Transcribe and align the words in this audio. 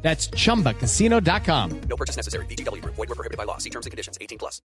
That's 0.00 0.30
chumbacasino.com. 0.30 1.80
No 1.88 1.96
purchase 1.96 2.16
necessary. 2.16 2.46
BGW. 2.46 2.82
Void 2.84 2.96
were 2.96 3.14
prohibited 3.14 3.36
by 3.36 3.44
law. 3.44 3.58
See 3.58 3.70
terms 3.70 3.84
and 3.84 3.90
conditions. 3.90 4.16
18 4.20 4.38
plus. 4.38 4.62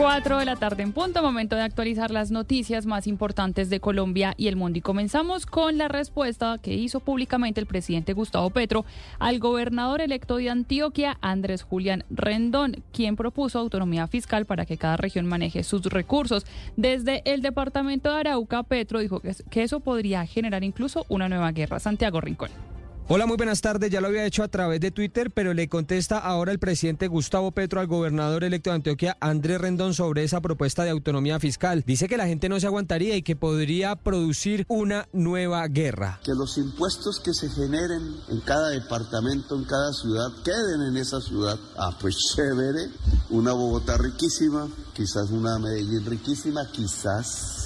4 0.00 0.38
de 0.38 0.46
la 0.46 0.56
tarde 0.56 0.82
en 0.82 0.92
punto, 0.92 1.22
momento 1.22 1.56
de 1.56 1.62
actualizar 1.62 2.10
las 2.10 2.30
noticias 2.30 2.86
más 2.86 3.06
importantes 3.06 3.68
de 3.68 3.80
Colombia 3.80 4.32
y 4.38 4.48
el 4.48 4.56
mundo. 4.56 4.78
Y 4.78 4.80
comenzamos 4.80 5.44
con 5.44 5.76
la 5.76 5.88
respuesta 5.88 6.56
que 6.56 6.72
hizo 6.72 7.00
públicamente 7.00 7.60
el 7.60 7.66
presidente 7.66 8.14
Gustavo 8.14 8.48
Petro 8.48 8.86
al 9.18 9.38
gobernador 9.40 10.00
electo 10.00 10.36
de 10.36 10.48
Antioquia, 10.48 11.18
Andrés 11.20 11.62
Julián 11.64 12.04
Rendón, 12.08 12.82
quien 12.94 13.14
propuso 13.14 13.58
autonomía 13.58 14.06
fiscal 14.06 14.46
para 14.46 14.64
que 14.64 14.78
cada 14.78 14.96
región 14.96 15.26
maneje 15.26 15.62
sus 15.64 15.82
recursos. 15.84 16.46
Desde 16.78 17.20
el 17.26 17.42
departamento 17.42 18.10
de 18.10 18.20
Arauca, 18.20 18.62
Petro 18.62 19.00
dijo 19.00 19.20
que 19.20 19.62
eso 19.62 19.80
podría 19.80 20.24
generar 20.24 20.64
incluso 20.64 21.04
una 21.10 21.28
nueva 21.28 21.52
guerra. 21.52 21.78
Santiago 21.78 22.22
Rincón. 22.22 22.69
Hola, 23.12 23.26
muy 23.26 23.36
buenas 23.36 23.60
tardes. 23.60 23.90
Ya 23.90 24.00
lo 24.00 24.06
había 24.06 24.24
hecho 24.24 24.44
a 24.44 24.48
través 24.48 24.78
de 24.78 24.92
Twitter, 24.92 25.32
pero 25.32 25.52
le 25.52 25.68
contesta 25.68 26.16
ahora 26.16 26.52
el 26.52 26.60
presidente 26.60 27.08
Gustavo 27.08 27.50
Petro 27.50 27.80
al 27.80 27.88
gobernador 27.88 28.44
electo 28.44 28.70
de 28.70 28.76
Antioquia, 28.76 29.16
Andrés 29.18 29.60
Rendón, 29.60 29.94
sobre 29.94 30.22
esa 30.22 30.40
propuesta 30.40 30.84
de 30.84 30.90
autonomía 30.90 31.40
fiscal. 31.40 31.82
Dice 31.84 32.06
que 32.06 32.16
la 32.16 32.28
gente 32.28 32.48
no 32.48 32.60
se 32.60 32.68
aguantaría 32.68 33.16
y 33.16 33.22
que 33.22 33.34
podría 33.34 33.96
producir 33.96 34.64
una 34.68 35.08
nueva 35.12 35.66
guerra. 35.66 36.20
Que 36.22 36.34
los 36.36 36.56
impuestos 36.56 37.18
que 37.18 37.34
se 37.34 37.50
generen 37.50 38.14
en 38.28 38.40
cada 38.42 38.68
departamento, 38.68 39.56
en 39.56 39.64
cada 39.64 39.92
ciudad, 39.92 40.28
queden 40.44 40.82
en 40.90 40.96
esa 40.96 41.20
ciudad. 41.20 41.58
Ah, 41.76 41.98
pues 42.00 42.14
chévere. 42.36 42.90
Una 43.30 43.52
Bogotá 43.54 43.98
riquísima, 43.98 44.68
quizás 44.94 45.32
una 45.32 45.58
Medellín 45.58 46.06
riquísima, 46.06 46.60
quizás. 46.70 47.59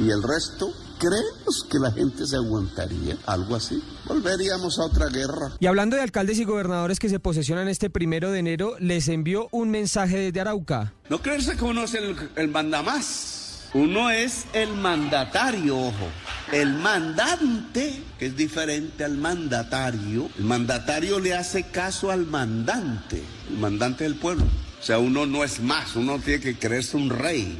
Y 0.00 0.10
el 0.10 0.22
resto, 0.22 0.72
¿Creemos 1.02 1.66
que 1.68 1.80
la 1.80 1.90
gente 1.90 2.24
se 2.24 2.36
aguantaría? 2.36 3.16
Algo 3.26 3.56
así. 3.56 3.82
Volveríamos 4.06 4.78
a 4.78 4.84
otra 4.84 5.08
guerra. 5.08 5.50
Y 5.58 5.66
hablando 5.66 5.96
de 5.96 6.02
alcaldes 6.02 6.38
y 6.38 6.44
gobernadores 6.44 7.00
que 7.00 7.08
se 7.08 7.18
posesionan 7.18 7.66
este 7.66 7.90
primero 7.90 8.30
de 8.30 8.38
enero, 8.38 8.76
les 8.78 9.08
envió 9.08 9.48
un 9.50 9.68
mensaje 9.68 10.16
desde 10.16 10.40
Arauca. 10.40 10.92
No 11.08 11.20
creerse 11.20 11.56
que 11.56 11.64
uno 11.64 11.82
es 11.82 11.94
el, 11.94 12.16
el 12.36 12.46
mandamás. 12.46 13.68
Uno 13.74 14.10
es 14.10 14.44
el 14.52 14.74
mandatario, 14.74 15.76
ojo. 15.76 16.08
El 16.52 16.72
mandante, 16.74 18.00
que 18.16 18.26
es 18.26 18.36
diferente 18.36 19.02
al 19.02 19.16
mandatario. 19.16 20.28
El 20.38 20.44
mandatario 20.44 21.18
le 21.18 21.34
hace 21.34 21.64
caso 21.64 22.12
al 22.12 22.26
mandante, 22.26 23.24
el 23.50 23.58
mandante 23.58 24.04
del 24.04 24.14
pueblo. 24.14 24.44
O 24.80 24.84
sea, 24.84 25.00
uno 25.00 25.26
no 25.26 25.42
es 25.42 25.58
más, 25.58 25.96
uno 25.96 26.20
tiene 26.20 26.40
que 26.40 26.56
creerse 26.56 26.96
un 26.96 27.10
rey. 27.10 27.58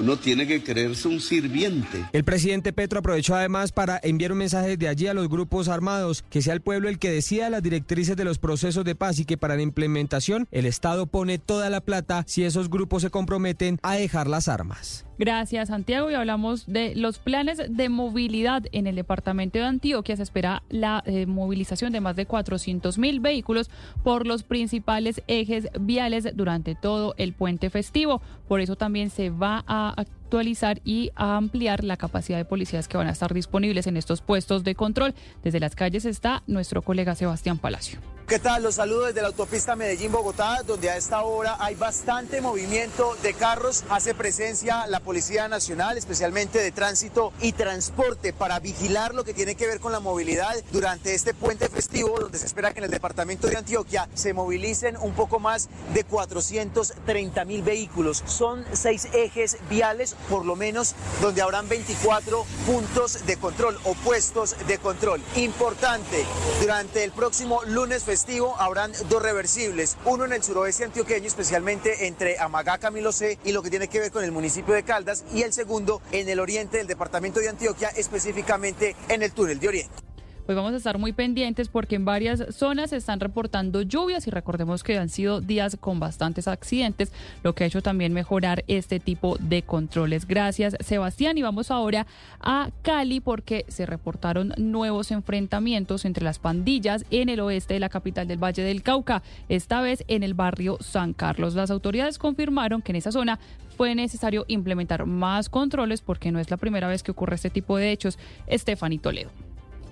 Uno 0.00 0.16
tiene 0.16 0.46
que 0.46 0.62
creerse 0.62 1.08
un 1.08 1.20
sirviente. 1.20 2.06
El 2.14 2.24
presidente 2.24 2.72
Petro 2.72 3.00
aprovechó 3.00 3.34
además 3.34 3.70
para 3.70 4.00
enviar 4.02 4.32
un 4.32 4.38
mensaje 4.38 4.78
de 4.78 4.88
allí 4.88 5.08
a 5.08 5.12
los 5.12 5.28
grupos 5.28 5.68
armados, 5.68 6.24
que 6.30 6.40
sea 6.40 6.54
el 6.54 6.62
pueblo 6.62 6.88
el 6.88 6.98
que 6.98 7.10
decida 7.10 7.50
las 7.50 7.62
directrices 7.62 8.16
de 8.16 8.24
los 8.24 8.38
procesos 8.38 8.82
de 8.86 8.94
paz 8.94 9.18
y 9.18 9.26
que 9.26 9.36
para 9.36 9.56
la 9.56 9.62
implementación 9.62 10.48
el 10.52 10.64
Estado 10.64 11.06
pone 11.06 11.36
toda 11.36 11.68
la 11.68 11.82
plata 11.82 12.24
si 12.26 12.44
esos 12.44 12.70
grupos 12.70 13.02
se 13.02 13.10
comprometen 13.10 13.78
a 13.82 13.96
dejar 13.96 14.26
las 14.26 14.48
armas. 14.48 15.04
Gracias, 15.20 15.68
Santiago. 15.68 16.10
Y 16.10 16.14
hablamos 16.14 16.66
de 16.66 16.94
los 16.94 17.18
planes 17.18 17.60
de 17.68 17.88
movilidad 17.90 18.62
en 18.72 18.86
el 18.86 18.96
departamento 18.96 19.58
de 19.58 19.66
Antioquia. 19.66 20.16
Se 20.16 20.22
espera 20.22 20.62
la 20.70 21.02
eh, 21.04 21.26
movilización 21.26 21.92
de 21.92 22.00
más 22.00 22.16
de 22.16 22.24
400 22.24 22.96
mil 22.96 23.20
vehículos 23.20 23.68
por 24.02 24.26
los 24.26 24.44
principales 24.44 25.22
ejes 25.26 25.68
viales 25.78 26.26
durante 26.34 26.74
todo 26.74 27.14
el 27.18 27.34
puente 27.34 27.68
festivo. 27.68 28.22
Por 28.48 28.62
eso 28.62 28.76
también 28.76 29.10
se 29.10 29.28
va 29.28 29.62
a 29.66 29.89
a 29.96 30.04
actualizar 30.30 30.80
y 30.84 31.10
ampliar 31.16 31.82
la 31.82 31.96
capacidad 31.96 32.38
de 32.38 32.44
policías 32.44 32.86
que 32.86 32.96
van 32.96 33.08
a 33.08 33.10
estar 33.10 33.34
disponibles 33.34 33.88
en 33.88 33.96
estos 33.96 34.20
puestos 34.20 34.62
de 34.62 34.76
control. 34.76 35.12
Desde 35.42 35.58
las 35.58 35.74
calles 35.74 36.04
está 36.04 36.44
nuestro 36.46 36.82
colega 36.82 37.16
Sebastián 37.16 37.58
Palacio. 37.58 37.98
¿Qué 38.30 38.38
tal? 38.38 38.62
Los 38.62 38.76
saludo 38.76 39.06
desde 39.06 39.22
la 39.22 39.26
autopista 39.26 39.74
Medellín-Bogotá, 39.74 40.62
donde 40.64 40.88
a 40.88 40.96
esta 40.96 41.22
hora 41.22 41.56
hay 41.58 41.74
bastante 41.74 42.40
movimiento 42.40 43.16
de 43.24 43.34
carros. 43.34 43.82
Hace 43.90 44.14
presencia 44.14 44.86
la 44.86 45.00
Policía 45.00 45.48
Nacional, 45.48 45.98
especialmente 45.98 46.60
de 46.60 46.70
Tránsito 46.70 47.32
y 47.40 47.50
Transporte, 47.50 48.32
para 48.32 48.60
vigilar 48.60 49.16
lo 49.16 49.24
que 49.24 49.34
tiene 49.34 49.56
que 49.56 49.66
ver 49.66 49.80
con 49.80 49.90
la 49.90 49.98
movilidad 49.98 50.54
durante 50.70 51.12
este 51.12 51.34
puente 51.34 51.68
festivo, 51.68 52.20
donde 52.20 52.38
se 52.38 52.46
espera 52.46 52.72
que 52.72 52.78
en 52.78 52.84
el 52.84 52.92
departamento 52.92 53.48
de 53.48 53.56
Antioquia 53.56 54.08
se 54.14 54.32
movilicen 54.32 54.96
un 54.98 55.12
poco 55.14 55.40
más 55.40 55.68
de 55.92 56.04
430 56.04 57.44
mil 57.46 57.62
vehículos. 57.62 58.22
Son 58.26 58.64
seis 58.72 59.08
ejes 59.12 59.56
viales, 59.68 60.14
por 60.28 60.46
lo 60.46 60.56
menos, 60.56 60.94
donde 61.20 61.42
habrán 61.42 61.68
24 61.68 62.44
puntos 62.66 63.26
de 63.26 63.36
control 63.36 63.78
o 63.84 63.94
puestos 63.94 64.56
de 64.66 64.78
control. 64.78 65.20
Importante, 65.36 66.24
durante 66.60 67.04
el 67.04 67.12
próximo 67.12 67.62
lunes 67.64 68.04
festivo, 68.04 68.56
habrán 68.58 68.92
dos 69.08 69.22
reversibles, 69.22 69.96
uno 70.04 70.24
en 70.24 70.32
el 70.32 70.42
suroeste 70.42 70.84
antioqueño, 70.84 71.26
especialmente 71.26 72.06
entre 72.06 72.38
Amagá, 72.38 72.78
Camilo 72.78 73.10
y 73.44 73.52
lo 73.52 73.62
que 73.62 73.70
tiene 73.70 73.88
que 73.88 73.98
ver 73.98 74.12
con 74.12 74.22
el 74.22 74.30
municipio 74.30 74.72
de 74.72 74.84
Caldas, 74.84 75.24
y 75.34 75.42
el 75.42 75.52
segundo 75.52 76.00
en 76.12 76.28
el 76.28 76.38
oriente 76.38 76.78
del 76.78 76.86
departamento 76.86 77.40
de 77.40 77.48
Antioquia, 77.48 77.88
específicamente 77.88 78.94
en 79.08 79.22
el 79.22 79.32
túnel 79.32 79.58
de 79.58 79.68
Oriente 79.68 80.09
pues 80.50 80.56
vamos 80.56 80.72
a 80.72 80.78
estar 80.78 80.98
muy 80.98 81.12
pendientes 81.12 81.68
porque 81.68 81.94
en 81.94 82.04
varias 82.04 82.44
zonas 82.52 82.90
se 82.90 82.96
están 82.96 83.20
reportando 83.20 83.82
lluvias 83.82 84.26
y 84.26 84.32
recordemos 84.32 84.82
que 84.82 84.98
han 84.98 85.08
sido 85.08 85.40
días 85.40 85.76
con 85.78 86.00
bastantes 86.00 86.48
accidentes, 86.48 87.12
lo 87.44 87.54
que 87.54 87.62
ha 87.62 87.66
hecho 87.68 87.82
también 87.82 88.12
mejorar 88.12 88.64
este 88.66 88.98
tipo 88.98 89.36
de 89.38 89.62
controles. 89.62 90.26
Gracias, 90.26 90.76
Sebastián. 90.80 91.38
Y 91.38 91.42
vamos 91.42 91.70
ahora 91.70 92.04
a 92.40 92.70
Cali 92.82 93.20
porque 93.20 93.64
se 93.68 93.86
reportaron 93.86 94.52
nuevos 94.56 95.12
enfrentamientos 95.12 96.04
entre 96.04 96.24
las 96.24 96.40
pandillas 96.40 97.04
en 97.12 97.28
el 97.28 97.38
oeste 97.38 97.74
de 97.74 97.80
la 97.80 97.88
capital 97.88 98.26
del 98.26 98.42
Valle 98.42 98.64
del 98.64 98.82
Cauca, 98.82 99.22
esta 99.48 99.80
vez 99.80 100.02
en 100.08 100.24
el 100.24 100.34
barrio 100.34 100.78
San 100.80 101.12
Carlos. 101.12 101.54
Las 101.54 101.70
autoridades 101.70 102.18
confirmaron 102.18 102.82
que 102.82 102.90
en 102.90 102.96
esa 102.96 103.12
zona 103.12 103.38
fue 103.76 103.94
necesario 103.94 104.46
implementar 104.48 105.06
más 105.06 105.48
controles 105.48 106.00
porque 106.00 106.32
no 106.32 106.40
es 106.40 106.50
la 106.50 106.56
primera 106.56 106.88
vez 106.88 107.04
que 107.04 107.12
ocurre 107.12 107.36
este 107.36 107.50
tipo 107.50 107.76
de 107.76 107.92
hechos. 107.92 108.18
Estefanito 108.48 109.10
Toledo. 109.10 109.49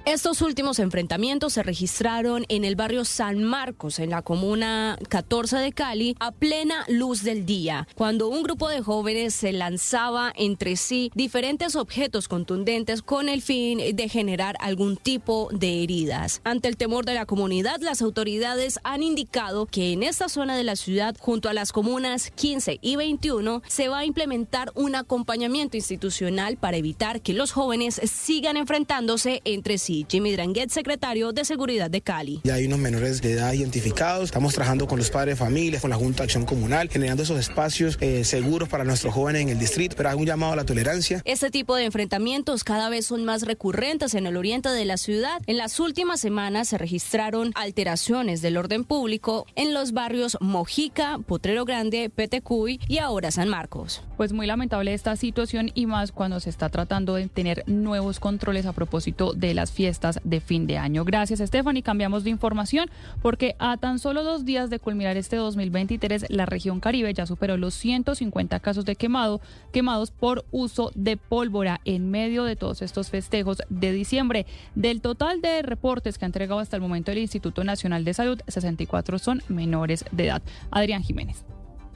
Estos 0.09 0.41
últimos 0.41 0.79
enfrentamientos 0.79 1.53
se 1.53 1.63
registraron 1.63 2.47
en 2.49 2.65
el 2.65 2.77
barrio 2.77 3.05
San 3.05 3.45
Marcos, 3.45 3.99
en 3.99 4.09
la 4.09 4.23
comuna 4.23 4.99
14 5.11 5.59
de 5.59 5.73
Cali, 5.73 6.17
a 6.19 6.33
plena 6.33 6.87
luz 6.89 7.23
del 7.25 7.45
día, 7.45 7.87
cuando 7.95 8.29
un 8.29 8.43
grupo 8.43 8.71
de 8.71 8.81
jóvenes 8.81 9.35
se 9.35 9.53
lanzaba 9.53 10.33
entre 10.35 10.77
sí 10.77 11.13
diferentes 11.15 11.77
objetos 11.77 12.27
contundentes 12.27 13.03
con 13.03 13.29
el 13.29 13.43
fin 13.43 13.81
de 13.95 14.09
generar 14.09 14.57
algún 14.61 14.97
tipo 14.97 15.51
de 15.53 15.83
heridas. 15.83 16.41
Ante 16.43 16.69
el 16.69 16.79
temor 16.79 17.05
de 17.05 17.13
la 17.13 17.27
comunidad, 17.27 17.79
las 17.83 18.01
autoridades 18.01 18.81
han 18.85 19.03
indicado 19.03 19.67
que 19.67 19.93
en 19.93 20.03
esta 20.03 20.31
zona 20.31 20.57
de 20.57 20.65
la 20.65 20.77
ciudad, 20.77 21.17
junto 21.21 21.51
a 21.51 21.53
las 21.53 21.71
comunas 21.71 22.31
15 22.31 22.79
y 22.81 22.97
21, 22.97 23.61
se 23.67 23.89
va 23.89 23.99
a 23.99 24.07
implementar 24.07 24.73
un 24.75 24.95
acompañamiento 24.95 25.77
institucional 25.77 26.57
para 26.57 26.79
evitar 26.79 27.21
que 27.21 27.35
los 27.35 27.53
jóvenes 27.53 28.01
sigan 28.11 28.57
enfrentándose 28.57 29.43
entre 29.45 29.77
sí. 29.77 29.98
Jimmy 30.09 30.33
Dranguet, 30.33 30.71
secretario 30.71 31.33
de 31.33 31.45
Seguridad 31.45 31.91
de 31.91 32.01
Cali. 32.01 32.41
Ya 32.45 32.55
hay 32.55 32.67
unos 32.67 32.79
menores 32.79 33.21
de 33.23 33.33
edad 33.33 33.53
identificados, 33.53 34.25
estamos 34.25 34.55
trabajando 34.55 34.87
con 34.87 34.99
los 34.99 35.11
padres 35.11 35.39
de 35.39 35.45
familia, 35.45 35.81
con 35.81 35.91
la 35.91 35.97
Junta 35.97 36.19
de 36.19 36.25
Acción 36.25 36.45
Comunal, 36.45 36.89
generando 36.89 37.23
esos 37.23 37.39
espacios 37.39 37.99
eh, 38.01 38.25
seguros 38.25 38.69
para 38.69 38.85
nuestros 38.85 39.13
jóvenes 39.13 39.43
en 39.43 39.49
el 39.49 39.59
distrito, 39.59 39.97
pero 39.97 40.11
hay 40.11 40.17
un 40.17 40.27
llamado 40.27 40.53
a 40.53 40.57
la 40.57 40.65
tolerancia. 40.65 41.23
Este 41.25 41.51
tipo 41.51 41.75
de 41.75 41.85
enfrentamientos 41.85 42.65
cada 42.65 42.89
vez 42.89 43.07
son 43.07 43.25
más 43.25 43.43
recurrentes 43.43 44.15
en 44.15 44.27
el 44.27 44.37
oriente 44.37 44.69
de 44.69 44.85
la 44.85 44.97
ciudad. 44.97 45.43
En 45.47 45.57
las 45.57 45.81
últimas 45.81 46.21
semanas 46.21 46.69
se 46.69 46.79
registraron 46.79 47.53
alteraciones 47.55 48.41
del 48.43 48.57
orden 48.57 48.85
público 48.85 49.47
en 49.57 49.75
los 49.75 49.93
barrios 49.93 50.39
Mojica, 50.41 51.19
Potrero 51.27 51.65
Grande, 51.65 52.11
Petecuy 52.15 52.81
y 52.87 52.99
ahora 52.99 53.31
San 53.31 53.49
Marcos. 53.49 54.03
Pues 54.17 54.33
muy 54.33 54.47
lamentable 54.47 54.95
esta 54.95 55.17
situación 55.17 55.71
y 55.75 55.87
más 55.87 56.13
cuando 56.13 56.41
se 56.41 56.51
está 56.51 56.69
tratando 56.69 57.15
de 57.15 57.29
tener 57.29 57.65
nuevos 57.67 58.21
controles 58.21 58.67
a 58.67 58.73
propósito 58.73 59.33
de 59.33 59.55
las 59.55 59.71
fiestas 59.73 59.88
de 60.25 60.41
fin 60.41 60.67
de 60.67 60.79
año. 60.79 61.05
Gracias, 61.05 61.41
Stephanie. 61.41 61.83
Cambiamos 61.83 62.25
de 62.25 62.31
información 62.31 62.91
porque 63.23 63.57
a 63.59 63.77
tan 63.77 63.99
solo 63.99 64.23
dos 64.23 64.45
días 64.45 64.71
de 64.71 64.79
culminar 64.79 65.17
este 65.17 65.37
2023, 65.37 66.27
la 66.29 66.47
región 66.47 66.81
Caribe 66.81 67.13
ya 67.15 67.27
superó 67.27 67.57
los 67.57 67.75
150 67.75 68.61
casos 68.61 68.85
de 68.85 68.97
quemado, 68.97 69.41
quemados 69.73 70.11
por 70.11 70.45
uso 70.51 70.91
de 70.95 71.17
pólvora 71.17 71.81
en 71.85 72.11
medio 72.11 72.45
de 72.45 72.57
todos 72.57 72.83
estos 72.83 73.11
festejos 73.11 73.59
de 73.69 73.93
diciembre. 73.93 74.47
Del 74.75 75.01
total 75.01 75.41
de 75.41 75.63
reportes 75.63 76.19
que 76.19 76.25
ha 76.25 76.27
entregado 76.27 76.61
hasta 76.61 76.77
el 76.77 76.83
momento 76.83 77.13
el 77.13 77.19
Instituto 77.19 77.65
Nacional 77.65 78.05
de 78.05 78.15
Salud, 78.15 78.41
64 78.47 79.19
son 79.19 79.43
menores 79.49 80.05
de 80.13 80.27
edad. 80.27 80.43
Adrián 80.71 81.03
Jiménez. 81.03 81.45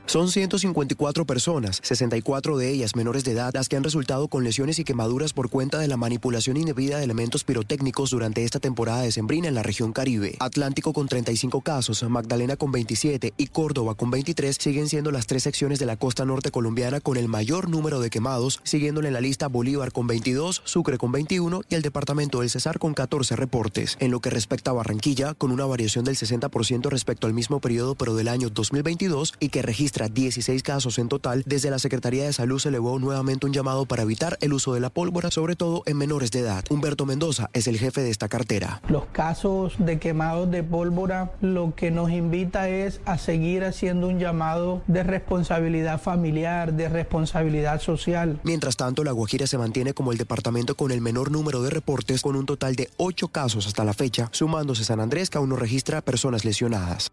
Son 0.06 0.28
154 0.28 1.24
personas, 1.24 1.80
64 1.82 2.58
de 2.58 2.70
ellas 2.70 2.96
menores 2.96 3.24
de 3.24 3.32
edad, 3.32 3.52
las 3.54 3.68
que 3.68 3.76
han 3.76 3.84
resultado 3.84 4.28
con 4.28 4.44
lesiones 4.44 4.78
y 4.78 4.84
quemaduras 4.84 5.32
por 5.32 5.48
cuenta 5.48 5.78
de 5.78 5.88
la 5.88 5.96
manipulación 5.96 6.56
indebida 6.56 6.98
de 6.98 7.04
elementos 7.04 7.44
pirotécnicos 7.44 8.10
durante 8.10 8.44
esta 8.44 8.58
temporada 8.58 9.02
de 9.02 9.12
sembrina 9.12 9.48
en 9.48 9.54
la 9.54 9.62
región 9.62 9.92
Caribe. 9.92 10.36
Atlántico 10.40 10.92
con 10.92 11.06
35 11.06 11.60
casos, 11.60 12.02
Magdalena 12.02 12.56
con 12.56 12.72
27 12.72 13.32
y 13.36 13.46
Córdoba 13.46 13.94
con 13.94 14.10
23 14.10 14.56
siguen 14.60 14.88
siendo 14.88 15.12
las 15.12 15.26
tres 15.26 15.44
secciones 15.44 15.78
de 15.78 15.86
la 15.86 15.96
costa 15.96 16.24
norte 16.24 16.50
colombiana 16.50 17.00
con 17.00 17.16
el 17.16 17.28
mayor 17.28 17.70
número 17.70 18.00
de 18.00 18.10
quemados, 18.10 18.60
siguiéndole 18.64 19.08
en 19.08 19.14
la 19.14 19.20
lista 19.20 19.46
Bolívar 19.46 19.92
con 19.92 20.08
22, 20.08 20.62
Sucre 20.64 20.98
con 20.98 21.12
21 21.12 21.62
y 21.68 21.74
el 21.74 21.82
departamento 21.82 22.40
del 22.40 22.50
Cesar 22.50 22.78
con 22.78 22.92
14 22.92 23.36
reportes. 23.36 23.96
En 24.00 24.10
lo 24.10 24.20
que 24.20 24.30
respecta 24.30 24.72
a 24.72 24.74
Barranquilla, 24.74 25.34
con 25.34 25.52
una 25.52 25.64
variación 25.64 26.04
del 26.04 26.16
60% 26.16 26.90
respecto 26.90 27.26
al 27.26 27.34
mismo 27.34 27.60
periodo 27.60 27.94
pero 27.94 28.14
del 28.14 28.28
año 28.28 28.50
2022 28.50 29.34
y 29.38 29.48
que 29.48 29.62
registra 29.62 29.91
16 29.92 30.62
casos 30.62 30.98
en 30.98 31.08
total, 31.08 31.42
desde 31.46 31.70
la 31.70 31.78
Secretaría 31.78 32.24
de 32.24 32.32
Salud 32.32 32.58
se 32.58 32.68
elevó 32.68 32.98
nuevamente 32.98 33.46
un 33.46 33.52
llamado 33.52 33.86
para 33.86 34.02
evitar 34.02 34.38
el 34.40 34.52
uso 34.52 34.74
de 34.74 34.80
la 34.80 34.90
pólvora, 34.90 35.30
sobre 35.30 35.56
todo 35.56 35.82
en 35.86 35.96
menores 35.96 36.30
de 36.30 36.40
edad. 36.40 36.64
Humberto 36.70 37.06
Mendoza 37.06 37.50
es 37.52 37.66
el 37.66 37.78
jefe 37.78 38.02
de 38.02 38.10
esta 38.10 38.28
cartera. 38.28 38.80
Los 38.88 39.06
casos 39.06 39.74
de 39.78 39.98
quemados 39.98 40.50
de 40.50 40.62
pólvora 40.62 41.32
lo 41.40 41.74
que 41.74 41.90
nos 41.90 42.10
invita 42.10 42.68
es 42.68 43.00
a 43.04 43.18
seguir 43.18 43.64
haciendo 43.64 44.08
un 44.08 44.18
llamado 44.18 44.82
de 44.86 45.02
responsabilidad 45.02 46.00
familiar, 46.00 46.72
de 46.72 46.88
responsabilidad 46.88 47.80
social. 47.80 48.40
Mientras 48.44 48.76
tanto, 48.76 49.04
La 49.04 49.12
Guajira 49.12 49.46
se 49.46 49.58
mantiene 49.58 49.94
como 49.94 50.12
el 50.12 50.18
departamento 50.18 50.74
con 50.74 50.90
el 50.90 51.00
menor 51.00 51.30
número 51.30 51.62
de 51.62 51.70
reportes, 51.70 52.22
con 52.22 52.36
un 52.36 52.46
total 52.46 52.76
de 52.76 52.90
8 52.96 53.28
casos 53.28 53.66
hasta 53.66 53.84
la 53.84 53.94
fecha, 53.94 54.28
sumándose 54.32 54.84
San 54.84 55.00
Andrés 55.00 55.30
que 55.30 55.38
aún 55.38 55.50
no 55.50 55.56
registra 55.56 56.00
personas 56.00 56.44
lesionadas. 56.44 57.12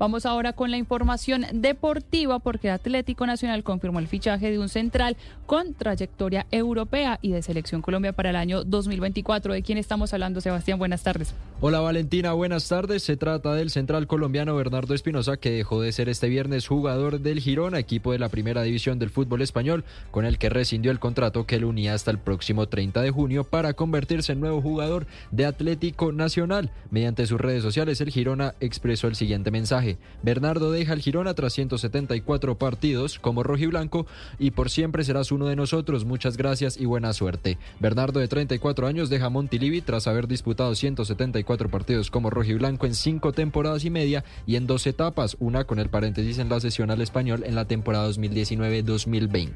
Vamos 0.00 0.24
ahora 0.24 0.54
con 0.54 0.70
la 0.70 0.78
información 0.78 1.44
deportiva 1.52 2.38
porque 2.38 2.70
Atlético 2.70 3.26
Nacional 3.26 3.62
confirmó 3.62 3.98
el 3.98 4.08
fichaje 4.08 4.50
de 4.50 4.58
un 4.58 4.70
central 4.70 5.14
con 5.44 5.74
trayectoria 5.74 6.46
europea 6.50 7.18
y 7.20 7.32
de 7.32 7.42
selección 7.42 7.82
Colombia 7.82 8.14
para 8.14 8.30
el 8.30 8.36
año 8.36 8.64
2024. 8.64 9.52
¿De 9.52 9.62
quién 9.62 9.76
estamos 9.76 10.14
hablando, 10.14 10.40
Sebastián? 10.40 10.78
Buenas 10.78 11.02
tardes. 11.02 11.34
Hola 11.62 11.80
Valentina, 11.80 12.32
buenas 12.32 12.66
tardes. 12.68 13.02
Se 13.02 13.18
trata 13.18 13.52
del 13.52 13.68
central 13.68 14.06
colombiano 14.06 14.56
Bernardo 14.56 14.94
Espinosa 14.94 15.36
que 15.36 15.50
dejó 15.50 15.82
de 15.82 15.92
ser 15.92 16.08
este 16.08 16.30
viernes 16.30 16.66
jugador 16.66 17.20
del 17.20 17.38
Girona, 17.38 17.78
equipo 17.78 18.12
de 18.12 18.18
la 18.18 18.30
primera 18.30 18.62
división 18.62 18.98
del 18.98 19.10
fútbol 19.10 19.42
español, 19.42 19.84
con 20.10 20.24
el 20.24 20.38
que 20.38 20.48
rescindió 20.48 20.90
el 20.90 20.98
contrato 20.98 21.44
que 21.44 21.58
le 21.58 21.66
unía 21.66 21.92
hasta 21.92 22.12
el 22.12 22.18
próximo 22.18 22.66
30 22.66 23.02
de 23.02 23.10
junio 23.10 23.44
para 23.44 23.74
convertirse 23.74 24.32
en 24.32 24.40
nuevo 24.40 24.62
jugador 24.62 25.06
de 25.32 25.44
Atlético 25.44 26.12
Nacional. 26.12 26.70
Mediante 26.90 27.26
sus 27.26 27.38
redes 27.38 27.62
sociales, 27.62 28.00
el 28.00 28.08
Girona 28.08 28.54
expresó 28.60 29.08
el 29.08 29.14
siguiente 29.14 29.50
mensaje. 29.50 29.98
Bernardo 30.22 30.72
deja 30.72 30.94
el 30.94 31.02
Girona 31.02 31.34
tras 31.34 31.52
174 31.52 32.56
partidos 32.56 33.18
como 33.18 33.42
rojiblanco 33.42 34.06
y 34.38 34.52
por 34.52 34.70
siempre 34.70 35.04
serás 35.04 35.30
uno 35.30 35.44
de 35.44 35.56
nosotros. 35.56 36.06
Muchas 36.06 36.38
gracias 36.38 36.80
y 36.80 36.86
buena 36.86 37.12
suerte. 37.12 37.58
Bernardo 37.80 38.18
de 38.18 38.28
34 38.28 38.86
años 38.86 39.10
deja 39.10 39.28
Montilivi 39.28 39.82
tras 39.82 40.06
haber 40.06 40.26
disputado 40.26 40.74
174 40.74 41.49
partidos 41.58 42.10
como 42.10 42.30
rojiblanco 42.30 42.86
en 42.86 42.94
cinco 42.94 43.32
temporadas 43.32 43.84
y 43.84 43.90
media 43.90 44.24
y 44.46 44.56
en 44.56 44.66
dos 44.66 44.86
etapas, 44.86 45.36
una 45.40 45.64
con 45.64 45.78
el 45.78 45.88
paréntesis 45.88 46.38
en 46.38 46.48
la 46.48 46.60
sesión 46.60 46.90
al 46.90 47.00
español 47.00 47.42
en 47.46 47.54
la 47.54 47.66
temporada 47.66 48.08
2019-2020. 48.10 49.52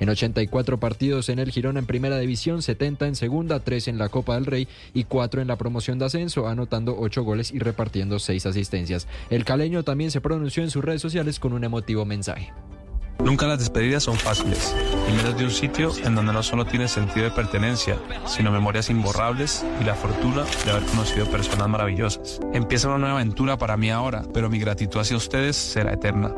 En 0.00 0.08
84 0.08 0.78
partidos 0.78 1.28
en 1.28 1.38
el 1.38 1.50
Girona 1.50 1.80
en 1.80 1.86
primera 1.86 2.18
división, 2.18 2.62
70 2.62 3.06
en 3.06 3.14
segunda, 3.14 3.60
3 3.60 3.88
en 3.88 3.98
la 3.98 4.08
Copa 4.08 4.34
del 4.34 4.46
Rey 4.46 4.68
y 4.94 5.04
4 5.04 5.40
en 5.40 5.48
la 5.48 5.56
promoción 5.56 5.98
de 5.98 6.06
ascenso, 6.06 6.48
anotando 6.48 6.96
8 6.98 7.22
goles 7.22 7.52
y 7.52 7.58
repartiendo 7.58 8.18
6 8.18 8.46
asistencias. 8.46 9.08
El 9.30 9.44
caleño 9.44 9.82
también 9.82 10.10
se 10.10 10.20
pronunció 10.20 10.62
en 10.62 10.70
sus 10.70 10.84
redes 10.84 11.02
sociales 11.02 11.38
con 11.38 11.52
un 11.52 11.64
emotivo 11.64 12.04
mensaje. 12.04 12.52
Nunca 13.22 13.46
las 13.46 13.58
despedidas 13.58 14.04
son 14.04 14.16
fáciles, 14.16 14.74
y 15.08 15.12
menos 15.12 15.36
de 15.36 15.44
un 15.44 15.50
sitio 15.50 15.90
en 16.04 16.14
donde 16.14 16.32
no 16.32 16.42
solo 16.42 16.64
tienes 16.64 16.92
sentido 16.92 17.24
de 17.24 17.32
pertenencia, 17.32 17.98
sino 18.26 18.50
memorias 18.50 18.90
imborrables 18.90 19.64
y 19.80 19.84
la 19.84 19.94
fortuna 19.94 20.44
de 20.64 20.70
haber 20.70 20.84
conocido 20.84 21.26
personas 21.26 21.68
maravillosas. 21.68 22.40
Empieza 22.52 22.88
una 22.88 22.98
nueva 22.98 23.16
aventura 23.16 23.58
para 23.58 23.76
mí 23.76 23.90
ahora, 23.90 24.22
pero 24.32 24.48
mi 24.48 24.58
gratitud 24.58 25.00
hacia 25.00 25.16
ustedes 25.16 25.56
será 25.56 25.92
eterna. 25.92 26.32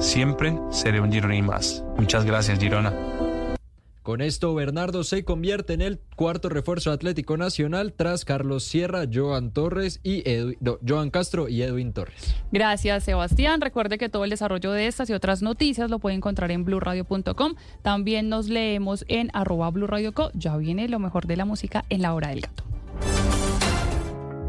Siempre 0.00 0.58
seré 0.70 1.00
un 1.00 1.12
Girona 1.12 1.36
y 1.36 1.42
más. 1.42 1.84
Muchas 1.96 2.24
gracias, 2.24 2.58
Girona. 2.58 2.92
Con 4.08 4.22
esto, 4.22 4.54
Bernardo 4.54 5.04
se 5.04 5.22
convierte 5.22 5.74
en 5.74 5.82
el 5.82 6.00
cuarto 6.16 6.48
refuerzo 6.48 6.92
Atlético 6.92 7.36
Nacional 7.36 7.92
tras 7.92 8.24
Carlos 8.24 8.64
Sierra, 8.64 9.04
Joan 9.12 9.50
Torres 9.50 10.00
y 10.02 10.24
no, 10.60 10.78
Joan 10.88 11.10
Castro 11.10 11.46
y 11.46 11.60
Edwin 11.60 11.92
Torres. 11.92 12.34
Gracias, 12.50 13.04
Sebastián. 13.04 13.60
Recuerde 13.60 13.98
que 13.98 14.08
todo 14.08 14.24
el 14.24 14.30
desarrollo 14.30 14.72
de 14.72 14.86
estas 14.86 15.10
y 15.10 15.12
otras 15.12 15.42
noticias 15.42 15.90
lo 15.90 15.98
puede 15.98 16.16
encontrar 16.16 16.50
en 16.52 16.64
blurradio.com. 16.64 17.56
También 17.82 18.30
nos 18.30 18.48
leemos 18.48 19.04
en 19.08 19.28
arroba 19.34 19.70
blurradioco. 19.70 20.30
Ya 20.32 20.56
viene 20.56 20.88
lo 20.88 20.98
mejor 20.98 21.26
de 21.26 21.36
la 21.36 21.44
música 21.44 21.84
en 21.90 22.00
la 22.00 22.14
hora 22.14 22.28
del 22.28 22.40
gato. 22.40 22.64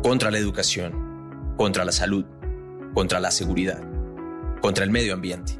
Contra 0.03 0.31
la 0.31 0.38
educación, 0.38 1.53
contra 1.57 1.83
la 1.83 1.91
salud, 1.91 2.23
contra 2.94 3.19
la 3.19 3.29
seguridad, 3.29 3.83
contra 4.61 4.85
el 4.85 4.89
medio 4.89 5.13
ambiente. 5.13 5.59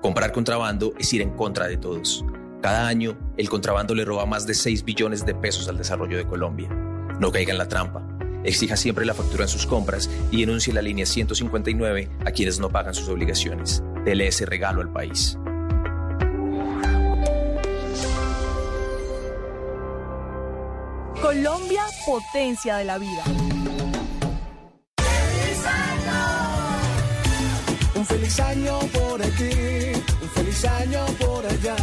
Comprar 0.00 0.32
contrabando 0.32 0.94
es 0.98 1.12
ir 1.12 1.20
en 1.20 1.36
contra 1.36 1.68
de 1.68 1.76
todos. 1.76 2.24
Cada 2.66 2.88
año, 2.88 3.16
el 3.36 3.48
contrabando 3.48 3.94
le 3.94 4.04
roba 4.04 4.26
más 4.26 4.44
de 4.44 4.52
6 4.52 4.84
billones 4.84 5.24
de 5.24 5.36
pesos 5.36 5.68
al 5.68 5.78
desarrollo 5.78 6.16
de 6.16 6.26
Colombia. 6.26 6.68
No 7.20 7.30
caiga 7.30 7.52
en 7.52 7.58
la 7.58 7.68
trampa. 7.68 8.04
Exija 8.42 8.76
siempre 8.76 9.06
la 9.06 9.14
factura 9.14 9.44
en 9.44 9.48
sus 9.48 9.66
compras 9.66 10.10
y 10.32 10.40
denuncie 10.40 10.74
la 10.74 10.82
línea 10.82 11.06
159 11.06 12.10
a 12.24 12.32
quienes 12.32 12.58
no 12.58 12.68
pagan 12.68 12.92
sus 12.92 13.08
obligaciones. 13.08 13.84
Dele 14.04 14.26
ese 14.26 14.46
regalo 14.46 14.80
al 14.82 14.92
país. 14.92 15.38
Colombia, 21.22 21.84
potencia 22.04 22.78
de 22.78 22.84
la 22.84 22.98
vida. 22.98 23.22
Un 27.94 28.04
feliz 28.04 28.40
año 28.40 28.80
por 28.92 29.22
aquí, 29.22 29.92
un 30.20 30.28
feliz 30.30 30.64
año 30.64 31.06
por 31.20 31.46
allá, 31.46 31.76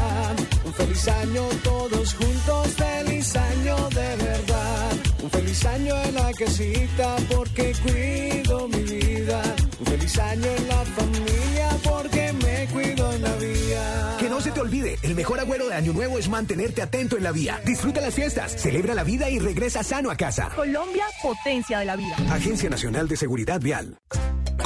un 0.74 0.86
feliz 0.88 1.08
año 1.08 1.44
todos 1.64 2.14
juntos, 2.16 2.68
feliz 2.76 3.36
año 3.36 3.90
de 3.90 4.16
verdad, 4.24 4.92
un 5.22 5.30
feliz 5.30 5.66
año 5.66 5.96
en 6.04 6.16
la 6.16 6.32
casita 6.34 7.16
porque 7.34 7.74
cuido 7.84 8.68
mi 8.68 8.82
vida, 8.84 9.42
un 9.80 9.86
feliz 9.86 10.18
año 10.18 10.48
en 10.58 10.68
la 10.68 10.86
familia 10.86 11.70
porque 11.84 12.34
me 12.34 12.68
cuido 12.68 13.14
en 13.14 13.22
la 13.22 13.36
vía. 13.36 14.18
Que 14.20 14.30
no 14.30 14.42
se 14.42 14.52
te 14.52 14.62
olvide, 14.62 14.98
el 15.04 15.16
mejor 15.16 15.40
agüero 15.40 15.68
de 15.70 15.76
Año 15.76 15.94
Nuevo 15.94 16.18
es 16.18 16.28
mantenerte 16.28 16.82
atento 16.82 17.18
en 17.18 17.24
la 17.24 17.32
vía. 17.32 17.62
Disfruta 17.66 18.02
las 18.02 18.14
fiestas, 18.14 18.52
celebra 18.52 18.96
la 18.96 19.04
vida 19.04 19.30
y 19.30 19.40
regresa 19.40 19.84
sano 19.84 20.10
a 20.10 20.16
casa. 20.16 20.50
Colombia, 20.56 21.06
potencia 21.22 21.80
de 21.80 21.86
la 21.86 21.96
vida. 21.96 22.16
Agencia 22.32 22.70
Nacional 22.70 23.08
de 23.08 23.18
Seguridad 23.18 23.62
Vial. 23.62 23.98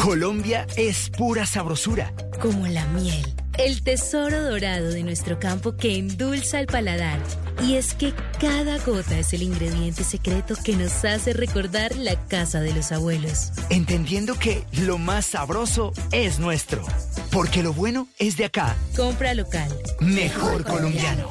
Colombia 0.02 0.66
es 0.78 1.10
pura 1.10 1.46
sabrosura. 1.46 2.14
Como 2.40 2.66
la 2.68 2.86
miel, 2.88 3.26
el 3.58 3.82
tesoro 3.84 4.44
dorado 4.44 4.92
de 4.92 5.04
nuestro 5.04 5.40
campo 5.40 5.76
que 5.76 5.98
endulza 5.98 6.60
el 6.60 6.68
paladar. 6.68 7.20
Y 7.64 7.76
es 7.76 7.94
que 7.94 8.14
cada 8.40 8.78
gota 8.80 9.18
es 9.18 9.34
el 9.34 9.42
ingrediente 9.42 10.04
secreto 10.04 10.56
que 10.64 10.76
nos 10.76 11.04
hace 11.04 11.34
recordar 11.34 11.96
la 11.96 12.16
casa 12.28 12.60
de 12.60 12.74
los 12.74 12.92
abuelos. 12.92 13.52
Entendiendo 13.70 14.38
que 14.38 14.64
lo 14.86 14.98
más 14.98 15.26
sabroso 15.26 15.92
es 16.12 16.40
nuestro. 16.40 16.84
Porque 17.32 17.64
lo 17.64 17.74
bueno 17.74 18.08
es 18.20 18.38
de 18.38 18.46
acá. 18.46 18.76
Compra 18.96 19.34
local. 19.34 19.70
Mejor 20.00 20.64
colombiano. 20.64 21.30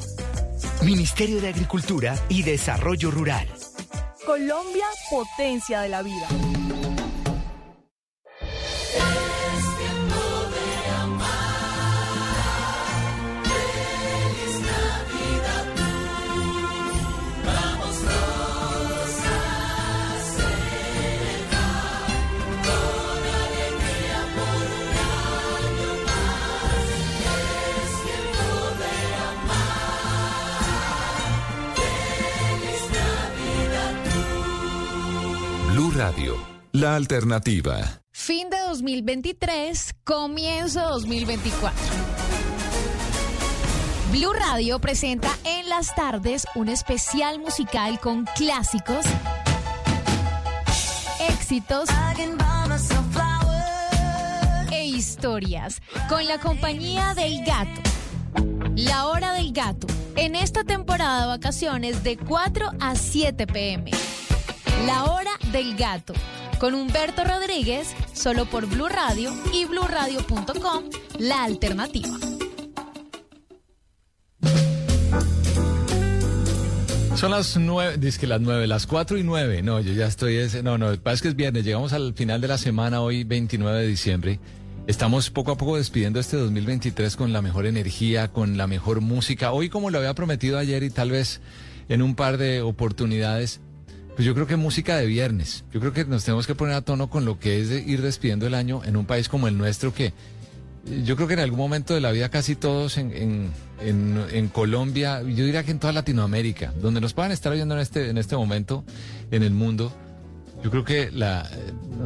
Ministerio 0.83 1.41
de 1.41 1.49
Agricultura 1.49 2.17
y 2.29 2.43
Desarrollo 2.43 3.11
Rural. 3.11 3.47
Colombia, 4.27 4.87
potencia 5.11 5.81
de 5.81 5.89
la 5.89 6.03
vida. 6.03 6.29
Radio, 35.97 36.37
la 36.73 36.95
alternativa. 36.95 38.03
Fin 38.13 38.51
de 38.51 38.59
2023, 38.69 39.95
comienzo 40.05 40.81
2024. 40.91 41.73
Blue 44.13 44.35
Radio 44.35 44.79
presenta 44.79 45.31
en 45.45 45.71
las 45.71 45.95
tardes 45.95 46.47
un 46.55 46.69
especial 46.69 47.39
musical 47.39 47.99
con 47.99 48.27
clásicos, 48.37 49.07
éxitos 51.31 51.89
e 54.71 54.85
historias 54.85 55.81
con 56.11 56.27
la 56.27 56.39
compañía 56.39 57.15
del 57.15 57.43
gato. 57.43 57.81
La 58.75 59.07
hora 59.07 59.33
del 59.33 59.51
gato. 59.55 59.87
En 60.15 60.35
esta 60.35 60.63
temporada 60.63 61.23
de 61.23 61.27
vacaciones 61.29 62.05
de 62.05 62.19
4 62.19 62.71
a 62.81 62.97
7 62.97 63.47
pm. 63.47 63.93
La 64.85 65.05
hora 65.05 65.31
del 65.53 65.77
gato. 65.77 66.13
Con 66.59 66.75
Humberto 66.75 67.25
Rodríguez, 67.25 67.95
solo 68.13 68.47
por 68.47 68.67
Blue 68.67 68.89
Radio 68.89 69.33
y 69.53 69.65
bluradio.com, 69.65 70.85
la 71.19 71.45
alternativa. 71.45 72.19
Son 77.17 77.31
las 77.31 77.57
nueve, 77.57 77.97
dice 77.97 78.21
que 78.21 78.27
las 78.27 78.43
nueve, 78.43 78.67
las 78.67 78.87
cuatro 78.87 79.17
y 79.17 79.23
nueve. 79.23 79.63
No, 79.63 79.81
yo 79.81 79.95
ya 79.95 80.07
estoy, 80.07 80.37
ese, 80.37 80.63
no, 80.63 80.77
no, 80.77 80.95
parece 80.97 81.23
que 81.23 81.29
es 81.29 81.37
viernes, 81.37 81.65
llegamos 81.65 81.95
al 81.95 82.13
final 82.13 82.43
de 82.43 82.49
la 82.49 82.59
semana, 82.59 83.01
hoy 83.01 83.25
29 83.25 83.81
de 83.81 83.87
diciembre. 83.87 84.41
Estamos 84.87 85.31
poco 85.31 85.53
a 85.53 85.57
poco 85.57 85.79
despidiendo 85.79 86.21
este 86.21 86.37
2023 86.37 87.17
con 87.17 87.33
la 87.33 87.41
mejor 87.41 87.65
energía, 87.65 88.29
con 88.29 88.59
la 88.59 88.67
mejor 88.67 89.01
música. 89.01 89.53
Hoy, 89.53 89.71
como 89.71 89.91
lo 89.91 89.99
había 89.99 90.15
prometido 90.15 90.59
ayer 90.59 90.83
y 90.83 90.91
tal 90.91 91.11
vez 91.11 91.41
en 91.89 92.03
un 92.03 92.15
par 92.15 92.37
de 92.37 92.61
oportunidades, 92.61 93.61
pues 94.17 94.25
yo 94.25 94.35
creo 94.35 94.47
que 94.47 94.57
música 94.57 94.97
de 94.97 95.05
viernes. 95.05 95.65
Yo 95.73 95.79
creo 95.79 95.93
que 95.93 96.07
nos 96.07 96.25
tenemos 96.25 96.47
que 96.47 96.55
poner 96.55 96.75
a 96.75 96.81
tono 96.81 97.11
con 97.11 97.27
lo 97.27 97.39
que 97.39 97.61
es 97.61 97.71
ir 97.87 98.01
despidiendo 98.01 98.47
el 98.47 98.55
año 98.55 98.83
en 98.83 98.97
un 98.97 99.05
país 99.05 99.29
como 99.29 99.47
el 99.47 99.59
nuestro 99.59 99.93
que 99.93 100.15
yo 101.05 101.17
creo 101.17 101.29
que 101.29 101.35
en 101.35 101.41
algún 101.41 101.59
momento 101.59 101.95
de 101.95 102.01
la 102.01 102.13
vida 102.13 102.29
casi 102.31 102.55
todos 102.55 102.97
en, 102.97 103.13
en, 103.81 104.25
en, 104.33 104.49
Colombia, 104.49 105.21
yo 105.21 105.45
diría 105.45 105.65
que 105.65 105.73
en 105.73 105.81
toda 105.81 105.93
Latinoamérica, 105.93 106.73
donde 106.81 107.01
nos 107.01 107.13
puedan 107.13 107.33
estar 107.33 107.53
oyendo 107.53 107.75
en 107.75 107.81
este, 107.81 108.09
en 108.09 108.19
este 108.19 108.37
momento 108.37 108.85
en 109.31 109.43
el 109.43 109.53
mundo, 109.53 109.93
yo 110.63 110.71
creo 110.71 110.85
que 110.85 111.11
la, 111.11 111.51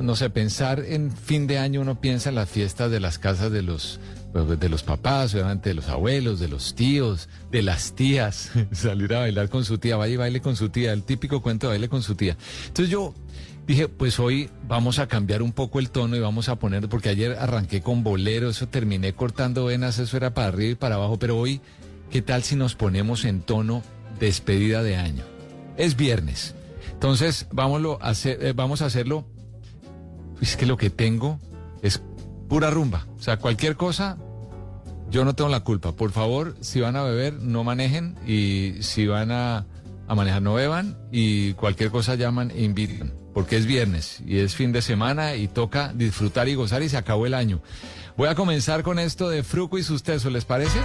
no 0.01 0.17
sé, 0.17 0.31
pensar 0.31 0.81
en 0.81 1.13
fin 1.13 1.47
de 1.47 1.59
año 1.59 1.81
uno 1.81 2.01
piensa 2.01 2.31
en 2.31 2.37
las 2.37 2.49
fiestas 2.49 2.91
de 2.91 3.01
las 3.01 3.19
casas 3.19 3.53
de 3.53 3.63
los, 3.63 4.01
de 4.33 4.69
los 4.69 4.83
papás, 4.83 5.35
obviamente 5.35 5.71
de 5.71 5.75
los 5.75 5.89
abuelos, 5.89 6.39
de 6.39 6.49
los 6.49 6.75
tíos, 6.75 7.29
de 7.51 7.63
las 7.63 7.95
tías, 7.95 8.53
salir 8.73 9.13
a 9.15 9.21
bailar 9.21 9.49
con 9.49 9.65
su 9.65 9.79
tía, 9.79 9.97
vaya 9.97 10.15
y 10.15 10.17
baile 10.17 10.41
con 10.41 10.57
su 10.57 10.69
tía, 10.69 10.93
el 10.93 11.03
típico 11.03 11.43
cuento 11.43 11.67
de 11.67 11.73
baile 11.73 11.89
con 11.89 12.03
su 12.03 12.15
tía. 12.15 12.37
Entonces 12.69 12.91
yo 12.91 13.15
dije, 13.67 13.89
pues 13.89 14.21
hoy 14.21 14.49
vamos 14.69 14.99
a 14.99 15.09
cambiar 15.09 15.43
un 15.43 15.53
poco 15.53 15.81
el 15.81 15.91
tono 15.91 16.17
y 16.17 16.21
vamos 16.21 16.49
a 16.49 16.57
poner, 16.57 16.89
porque 16.89 17.09
ayer 17.09 17.37
arranqué 17.39 17.83
con 17.83 18.05
bolero, 18.05 18.51
eso 18.51 18.69
terminé 18.69 19.13
cortando 19.15 19.65
venas, 19.65 19.99
eso 19.99 20.17
era 20.17 20.33
para 20.33 20.49
arriba 20.49 20.73
y 20.73 20.77
para 20.77 20.95
abajo, 20.95 21.19
pero 21.19 21.37
hoy, 21.37 21.61
¿qué 22.11 22.23
tal 22.23 22.45
si 22.45 22.55
nos 22.55 22.77
ponemos 22.77 23.25
en 23.25 23.41
tono 23.41 23.83
despedida 24.21 24.83
de 24.83 24.97
año? 24.97 25.25
Es 25.77 25.97
viernes. 25.97 26.55
Entonces, 26.93 27.47
vámonos 27.51 27.99
a 28.01 28.11
hacer, 28.11 28.45
eh, 28.45 28.53
vamos 28.53 28.83
a 28.83 28.87
hacerlo. 28.87 29.25
Es 30.41 30.57
que 30.57 30.67
lo 30.67 30.77
que 30.77 30.91
tengo 30.91 31.39
es 31.83 32.03
pura 32.51 32.69
rumba. 32.69 33.07
O 33.19 33.23
sea, 33.23 33.39
cualquier 33.39 33.77
cosa, 33.77 34.19
yo 35.09 35.25
no 35.25 35.35
tengo 35.35 35.49
la 35.49 35.61
culpa. 35.61 35.93
Por 35.93 36.11
favor, 36.11 36.57
si 36.61 36.81
van 36.81 36.97
a 36.97 37.03
beber, 37.03 37.35
no 37.35 37.65
manejen. 37.65 38.17
Y 38.27 38.83
si 38.83 39.07
van 39.07 39.31
a, 39.31 39.67
a 40.09 40.15
manejar, 40.15 40.43
no 40.43 40.53
beban. 40.53 40.99
Y 41.11 41.55
cualquier 41.55 41.91
cosa 41.91 42.17
llaman 42.17 42.51
e 42.51 42.65
invitan 42.65 43.15
porque 43.33 43.57
es 43.57 43.65
viernes 43.65 44.21
y 44.27 44.41
es 44.41 44.57
fin 44.57 44.73
de 44.73 44.83
semana 44.83 45.37
y 45.37 45.47
toca 45.47 45.93
disfrutar 45.95 46.49
y 46.49 46.57
gozar 46.57 46.83
y 46.83 46.89
se 46.89 46.97
acabó 46.97 47.27
el 47.27 47.35
año. 47.35 47.63
Voy 48.17 48.29
a 48.29 48.35
comenzar 48.35 48.83
con 48.83 48.99
esto 48.99 49.29
de 49.29 49.45
Fruco 49.45 49.79
y 49.79 49.85
sus 49.85 50.03
tesos, 50.03 50.33
¿les 50.33 50.45
parece? 50.45 50.81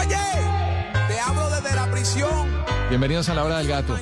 Oye, 0.00 0.16
te 1.08 1.20
hablo 1.20 1.48
desde 1.48 1.76
la 1.76 1.88
prisión. 1.92 2.48
Bienvenidos 2.88 3.28
a 3.28 3.34
la 3.36 3.44
hora 3.44 3.58
del 3.58 3.68
gato. 3.68 3.96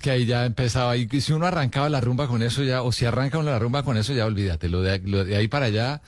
Que 0.00 0.10
ahí 0.10 0.26
ya 0.26 0.44
empezaba. 0.46 0.96
Y 0.96 1.08
si 1.20 1.32
uno 1.32 1.46
arrancaba 1.46 1.88
la 1.88 2.00
rumba 2.00 2.26
con 2.26 2.42
eso 2.42 2.64
ya, 2.64 2.82
o 2.82 2.90
si 2.90 3.04
arranca 3.04 3.38
uno 3.38 3.50
la 3.50 3.58
rumba 3.58 3.84
con 3.84 3.96
eso 3.96 4.12
ya, 4.12 4.26
olvídate. 4.26 4.68
Lo 4.68 4.82
de, 4.82 4.98
lo 4.98 5.24
de 5.24 5.36
ahí 5.36 5.46
para 5.46 5.66
allá, 5.66 6.02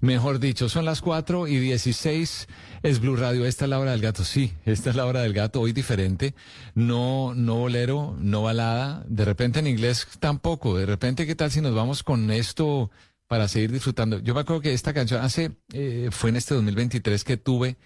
mejor 0.00 0.38
dicho, 0.38 0.68
son 0.68 0.84
las 0.84 1.00
4 1.00 1.48
y 1.48 1.58
16. 1.58 2.48
Es 2.82 3.00
Blue 3.00 3.16
Radio. 3.16 3.44
Esta 3.44 3.64
es 3.64 3.70
la 3.70 3.78
hora 3.78 3.90
del 3.90 4.00
gato. 4.00 4.24
Sí, 4.24 4.52
esta 4.64 4.90
es 4.90 4.96
la 4.96 5.06
hora 5.06 5.22
del 5.22 5.32
gato. 5.32 5.60
Hoy 5.60 5.72
diferente. 5.72 6.34
No, 6.74 7.34
no 7.34 7.56
bolero, 7.56 8.16
no 8.20 8.42
balada. 8.42 9.04
De 9.08 9.24
repente 9.24 9.58
en 9.58 9.66
inglés 9.66 10.06
tampoco. 10.20 10.76
De 10.78 10.86
repente, 10.86 11.26
¿qué 11.26 11.34
tal 11.34 11.50
si 11.50 11.60
nos 11.60 11.74
vamos 11.74 12.02
con 12.02 12.30
esto 12.30 12.90
para 13.26 13.48
seguir 13.48 13.72
disfrutando? 13.72 14.20
Yo 14.20 14.34
me 14.34 14.40
acuerdo 14.40 14.62
que 14.62 14.72
esta 14.72 14.94
canción 14.94 15.22
hace, 15.22 15.52
eh, 15.72 16.08
fue 16.12 16.30
en 16.30 16.36
este 16.36 16.54
2023 16.54 17.24
que 17.24 17.36
tuve 17.36 17.76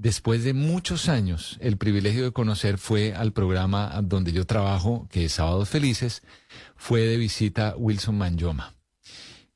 después 0.00 0.44
de 0.44 0.54
muchos 0.54 1.10
años, 1.10 1.58
el 1.60 1.76
privilegio 1.76 2.24
de 2.24 2.32
conocer 2.32 2.78
fue 2.78 3.14
al 3.14 3.32
programa 3.32 4.00
donde 4.02 4.32
yo 4.32 4.46
trabajo, 4.46 5.06
que 5.10 5.26
es 5.26 5.32
Sábados 5.32 5.68
Felices, 5.68 6.22
fue 6.74 7.02
de 7.02 7.18
visita 7.18 7.74
Wilson 7.76 8.16
Manyoma. 8.16 8.74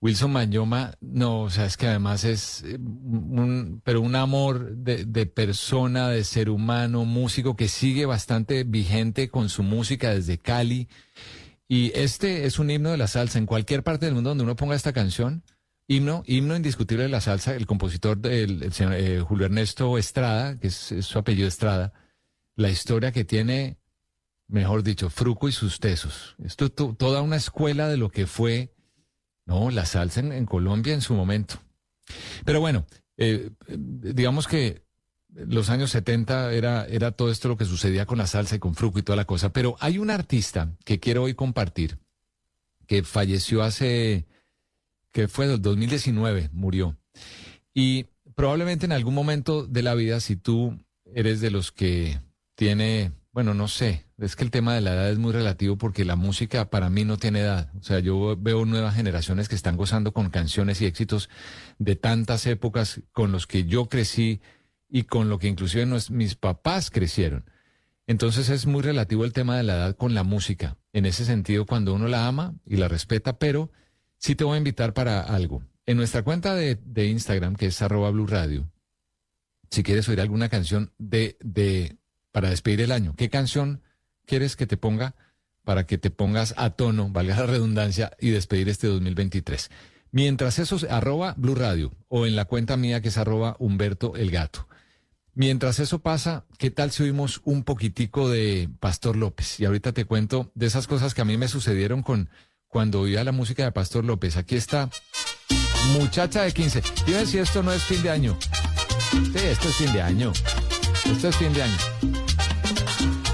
Wilson 0.03 0.33
Manyoma, 0.33 0.99
no, 1.01 1.41
o 1.41 1.51
sea, 1.51 1.65
es 1.65 1.79
que 1.79 1.87
además 1.87 2.25
es 2.25 2.63
eh, 2.63 2.77
un, 2.77 3.81
pero 3.85 4.03
un 4.03 4.17
amor 4.17 4.77
de, 4.77 5.07
de 5.07 5.25
persona, 5.25 6.11
de 6.11 6.25
ser 6.25 6.51
humano, 6.51 7.07
músico 7.07 7.57
que 7.57 7.69
sigue 7.69 8.05
bastante 8.05 8.65
vigente 8.65 9.31
con 9.31 9.49
su 9.49 9.63
música 9.63 10.11
desde 10.11 10.37
Cali. 10.37 10.89
Y 11.69 11.91
este 11.95 12.45
es 12.45 12.59
un 12.59 12.71
himno 12.71 12.91
de 12.91 12.99
la 12.99 13.07
salsa. 13.07 13.39
En 13.39 13.47
cualquier 13.47 13.83
parte 13.83 14.05
del 14.05 14.15
mundo 14.15 14.29
donde 14.29 14.45
uno 14.45 14.57
ponga 14.57 14.77
esta 14.77 14.93
canción, 14.93 15.43
Himno, 15.87 16.23
himno 16.27 16.57
indiscutible 16.57 17.03
de 17.05 17.11
la 17.11 17.21
salsa, 17.21 17.55
el 17.55 17.67
compositor 17.67 18.19
el 18.27 18.63
eh, 18.63 19.21
Julio 19.21 19.47
Ernesto 19.47 19.99
Estrada, 19.99 20.59
que 20.59 20.69
es, 20.69 20.95
su 21.01 21.19
apellido 21.19 21.47
Estrada, 21.47 21.93
la 22.57 22.71
historia 22.71 23.13
que 23.13 23.25
tiene, 23.25 23.77
mejor 24.49 24.83
dicho, 24.83 25.11
Fruco 25.11 25.47
y 25.49 25.53
sus 25.53 25.81
tesos. 25.81 26.37
Esto 26.43 26.71
to- 26.71 26.95
toda 26.99 27.21
una 27.21 27.37
escuela 27.37 27.89
de 27.89 27.99
lo 27.99 28.09
que 28.11 28.27
fue, 28.27 28.73
no, 29.45 29.71
la 29.71 29.85
salsa 29.85 30.21
en, 30.21 30.47
Colombia 30.47 30.95
en 30.95 31.03
su 31.03 31.13
momento. 31.15 31.57
Pero 32.47 32.61
bueno, 32.61 32.87
eh, 33.19 33.51
digamos 33.69 34.49
que 34.49 34.85
los 35.35 35.69
años 35.69 35.91
70 35.91 36.53
era, 36.55 36.87
era 36.87 37.11
todo 37.13 37.31
esto 37.31 37.49
lo 37.49 37.59
que 37.59 37.65
sucedía 37.67 38.07
con 38.07 38.17
la 38.19 38.27
salsa 38.27 38.57
y 38.57 38.59
con 38.59 38.75
Fruco 38.75 39.01
y 39.01 39.03
toda 39.03 39.17
la 39.17 39.27
cosa. 39.27 39.53
Pero 39.53 39.77
hay 39.81 39.99
un 39.99 40.11
artista 40.11 40.73
que 40.85 40.99
quiero 40.99 41.25
hoy 41.25 41.35
compartir, 41.35 41.99
que 42.87 43.03
falleció 43.03 43.63
hace 43.63 44.27
que 45.15 45.29
fue 45.29 45.47
del 45.47 45.63
2019, 45.63 46.51
murió. 46.53 46.99
Y 47.73 48.07
probablemente 48.35 48.85
en 48.85 48.93
algún 48.93 49.15
momento 49.15 49.65
de 49.65 49.83
la 49.85 49.95
vida, 49.95 50.19
si 50.19 50.35
tú 50.35 50.77
eres 51.15 51.41
de 51.41 51.53
los 51.53 51.71
que 51.71 52.19
tiene, 52.57 53.13
bueno, 53.31 53.55
no 53.55 53.69
sé, 53.69 54.07
es 54.19 54.35
que 54.35 54.43
el 54.43 54.51
tema 54.51 54.75
de 54.75 54.81
la 54.81 54.93
edad 54.95 55.11
es 55.11 55.19
muy 55.19 55.33
relativo 55.33 55.79
porque 55.79 56.05
la 56.05 56.17
música 56.17 56.69
para 56.69 56.91
mí 56.91 57.05
no 57.05 57.17
tiene 57.17 57.41
edad. 57.41 57.71
O 57.79 57.83
sea, 57.85 58.01
yo 58.01 58.37
veo 58.37 58.65
nuevas 58.65 58.97
generaciones 58.97 59.49
que 59.49 59.55
están 59.55 59.77
gozando 59.77 60.13
con 60.13 60.31
canciones 60.31 60.81
y 60.81 60.87
éxitos 60.87 61.31
de 61.79 61.95
tantas 61.95 62.45
épocas 62.47 63.01
con 63.13 63.31
los 63.31 63.47
que 63.47 63.65
yo 63.67 63.87
crecí 63.89 64.41
y 64.89 65.05
con 65.05 65.29
lo 65.29 65.39
que 65.39 65.47
inclusive 65.47 65.87
nos- 65.87 66.11
mis 66.11 66.35
papás 66.35 66.91
crecieron. 66.91 67.45
Entonces 68.09 68.49
es 68.49 68.67
muy 68.67 68.83
relativo 68.83 69.25
el 69.25 69.33
tema 69.33 69.57
de 69.57 69.63
la 69.63 69.77
edad 69.77 69.97
con 69.97 70.13
la 70.13 70.25
música. 70.25 70.77
En 70.93 71.07
ese 71.07 71.25
sentido, 71.25 71.67
cuando 71.67 71.95
uno 71.95 72.09
la 72.09 72.27
ama 72.27 72.55
y 72.67 72.77
la 72.79 72.89
respeta, 72.89 73.39
pero 73.39 73.71
sí 74.25 74.35
te 74.35 74.45
voy 74.45 74.55
a 74.55 74.59
invitar 74.59 74.95
para 74.95 75.21
algo. 75.21 75.63
En 75.85 75.99
nuestra 75.99 76.23
cuenta 76.23 76.55
de, 76.55 76.77
de 76.83 77.09
Instagram, 77.09 77.57
que 77.57 77.67
es 77.67 77.83
arroba 77.83 78.11
Blue 78.11 78.27
Radio, 78.27 78.73
si 79.71 79.83
quieres 79.83 80.09
oír 80.09 80.19
alguna 80.19 80.49
canción 80.49 80.95
de, 80.97 81.37
de 81.41 81.99
para 82.33 82.49
despedir 82.49 82.81
el 82.81 82.93
año, 82.93 83.15
¿qué 83.19 83.29
canción 83.29 83.83
quieres 84.25 84.57
que 84.57 84.67
te 84.67 84.79
ponga 84.79 85.15
para 85.63 85.87
que 85.87 85.99
te 85.99 86.09
pongas 86.09 86.55
a 86.57 86.71
tono, 86.71 87.09
valga 87.13 87.37
la 87.37 87.47
redundancia, 87.47 88.13
y 88.19 88.31
despedir 88.31 88.71
este 88.71 88.87
2023? 88.87 89.71
Mientras 90.11 90.59
eso, 90.59 90.79
arroba 90.89 91.35
Blue 91.37 91.55
Radio, 91.55 91.93
o 92.09 92.25
en 92.25 92.35
la 92.35 92.47
cuenta 92.47 92.79
mía 92.79 93.03
que 93.03 93.09
es 93.09 93.19
arroba 93.19 93.57
Humberto 93.59 94.17
el 94.17 94.31
Gato. 94.31 94.69
Mientras 95.35 95.81
eso 95.81 95.99
pasa, 95.99 96.47
¿qué 96.57 96.71
tal 96.71 96.93
si 96.93 97.03
oímos 97.03 97.43
un 97.45 97.63
poquitico 97.63 98.31
de 98.31 98.71
Pastor 98.81 99.17
López? 99.17 99.61
Y 99.61 99.67
ahorita 99.67 99.93
te 99.93 100.07
cuento 100.07 100.51
de 100.55 100.65
esas 100.65 100.87
cosas 100.87 101.13
que 101.13 101.21
a 101.21 101.27
mí 101.27 101.37
me 101.37 101.49
sucedieron 101.49 102.03
con 102.03 102.31
cuando 102.75 103.03
oía 103.03 103.23
la 103.23 103.31
música 103.31 103.63
de 103.63 103.71
Pastor 103.71 104.05
López. 104.05 104.37
Aquí 104.37 104.57
está 104.57 104.91
Muchacha 105.93 106.43
de 106.43 106.53
15. 106.53 106.83
Dime 107.07 107.25
si 107.25 107.39
esto 107.39 107.63
no 107.63 107.73
es 107.73 107.85
fin 107.85 108.03
de 108.03 108.11
año. 108.11 108.37
Sí, 109.13 109.39
esto 109.39 109.69
es 109.69 109.77
fin 109.77 109.93
de 109.93 110.03
año. 110.03 110.33
Esto 111.05 111.29
es 111.29 111.37
fin 111.37 111.53
de 111.53 111.63
año. 111.63 111.77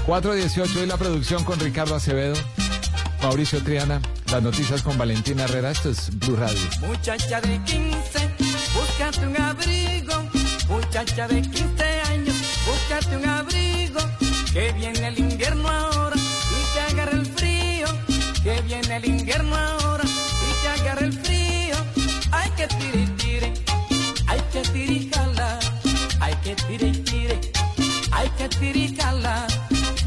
418 0.05 0.83
y 0.83 0.85
la 0.85 0.95
producción 0.95 1.43
con 1.43 1.59
Ricardo 1.59 1.95
Acevedo, 1.95 2.35
Mauricio 3.23 3.63
Triana, 3.63 3.99
las 4.31 4.43
noticias 4.43 4.83
con 4.83 4.95
Valentina 4.95 5.45
Herrera. 5.45 5.71
Esto 5.71 5.89
es 5.89 6.15
Blue 6.19 6.35
Radio. 6.35 6.61
Muchacha 6.81 7.41
de 7.41 7.63
15, 7.63 8.35
búscate 8.75 9.25
un 9.25 9.37
abrigo. 9.41 10.13
Muchacha 10.69 11.27
de 11.27 11.41
15 11.41 11.83
años, 12.11 12.35
búscate 12.67 13.17
un 13.17 13.27
abrigo. 13.27 13.99
Que 14.53 14.71
viene 14.73 15.07
el 15.07 15.17
invierno 15.17 15.67
ahora 15.67 15.90
Que 18.43 18.59
viene 18.61 18.95
el 18.95 19.05
invierno 19.05 19.55
ahora 19.55 20.03
y 20.03 20.61
te 20.61 20.67
agarra 20.67 21.05
el 21.05 21.13
frío. 21.13 21.75
Hay 22.31 22.49
que 22.51 22.67
tire 22.67 23.01
y 23.01 23.07
tire, 23.21 23.53
hay 24.27 24.41
que 24.51 24.61
tire 24.61 24.93
y 24.93 25.11
jala. 25.13 25.59
Hay 26.19 26.35
que 26.43 26.55
tire 26.55 26.87
y 26.87 26.97
tire, 27.03 27.39
hay 28.11 28.29
que 28.37 28.49
tire 28.49 28.79
y 28.79 28.95
jala. 28.95 29.45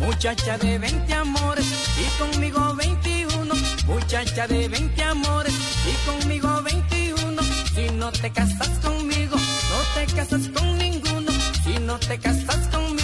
Muchacha 0.00 0.58
de 0.58 0.78
20 0.78 1.14
amores 1.14 1.66
y 1.96 2.06
conmigo 2.20 2.74
21. 2.74 3.54
Muchacha 3.86 4.48
de 4.48 4.68
20 4.68 5.02
amores 5.04 5.54
y 5.86 6.10
conmigo 6.10 6.60
21. 6.62 7.42
Si 7.74 7.88
no 7.90 8.10
te 8.10 8.30
casas 8.32 8.68
conmigo, 8.80 9.36
no 9.36 9.80
te 9.94 10.12
casas 10.12 10.48
con 10.48 10.78
ninguno. 10.78 11.30
Si 11.62 11.78
no 11.78 11.98
te 11.98 12.18
casas 12.18 12.66
conmigo, 12.68 13.03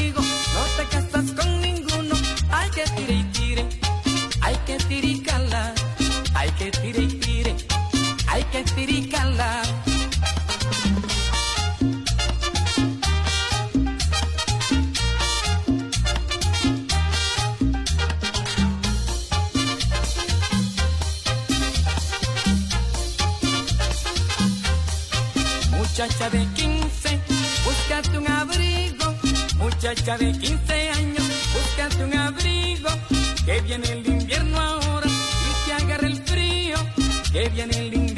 hay 8.60 8.64
que 8.64 8.72
tire 8.74 8.92
y 8.92 9.08
cala. 9.08 9.62
Muchacha 25.76 26.30
de 26.30 26.46
15, 26.54 27.20
búscate 27.64 28.18
un 28.18 28.28
abrigo. 28.28 29.14
Muchacha 29.56 30.18
de 30.18 30.32
15 30.32 30.90
años, 30.90 31.24
búscate 31.54 32.04
un 32.04 32.14
abrigo. 32.14 32.90
Que 33.44 33.60
viene 33.62 33.88
el 33.88 34.06
invierno 34.06 34.60
ahora 34.60 35.08
y 35.08 35.66
te 35.66 35.72
agarra 35.82 36.06
el 36.06 36.22
frío. 36.24 36.76
Que 37.32 37.48
viene 37.48 37.76
el 37.78 37.94
invierno 37.94 38.09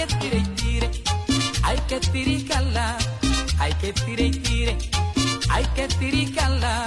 que 0.00 0.16
tire 0.16 0.38
y 0.38 0.46
tire, 0.60 0.90
hay 1.62 1.78
que 1.88 2.44
cala. 2.46 2.96
Hay 3.58 3.74
que 3.74 3.92
tire 3.92 4.26
y 4.26 4.30
tire, 4.30 4.78
hay 5.50 5.64
que 5.74 6.32
cala. 6.34 6.84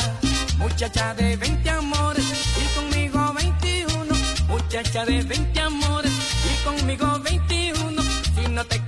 Muchacha 0.58 1.13
de 1.13 1.38
20 1.38 1.69
amores 1.69 2.26
y 2.62 2.65
conmigo 2.76 3.34
21. 3.34 4.15
Muchacha 4.47 5.06
de 5.06 5.21
20 5.21 5.60
amores 5.60 6.12
y 6.49 6.63
conmigo 6.65 7.19
21. 7.19 8.02
Si 8.36 8.49
no 8.49 8.65
te 8.65 8.82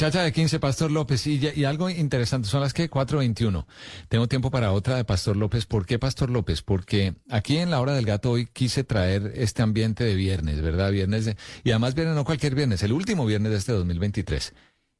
Muchacha 0.00 0.22
de 0.22 0.32
15, 0.32 0.60
Pastor 0.60 0.90
López. 0.90 1.26
Y, 1.26 1.38
y 1.54 1.64
algo 1.66 1.90
interesante, 1.90 2.48
son 2.48 2.62
las 2.62 2.72
que 2.72 2.88
4.21. 2.88 3.66
Tengo 4.08 4.28
tiempo 4.28 4.50
para 4.50 4.72
otra 4.72 4.96
de 4.96 5.04
Pastor 5.04 5.36
López. 5.36 5.66
¿Por 5.66 5.84
qué 5.84 5.98
Pastor 5.98 6.30
López? 6.30 6.62
Porque 6.62 7.16
aquí 7.28 7.58
en 7.58 7.70
la 7.70 7.82
hora 7.82 7.92
del 7.92 8.06
gato 8.06 8.30
hoy 8.30 8.46
quise 8.46 8.82
traer 8.82 9.30
este 9.34 9.60
ambiente 9.60 10.02
de 10.02 10.14
viernes, 10.14 10.62
¿verdad? 10.62 10.90
Viernes 10.90 11.26
de, 11.26 11.36
y 11.64 11.72
además 11.72 11.94
viernes 11.94 12.16
no 12.16 12.24
cualquier 12.24 12.54
viernes, 12.54 12.82
el 12.82 12.94
último 12.94 13.26
viernes 13.26 13.52
de 13.52 13.58
este 13.58 13.72
2023. 13.72 14.54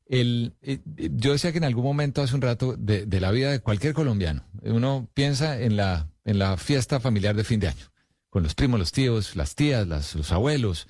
El, 0.05 0.53
eh, 0.61 0.81
yo 0.85 1.33
decía 1.33 1.51
que 1.53 1.59
en 1.59 1.65
algún 1.65 1.85
momento 1.85 2.21
hace 2.21 2.35
un 2.35 2.43
rato 2.43 2.77
de, 2.77 3.07
de 3.07 3.21
la 3.23 3.31
vida 3.31 3.51
de 3.51 3.61
cualquier 3.61 3.95
colombiano, 3.95 4.45
uno 4.61 5.09
piensa 5.15 5.59
en 5.59 5.79
la, 5.79 6.11
en 6.27 6.39
la 6.39 6.59
fiesta 6.59 7.01
familiar 7.01 7.35
de 7.35 7.45
fin 7.45 7.59
de 7.59 7.69
año, 7.69 7.87
con 8.29 8.43
los 8.43 8.55
primos, 8.55 8.79
los 8.79 8.93
tíos, 8.93 9.35
las 9.35 9.55
tías, 9.55 9.89
las, 9.89 10.15
los 10.15 10.31
abuelos, 10.31 10.89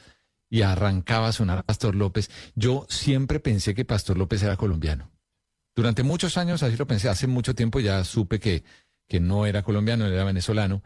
y 0.51 0.63
arrancaba 0.63 1.29
a 1.29 1.33
sonar 1.33 1.65
Pastor 1.65 1.95
López. 1.95 2.29
Yo 2.55 2.85
siempre 2.89 3.39
pensé 3.39 3.75
que 3.75 3.85
Pastor 3.85 4.19
López 4.19 4.43
era 4.43 4.57
colombiano. 4.57 5.11
Durante 5.77 6.03
muchos 6.03 6.37
años 6.37 6.63
así 6.63 6.77
lo 6.77 6.89
pensé. 6.89 7.09
Hace 7.09 7.29
mucho 7.29 7.55
tiempo 7.55 7.79
ya 7.79 8.03
supe 8.05 8.41
que, 8.41 8.65
que 9.09 9.21
no 9.21 9.47
era 9.47 9.63
colombiano, 9.63 10.07
era 10.07 10.25
venezolano. 10.25 10.83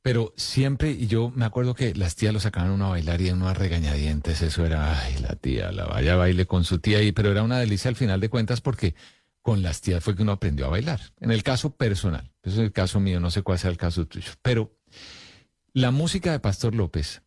Pero 0.00 0.32
siempre, 0.36 0.92
y 0.92 1.08
yo 1.08 1.32
me 1.34 1.44
acuerdo 1.44 1.74
que 1.74 1.94
las 1.94 2.14
tías 2.14 2.32
lo 2.32 2.38
sacaban 2.38 2.70
uno 2.70 2.86
a 2.86 2.90
bailar 2.90 3.20
y 3.20 3.30
uno 3.30 3.48
a 3.48 3.54
regañadientes. 3.54 4.42
Eso 4.42 4.64
era, 4.64 5.00
ay, 5.00 5.18
la 5.18 5.34
tía, 5.34 5.72
la 5.72 5.86
vaya 5.86 6.14
baile 6.14 6.46
con 6.46 6.62
su 6.64 6.78
tía. 6.78 7.02
Y, 7.02 7.10
pero 7.12 7.32
era 7.32 7.42
una 7.42 7.58
delicia 7.58 7.88
al 7.88 7.96
final 7.96 8.20
de 8.20 8.28
cuentas 8.28 8.60
porque 8.60 8.94
con 9.42 9.62
las 9.62 9.80
tías 9.80 10.04
fue 10.04 10.14
que 10.14 10.22
uno 10.22 10.32
aprendió 10.32 10.66
a 10.66 10.70
bailar. 10.70 11.00
En 11.18 11.32
el 11.32 11.42
caso 11.42 11.70
personal. 11.70 12.32
Eso 12.42 12.56
es 12.56 12.66
el 12.66 12.72
caso 12.72 13.00
mío, 13.00 13.18
no 13.18 13.30
sé 13.30 13.42
cuál 13.42 13.58
sea 13.58 13.70
el 13.70 13.76
caso 13.76 14.06
tuyo. 14.06 14.30
Pero 14.42 14.78
la 15.72 15.90
música 15.90 16.30
de 16.30 16.38
Pastor 16.38 16.74
López 16.74 17.23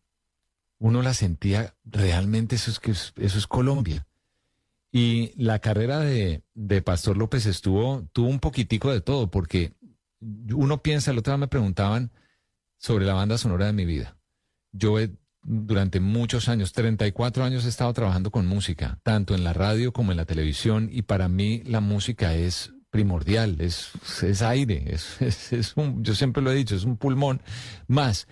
uno 0.78 1.02
la 1.02 1.14
sentía 1.14 1.74
realmente, 1.84 2.56
eso 2.56 2.70
es, 2.70 3.12
eso 3.16 3.38
es 3.38 3.46
Colombia. 3.46 4.06
Y 4.90 5.32
la 5.36 5.58
carrera 5.58 5.98
de, 6.00 6.42
de 6.54 6.82
Pastor 6.82 7.16
López 7.16 7.46
estuvo, 7.46 8.08
tuvo 8.12 8.28
un 8.28 8.40
poquitico 8.40 8.90
de 8.92 9.00
todo, 9.00 9.30
porque 9.30 9.74
uno 10.20 10.82
piensa, 10.82 11.10
el 11.10 11.18
otro 11.18 11.32
día 11.32 11.38
me 11.38 11.48
preguntaban 11.48 12.10
sobre 12.78 13.04
la 13.04 13.14
banda 13.14 13.38
sonora 13.38 13.66
de 13.66 13.72
mi 13.72 13.84
vida. 13.84 14.16
Yo 14.72 14.96
durante 15.42 16.00
muchos 16.00 16.48
años, 16.48 16.72
34 16.72 17.44
años 17.44 17.64
he 17.64 17.68
estado 17.68 17.92
trabajando 17.92 18.30
con 18.30 18.46
música, 18.46 18.98
tanto 19.02 19.34
en 19.34 19.44
la 19.44 19.52
radio 19.52 19.92
como 19.92 20.10
en 20.12 20.16
la 20.16 20.24
televisión, 20.26 20.88
y 20.92 21.02
para 21.02 21.28
mí 21.28 21.62
la 21.64 21.80
música 21.80 22.34
es 22.34 22.72
primordial, 22.90 23.60
es, 23.60 23.90
es 24.22 24.40
aire, 24.42 24.84
es- 24.94 25.20
es 25.52 25.76
un, 25.76 26.02
yo 26.02 26.14
siempre 26.14 26.42
lo 26.42 26.50
he 26.50 26.54
dicho, 26.54 26.74
es 26.76 26.84
un 26.84 26.96
pulmón 26.96 27.42
más. 27.86 28.26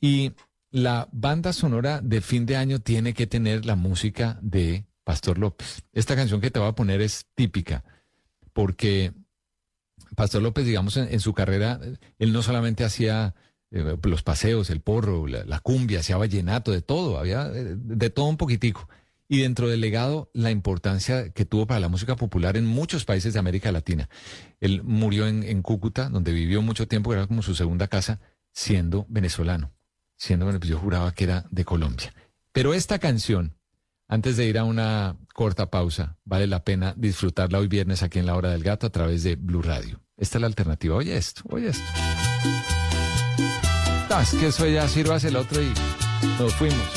Y 0.00 0.32
la 0.70 1.08
banda 1.12 1.52
sonora 1.52 2.00
de 2.02 2.20
fin 2.20 2.46
de 2.46 2.56
año 2.56 2.80
tiene 2.80 3.14
que 3.14 3.26
tener 3.26 3.64
la 3.64 3.76
música 3.76 4.38
de 4.42 4.86
Pastor 5.04 5.38
López. 5.38 5.82
Esta 5.92 6.16
canción 6.16 6.40
que 6.40 6.50
te 6.50 6.58
voy 6.58 6.68
a 6.68 6.74
poner 6.74 7.00
es 7.00 7.26
típica, 7.34 7.84
porque 8.52 9.12
Pastor 10.16 10.42
López, 10.42 10.66
digamos, 10.66 10.96
en, 10.96 11.20
su 11.20 11.32
carrera, 11.32 11.80
eh, 11.82 11.96
él 12.18 12.32
no 12.32 12.42
solamente 12.42 12.84
hacía 12.84 13.34
eh, 13.70 13.96
los 14.02 14.22
paseos, 14.22 14.70
el 14.70 14.80
porro, 14.80 15.26
la, 15.26 15.60
cumbia, 15.60 16.00
hacía 16.00 16.16
vallenato, 16.16 16.72
de 16.72 16.82
todo, 16.82 17.18
había 17.18 17.46
eh, 17.46 17.76
de 17.76 18.10
todo 18.10 18.26
un 18.26 18.36
poquitico. 18.36 18.88
Y 19.30 19.40
dentro 19.40 19.68
del 19.68 19.82
legado, 19.82 20.30
la 20.32 20.50
importancia 20.50 21.30
que 21.30 21.44
tuvo 21.44 21.66
para 21.66 21.80
la 21.80 21.88
música 21.88 22.16
popular 22.16 22.56
en 22.56 22.66
muchos 22.66 23.04
países 23.04 23.34
de 23.34 23.38
América 23.38 23.70
Latina. 23.72 24.08
Él 24.58 24.82
murió 24.82 25.26
en, 25.26 25.42
en 25.42 25.60
Cúcuta, 25.60 26.08
donde 26.08 26.32
vivió 26.32 26.62
mucho 26.62 26.88
tiempo, 26.88 27.12
era 27.12 27.26
como 27.26 27.42
su 27.42 27.54
segunda 27.54 27.88
casa, 27.88 28.20
siendo 28.52 29.04
venezolano. 29.08 29.70
Siendo 30.18 30.46
venezolano, 30.46 30.70
yo 30.70 30.78
juraba 30.78 31.12
que 31.12 31.24
era 31.24 31.46
de 31.50 31.64
Colombia. 31.64 32.12
Pero 32.52 32.74
esta 32.74 32.98
canción, 32.98 33.56
antes 34.08 34.36
de 34.36 34.46
ir 34.46 34.58
a 34.58 34.64
una 34.64 35.16
corta 35.32 35.70
pausa, 35.70 36.18
vale 36.24 36.48
la 36.48 36.64
pena 36.64 36.92
disfrutarla 36.96 37.60
hoy 37.60 37.68
viernes 37.68 38.02
aquí 38.02 38.18
en 38.18 38.26
la 38.26 38.34
Hora 38.34 38.50
del 38.50 38.64
Gato 38.64 38.88
a 38.88 38.90
través 38.90 39.22
de 39.22 39.36
Blue 39.36 39.62
Radio. 39.62 40.02
Esta 40.16 40.38
es 40.38 40.40
la 40.40 40.48
alternativa. 40.48 40.96
Oye 40.96 41.16
esto, 41.16 41.42
oye 41.48 41.68
esto. 41.68 41.84
Ah, 44.10 44.22
es 44.22 44.34
que 44.34 44.48
eso 44.48 44.66
ya 44.66 44.88
sirvas 44.88 45.22
el 45.22 45.36
otro 45.36 45.62
y 45.62 45.72
nos 46.40 46.52
fuimos. 46.54 46.88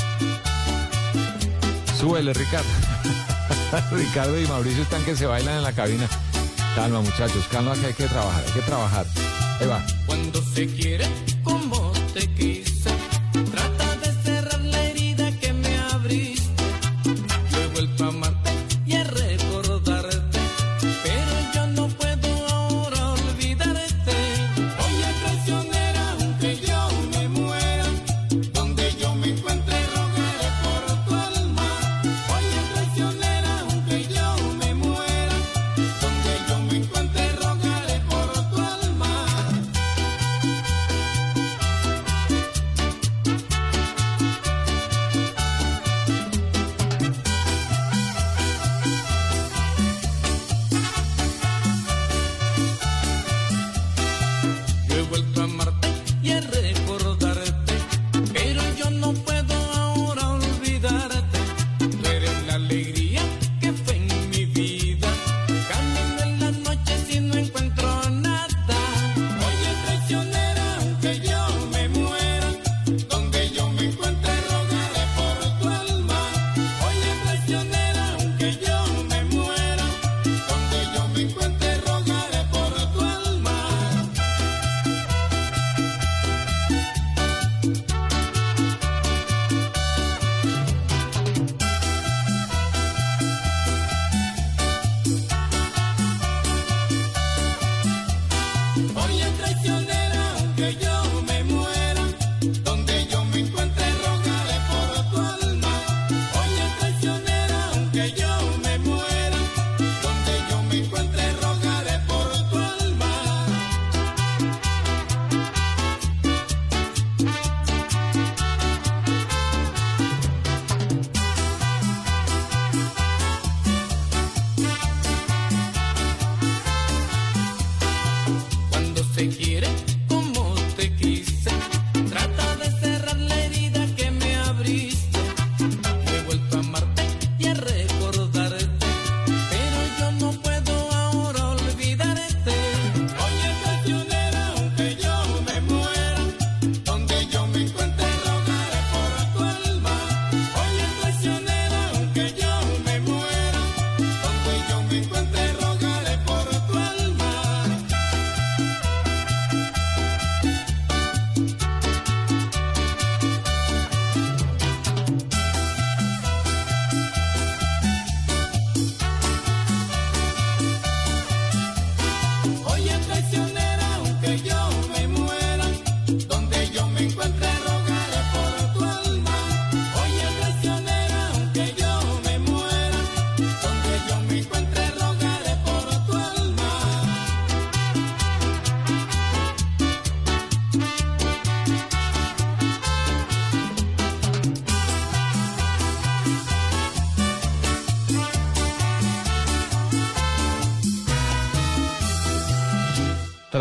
Súbele, 1.99 2.34
Ricardo. 2.34 2.69
Ricardo 3.91 4.41
y 4.41 4.47
Mauricio 4.47 4.81
están 4.81 5.03
que 5.03 5.15
se 5.15 5.27
bailan 5.27 5.57
en 5.57 5.63
la 5.63 5.73
cabina. 5.73 6.07
Calma, 6.73 7.01
muchachos, 7.01 7.47
calma 7.51 7.75
que 7.75 7.86
hay 7.88 7.93
que 7.93 8.07
trabajar, 8.07 8.43
hay 8.43 8.53
que 8.53 8.62
trabajar. 8.62 9.05
Ahí 9.60 9.67
va. 9.67 9.86
Cuando 10.07 10.41
se 10.41 10.65
quiere 10.65 11.05
como 11.43 11.90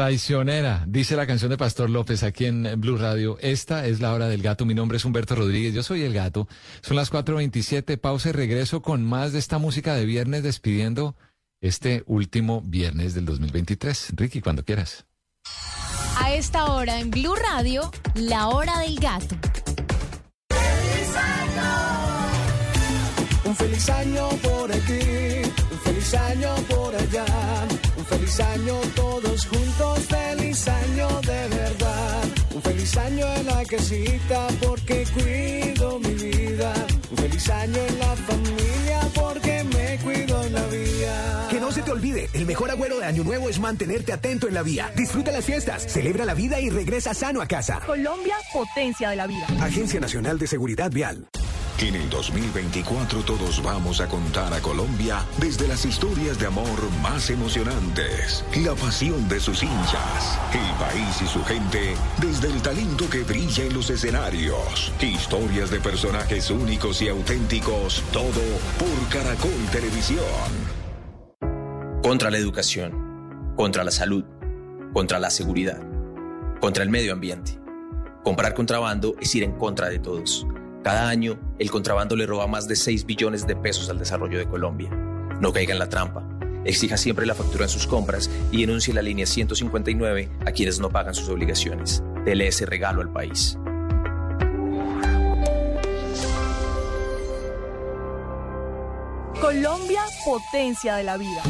Traicionera, 0.00 0.82
dice 0.88 1.14
la 1.14 1.26
canción 1.26 1.50
de 1.50 1.58
Pastor 1.58 1.90
López 1.90 2.22
aquí 2.22 2.46
en 2.46 2.80
Blue 2.80 2.96
Radio. 2.96 3.36
Esta 3.42 3.84
es 3.84 4.00
la 4.00 4.14
hora 4.14 4.28
del 4.28 4.40
gato. 4.40 4.64
Mi 4.64 4.72
nombre 4.72 4.96
es 4.96 5.04
Humberto 5.04 5.34
Rodríguez, 5.34 5.74
yo 5.74 5.82
soy 5.82 6.04
el 6.04 6.14
gato. 6.14 6.48
Son 6.80 6.96
las 6.96 7.12
4.27, 7.12 7.98
pausa 7.98 8.30
y 8.30 8.32
regreso 8.32 8.80
con 8.80 9.04
más 9.04 9.34
de 9.34 9.38
esta 9.38 9.58
música 9.58 9.94
de 9.94 10.06
viernes 10.06 10.42
despidiendo 10.42 11.16
este 11.60 12.02
último 12.06 12.62
viernes 12.64 13.12
del 13.12 13.26
2023. 13.26 14.14
Ricky, 14.16 14.40
cuando 14.40 14.64
quieras. 14.64 15.04
A 16.16 16.32
esta 16.32 16.72
hora 16.72 16.98
en 16.98 17.10
Blue 17.10 17.34
Radio, 17.34 17.90
la 18.14 18.48
hora 18.48 18.78
del 18.78 18.98
gato. 18.98 19.36
Un 23.44 23.54
feliz 23.54 23.90
año 23.90 24.30
por 24.42 24.72
aquí, 24.72 25.42
feliz 25.80 26.14
año 26.14 26.54
por 26.68 26.94
allá, 26.94 27.24
un 27.96 28.04
feliz 28.04 28.40
año 28.40 28.74
todos 28.94 29.46
juntos, 29.46 29.98
feliz 30.08 30.68
año 30.68 31.08
de 31.22 31.48
verdad, 31.48 32.24
un 32.54 32.62
feliz 32.62 32.96
año 32.96 33.26
en 33.36 33.46
la 33.46 33.64
casita 33.64 34.48
porque 34.60 35.04
cuido 35.14 35.98
mi 36.00 36.14
vida, 36.14 36.72
un 37.10 37.16
feliz 37.16 37.48
año 37.50 37.78
en 37.88 37.98
la 37.98 38.16
familia 38.16 39.00
porque 39.14 39.64
me 39.64 39.98
cuido 39.98 40.42
en 40.44 40.52
la 40.52 40.66
vía. 40.66 41.46
Que 41.50 41.60
no 41.60 41.72
se 41.72 41.82
te 41.82 41.90
olvide, 41.90 42.28
el 42.34 42.46
mejor 42.46 42.70
agüero 42.70 42.98
de 42.98 43.06
Año 43.06 43.24
Nuevo 43.24 43.48
es 43.48 43.58
mantenerte 43.58 44.12
atento 44.12 44.48
en 44.48 44.54
la 44.54 44.62
vía. 44.62 44.90
Disfruta 44.96 45.32
las 45.32 45.44
fiestas, 45.44 45.82
celebra 45.82 46.24
la 46.24 46.34
vida 46.34 46.60
y 46.60 46.70
regresa 46.70 47.14
sano 47.14 47.40
a 47.40 47.46
casa. 47.46 47.80
Colombia, 47.86 48.36
potencia 48.52 49.10
de 49.10 49.16
la 49.16 49.26
vida. 49.26 49.46
Agencia 49.60 50.00
Nacional 50.00 50.38
de 50.38 50.46
Seguridad 50.46 50.90
Vial. 50.90 51.28
En 51.80 51.94
el 51.94 52.10
2024 52.10 53.22
todos 53.22 53.62
vamos 53.62 54.02
a 54.02 54.06
contar 54.06 54.52
a 54.52 54.60
Colombia 54.60 55.24
desde 55.38 55.66
las 55.66 55.86
historias 55.86 56.38
de 56.38 56.44
amor 56.44 56.90
más 57.02 57.30
emocionantes, 57.30 58.44
la 58.62 58.74
pasión 58.74 59.26
de 59.30 59.40
sus 59.40 59.62
hinchas, 59.62 60.38
el 60.52 60.76
país 60.76 61.22
y 61.22 61.26
su 61.26 61.42
gente 61.42 61.94
desde 62.20 62.48
el 62.48 62.60
talento 62.60 63.08
que 63.08 63.22
brilla 63.22 63.64
en 63.64 63.72
los 63.72 63.88
escenarios, 63.88 64.92
historias 65.00 65.70
de 65.70 65.80
personajes 65.80 66.50
únicos 66.50 67.00
y 67.00 67.08
auténticos, 67.08 68.04
todo 68.12 68.42
por 68.78 69.08
Caracol 69.08 69.50
Televisión. 69.72 70.20
Contra 72.02 72.30
la 72.30 72.36
educación, 72.36 73.54
contra 73.56 73.84
la 73.84 73.90
salud, 73.90 74.24
contra 74.92 75.18
la 75.18 75.30
seguridad, 75.30 75.80
contra 76.60 76.82
el 76.82 76.90
medio 76.90 77.14
ambiente. 77.14 77.58
Comprar 78.22 78.52
contrabando 78.52 79.14
es 79.18 79.34
ir 79.34 79.44
en 79.44 79.52
contra 79.52 79.88
de 79.88 79.98
todos. 79.98 80.46
Cada 80.82 81.10
año, 81.10 81.38
el 81.58 81.70
contrabando 81.70 82.16
le 82.16 82.24
roba 82.24 82.46
más 82.46 82.66
de 82.66 82.74
6 82.74 83.04
billones 83.04 83.46
de 83.46 83.54
pesos 83.54 83.90
al 83.90 83.98
desarrollo 83.98 84.38
de 84.38 84.46
Colombia. 84.46 84.88
No 85.38 85.52
caiga 85.52 85.74
en 85.74 85.78
la 85.78 85.90
trampa. 85.90 86.26
Exija 86.64 86.96
siempre 86.96 87.26
la 87.26 87.34
factura 87.34 87.64
en 87.64 87.70
sus 87.70 87.86
compras 87.86 88.30
y 88.50 88.60
denuncie 88.60 88.94
la 88.94 89.02
línea 89.02 89.26
159 89.26 90.30
a 90.46 90.52
quienes 90.52 90.80
no 90.80 90.88
pagan 90.88 91.14
sus 91.14 91.28
obligaciones. 91.28 92.02
Dele 92.24 92.48
ese 92.48 92.64
regalo 92.64 93.02
al 93.02 93.12
país. 93.12 93.58
Colombia, 99.40 100.02
potencia 100.24 100.96
de 100.96 101.04
la 101.04 101.16
vida. 101.18 101.42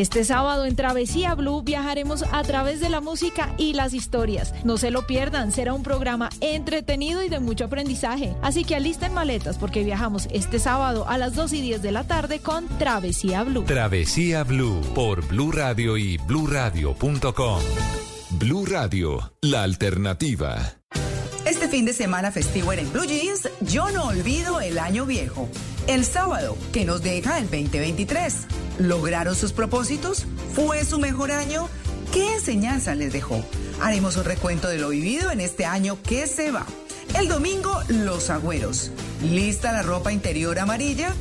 Este 0.00 0.24
sábado 0.24 0.64
en 0.64 0.76
Travesía 0.76 1.34
Blue 1.34 1.60
viajaremos 1.60 2.24
a 2.32 2.42
través 2.42 2.80
de 2.80 2.88
la 2.88 3.02
música 3.02 3.54
y 3.58 3.74
las 3.74 3.92
historias. 3.92 4.54
No 4.64 4.78
se 4.78 4.90
lo 4.90 5.06
pierdan, 5.06 5.52
será 5.52 5.74
un 5.74 5.82
programa 5.82 6.30
entretenido 6.40 7.22
y 7.22 7.28
de 7.28 7.38
mucho 7.38 7.66
aprendizaje. 7.66 8.34
Así 8.40 8.64
que 8.64 8.76
alisten 8.76 9.12
maletas 9.12 9.58
porque 9.58 9.84
viajamos 9.84 10.26
este 10.32 10.58
sábado 10.58 11.06
a 11.06 11.18
las 11.18 11.34
2 11.34 11.52
y 11.52 11.60
10 11.60 11.82
de 11.82 11.92
la 11.92 12.04
tarde 12.04 12.38
con 12.38 12.66
Travesía 12.78 13.42
Blue. 13.42 13.64
Travesía 13.64 14.42
Blue 14.42 14.80
por 14.94 15.20
Blue 15.28 15.52
Radio 15.52 15.98
y 15.98 16.16
bluradio.com. 16.16 17.60
Blue 18.30 18.64
Radio, 18.64 19.34
la 19.42 19.64
alternativa. 19.64 20.76
Este 21.44 21.68
fin 21.68 21.84
de 21.84 21.92
semana 21.92 22.32
festivo 22.32 22.72
en 22.72 22.90
Blue 22.90 23.04
Jeans, 23.04 23.50
yo 23.60 23.90
no 23.90 24.04
olvido 24.04 24.62
el 24.62 24.78
año 24.78 25.04
viejo. 25.04 25.46
El 25.86 26.06
sábado, 26.06 26.56
que 26.72 26.86
nos 26.86 27.02
deja 27.02 27.38
el 27.38 27.50
2023. 27.50 28.46
¿Lograron 28.80 29.36
sus 29.36 29.52
propósitos? 29.52 30.24
¿Fue 30.54 30.86
su 30.86 30.98
mejor 30.98 31.32
año? 31.32 31.68
¿Qué 32.14 32.32
enseñanza 32.32 32.94
les 32.94 33.12
dejó? 33.12 33.44
Haremos 33.82 34.16
un 34.16 34.24
recuento 34.24 34.68
de 34.68 34.78
lo 34.78 34.88
vivido 34.88 35.30
en 35.30 35.42
este 35.42 35.66
año 35.66 35.98
que 36.02 36.26
se 36.26 36.50
va. 36.50 36.64
El 37.18 37.28
domingo, 37.28 37.78
los 37.88 38.30
agüeros. 38.30 38.90
¿Lista 39.22 39.72
la 39.72 39.82
ropa 39.82 40.12
interior 40.12 40.58
amarilla? 40.58 41.12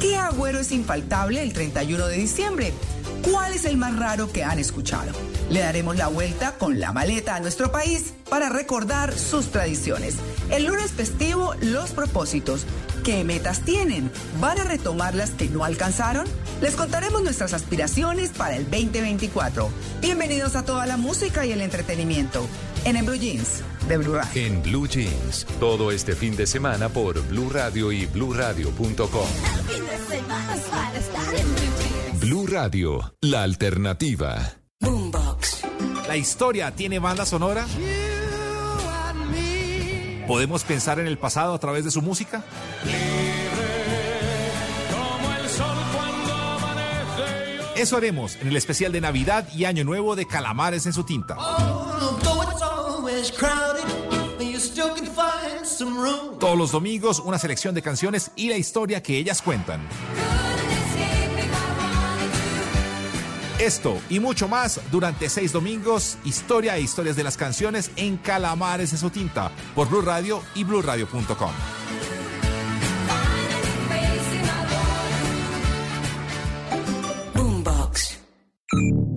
¿Qué 0.00 0.14
agüero 0.16 0.60
es 0.60 0.70
infaltable 0.70 1.42
el 1.42 1.52
31 1.52 2.06
de 2.06 2.16
diciembre? 2.16 2.72
¿Cuál 3.22 3.52
es 3.52 3.64
el 3.64 3.76
más 3.76 3.98
raro 3.98 4.30
que 4.30 4.44
han 4.44 4.58
escuchado? 4.58 5.12
Le 5.50 5.60
daremos 5.60 5.96
la 5.96 6.08
vuelta 6.08 6.56
con 6.58 6.78
la 6.78 6.92
maleta 6.92 7.34
a 7.34 7.40
nuestro 7.40 7.72
país 7.72 8.12
para 8.28 8.48
recordar 8.48 9.16
sus 9.16 9.50
tradiciones. 9.50 10.16
El 10.50 10.66
lunes 10.66 10.92
festivo, 10.92 11.54
los 11.60 11.90
propósitos. 11.90 12.64
¿Qué 13.04 13.24
metas 13.24 13.64
tienen? 13.64 14.10
¿Van 14.40 14.60
a 14.60 14.64
retomar 14.64 15.14
las 15.14 15.30
que 15.30 15.48
no 15.48 15.64
alcanzaron? 15.64 16.26
Les 16.60 16.74
contaremos 16.74 17.22
nuestras 17.22 17.54
aspiraciones 17.54 18.30
para 18.30 18.56
el 18.56 18.64
2024. 18.64 19.70
Bienvenidos 20.00 20.56
a 20.56 20.64
toda 20.64 20.86
la 20.86 20.96
música 20.96 21.46
y 21.46 21.52
el 21.52 21.60
entretenimiento 21.60 22.46
en 22.84 22.96
el 22.96 23.04
Blue 23.04 23.16
Jeans 23.16 23.62
de 23.88 23.96
Blue 23.96 24.14
Radio. 24.14 24.46
En 24.46 24.62
Blue 24.62 24.86
Jeans, 24.86 25.46
todo 25.58 25.90
este 25.90 26.14
fin 26.14 26.36
de 26.36 26.46
semana 26.46 26.90
por 26.90 27.20
Blue 27.28 27.50
Radio 27.50 27.90
y 27.90 28.06
bluradio.com. 28.06 29.26
Blue 29.66 29.86
Radio, 32.20 33.14
la 33.20 33.42
alternativa. 33.42 34.54
¿La 36.06 36.16
historia 36.16 36.74
tiene 36.74 36.98
banda 36.98 37.24
sonora? 37.24 37.66
¿Podemos 40.26 40.64
pensar 40.64 40.98
en 40.98 41.06
el 41.06 41.16
pasado 41.18 41.54
a 41.54 41.58
través 41.58 41.84
de 41.84 41.90
su 41.90 42.02
música? 42.02 42.44
Eso 47.76 47.96
haremos 47.96 48.36
en 48.36 48.48
el 48.48 48.56
especial 48.56 48.90
de 48.92 49.00
Navidad 49.00 49.48
y 49.54 49.64
Año 49.64 49.84
Nuevo 49.84 50.16
de 50.16 50.26
Calamares 50.26 50.86
en 50.86 50.92
su 50.92 51.04
tinta. 51.04 51.36
Todos 56.40 56.58
los 56.58 56.72
domingos 56.72 57.20
una 57.20 57.38
selección 57.38 57.74
de 57.74 57.82
canciones 57.82 58.32
y 58.34 58.48
la 58.48 58.56
historia 58.56 59.02
que 59.02 59.18
ellas 59.18 59.40
cuentan. 59.40 59.80
Esto 63.58 64.00
y 64.08 64.20
mucho 64.20 64.46
más 64.48 64.80
durante 64.90 65.28
seis 65.28 65.52
domingos, 65.52 66.16
historia 66.24 66.76
e 66.76 66.80
historias 66.80 67.16
de 67.16 67.24
las 67.24 67.36
canciones 67.36 67.90
en 67.96 68.16
Calamares 68.16 68.92
en 68.92 68.98
su 68.98 69.10
tinta, 69.10 69.50
por 69.74 69.88
Blue 69.88 70.02
Radio 70.02 70.42
y 70.54 70.64
BlueRadio.com. 70.64 71.52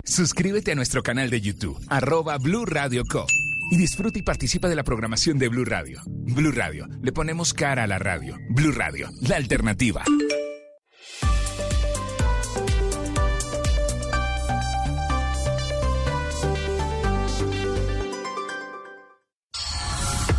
Suscríbete 0.04 0.72
a 0.72 0.74
nuestro 0.74 1.02
canal 1.02 1.30
de 1.30 1.40
YouTube, 1.40 1.78
arroba 1.88 2.36
Blue 2.36 2.66
Radio 2.66 3.02
Co. 3.10 3.24
Y 3.70 3.78
disfruta 3.78 4.18
y 4.18 4.22
participa 4.22 4.68
de 4.68 4.76
la 4.76 4.82
programación 4.82 5.38
de 5.38 5.48
Blue 5.48 5.64
Radio. 5.64 6.02
Blue 6.06 6.52
Radio, 6.52 6.86
le 7.00 7.12
ponemos 7.12 7.54
cara 7.54 7.84
a 7.84 7.86
la 7.86 7.98
radio. 7.98 8.36
Blue 8.50 8.72
Radio, 8.72 9.08
la 9.22 9.36
alternativa. 9.36 10.04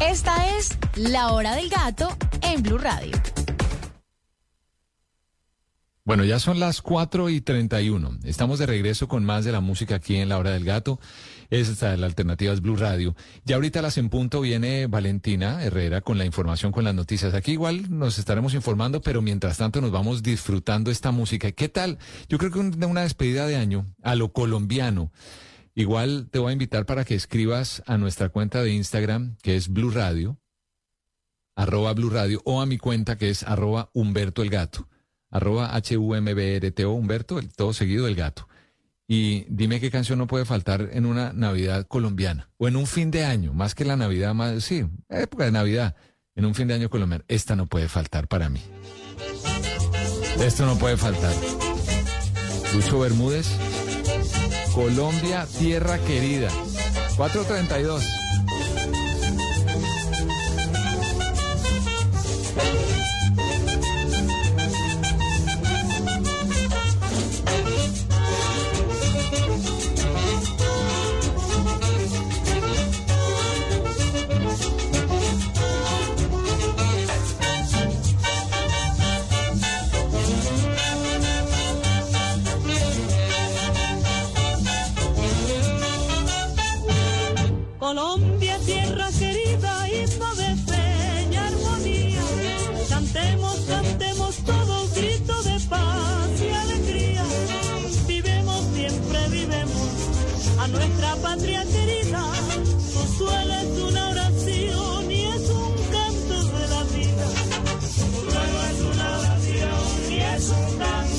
Esta 0.09 0.57
es 0.57 0.77
La 0.95 1.31
Hora 1.31 1.55
del 1.55 1.69
Gato 1.69 2.09
en 2.41 2.61
Blue 2.61 2.77
Radio. 2.77 3.15
Bueno, 6.03 6.25
ya 6.25 6.39
son 6.39 6.59
las 6.59 6.81
4 6.81 7.29
y 7.29 7.39
31. 7.39 8.19
Estamos 8.25 8.59
de 8.59 8.65
regreso 8.65 9.07
con 9.07 9.23
más 9.23 9.45
de 9.45 9.53
la 9.53 9.61
música 9.61 9.95
aquí 9.95 10.17
en 10.17 10.27
La 10.27 10.37
Hora 10.37 10.51
del 10.51 10.65
Gato. 10.65 10.99
Esta 11.49 11.93
es 11.93 11.99
la 11.99 12.05
alternativa 12.05 12.51
es 12.51 12.59
Blue 12.59 12.75
Radio. 12.75 13.15
Ya 13.45 13.55
ahorita 13.55 13.79
a 13.79 13.81
las 13.81 13.97
en 13.97 14.09
punto 14.09 14.41
viene 14.41 14.87
Valentina 14.87 15.63
Herrera 15.63 16.01
con 16.01 16.17
la 16.17 16.25
información, 16.25 16.73
con 16.73 16.83
las 16.83 16.93
noticias. 16.93 17.33
Aquí 17.33 17.53
igual 17.53 17.97
nos 17.97 18.19
estaremos 18.19 18.53
informando, 18.53 19.01
pero 19.01 19.21
mientras 19.21 19.57
tanto 19.57 19.79
nos 19.79 19.91
vamos 19.91 20.21
disfrutando 20.21 20.91
esta 20.91 21.11
música. 21.11 21.53
¿Qué 21.53 21.69
tal? 21.69 21.97
Yo 22.27 22.37
creo 22.37 22.51
que 22.51 22.59
una 22.59 23.01
despedida 23.01 23.47
de 23.47 23.55
año 23.55 23.85
a 24.01 24.15
lo 24.15 24.33
colombiano. 24.33 25.11
Igual 25.75 26.29
te 26.29 26.39
voy 26.39 26.51
a 26.51 26.53
invitar 26.53 26.85
para 26.85 27.03
que 27.03 27.15
escribas 27.15 27.81
a 27.87 27.97
nuestra 27.97 28.29
cuenta 28.29 28.61
de 28.61 28.71
Instagram, 28.71 29.37
que 29.41 29.55
es 29.55 29.69
Blue 29.69 29.89
Radio, 29.89 30.39
arroba 31.55 31.93
Blue 31.93 32.11
Radio, 32.11 32.41
o 32.45 32.61
a 32.61 32.65
mi 32.65 32.77
cuenta 32.77 33.17
que 33.17 33.29
es 33.29 33.43
arroba 33.43 33.89
Humberto 33.93 34.43
el 34.43 34.51
Gato, 34.51 34.87
arroba 35.31 35.75
H-U-M-B-R-T-O 35.75 36.91
Humberto, 36.91 37.39
el, 37.39 37.51
todo 37.53 37.73
seguido 37.73 38.07
el 38.07 38.15
gato. 38.15 38.47
Y 39.07 39.45
dime 39.49 39.79
qué 39.79 39.89
canción 39.89 40.19
no 40.19 40.27
puede 40.27 40.45
faltar 40.45 40.89
en 40.93 41.05
una 41.05 41.33
Navidad 41.33 41.87
colombiana, 41.87 42.51
o 42.57 42.67
en 42.67 42.75
un 42.75 42.85
fin 42.85 43.09
de 43.09 43.25
año, 43.25 43.53
más 43.53 43.73
que 43.73 43.83
la 43.83 43.97
Navidad, 43.97 44.35
más, 44.35 44.63
sí, 44.63 44.85
época 45.09 45.45
de 45.45 45.51
Navidad, 45.51 45.95
en 46.35 46.45
un 46.45 46.53
fin 46.53 46.67
de 46.67 46.75
año 46.75 46.89
colombiano. 46.89 47.23
Esta 47.27 47.55
no 47.55 47.65
puede 47.65 47.89
faltar 47.89 48.27
para 48.27 48.49
mí. 48.49 48.61
Esto 50.39 50.65
no 50.65 50.77
puede 50.77 50.97
faltar. 50.97 51.33
Lucho 52.73 52.99
Bermúdez, 52.99 53.47
Colombia, 54.73 55.47
tierra 55.59 55.99
querida. 55.99 56.49
432. 57.15 58.03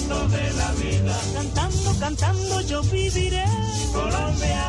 De 0.09 0.53
la 0.53 0.71
vida. 0.73 1.21
Cantando, 1.35 1.95
cantando 1.99 2.61
yo 2.63 2.83
viviré. 2.83 3.45
Colombia, 3.93 4.65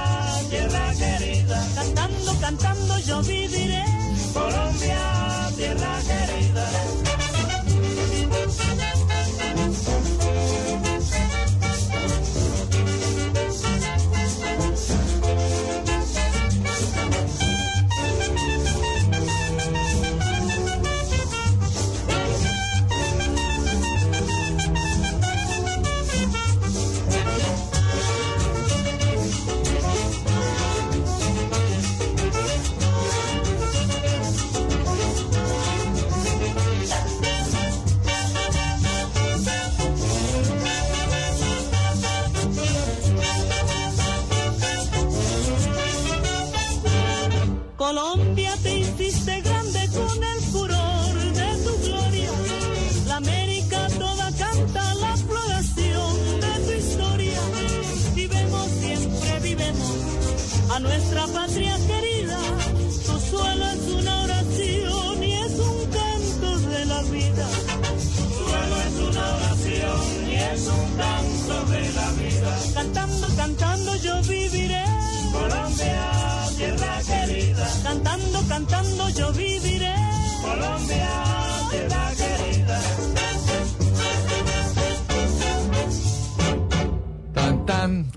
tierra 0.49 0.93
querida. 0.93 1.67
Cantando, 1.75 2.33
cantando 2.39 2.99
yo 2.99 3.21
viviré. 3.21 3.83
Colombia, 4.33 5.51
tierra 5.57 5.99
querida. 6.07 6.54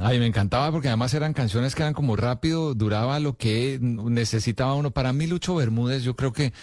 Ay, 0.08 0.18
me 0.18 0.24
encantaba 0.24 0.72
porque 0.72 0.88
además 0.88 1.12
eran 1.12 1.34
canciones 1.34 1.74
que 1.74 1.82
eran 1.82 1.92
como 1.92 2.16
rápido, 2.16 2.72
duraba 2.72 3.20
lo 3.20 3.36
que 3.36 3.78
necesitaba 3.78 4.72
uno. 4.72 4.90
Para 4.90 5.12
mí, 5.12 5.26
Lucho 5.26 5.54
Bermúdez, 5.54 6.02
yo 6.02 6.16
creo 6.16 6.32
que 6.32 6.54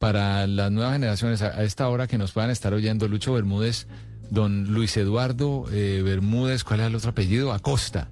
para 0.00 0.48
las 0.48 0.72
nuevas 0.72 0.94
generaciones, 0.94 1.40
a, 1.42 1.62
esta 1.62 1.88
hora 1.88 2.08
que 2.08 2.18
nos 2.18 2.32
puedan 2.32 2.50
estar 2.50 2.74
oyendo, 2.74 3.06
Lucho 3.06 3.34
Bermúdez, 3.34 3.86
don 4.30 4.74
Luis 4.74 4.96
Eduardo 4.96 5.66
eh, 5.70 6.02
Bermúdez, 6.04 6.64
¿cuál 6.64 6.80
era 6.80 6.88
el 6.88 6.96
otro 6.96 7.10
apellido? 7.10 7.52
Acosta. 7.52 8.10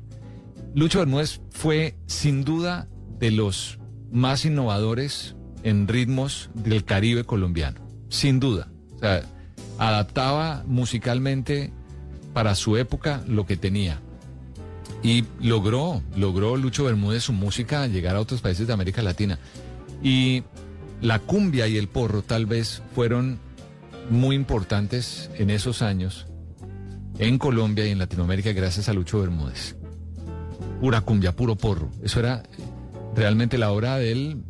Lucho 0.73 1.01
Bermúdez 1.01 1.41
fue 1.51 1.97
sin 2.07 2.45
duda 2.45 2.87
de 3.19 3.33
los 3.33 3.81
más 4.13 4.45
innovadores 4.45 5.35
en 5.65 5.89
ritmos 5.89 6.49
del 6.55 6.85
Caribe 6.85 7.25
colombiano, 7.25 7.81
sin 8.09 8.39
duda. 8.39 8.69
O 8.95 8.99
sea, 9.01 9.23
adaptaba 9.79 10.63
musicalmente 10.65 11.73
para 12.33 12.55
su 12.55 12.77
época 12.77 13.25
lo 13.27 13.47
que 13.47 13.57
tenía. 13.57 14.01
Y 15.03 15.25
logró, 15.41 16.03
logró 16.17 16.57
Lucho 16.57 16.85
Bermúdez 16.85 17.25
su 17.25 17.33
música 17.33 17.87
llegar 17.87 18.17
a 18.17 18.21
otros 18.21 18.41
países 18.41 18.67
de 18.67 18.73
América 18.73 19.03
Latina. 19.03 19.39
Y 20.03 20.43
la 21.01 21.19
cumbia 21.19 21.69
y 21.69 21.77
el 21.77 21.89
porro 21.89 22.23
tal 22.23 22.47
vez 22.47 22.83
fueron 22.95 23.39
muy 24.11 24.35
importantes 24.37 25.31
en 25.37 25.51
esos 25.51 25.83
años 25.83 26.27
en 27.19 27.39
Colombia 27.39 27.87
y 27.87 27.91
en 27.91 27.99
Latinoamérica 27.99 28.53
gracias 28.53 28.89
a 28.89 28.93
Lucho 28.93 29.21
Bermúdez. 29.21 29.77
Pura 30.81 31.01
cumbia, 31.01 31.35
puro 31.35 31.57
porro. 31.57 31.91
Eso 32.03 32.21
era 32.21 32.43
realmente 33.15 33.57
la 33.59 33.71
obra 33.73 33.97
de 33.97 34.13
él, 34.13 34.43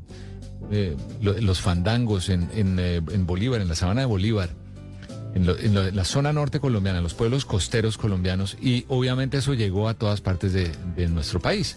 eh, 0.72 0.96
lo- 1.22 1.40
los 1.40 1.60
fandangos 1.60 2.28
en, 2.28 2.48
en, 2.54 2.78
eh, 2.80 3.00
en 3.12 3.26
Bolívar, 3.26 3.60
en 3.60 3.68
la 3.68 3.76
sabana 3.76 4.00
de 4.00 4.06
Bolívar, 4.06 4.50
en, 5.36 5.74
lo- 5.74 5.90
la 5.90 6.04
zona 6.04 6.32
norte 6.32 6.60
colombiana, 6.60 6.98
en 6.98 7.04
los 7.04 7.12
pueblos 7.14 7.44
costeros 7.44 7.98
colombianos, 7.98 8.56
y 8.60 8.86
obviamente 8.88 9.36
eso 9.36 9.52
llegó 9.54 9.88
a 9.88 9.94
todas 9.94 10.20
partes 10.22 10.52
de, 10.54 11.08
nuestro 11.08 11.40
país. 11.40 11.76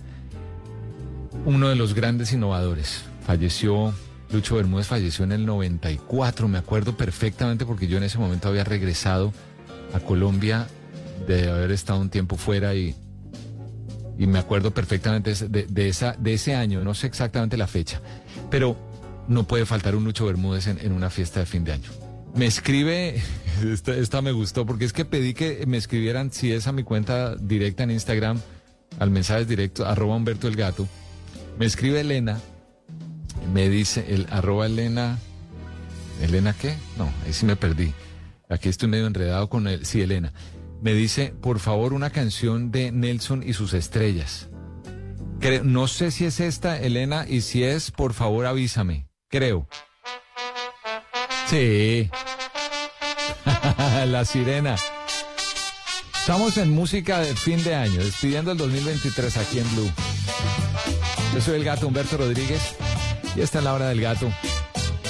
Uno 1.45 1.67
de 1.69 1.75
los 1.75 1.93
grandes 1.93 2.31
innovadores 2.31 3.01
falleció, 3.25 3.93
Lucho 4.31 4.55
Bermúdez 4.55 4.87
falleció 4.87 5.25
en 5.25 5.31
el 5.33 5.45
94, 5.45 6.47
me 6.47 6.57
acuerdo 6.57 6.95
perfectamente 6.95 7.65
porque 7.65 7.87
yo 7.87 7.97
en 7.97 8.03
ese 8.03 8.17
momento 8.17 8.47
había 8.47 8.63
regresado 8.63 9.33
a 9.93 9.99
Colombia 9.99 10.67
de 11.27 11.49
haber 11.49 11.71
estado 11.71 11.99
un 11.99 12.09
tiempo 12.09 12.37
fuera 12.37 12.73
y, 12.75 12.95
y 14.17 14.25
me 14.27 14.39
acuerdo 14.39 14.71
perfectamente 14.71 15.33
de, 15.49 15.87
esa, 15.89 16.15
de 16.17 16.33
ese 16.33 16.55
año, 16.55 16.83
no 16.83 16.93
sé 16.93 17.07
exactamente 17.07 17.57
la 17.57 17.67
fecha, 17.67 18.01
pero 18.49 18.77
no 19.27 19.43
puede 19.45 19.65
faltar 19.65 19.95
un 19.95 20.05
Lucho 20.05 20.25
Bermúdez 20.25 20.67
en 20.67 20.91
una 20.91 21.09
fiesta 21.09 21.39
de 21.41 21.45
fin 21.45 21.63
de 21.63 21.73
año. 21.73 21.89
Me 22.35 22.45
escribe, 22.45 23.21
esta, 23.87 24.21
me 24.21 24.31
gustó, 24.31 24.65
porque 24.65 24.85
es 24.85 24.93
que 24.93 25.03
pedí 25.05 25.33
que 25.33 25.65
me 25.67 25.77
escribieran, 25.77 26.31
si 26.31 26.51
es 26.51 26.67
a 26.67 26.71
mi 26.71 26.83
cuenta 26.83 27.35
directa 27.35 27.83
en 27.83 27.91
Instagram, 27.91 28.39
al 28.99 29.09
mensajes 29.11 29.47
directo, 29.47 29.85
arroba 29.85 30.15
Humberto 30.15 30.47
el 30.47 30.55
Gato. 30.55 30.87
Me 31.57 31.65
escribe 31.65 32.01
Elena, 32.01 32.39
me 33.53 33.67
dice, 33.69 34.05
el 34.13 34.27
arroba 34.29 34.67
Elena, 34.67 35.17
¿Elena 36.21 36.53
qué? 36.53 36.75
No, 36.97 37.11
ahí 37.25 37.33
sí 37.33 37.45
me 37.45 37.55
perdí. 37.55 37.93
Aquí 38.49 38.67
estoy 38.69 38.89
medio 38.89 39.07
enredado 39.07 39.47
con 39.49 39.67
él. 39.67 39.85
Sí, 39.85 40.01
Elena. 40.01 40.33
Me 40.81 40.93
dice, 40.93 41.33
por 41.41 41.59
favor, 41.59 41.93
una 41.93 42.09
canción 42.09 42.71
de 42.71 42.91
Nelson 42.91 43.43
y 43.45 43.53
sus 43.53 43.73
estrellas. 43.73 44.49
Creo- 45.39 45.63
no 45.63 45.87
sé 45.87 46.11
si 46.11 46.25
es 46.25 46.39
esta, 46.39 46.77
Elena, 46.79 47.25
y 47.27 47.41
si 47.41 47.63
es, 47.63 47.91
por 47.91 48.13
favor, 48.13 48.45
avísame. 48.45 49.07
Creo. 49.29 49.67
Sí. 51.49 52.07
La 54.05 54.23
sirena. 54.23 54.75
Estamos 56.19 56.57
en 56.57 56.69
música 56.69 57.19
de 57.21 57.35
fin 57.35 57.63
de 57.63 57.73
año, 57.73 58.03
despidiendo 58.03 58.51
el 58.51 58.57
2023 58.59 59.35
aquí 59.37 59.57
en 59.57 59.75
Blue. 59.75 59.91
Yo 61.33 61.41
soy 61.41 61.55
el 61.55 61.63
gato 61.63 61.87
Humberto 61.87 62.17
Rodríguez 62.17 62.75
y 63.35 63.41
esta 63.41 63.57
es 63.57 63.63
la 63.63 63.73
hora 63.73 63.89
del 63.89 63.99
gato. 63.99 64.31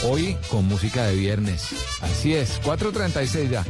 Hoy 0.05 0.37
con 0.49 0.65
música 0.65 1.03
de 1.07 1.15
viernes. 1.15 1.75
Así 1.99 2.33
es, 2.33 2.61
4.36 2.61 3.49
ya. 3.49 3.65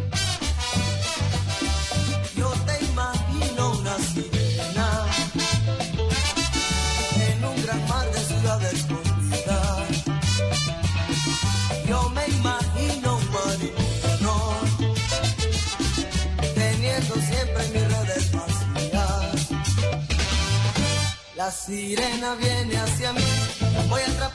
La 21.40 21.50
sirena 21.50 22.36
viene 22.36 22.76
hacia 22.76 23.14
mí, 23.14 23.22
voy 23.88 24.02
a 24.02 24.29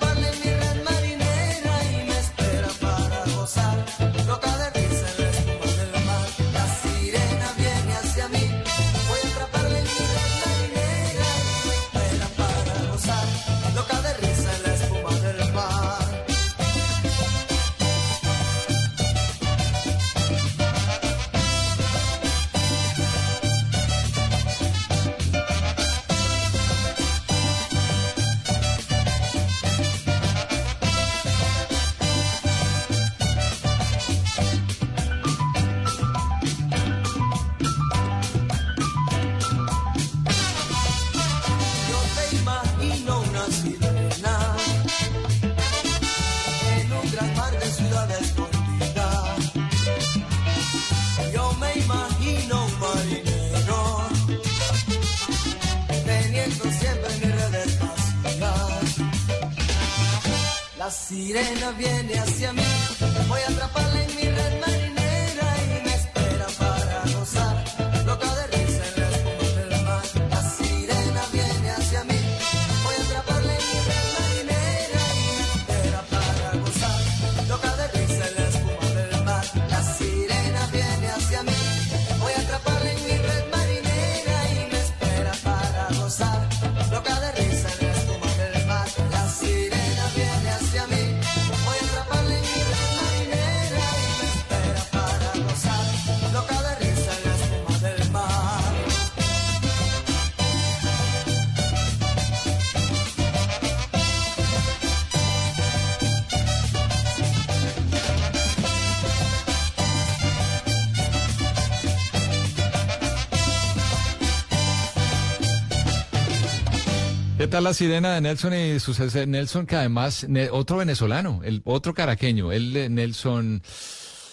tal 117.55 117.63
la 117.63 117.73
sirena 117.73 118.17
de 118.17 118.21
Nelson 118.21 118.53
y 118.53 118.81
su 118.81 118.97
Nelson, 119.29 119.65
que 119.67 119.77
además, 119.77 120.27
otro 120.51 120.79
venezolano, 120.79 121.41
el 121.45 121.63
otro 121.65 121.95
caraqueño, 121.95 122.51
él, 122.51 122.77
eh, 122.77 122.89
Nelson, 122.89 123.63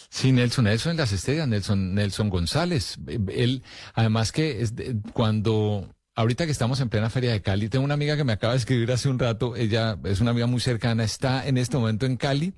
sí, 0.09 0.32
Nelson, 0.32 0.65
Nelson 0.65 0.93
en 0.93 0.97
las 0.97 1.11
estrellas, 1.11 1.47
Nelson, 1.47 1.93
Nelson 1.93 2.30
González. 2.30 2.97
Él, 3.28 3.61
además 3.93 4.32
que 4.32 4.63
es 4.63 4.76
de- 4.76 4.95
cuando, 5.13 5.88
ahorita 6.15 6.47
que 6.47 6.51
estamos 6.51 6.80
en 6.80 6.89
plena 6.89 7.11
Feria 7.11 7.32
de 7.32 7.43
Cali, 7.43 7.69
tengo 7.69 7.86
una 7.86 7.93
amiga 7.93 8.17
que 8.17 8.24
me 8.24 8.34
acaba 8.34 8.53
de 8.53 8.59
escribir 8.59 8.91
hace 8.91 9.07
un 9.07 9.19
rato, 9.19 9.55
ella 9.55 9.99
es 10.03 10.19
una 10.19 10.32
amiga 10.32 10.47
muy 10.47 10.59
cercana, 10.59 11.03
está 11.03 11.47
en 11.47 11.59
este 11.59 11.78
momento 11.78 12.07
en 12.07 12.17
Cali 12.17 12.55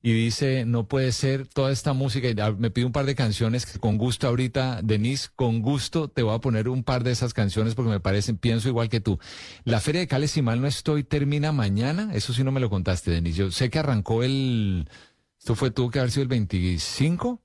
y 0.00 0.12
dice, 0.12 0.64
no 0.64 0.86
puede 0.86 1.10
ser 1.10 1.48
toda 1.48 1.72
esta 1.72 1.92
música, 1.92 2.28
y 2.28 2.40
ah, 2.40 2.54
me 2.56 2.70
pide 2.70 2.86
un 2.86 2.92
par 2.92 3.04
de 3.04 3.16
canciones 3.16 3.66
que 3.66 3.80
con 3.80 3.98
gusto 3.98 4.28
ahorita, 4.28 4.80
Denise, 4.82 5.28
con 5.34 5.60
gusto 5.60 6.08
te 6.08 6.22
voy 6.22 6.34
a 6.34 6.38
poner 6.38 6.68
un 6.68 6.84
par 6.84 7.02
de 7.02 7.10
esas 7.10 7.34
canciones 7.34 7.74
porque 7.74 7.90
me 7.90 8.00
parecen, 8.00 8.38
pienso 8.38 8.68
igual 8.68 8.88
que 8.88 9.00
tú. 9.00 9.18
La 9.64 9.80
Feria 9.80 10.00
de 10.00 10.06
Cali, 10.06 10.28
si 10.28 10.40
mal 10.40 10.60
no 10.60 10.68
estoy, 10.68 11.02
termina 11.02 11.50
mañana, 11.50 12.10
eso 12.14 12.32
sí 12.32 12.44
no 12.44 12.52
me 12.52 12.60
lo 12.60 12.70
contaste, 12.70 13.10
Denise. 13.10 13.38
Yo 13.38 13.50
sé 13.50 13.70
que 13.70 13.80
arrancó 13.80 14.22
el, 14.22 14.88
esto 15.38 15.56
fue, 15.56 15.70
tuvo 15.72 15.90
que 15.90 15.98
haber 15.98 16.12
sido 16.12 16.22
el 16.22 16.28
25, 16.28 17.42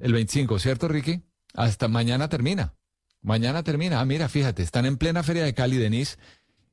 el 0.00 0.12
25, 0.12 0.58
¿cierto, 0.58 0.88
Ricky? 0.88 1.22
Hasta 1.52 1.88
mañana 1.88 2.28
termina. 2.28 2.74
Mañana 3.20 3.62
termina. 3.62 4.00
Ah, 4.00 4.04
mira, 4.04 4.28
fíjate, 4.28 4.62
están 4.62 4.86
en 4.86 4.96
plena 4.96 5.22
Feria 5.22 5.44
de 5.44 5.54
Cali, 5.54 5.76
Denise, 5.76 6.16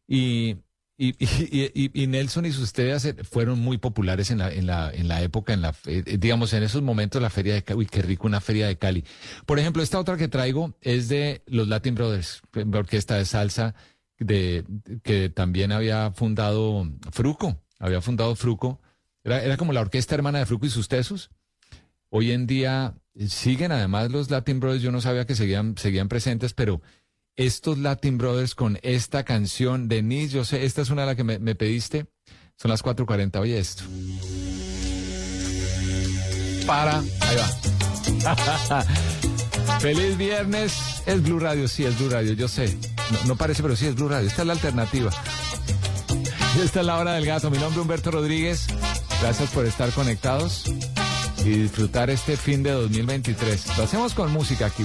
y, 0.07 0.57
y, 1.07 1.15
y, 1.19 1.71
y- 1.73 2.03
y 2.03 2.07
Nelson 2.07 2.45
y 2.45 2.51
sus 2.51 2.65
estrellas 2.65 3.03
eh, 3.05 3.15
fueron 3.23 3.59
muy 3.59 3.77
populares 3.77 4.29
en 4.31 4.37
la, 4.37 4.51
en 4.51 4.67
la, 4.67 4.91
en 4.93 5.07
la 5.07 5.21
época, 5.21 5.53
en 5.53 5.61
la, 5.61 5.73
fe- 5.73 6.03
eh, 6.05 6.17
digamos, 6.19 6.53
en 6.53 6.63
esos 6.63 6.81
momentos 6.81 7.21
la 7.21 7.29
Feria 7.29 7.53
de 7.55 7.63
Cali. 7.63 7.79
Uy, 7.79 7.85
qué 7.87 8.01
rico 8.01 8.27
una 8.27 8.41
Feria 8.41 8.67
de 8.67 8.77
Cali. 8.77 9.03
Por 9.45 9.57
ejemplo, 9.57 9.81
esta 9.81 9.99
otra 9.99 10.17
que 10.17 10.27
traigo 10.27 10.75
es 10.81 11.09
de 11.09 11.41
los 11.47 11.67
Latin 11.67 11.95
Brothers, 11.95 12.41
una 12.55 12.79
orquesta 12.79 13.15
de 13.15 13.25
salsa 13.25 13.73
de, 14.19 14.63
que 15.03 15.29
también 15.29 15.71
había 15.71 16.11
fundado 16.11 16.87
Fruco, 17.11 17.57
había 17.79 18.01
fundado 18.01 18.35
Fruco. 18.35 18.79
Era, 19.23 19.43
era 19.43 19.57
como 19.57 19.73
la 19.73 19.81
orquesta 19.81 20.13
hermana 20.15 20.39
de 20.39 20.45
Fruco 20.45 20.65
y 20.65 20.69
sus 20.69 20.87
tesos. 20.87 21.31
Hoy 22.09 22.31
en 22.31 22.45
día 22.45 22.93
eh, 23.15 23.27
siguen 23.27 23.71
además 23.71 24.11
los 24.11 24.29
Latin 24.29 24.59
Brothers, 24.59 24.83
yo 24.83 24.91
no 24.91 25.01
sabía 25.01 25.25
que 25.25 25.33
seguían, 25.35 25.75
seguían 25.77 26.09
presentes, 26.09 26.53
pero 26.53 26.81
estos 27.45 27.77
Latin 27.79 28.17
Brothers 28.17 28.55
con 28.55 28.77
esta 28.83 29.23
canción, 29.23 29.87
Denise, 29.87 30.35
yo 30.35 30.45
sé, 30.45 30.65
esta 30.65 30.81
es 30.81 30.89
una 30.89 31.01
de 31.01 31.07
las 31.07 31.15
que 31.15 31.23
me, 31.23 31.55
pediste, 31.55 32.05
son 32.55 32.69
las 32.69 32.83
4.40, 32.83 33.39
oye 33.39 33.57
esto. 33.57 33.83
Para, 36.67 36.99
ahí 36.99 37.37
va. 37.37 38.85
Feliz 39.79 40.17
viernes, 40.17 40.73
es 41.05 41.23
Blue 41.23 41.39
Radio, 41.39 41.67
sí, 41.67 41.83
es 41.83 41.97
Blue 41.97 42.09
Radio, 42.09 42.33
yo 42.33 42.47
sé. 42.47 42.77
No, 43.25 43.35
parece, 43.35 43.63
pero 43.63 43.75
sí 43.75 43.87
es 43.87 43.95
Blue 43.95 44.09
Radio, 44.09 44.27
esta 44.27 44.43
es 44.43 44.47
la 44.47 44.53
alternativa. 44.53 45.11
Esta 46.61 46.81
es 46.81 46.85
la 46.85 46.97
hora 46.97 47.13
del 47.13 47.25
gato, 47.25 47.49
mi 47.49 47.57
nombre 47.57 47.79
es 47.79 47.81
Humberto 47.81 48.11
Rodríguez, 48.11 48.67
gracias 49.21 49.49
por 49.51 49.65
estar 49.65 49.89
conectados 49.91 50.65
y 51.45 51.49
disfrutar 51.49 52.09
este 52.09 52.35
fin 52.35 52.61
de 52.61 52.71
2023. 52.71 53.77
Lo 53.77 53.85
hacemos 53.85 54.13
con 54.13 54.31
música 54.31 54.65
aquí. 54.65 54.83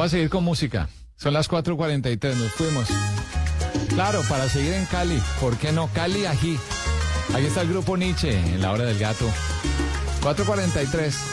Voy 0.00 0.06
a 0.06 0.08
seguir 0.08 0.30
con 0.30 0.44
música. 0.44 0.88
Son 1.18 1.34
las 1.34 1.50
4.43, 1.50 2.34
nos 2.34 2.52
fuimos. 2.52 2.88
Claro, 3.90 4.22
para 4.30 4.48
seguir 4.48 4.72
en 4.72 4.86
Cali. 4.86 5.20
¿Por 5.38 5.58
qué 5.58 5.72
no? 5.72 5.90
Cali 5.92 6.24
Ají. 6.24 6.58
Ahí 7.34 7.44
está 7.44 7.60
el 7.60 7.68
grupo 7.68 7.98
Nietzsche 7.98 8.30
en 8.32 8.62
la 8.62 8.72
hora 8.72 8.84
del 8.84 8.98
gato. 8.98 9.26
4.43. 10.22 11.29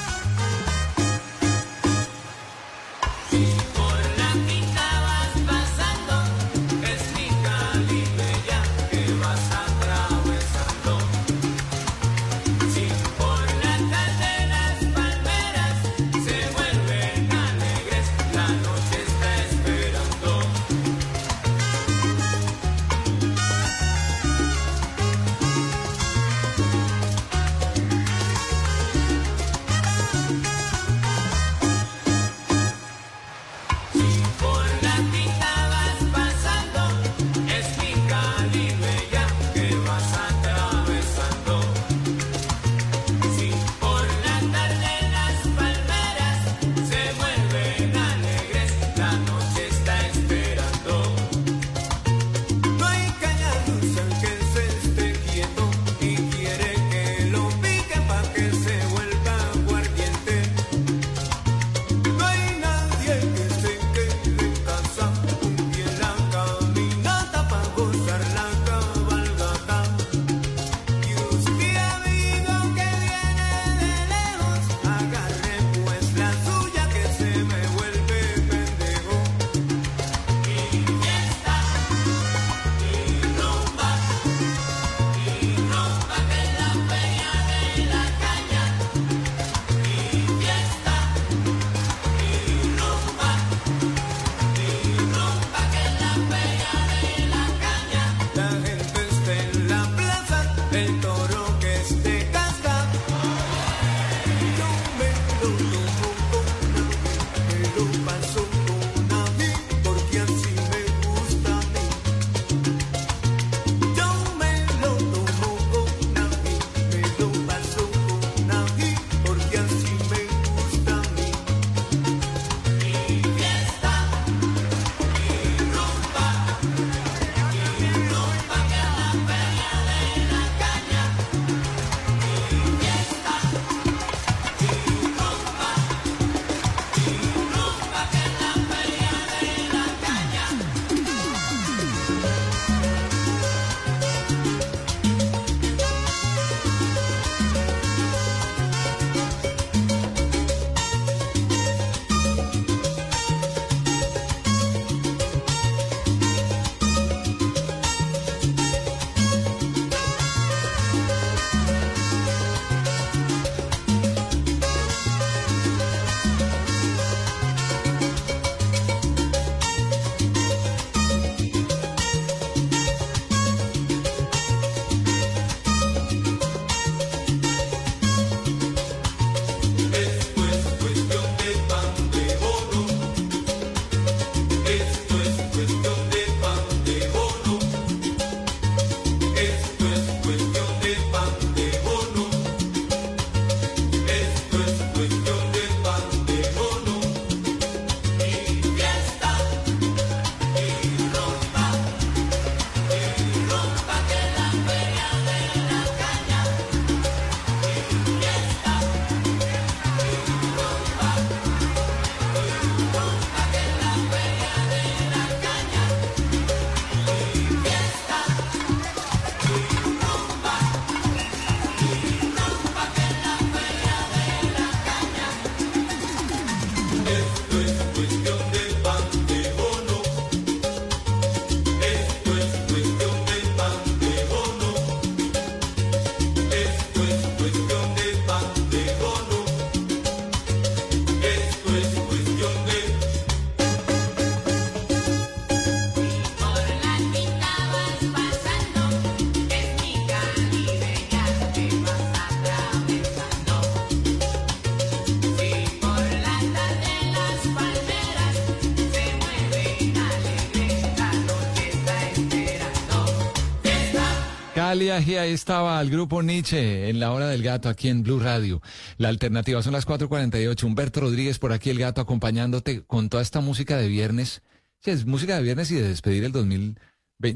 Cali, 264.77 264.91
ahí 264.91 265.31
estaba 265.31 265.81
el 265.81 265.89
grupo 265.89 266.21
Nietzsche 266.21 266.87
en 266.87 266.99
la 266.99 267.11
hora 267.11 267.27
del 267.29 267.41
gato 267.41 267.67
aquí 267.67 267.89
en 267.89 268.03
Blue 268.03 268.19
Radio. 268.19 268.61
La 268.97 269.09
alternativa 269.09 269.63
son 269.63 269.73
las 269.73 269.87
4:48. 269.87 270.67
Humberto 270.67 270.99
Rodríguez 270.99 271.39
por 271.39 271.51
aquí, 271.51 271.71
el 271.71 271.79
gato, 271.79 271.99
acompañándote 271.99 272.83
con 272.83 273.09
toda 273.09 273.23
esta 273.23 273.41
música 273.41 273.77
de 273.77 273.87
viernes. 273.87 274.43
Sí, 274.81 274.91
es 274.91 275.07
música 275.07 275.35
de 275.35 275.41
viernes 275.41 275.71
y 275.71 275.75
de 275.75 275.87
despedir 275.87 276.25
el 276.25 276.31
2020. 276.31 276.79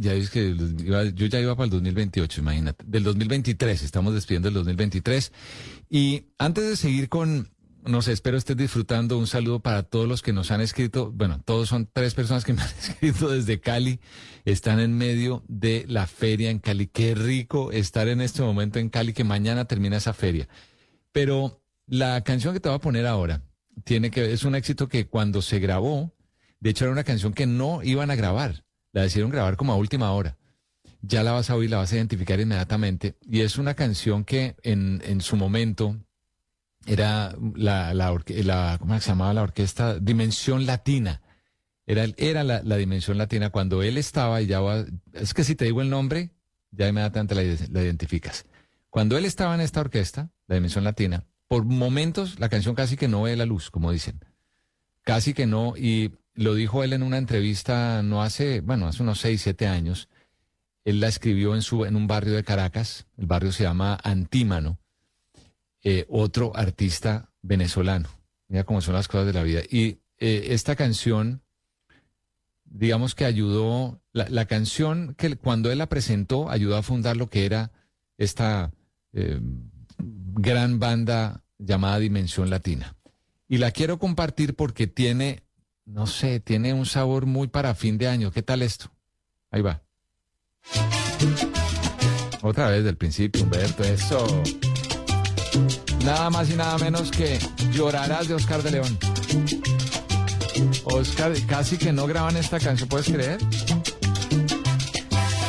Ya 0.02 0.14
ves 0.14 0.30
que 0.30 0.56
yo 1.16 1.26
ya 1.26 1.40
iba 1.40 1.56
para 1.56 1.66
el 1.66 1.72
2028, 1.72 2.42
imagínate. 2.42 2.86
Del 2.88 3.04
2023, 3.04 3.82
estamos 3.82 4.14
despidiendo 4.14 4.50
el 4.50 4.54
2023. 4.54 5.32
Y 5.90 6.26
antes 6.38 6.64
de 6.64 6.76
seguir 6.76 7.10
con 7.10 7.50
no 7.86 8.02
sé, 8.02 8.12
espero 8.12 8.38
estés 8.38 8.58
disfrutando. 8.58 9.18
Un 9.18 9.28
saludo 9.28 9.60
para 9.60 9.84
todos 9.84 10.08
los 10.08 10.22
que 10.22 10.34
nos 10.34 10.52
han 10.52 10.62
escrito. 10.62 11.12
Bueno, 11.12 11.42
todos 11.44 11.70
son 11.70 11.90
tres 11.92 12.14
personas 12.14 12.46
que 12.46 12.54
me 12.54 12.62
han 12.62 12.70
escrito 12.80 13.30
desde 13.30 13.60
Cali. 13.60 14.00
Están 14.46 14.80
en 14.80 14.98
medio 14.98 15.44
de 15.48 15.86
la 15.88 16.08
feria 16.08 16.50
en 16.50 16.60
Cali. 16.60 16.88
Qué 16.88 17.16
rico 17.16 17.72
estar 17.72 18.08
en 18.08 18.22
este 18.22 18.42
momento 18.42 18.80
en 18.80 18.90
Cali, 18.90 19.14
que 19.14 19.24
mañana 19.24 19.66
termina 19.66 19.98
esa 19.98 20.14
feria. 20.14 20.48
Pero 21.12 21.64
la 21.88 22.24
canción 22.24 22.54
que 22.54 22.60
te 22.60 22.70
voy 22.70 22.78
a 22.78 22.82
poner 22.82 23.06
ahora 23.06 23.44
tiene 23.84 24.12
que 24.12 24.32
es 24.32 24.44
un 24.44 24.56
éxito 24.56 24.88
que 24.88 25.08
cuando 25.08 25.42
se 25.42 25.60
grabó, 25.60 26.14
de 26.60 26.70
hecho 26.70 26.86
era 26.86 26.94
una 26.94 27.04
canción 27.04 27.34
que 27.34 27.48
no 27.48 27.84
iban 27.84 28.12
a 28.12 28.16
grabar. 28.16 28.64
La 28.94 29.04
decidieron 29.04 29.32
grabar 29.32 29.58
como 29.58 29.74
a 29.74 29.78
última 29.78 30.12
hora. 30.12 30.38
Ya 31.02 31.24
la 31.24 31.32
vas 31.32 31.50
a 31.50 31.56
oír, 31.56 31.70
la 31.70 31.78
vas 31.78 31.92
a 31.92 31.96
identificar 31.96 32.40
inmediatamente. 32.40 33.16
Y 33.22 33.42
es 33.42 33.58
una 33.58 33.74
canción 33.74 34.24
que 34.24 34.56
en, 34.62 35.02
en 35.04 35.22
su 35.22 35.36
momento 35.36 35.98
era 36.86 37.36
la, 37.56 37.94
la, 37.94 38.78
¿cómo 38.80 39.00
se 39.00 39.10
llamaba 39.10 39.34
la 39.34 39.44
orquesta? 39.44 40.00
Dimensión 40.00 40.66
Latina. 40.66 41.22
Era, 41.86 42.06
era 42.18 42.44
la, 42.44 42.78
Dimensión 42.78 43.18
Latina 43.18 43.50
cuando 43.50 43.84
él 43.84 43.98
estaba, 43.98 44.42
y 44.42 44.48
ya 44.48 44.62
es 45.14 45.34
que 45.34 45.44
si 45.44 45.56
te 45.56 45.66
digo 45.66 45.82
el 45.82 45.90
nombre, 45.90 46.32
ya 46.72 46.88
inmediatamente 46.88 47.36
la, 47.36 47.44
la 47.72 47.84
identificas. 47.84 48.46
Cuando 48.90 49.18
él 49.18 49.26
estaba 49.26 49.56
en 49.56 49.62
esta 49.62 49.82
orquesta, 49.82 50.32
la 50.48 50.56
Dimensión 50.56 50.84
Latina, 50.84 51.26
por 51.48 51.66
momentos 51.66 52.40
la 52.40 52.50
canción 52.50 52.76
casi 52.76 52.98
que 52.98 53.08
no 53.08 53.24
ve 53.24 53.36
la 53.36 53.46
luz, 53.46 53.72
como 53.72 53.92
dicen. 53.92 54.24
Casi 55.04 55.34
que 55.34 55.48
no, 55.48 55.76
y 55.76 56.12
lo 56.34 56.56
dijo 56.56 56.84
él 56.84 56.94
en 56.94 57.04
una 57.04 57.18
entrevista 57.18 58.02
no 58.04 58.22
hace, 58.22 58.62
bueno, 58.62 58.88
hace 58.88 59.04
unos 59.04 59.20
seis, 59.20 59.42
siete 59.42 59.68
años. 59.68 60.10
Él 60.86 61.00
la 61.00 61.08
escribió 61.08 61.56
en, 61.56 61.62
su, 61.62 61.86
en 61.86 61.96
un 61.96 62.08
barrio 62.08 62.34
de 62.34 62.44
Caracas, 62.44 63.08
el 63.18 63.28
barrio 63.28 63.52
se 63.52 63.64
llama 63.64 64.00
Antímano, 64.04 64.80
eh, 65.84 66.06
otro 66.10 66.56
artista 66.56 67.30
venezolano. 67.42 68.10
Mira 68.48 68.64
cómo 68.64 68.82
son 68.82 68.94
las 68.94 69.08
cosas 69.08 69.28
de 69.28 69.34
la 69.34 69.44
vida. 69.44 69.62
Y 69.70 70.00
eh, 70.20 70.48
esta 70.50 70.76
canción, 70.76 71.42
digamos 72.66 73.16
que 73.16 73.26
ayudó, 73.26 74.00
la, 74.14 74.46
canción 74.46 75.16
que 75.18 75.36
cuando 75.38 75.72
él 75.72 75.80
la 75.80 75.90
presentó 75.90 76.50
ayudó 76.50 76.78
a 76.78 76.84
fundar 76.84 77.18
lo 77.18 77.30
que 77.30 77.46
era 77.46 77.72
esta 78.18 78.72
eh, 79.14 79.40
gran 79.98 80.80
banda 80.80 81.44
llamada 81.58 82.00
Dimensión 82.00 82.50
Latina. 82.50 82.96
Y 83.48 83.58
la 83.58 83.72
quiero 83.72 84.00
compartir 84.00 84.56
porque 84.56 84.88
tiene, 84.88 85.44
no 85.86 86.08
sé, 86.08 86.40
tiene 86.40 86.74
un 86.74 86.86
sabor 86.86 87.26
muy 87.26 87.48
para 87.48 87.74
fin 87.74 87.98
de 87.98 88.08
año. 88.08 88.32
¿Qué 88.32 88.44
tal 88.44 88.62
esto? 88.62 88.92
Ahí 89.50 89.62
va. 89.62 89.82
Otra 92.42 92.70
vez 92.70 92.84
del 92.84 92.98
principio, 92.98 93.44
Humberto, 93.44 93.84
eso. 93.84 94.44
Nada 96.06 96.30
más 96.30 96.50
y 96.50 96.56
nada 96.56 96.78
menos 96.78 97.12
que 97.12 97.40
Llorarás 97.72 98.28
de 98.28 98.36
Oscar 98.36 98.64
de 98.64 98.72
León. 98.72 98.98
Oscar, 100.86 101.34
casi 101.48 101.78
que 101.78 101.92
no 101.94 102.08
graban 102.08 102.38
esta 102.38 102.60
canción, 102.60 102.90
¿puedes 102.90 103.08
creer? 103.08 103.40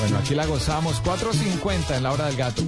Bueno, 0.01 0.19
aquí 0.19 0.35
la 0.35 0.47
gozamos. 0.47 1.03
4.50 1.03 1.97
en 1.97 2.03
la 2.03 2.13
hora 2.13 2.27
del 2.27 2.37
gato. 2.37 2.63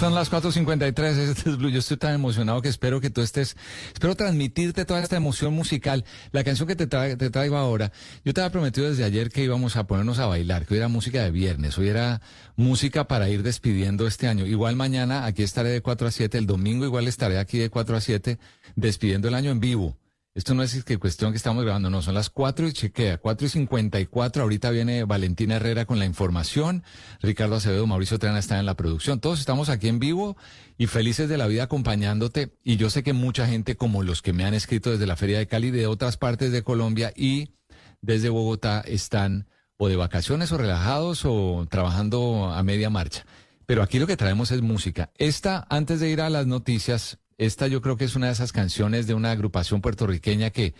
Son 0.00 0.14
las 0.14 0.32
4.53, 0.32 1.04
este 1.18 1.50
es 1.50 1.58
Blue. 1.58 1.68
Yo 1.68 1.80
estoy 1.80 1.98
tan 1.98 2.14
emocionado 2.14 2.62
que 2.62 2.70
espero 2.70 3.02
que 3.02 3.10
tú 3.10 3.20
estés, 3.20 3.54
espero 3.92 4.14
transmitirte 4.14 4.86
toda 4.86 5.02
esta 5.02 5.18
emoción 5.18 5.52
musical. 5.52 6.06
La 6.32 6.42
canción 6.42 6.66
que 6.66 6.74
te, 6.74 6.86
te 6.86 7.28
traigo 7.28 7.58
ahora, 7.58 7.92
yo 8.24 8.32
te 8.32 8.40
había 8.40 8.50
prometido 8.50 8.88
desde 8.88 9.04
ayer 9.04 9.28
que 9.28 9.44
íbamos 9.44 9.76
a 9.76 9.86
ponernos 9.86 10.18
a 10.18 10.24
bailar, 10.24 10.64
que 10.64 10.72
hoy 10.72 10.78
era 10.78 10.88
música 10.88 11.22
de 11.22 11.30
viernes, 11.30 11.76
hoy 11.76 11.88
era 11.88 12.22
música 12.56 13.08
para 13.08 13.28
ir 13.28 13.42
despidiendo 13.42 14.06
este 14.06 14.26
año. 14.26 14.46
Igual 14.46 14.74
mañana 14.74 15.26
aquí 15.26 15.42
estaré 15.42 15.68
de 15.68 15.82
4 15.82 16.08
a 16.08 16.10
7, 16.10 16.38
el 16.38 16.46
domingo 16.46 16.86
igual 16.86 17.06
estaré 17.06 17.38
aquí 17.38 17.58
de 17.58 17.68
4 17.68 17.94
a 17.94 18.00
7 18.00 18.38
despidiendo 18.76 19.28
el 19.28 19.34
año 19.34 19.50
en 19.50 19.60
vivo. 19.60 19.99
Esto 20.32 20.54
no 20.54 20.62
es 20.62 20.84
que 20.84 20.98
cuestión 20.98 21.32
que 21.32 21.36
estamos 21.36 21.64
grabando, 21.64 21.90
no, 21.90 22.02
son 22.02 22.14
las 22.14 22.30
4 22.30 22.68
y 22.68 22.72
chequea, 22.72 23.18
4 23.18 23.46
y 23.48 23.50
54. 23.50 24.42
Ahorita 24.44 24.70
viene 24.70 25.02
Valentina 25.02 25.56
Herrera 25.56 25.86
con 25.86 25.98
la 25.98 26.04
información, 26.04 26.84
Ricardo 27.20 27.56
Acevedo, 27.56 27.84
Mauricio 27.88 28.20
Trana 28.20 28.38
están 28.38 28.60
en 28.60 28.66
la 28.66 28.76
producción. 28.76 29.18
Todos 29.18 29.40
estamos 29.40 29.68
aquí 29.68 29.88
en 29.88 29.98
vivo 29.98 30.36
y 30.78 30.86
felices 30.86 31.28
de 31.28 31.36
la 31.36 31.48
vida 31.48 31.64
acompañándote. 31.64 32.56
Y 32.62 32.76
yo 32.76 32.90
sé 32.90 33.02
que 33.02 33.12
mucha 33.12 33.48
gente, 33.48 33.76
como 33.76 34.04
los 34.04 34.22
que 34.22 34.32
me 34.32 34.44
han 34.44 34.54
escrito 34.54 34.92
desde 34.92 35.06
la 35.06 35.16
Feria 35.16 35.38
de 35.38 35.48
Cali, 35.48 35.72
de 35.72 35.88
otras 35.88 36.16
partes 36.16 36.52
de 36.52 36.62
Colombia 36.62 37.12
y 37.16 37.56
desde 38.00 38.28
Bogotá, 38.28 38.82
están 38.86 39.48
o 39.78 39.88
de 39.88 39.96
vacaciones 39.96 40.52
o 40.52 40.58
relajados 40.58 41.24
o 41.24 41.66
trabajando 41.68 42.52
a 42.52 42.62
media 42.62 42.88
marcha. 42.88 43.26
Pero 43.70 43.84
aquí 43.84 44.00
lo 44.00 44.08
que 44.08 44.16
traemos 44.16 44.50
es 44.50 44.62
música. 44.62 45.10
Esta, 45.16 45.64
antes 45.70 46.00
de 46.00 46.10
ir 46.10 46.20
a 46.20 46.28
las 46.28 46.44
noticias, 46.44 47.19
esta 47.40 47.66
yo 47.68 47.80
creo 47.80 47.96
que 47.96 48.04
es 48.04 48.16
una 48.16 48.26
de 48.26 48.32
esas 48.32 48.52
canciones 48.52 49.06
de 49.06 49.14
una 49.14 49.30
agrupación 49.30 49.80
puertorriqueña 49.80 50.50
que 50.50 50.74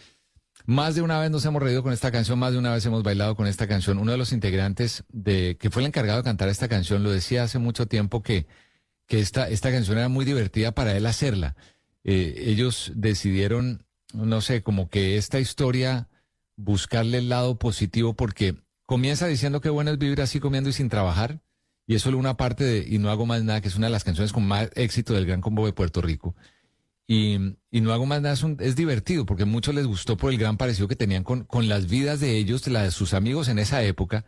más 0.66 0.94
de 0.94 1.00
una 1.00 1.18
vez 1.18 1.30
nos 1.30 1.42
hemos 1.46 1.62
reído 1.62 1.82
con 1.82 1.94
esta 1.94 2.12
canción, 2.12 2.38
más 2.38 2.52
de 2.52 2.58
una 2.58 2.74
vez 2.74 2.84
hemos 2.84 3.02
bailado 3.02 3.34
con 3.34 3.46
esta 3.46 3.66
canción. 3.66 3.96
Uno 3.96 4.12
de 4.12 4.18
los 4.18 4.34
integrantes 4.34 5.04
de 5.08 5.56
que 5.58 5.70
fue 5.70 5.80
el 5.80 5.86
encargado 5.86 6.18
de 6.18 6.24
cantar 6.24 6.50
esta 6.50 6.68
canción 6.68 7.02
lo 7.02 7.10
decía 7.10 7.44
hace 7.44 7.58
mucho 7.58 7.86
tiempo 7.86 8.22
que, 8.22 8.46
que 9.06 9.20
esta, 9.20 9.48
esta 9.48 9.72
canción 9.72 9.96
era 9.96 10.10
muy 10.10 10.26
divertida 10.26 10.72
para 10.72 10.94
él 10.94 11.06
hacerla. 11.06 11.56
Eh, 12.04 12.34
ellos 12.48 12.92
decidieron, 12.94 13.86
no 14.12 14.42
sé, 14.42 14.62
como 14.62 14.90
que 14.90 15.16
esta 15.16 15.40
historia 15.40 16.08
buscarle 16.56 17.18
el 17.18 17.30
lado 17.30 17.58
positivo 17.58 18.12
porque 18.12 18.56
comienza 18.84 19.26
diciendo 19.26 19.62
que 19.62 19.70
bueno 19.70 19.92
es 19.92 19.98
vivir 19.98 20.20
así 20.20 20.40
comiendo 20.40 20.68
y 20.68 20.74
sin 20.74 20.90
trabajar 20.90 21.40
y 21.90 21.96
es 21.96 22.02
solo 22.02 22.18
una 22.18 22.36
parte 22.36 22.62
de 22.62 22.86
Y 22.88 22.98
no 22.98 23.10
hago 23.10 23.26
más 23.26 23.42
nada, 23.42 23.60
que 23.60 23.66
es 23.66 23.74
una 23.74 23.88
de 23.88 23.92
las 23.92 24.04
canciones 24.04 24.32
con 24.32 24.46
más 24.46 24.70
éxito 24.76 25.12
del 25.12 25.26
Gran 25.26 25.40
Combo 25.40 25.66
de 25.66 25.72
Puerto 25.72 26.00
Rico. 26.00 26.36
Y, 27.08 27.56
y 27.72 27.80
no 27.80 27.92
hago 27.92 28.06
más 28.06 28.22
nada, 28.22 28.36
es, 28.60 28.76
divertido, 28.76 29.26
porque 29.26 29.44
muchos 29.44 29.74
les 29.74 29.88
gustó 29.88 30.16
por 30.16 30.30
el 30.30 30.38
gran 30.38 30.56
parecido 30.56 30.86
que 30.86 30.94
tenían 30.94 31.24
con, 31.24 31.42
con 31.42 31.68
las 31.68 31.88
vidas 31.88 32.20
de 32.20 32.36
ellos, 32.36 32.62
de, 32.62 32.70
la 32.70 32.84
de 32.84 32.92
sus 32.92 33.12
amigos 33.12 33.48
en 33.48 33.58
esa 33.58 33.82
época. 33.82 34.24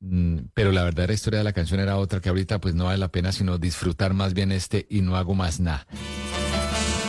Mm, 0.00 0.40
pero 0.52 0.72
la 0.72 0.84
verdadera 0.84 1.14
historia 1.14 1.38
de 1.38 1.44
la 1.44 1.54
canción 1.54 1.80
era 1.80 1.96
otra 1.96 2.20
que 2.20 2.28
ahorita 2.28 2.60
pues 2.60 2.74
no 2.74 2.84
vale 2.84 2.98
la 2.98 3.08
pena 3.08 3.32
sino 3.32 3.56
disfrutar 3.56 4.12
más 4.12 4.34
bien 4.34 4.52
este 4.52 4.86
Y 4.90 5.00
no 5.00 5.16
hago 5.16 5.34
más 5.34 5.58
nada. 5.58 5.86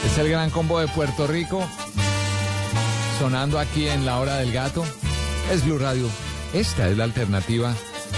Es 0.06 0.18
el 0.18 0.30
Gran 0.30 0.52
Combo 0.52 0.80
de 0.80 0.88
Puerto 0.88 1.28
Rico, 1.28 1.68
sonando 3.20 3.60
aquí 3.60 3.90
en 3.90 4.06
la 4.06 4.20
hora 4.20 4.38
del 4.38 4.54
gato. 4.54 4.86
Es 5.52 5.66
Blue 5.66 5.80
Radio. 5.80 6.08
Esta 6.54 6.88
es 6.88 6.96
la 6.96 7.04
alternativa 7.04 7.76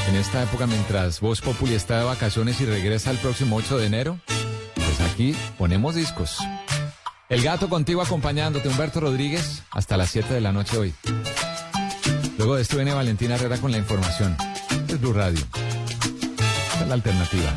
en 0.08 0.16
esta 0.16 0.44
época 0.44 0.68
mientras 0.68 1.20
Voz 1.20 1.42
Populi 1.42 1.74
está 1.74 2.00
de 2.00 2.06
vacaciones 2.06 2.60
y 2.62 2.66
regresa 2.66 3.12
el 3.12 3.18
próximo 3.18 3.56
8 3.58 3.78
de 3.78 3.86
enero, 3.86 4.20
pues 4.76 5.00
aquí 5.02 5.36
ponemos 5.58 5.96
discos. 5.96 6.38
El 7.30 7.42
gato 7.42 7.70
contigo 7.70 8.02
acompañándote, 8.02 8.70
Humberto 8.70 9.00
Rodríguez, 9.00 9.64
hasta 9.72 9.98
las 9.98 10.12
7 10.12 10.34
de 10.34 10.42
la 10.42 10.52
noche 10.52 10.78
hoy. 10.78 10.94
Luego 12.38 12.56
de 12.56 12.62
esto 12.62 12.76
viene 12.76 12.94
Valentina 12.94 13.36
Herrera 13.36 13.58
con 13.58 13.72
la 13.72 13.78
información. 13.78 14.36
Es 14.88 15.00
Blue 15.00 15.14
Radio. 15.14 15.40
Esta 16.74 16.82
es 16.82 16.88
la 16.88 16.94
alternativa. 16.94 17.54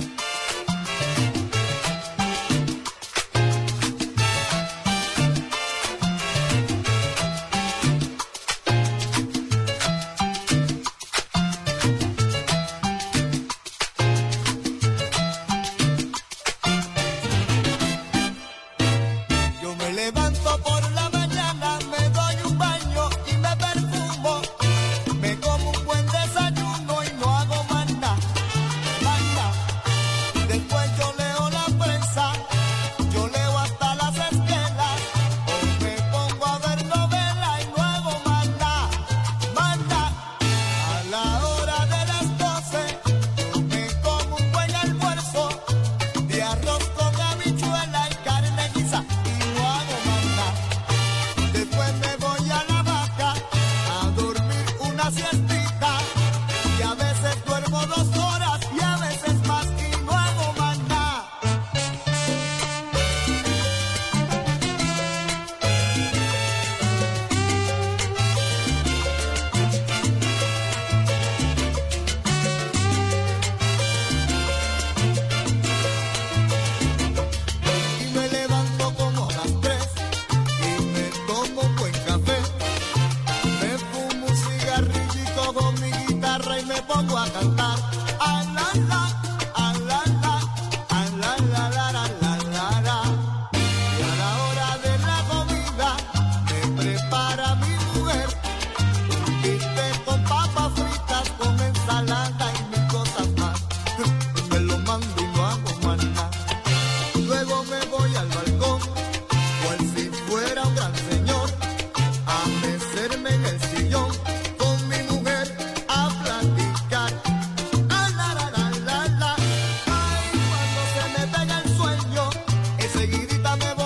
Llévame 123.47 123.86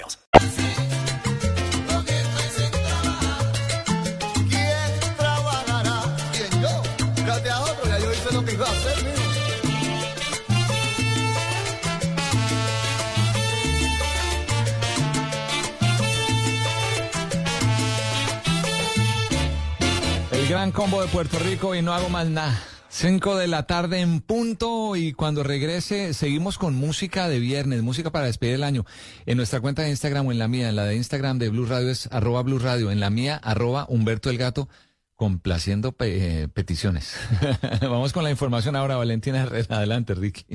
Puerto 21.11 21.39
Rico 21.39 21.75
y 21.75 21.81
no 21.81 21.93
hago 21.93 22.07
más 22.07 22.27
nada. 22.27 22.57
5 22.89 23.35
de 23.35 23.47
la 23.47 23.63
tarde 23.63 23.99
en 23.99 24.21
punto 24.21 24.95
y 24.95 25.11
cuando 25.11 25.43
regrese 25.43 26.13
seguimos 26.13 26.57
con 26.57 26.75
música 26.75 27.27
de 27.27 27.39
viernes, 27.39 27.81
música 27.81 28.11
para 28.11 28.25
despedir 28.25 28.55
el 28.55 28.63
año. 28.63 28.85
En 29.25 29.35
nuestra 29.37 29.59
cuenta 29.59 29.81
de 29.81 29.89
Instagram 29.89 30.27
o 30.27 30.31
en 30.31 30.39
la 30.39 30.47
mía, 30.47 30.69
en 30.69 30.75
la 30.77 30.85
de 30.85 30.95
Instagram 30.95 31.37
de 31.37 31.49
Blue 31.49 31.65
Radio 31.65 31.89
es 31.89 32.07
arroba 32.11 32.43
Blue 32.43 32.59
Radio, 32.59 32.91
en 32.91 33.01
la 33.01 33.09
mía 33.09 33.39
arroba 33.43 33.85
Humberto 33.89 34.29
el 34.29 34.37
Gato, 34.37 34.69
complaciendo 35.15 35.93
eh, 35.99 36.47
peticiones. 36.53 37.15
Vamos 37.81 38.13
con 38.13 38.23
la 38.23 38.31
información 38.31 38.77
ahora, 38.77 38.95
Valentina. 38.95 39.49
Adelante, 39.69 40.13
Ricky. 40.13 40.45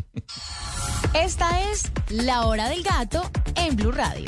Esta 1.13 1.71
es 1.71 1.91
La 2.09 2.47
Hora 2.47 2.69
del 2.69 2.83
Gato 2.83 3.31
en 3.57 3.77
Blue 3.77 3.93
Radio. 3.93 4.25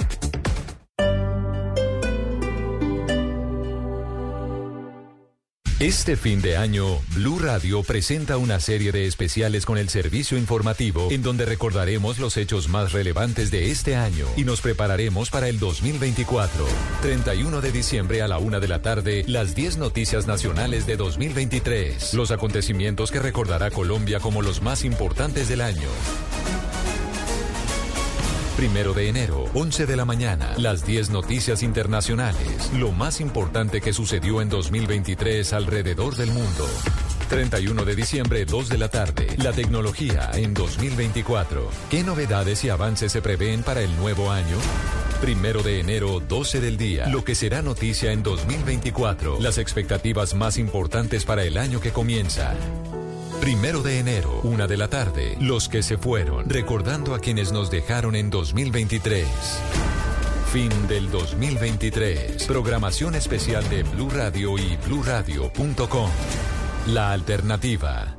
Este 5.80 6.16
fin 6.16 6.42
de 6.42 6.56
año, 6.56 7.00
Blue 7.14 7.38
Radio 7.38 7.84
presenta 7.84 8.36
una 8.36 8.58
serie 8.58 8.90
de 8.90 9.06
especiales 9.06 9.64
con 9.64 9.78
el 9.78 9.88
servicio 9.88 10.36
informativo 10.36 11.06
en 11.12 11.22
donde 11.22 11.44
recordaremos 11.44 12.18
los 12.18 12.36
hechos 12.36 12.68
más 12.68 12.90
relevantes 12.90 13.52
de 13.52 13.70
este 13.70 13.94
año 13.94 14.26
y 14.36 14.42
nos 14.42 14.60
prepararemos 14.60 15.30
para 15.30 15.48
el 15.48 15.60
2024. 15.60 16.66
31 17.00 17.60
de 17.60 17.70
diciembre 17.70 18.22
a 18.22 18.26
la 18.26 18.38
una 18.38 18.58
de 18.58 18.66
la 18.66 18.82
tarde, 18.82 19.22
las 19.28 19.54
10 19.54 19.76
noticias 19.76 20.26
nacionales 20.26 20.84
de 20.84 20.96
2023. 20.96 22.12
Los 22.12 22.32
acontecimientos 22.32 23.12
que 23.12 23.20
recordará 23.20 23.70
Colombia 23.70 24.18
como 24.18 24.42
los 24.42 24.60
más 24.60 24.84
importantes 24.84 25.48
del 25.48 25.60
año. 25.60 25.86
Primero 28.58 28.92
de 28.92 29.08
enero, 29.08 29.44
11 29.54 29.86
de 29.86 29.94
la 29.94 30.04
mañana, 30.04 30.52
las 30.56 30.84
10 30.84 31.10
noticias 31.10 31.62
internacionales, 31.62 32.72
lo 32.74 32.90
más 32.90 33.20
importante 33.20 33.80
que 33.80 33.92
sucedió 33.92 34.42
en 34.42 34.48
2023 34.48 35.52
alrededor 35.52 36.16
del 36.16 36.32
mundo. 36.32 36.66
31 37.28 37.84
de 37.84 37.94
diciembre, 37.94 38.44
2 38.46 38.68
de 38.68 38.78
la 38.78 38.88
tarde, 38.88 39.28
la 39.38 39.52
tecnología 39.52 40.30
en 40.34 40.54
2024. 40.54 41.70
¿Qué 41.88 42.02
novedades 42.02 42.64
y 42.64 42.68
avances 42.68 43.12
se 43.12 43.22
prevén 43.22 43.62
para 43.62 43.80
el 43.80 43.96
nuevo 43.96 44.32
año? 44.32 44.56
Primero 45.20 45.62
de 45.62 45.78
enero, 45.78 46.18
12 46.18 46.60
del 46.60 46.76
día, 46.76 47.06
lo 47.06 47.22
que 47.22 47.36
será 47.36 47.62
noticia 47.62 48.10
en 48.10 48.24
2024, 48.24 49.38
las 49.40 49.58
expectativas 49.58 50.34
más 50.34 50.58
importantes 50.58 51.24
para 51.24 51.44
el 51.44 51.58
año 51.58 51.80
que 51.80 51.92
comienza. 51.92 52.56
Primero 53.40 53.82
de 53.82 54.00
enero, 54.00 54.40
una 54.42 54.66
de 54.66 54.76
la 54.76 54.88
tarde, 54.88 55.36
los 55.40 55.68
que 55.68 55.82
se 55.82 55.96
fueron, 55.96 56.50
recordando 56.50 57.14
a 57.14 57.20
quienes 57.20 57.52
nos 57.52 57.70
dejaron 57.70 58.16
en 58.16 58.30
2023. 58.30 59.26
Fin 60.52 60.70
del 60.88 61.08
2023. 61.10 62.44
Programación 62.46 63.14
especial 63.14 63.66
de 63.70 63.84
Blue 63.84 64.10
Radio 64.10 64.58
y 64.58 64.76
bluradio.com. 64.84 66.10
La 66.88 67.12
alternativa. 67.12 68.18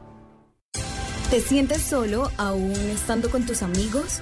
¿Te 1.29 1.41
sientes 1.41 1.81
solo 1.81 2.31
aún 2.37 2.73
estando 2.89 3.29
con 3.29 3.45
tus 3.45 3.61
amigos? 3.61 4.21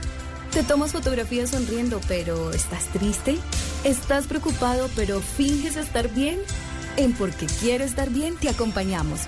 ¿Te 0.51 0.63
tomas 0.63 0.93
fotografías 0.93 1.51
sonriendo 1.51 2.01
pero 2.07 2.51
estás 2.51 2.85
triste? 2.85 3.37
¿Estás 3.83 4.25
preocupado 4.25 4.89
pero 4.95 5.21
finges 5.21 5.77
estar 5.77 6.11
bien? 6.13 6.39
En 6.97 7.13
Porque 7.13 7.45
Quiero 7.45 7.83
Estar 7.83 8.09
Bien 8.09 8.35
te 8.35 8.49
acompañamos. 8.49 9.27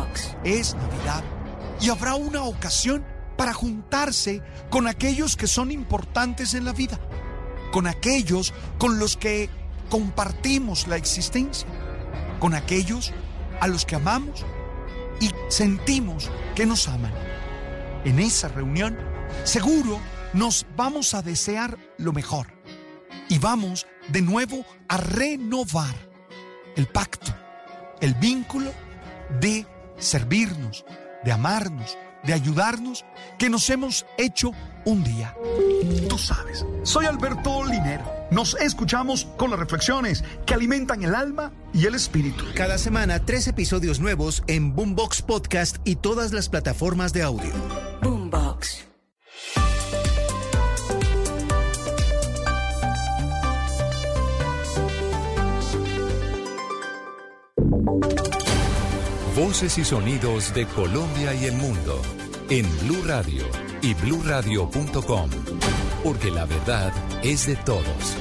Es 0.43 0.75
Navidad 0.75 1.23
y 1.79 1.89
habrá 1.89 2.15
una 2.15 2.43
ocasión 2.43 3.03
para 3.37 3.53
juntarse 3.53 4.41
con 4.69 4.87
aquellos 4.87 5.35
que 5.35 5.47
son 5.47 5.71
importantes 5.71 6.53
en 6.53 6.65
la 6.65 6.73
vida, 6.73 6.99
con 7.71 7.87
aquellos 7.87 8.53
con 8.77 8.99
los 8.99 9.17
que 9.17 9.49
compartimos 9.89 10.87
la 10.87 10.95
existencia, 10.95 11.67
con 12.39 12.53
aquellos 12.53 13.11
a 13.59 13.67
los 13.67 13.85
que 13.85 13.95
amamos 13.95 14.45
y 15.19 15.31
sentimos 15.49 16.29
que 16.55 16.65
nos 16.65 16.87
aman. 16.87 17.13
En 18.05 18.19
esa 18.19 18.47
reunión, 18.47 18.97
seguro 19.43 19.99
nos 20.33 20.65
vamos 20.75 21.13
a 21.13 21.21
desear 21.21 21.77
lo 21.97 22.13
mejor 22.13 22.47
y 23.27 23.37
vamos 23.37 23.87
de 24.09 24.21
nuevo 24.21 24.65
a 24.87 24.97
renovar 24.97 25.95
el 26.75 26.87
pacto, 26.87 27.33
el 28.01 28.13
vínculo 28.15 28.71
de 29.39 29.65
servirnos, 30.01 30.85
de 31.23 31.31
amarnos, 31.31 31.97
de 32.23 32.33
ayudarnos 32.33 33.05
que 33.37 33.49
nos 33.49 33.69
hemos 33.69 34.05
hecho 34.17 34.51
un 34.85 35.03
día. 35.03 35.35
Tú 36.09 36.17
sabes, 36.17 36.65
soy 36.83 37.05
Alberto 37.05 37.63
Linero. 37.65 38.03
Nos 38.31 38.55
escuchamos 38.55 39.27
con 39.37 39.49
las 39.49 39.59
reflexiones 39.59 40.23
que 40.45 40.53
alimentan 40.53 41.03
el 41.03 41.15
alma 41.15 41.51
y 41.73 41.85
el 41.85 41.95
espíritu. 41.95 42.45
Cada 42.55 42.77
semana, 42.77 43.25
tres 43.25 43.47
episodios 43.47 43.99
nuevos 43.99 44.43
en 44.47 44.73
Boombox 44.73 45.21
Podcast 45.21 45.77
y 45.83 45.97
todas 45.97 46.31
las 46.31 46.49
plataformas 46.49 47.13
de 47.13 47.23
audio. 47.23 47.51
Boombox. 48.01 48.90
Voces 59.43 59.79
y 59.79 59.83
sonidos 59.83 60.53
de 60.53 60.67
Colombia 60.67 61.33
y 61.33 61.45
el 61.45 61.53
mundo 61.53 61.99
en 62.51 62.63
Blue 62.81 63.01
Radio 63.07 63.43
y 63.81 63.95
bluradio.com, 63.95 65.29
porque 66.03 66.29
la 66.29 66.45
verdad 66.45 66.93
es 67.23 67.47
de 67.47 67.55
todos. 67.55 68.17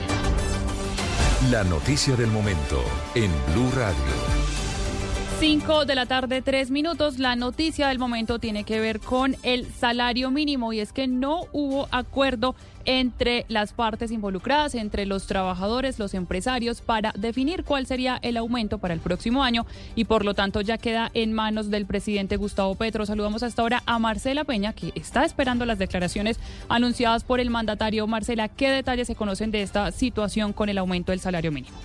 La 1.51 1.63
noticia 1.63 2.17
del 2.17 2.29
momento 2.29 2.83
en 3.15 3.31
Blue 3.53 3.71
Radio. 3.77 4.41
5 5.41 5.85
de 5.85 5.95
la 5.95 6.07
tarde, 6.07 6.41
3 6.41 6.71
minutos. 6.71 7.19
La 7.19 7.37
noticia 7.37 7.89
del 7.89 7.99
momento 7.99 8.39
tiene 8.39 8.65
que 8.65 8.81
ver 8.81 8.99
con 8.99 9.37
el 9.43 9.71
salario 9.71 10.31
mínimo 10.31 10.73
y 10.73 10.81
es 10.81 10.95
que 10.95 11.07
no 11.07 11.43
hubo 11.53 11.87
acuerdo 11.93 12.55
entre 12.85 13.45
las 13.49 13.73
partes 13.73 14.11
involucradas, 14.11 14.75
entre 14.75 15.07
los 15.07 15.27
trabajadores, 15.27 15.99
los 15.99 16.15
empresarios, 16.15 16.81
para 16.81 17.13
definir 17.17 17.65
cuál 17.65 17.87
sería 17.87 18.19
el 18.23 18.37
aumento 18.37 18.79
para 18.79 18.95
el 18.95 19.01
próximo 19.01 19.43
año 19.43 19.67
y 19.95 20.05
por 20.05 20.25
lo 20.25 20.35
tanto 20.35 20.61
ya 20.61 20.79
queda 20.79 21.11
en 21.15 21.33
manos 21.33 21.71
del 21.71 21.87
presidente 21.87 22.37
Gustavo 22.37 22.75
Petro. 22.75 23.07
Saludamos 23.07 23.43
hasta 23.43 23.63
ahora 23.63 23.83
a 23.87 23.99
Marcela 23.99 24.45
Peña, 24.45 24.73
que 24.73 24.93
está 24.95 25.25
esperando 25.25 25.67
las 25.67 25.79
declaraciones 25.79 26.39
anunciadas 26.69 27.25
por 27.25 27.41
el 27.41 27.51
mandatario. 27.51 28.07
Marcela, 28.07 28.49
¿qué 28.49 28.71
detalles 28.71 29.07
se 29.07 29.15
conocen 29.15 29.51
de 29.51 29.63
esta 29.63 29.93
situación 29.93 30.53
con 30.53 30.69
el 30.69 30.79
aumento 30.79 31.13
del 31.13 31.21
salario 31.21 31.53
mínimo? 31.53 31.77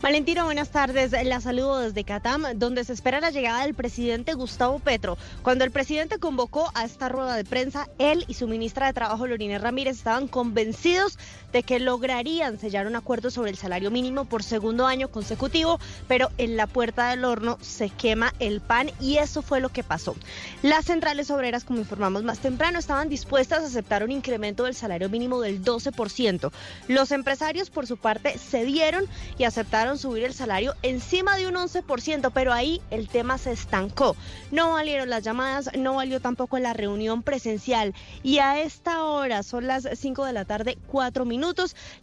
Valentina, 0.00 0.44
buenas 0.44 0.70
tardes. 0.70 1.12
La 1.24 1.40
saludo 1.40 1.80
desde 1.80 2.04
Catam, 2.04 2.44
donde 2.56 2.84
se 2.84 2.92
espera 2.92 3.20
la 3.20 3.30
llegada 3.30 3.62
del 3.62 3.74
presidente 3.74 4.34
Gustavo 4.34 4.78
Petro. 4.78 5.16
Cuando 5.42 5.64
el 5.64 5.70
presidente 5.70 6.18
convocó 6.18 6.70
a 6.74 6.84
esta 6.84 7.08
rueda 7.08 7.36
de 7.36 7.44
prensa, 7.44 7.88
él 7.98 8.24
y 8.28 8.34
su 8.34 8.48
ministra 8.48 8.86
de 8.86 8.92
Trabajo, 8.92 9.26
Lorina 9.26 9.58
Ramírez, 9.58 9.96
estaban 9.96 10.28
convencidos 10.44 11.18
de 11.54 11.62
que 11.62 11.78
lograrían 11.78 12.58
sellar 12.58 12.88
un 12.88 12.96
acuerdo 12.96 13.30
sobre 13.30 13.52
el 13.52 13.56
salario 13.56 13.92
mínimo 13.92 14.24
por 14.24 14.42
segundo 14.42 14.88
año 14.88 15.06
consecutivo, 15.06 15.78
pero 16.08 16.30
en 16.36 16.56
la 16.56 16.66
puerta 16.66 17.10
del 17.10 17.24
horno 17.24 17.58
se 17.60 17.90
quema 17.90 18.34
el 18.40 18.60
pan 18.60 18.90
y 19.00 19.18
eso 19.18 19.40
fue 19.40 19.60
lo 19.60 19.68
que 19.68 19.84
pasó. 19.84 20.16
Las 20.62 20.86
centrales 20.86 21.30
obreras, 21.30 21.62
como 21.62 21.78
informamos 21.78 22.24
más 22.24 22.40
temprano, 22.40 22.80
estaban 22.80 23.08
dispuestas 23.08 23.62
a 23.62 23.66
aceptar 23.66 24.02
un 24.02 24.10
incremento 24.10 24.64
del 24.64 24.74
salario 24.74 25.08
mínimo 25.08 25.40
del 25.40 25.62
12%. 25.62 26.50
Los 26.88 27.12
empresarios, 27.12 27.70
por 27.70 27.86
su 27.86 27.98
parte, 27.98 28.36
cedieron 28.36 29.06
y 29.38 29.44
aceptaron 29.44 29.96
subir 29.96 30.24
el 30.24 30.34
salario 30.34 30.74
encima 30.82 31.36
de 31.36 31.46
un 31.46 31.54
11%, 31.54 32.32
pero 32.34 32.52
ahí 32.52 32.82
el 32.90 33.06
tema 33.06 33.38
se 33.38 33.52
estancó. 33.52 34.16
No 34.50 34.72
valieron 34.72 35.08
las 35.08 35.22
llamadas, 35.22 35.70
no 35.78 35.94
valió 35.94 36.18
tampoco 36.18 36.58
la 36.58 36.72
reunión 36.72 37.22
presencial 37.22 37.94
y 38.24 38.38
a 38.38 38.60
esta 38.60 39.04
hora 39.04 39.44
son 39.44 39.68
las 39.68 39.86
5 39.94 40.24
de 40.24 40.32
la 40.32 40.44
tarde, 40.44 40.78
4 40.88 41.24
minutos. 41.24 41.43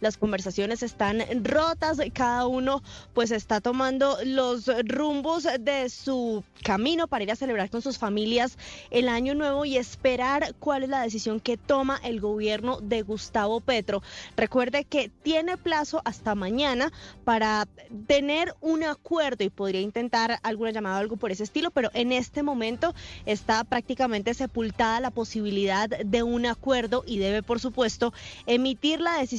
Las 0.00 0.16
conversaciones 0.16 0.84
están 0.84 1.20
rotas, 1.42 1.98
cada 2.14 2.46
uno 2.46 2.80
pues 3.12 3.32
está 3.32 3.60
tomando 3.60 4.16
los 4.24 4.70
rumbos 4.84 5.48
de 5.58 5.88
su 5.88 6.44
camino 6.62 7.08
para 7.08 7.24
ir 7.24 7.32
a 7.32 7.36
celebrar 7.36 7.68
con 7.68 7.82
sus 7.82 7.98
familias 7.98 8.56
el 8.90 9.08
año 9.08 9.34
nuevo 9.34 9.64
y 9.64 9.76
esperar 9.76 10.54
cuál 10.60 10.84
es 10.84 10.90
la 10.90 11.02
decisión 11.02 11.40
que 11.40 11.56
toma 11.56 11.98
el 12.04 12.20
gobierno 12.20 12.78
de 12.80 13.02
Gustavo 13.02 13.60
Petro. 13.60 14.00
Recuerde 14.36 14.84
que 14.84 15.08
tiene 15.08 15.56
plazo 15.56 16.02
hasta 16.04 16.36
mañana 16.36 16.92
para 17.24 17.66
tener 18.06 18.54
un 18.60 18.84
acuerdo 18.84 19.42
y 19.42 19.50
podría 19.50 19.80
intentar 19.80 20.38
alguna 20.44 20.70
llamada 20.70 20.98
o 20.98 21.00
algo 21.00 21.16
por 21.16 21.32
ese 21.32 21.42
estilo, 21.42 21.72
pero 21.72 21.90
en 21.94 22.12
este 22.12 22.44
momento 22.44 22.94
está 23.26 23.64
prácticamente 23.64 24.34
sepultada 24.34 25.00
la 25.00 25.10
posibilidad 25.10 25.88
de 25.88 26.22
un 26.22 26.46
acuerdo 26.46 27.02
y 27.06 27.18
debe, 27.18 27.42
por 27.42 27.58
supuesto, 27.58 28.12
emitir 28.46 29.00
la 29.00 29.18
decisión 29.18 29.31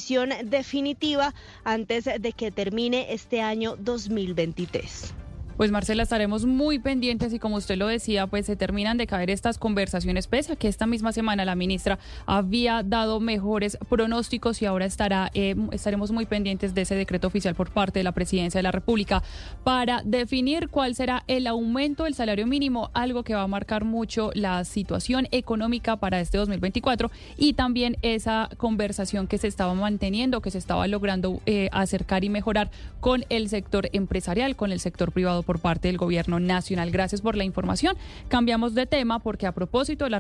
definitiva 0.44 1.34
antes 1.64 2.06
de 2.06 2.32
que 2.32 2.52
termine 2.52 3.14
este 3.14 3.42
año 3.42 3.76
2023. 3.78 5.14
Pues 5.58 5.70
Marcela, 5.70 6.02
estaremos 6.02 6.46
muy 6.46 6.80
pendientes 6.80 7.32
y 7.32 7.38
como 7.38 7.58
usted 7.58 7.78
lo 7.78 7.88
decía, 7.88 8.26
pues 8.26 8.48
se 8.48 8.56
terminan 8.56 8.98
de 8.98 9.06
caer 9.06 9.30
estas 9.30 9.60
conversaciones, 9.60 10.26
pese 10.26 10.54
a 10.54 10.56
que 10.56 10.68
esta 10.68 10.88
misma 10.88 11.12
semana 11.12 11.46
la 11.46 11.54
ministra 11.54 12.00
había 12.26 12.82
dado 12.82 13.20
mejores 13.20 13.78
pronósticos 13.88 14.64
y 14.64 14.66
ahora 14.66 14.86
estará, 14.86 15.30
eh, 15.36 15.56
estaremos 15.72 16.12
muy 16.12 16.26
pendientes 16.26 16.74
de 16.74 16.82
ese 16.82 16.96
decreto 16.96 17.28
oficial 17.28 17.54
por 17.54 17.70
parte 17.70 18.00
de 18.00 18.04
la 18.04 18.14
presidencia 18.14 18.58
de 18.58 18.64
la 18.64 18.72
República 18.72 19.22
para 19.64 20.02
definir 20.04 20.70
cuál 20.70 20.96
será 20.96 21.24
el 21.28 21.46
aumento 21.46 22.06
del 22.06 22.16
salario 22.16 22.48
mínimo, 22.48 22.90
algo 22.94 23.24
que 23.24 23.36
va 23.36 23.44
a 23.44 23.48
marcar 23.48 23.86
mucho 23.86 24.32
la 24.34 24.64
situación 24.66 25.28
económica 25.30 25.98
para 25.98 26.20
este 26.20 26.40
2024 26.40 27.12
y 27.38 27.54
también 27.54 27.98
esa 28.02 28.50
conversación 28.58 29.28
que 29.28 29.38
se 29.38 29.48
estaba 29.48 29.76
manteniendo, 29.76 30.42
que 30.42 30.50
se 30.50 30.58
estaba 30.58 30.88
logrando 30.88 31.42
eh, 31.46 31.70
acercar 31.72 32.24
y 32.24 32.30
mejorar 32.30 32.72
con 33.00 33.24
el 33.30 33.50
sector 33.50 33.90
empresarial, 33.94 34.56
con 34.56 34.72
el 34.72 34.80
sector 34.80 35.12
privado 35.12 35.43
por 35.44 35.60
parte 35.60 35.88
del 35.88 35.98
gobierno 35.98 36.40
nacional. 36.40 36.92
Gracias 36.92 37.22
por 37.22 37.36
la 37.36 37.44
información. 37.44 37.96
Cambiamos 38.28 38.74
de 38.76 38.86
tema 38.86 39.20
porque 39.20 39.48
a 39.48 39.52
propósito 39.52 40.06
de, 40.06 40.12
la 40.12 40.20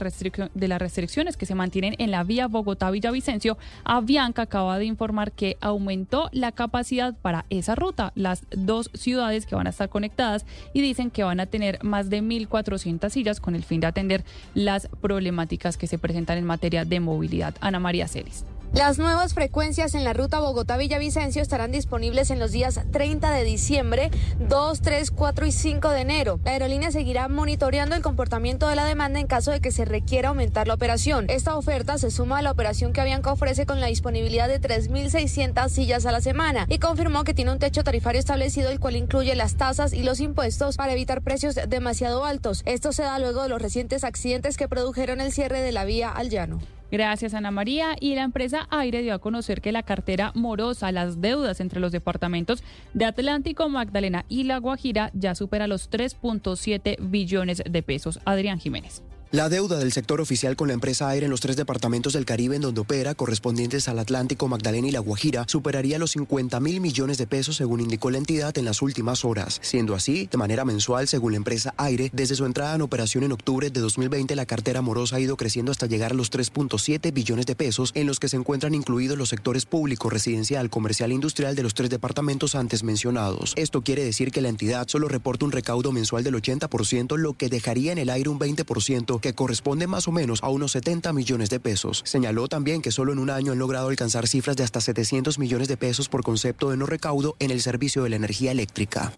de 0.53 0.67
las 0.67 0.79
restricciones 0.79 1.37
que 1.37 1.45
se 1.45 1.55
mantienen 1.55 1.95
en 1.97 2.11
la 2.11 2.23
vía 2.23 2.47
Bogotá-Villavicencio, 2.47 3.57
Avianca 3.83 4.43
acaba 4.43 4.77
de 4.77 4.85
informar 4.85 5.31
que 5.31 5.57
aumentó 5.61 6.29
la 6.31 6.51
capacidad 6.51 7.15
para 7.15 7.45
esa 7.49 7.75
ruta, 7.75 8.11
las 8.15 8.45
dos 8.51 8.89
ciudades 8.93 9.45
que 9.45 9.55
van 9.55 9.67
a 9.67 9.71
estar 9.71 9.89
conectadas 9.89 10.45
y 10.73 10.81
dicen 10.81 11.11
que 11.11 11.23
van 11.23 11.39
a 11.39 11.45
tener 11.45 11.83
más 11.83 12.09
de 12.09 12.21
1.400 12.21 13.09
sillas 13.09 13.39
con 13.39 13.55
el 13.55 13.63
fin 13.63 13.79
de 13.79 13.87
atender 13.87 14.23
las 14.53 14.87
problemáticas 15.01 15.77
que 15.77 15.87
se 15.87 15.97
presentan 15.97 16.37
en 16.37 16.45
materia 16.45 16.85
de 16.85 16.99
movilidad. 16.99 17.55
Ana 17.61 17.79
María 17.79 18.07
Celis. 18.07 18.45
Las 18.73 18.97
nuevas 18.97 19.35
frecuencias 19.35 19.93
en 19.93 20.03
la 20.03 20.13
ruta 20.13 20.39
Bogotá-Villavicencio 20.39 21.43
estarán 21.43 21.71
disponibles 21.71 22.31
en 22.31 22.39
los 22.39 22.51
días 22.51 22.79
30 22.91 23.29
de 23.31 23.43
diciembre, 23.43 24.09
2, 24.39 24.81
3, 24.81 25.11
4 25.11 25.45
y 25.45 25.51
5 25.51 25.89
de 25.89 26.01
enero. 26.01 26.39
La 26.43 26.53
aerolínea 26.53 26.91
seguirá 26.91 27.27
monitoreando 27.27 27.95
el 27.95 28.01
comportamiento 28.01 28.67
de 28.67 28.75
la 28.75 28.85
demanda 28.85 29.19
en 29.19 29.27
caso 29.27 29.51
de 29.51 29.59
que 29.59 29.71
se 29.71 29.85
requiera 29.85 30.29
aumentar 30.29 30.67
la 30.67 30.73
operación. 30.73 31.27
Esta 31.29 31.55
oferta 31.55 31.99
se 31.99 32.09
suma 32.09 32.39
a 32.39 32.41
la 32.41 32.49
operación 32.49 32.93
que 32.93 33.01
Avianca 33.01 33.31
ofrece 33.31 33.67
con 33.67 33.79
la 33.79 33.85
disponibilidad 33.85 34.47
de 34.47 34.59
3.600 34.59 35.69
sillas 35.69 36.07
a 36.07 36.11
la 36.11 36.19
semana 36.19 36.65
y 36.67 36.79
confirmó 36.79 37.25
que 37.25 37.35
tiene 37.35 37.51
un 37.51 37.59
techo 37.59 37.83
tarifario 37.83 38.19
establecido 38.19 38.71
el 38.71 38.79
cual 38.79 38.95
incluye 38.95 39.35
las 39.35 39.53
tasas 39.53 39.93
y 39.93 40.01
los 40.01 40.19
impuestos 40.19 40.77
para 40.77 40.93
evitar 40.93 41.21
precios 41.21 41.53
demasiado 41.67 42.25
altos. 42.25 42.63
Esto 42.65 42.91
se 42.91 43.03
da 43.03 43.19
luego 43.19 43.43
de 43.43 43.49
los 43.49 43.61
recientes 43.61 44.03
accidentes 44.03 44.57
que 44.57 44.67
produjeron 44.67 45.21
el 45.21 45.31
cierre 45.31 45.61
de 45.61 45.71
la 45.71 45.85
vía 45.85 46.09
al 46.09 46.31
llano. 46.31 46.59
Gracias, 46.93 47.33
Ana 47.33 47.49
María. 47.49 47.95
Y 47.99 48.13
la 48.13 48.21
empresa 48.21 48.67
Aire 48.69 49.01
dio 49.01 49.15
a 49.15 49.19
conocer 49.19 49.61
que 49.61 49.71
la 49.71 49.81
cartera 49.81 50.31
morosa, 50.35 50.91
las 50.91 51.21
deudas 51.21 51.59
entre 51.59 51.79
los 51.79 51.91
departamentos 51.91 52.63
de 52.93 53.05
Atlántico, 53.05 53.67
Magdalena 53.67 54.25
y 54.29 54.43
La 54.43 54.59
Guajira 54.59 55.09
ya 55.15 55.33
supera 55.33 55.65
los 55.65 55.89
3.7 55.89 56.97
billones 57.01 57.63
de 57.67 57.81
pesos. 57.81 58.19
Adrián 58.25 58.59
Jiménez. 58.59 59.01
La 59.33 59.49
deuda 59.49 59.79
del 59.79 59.91
sector 59.91 60.21
oficial 60.21 60.55
con 60.55 60.67
la 60.67 60.75
empresa 60.75 61.09
aire 61.09 61.25
en 61.25 61.31
los 61.31 61.41
tres 61.41 61.55
departamentos 61.55 62.13
del 62.13 62.23
Caribe 62.23 62.55
en 62.55 62.61
donde 62.61 62.81
opera, 62.81 63.15
correspondientes 63.15 63.87
al 63.87 63.97
Atlántico, 63.97 64.47
Magdalena 64.47 64.89
y 64.89 64.91
La 64.91 64.99
Guajira, 64.99 65.45
superaría 65.47 65.97
los 65.97 66.11
50 66.11 66.59
mil 66.59 66.79
millones 66.79 67.17
de 67.17 67.25
pesos 67.25 67.55
según 67.55 67.79
indicó 67.79 68.11
la 68.11 68.19
entidad 68.19 68.55
en 68.59 68.65
las 68.65 68.83
últimas 68.83 69.25
horas. 69.25 69.57
Siendo 69.63 69.95
así, 69.95 70.29
de 70.31 70.37
manera 70.37 70.65
mensual, 70.65 71.07
según 71.07 71.31
la 71.31 71.37
empresa 71.37 71.73
aire, 71.77 72.11
desde 72.13 72.35
su 72.35 72.45
entrada 72.45 72.75
en 72.75 72.83
operación 72.83 73.23
en 73.23 73.31
octubre 73.31 73.71
de 73.71 73.79
2020, 73.79 74.35
la 74.35 74.45
cartera 74.45 74.83
morosa 74.83 75.15
ha 75.15 75.19
ido 75.19 75.35
creciendo 75.35 75.71
hasta 75.71 75.87
llegar 75.87 76.11
a 76.11 76.15
los 76.15 76.31
3.7 76.31 77.11
billones 77.11 77.47
de 77.47 77.55
pesos, 77.55 77.89
en 77.95 78.05
los 78.05 78.19
que 78.19 78.29
se 78.29 78.37
encuentran 78.37 78.75
incluidos 78.75 79.17
los 79.17 79.29
sectores 79.29 79.65
público, 79.65 80.11
residencial, 80.11 80.69
comercial 80.69 81.09
e 81.09 81.15
industrial 81.15 81.55
de 81.55 81.63
los 81.63 81.73
tres 81.73 81.89
departamentos 81.89 82.53
antes 82.53 82.83
mencionados. 82.83 83.53
Esto 83.55 83.81
quiere 83.81 84.05
decir 84.05 84.29
que 84.29 84.41
la 84.41 84.49
entidad 84.49 84.87
solo 84.87 85.07
reporta 85.07 85.43
un 85.43 85.51
recaudo 85.51 85.91
mensual 85.91 86.23
del 86.23 86.35
80%, 86.35 87.17
lo 87.17 87.33
que 87.33 87.49
dejaría 87.49 87.91
en 87.91 87.97
el 87.97 88.11
aire 88.11 88.29
un 88.29 88.37
20% 88.37 89.22
que 89.23 89.33
corresponde 89.33 89.87
más 89.87 90.07
o 90.07 90.11
menos 90.11 90.43
a 90.43 90.49
unos 90.49 90.73
70 90.73 91.13
millones 91.13 91.49
de 91.49 91.59
pesos. 91.59 92.03
Señaló 92.05 92.47
también 92.47 92.81
que 92.81 92.91
solo 92.91 93.13
en 93.13 93.19
un 93.19 93.29
año 93.29 93.53
han 93.53 93.57
logrado 93.57 93.87
alcanzar 93.87 94.27
cifras 94.27 94.57
de 94.57 94.63
hasta 94.63 94.81
700 94.81 95.39
millones 95.39 95.67
de 95.69 95.77
pesos 95.77 96.09
por 96.09 96.23
concepto 96.23 96.69
de 96.69 96.77
no 96.77 96.85
recaudo 96.85 97.35
en 97.39 97.49
el 97.49 97.61
servicio 97.61 98.03
de 98.03 98.09
la 98.09 98.17
energía 98.17 98.51
eléctrica. 98.51 99.13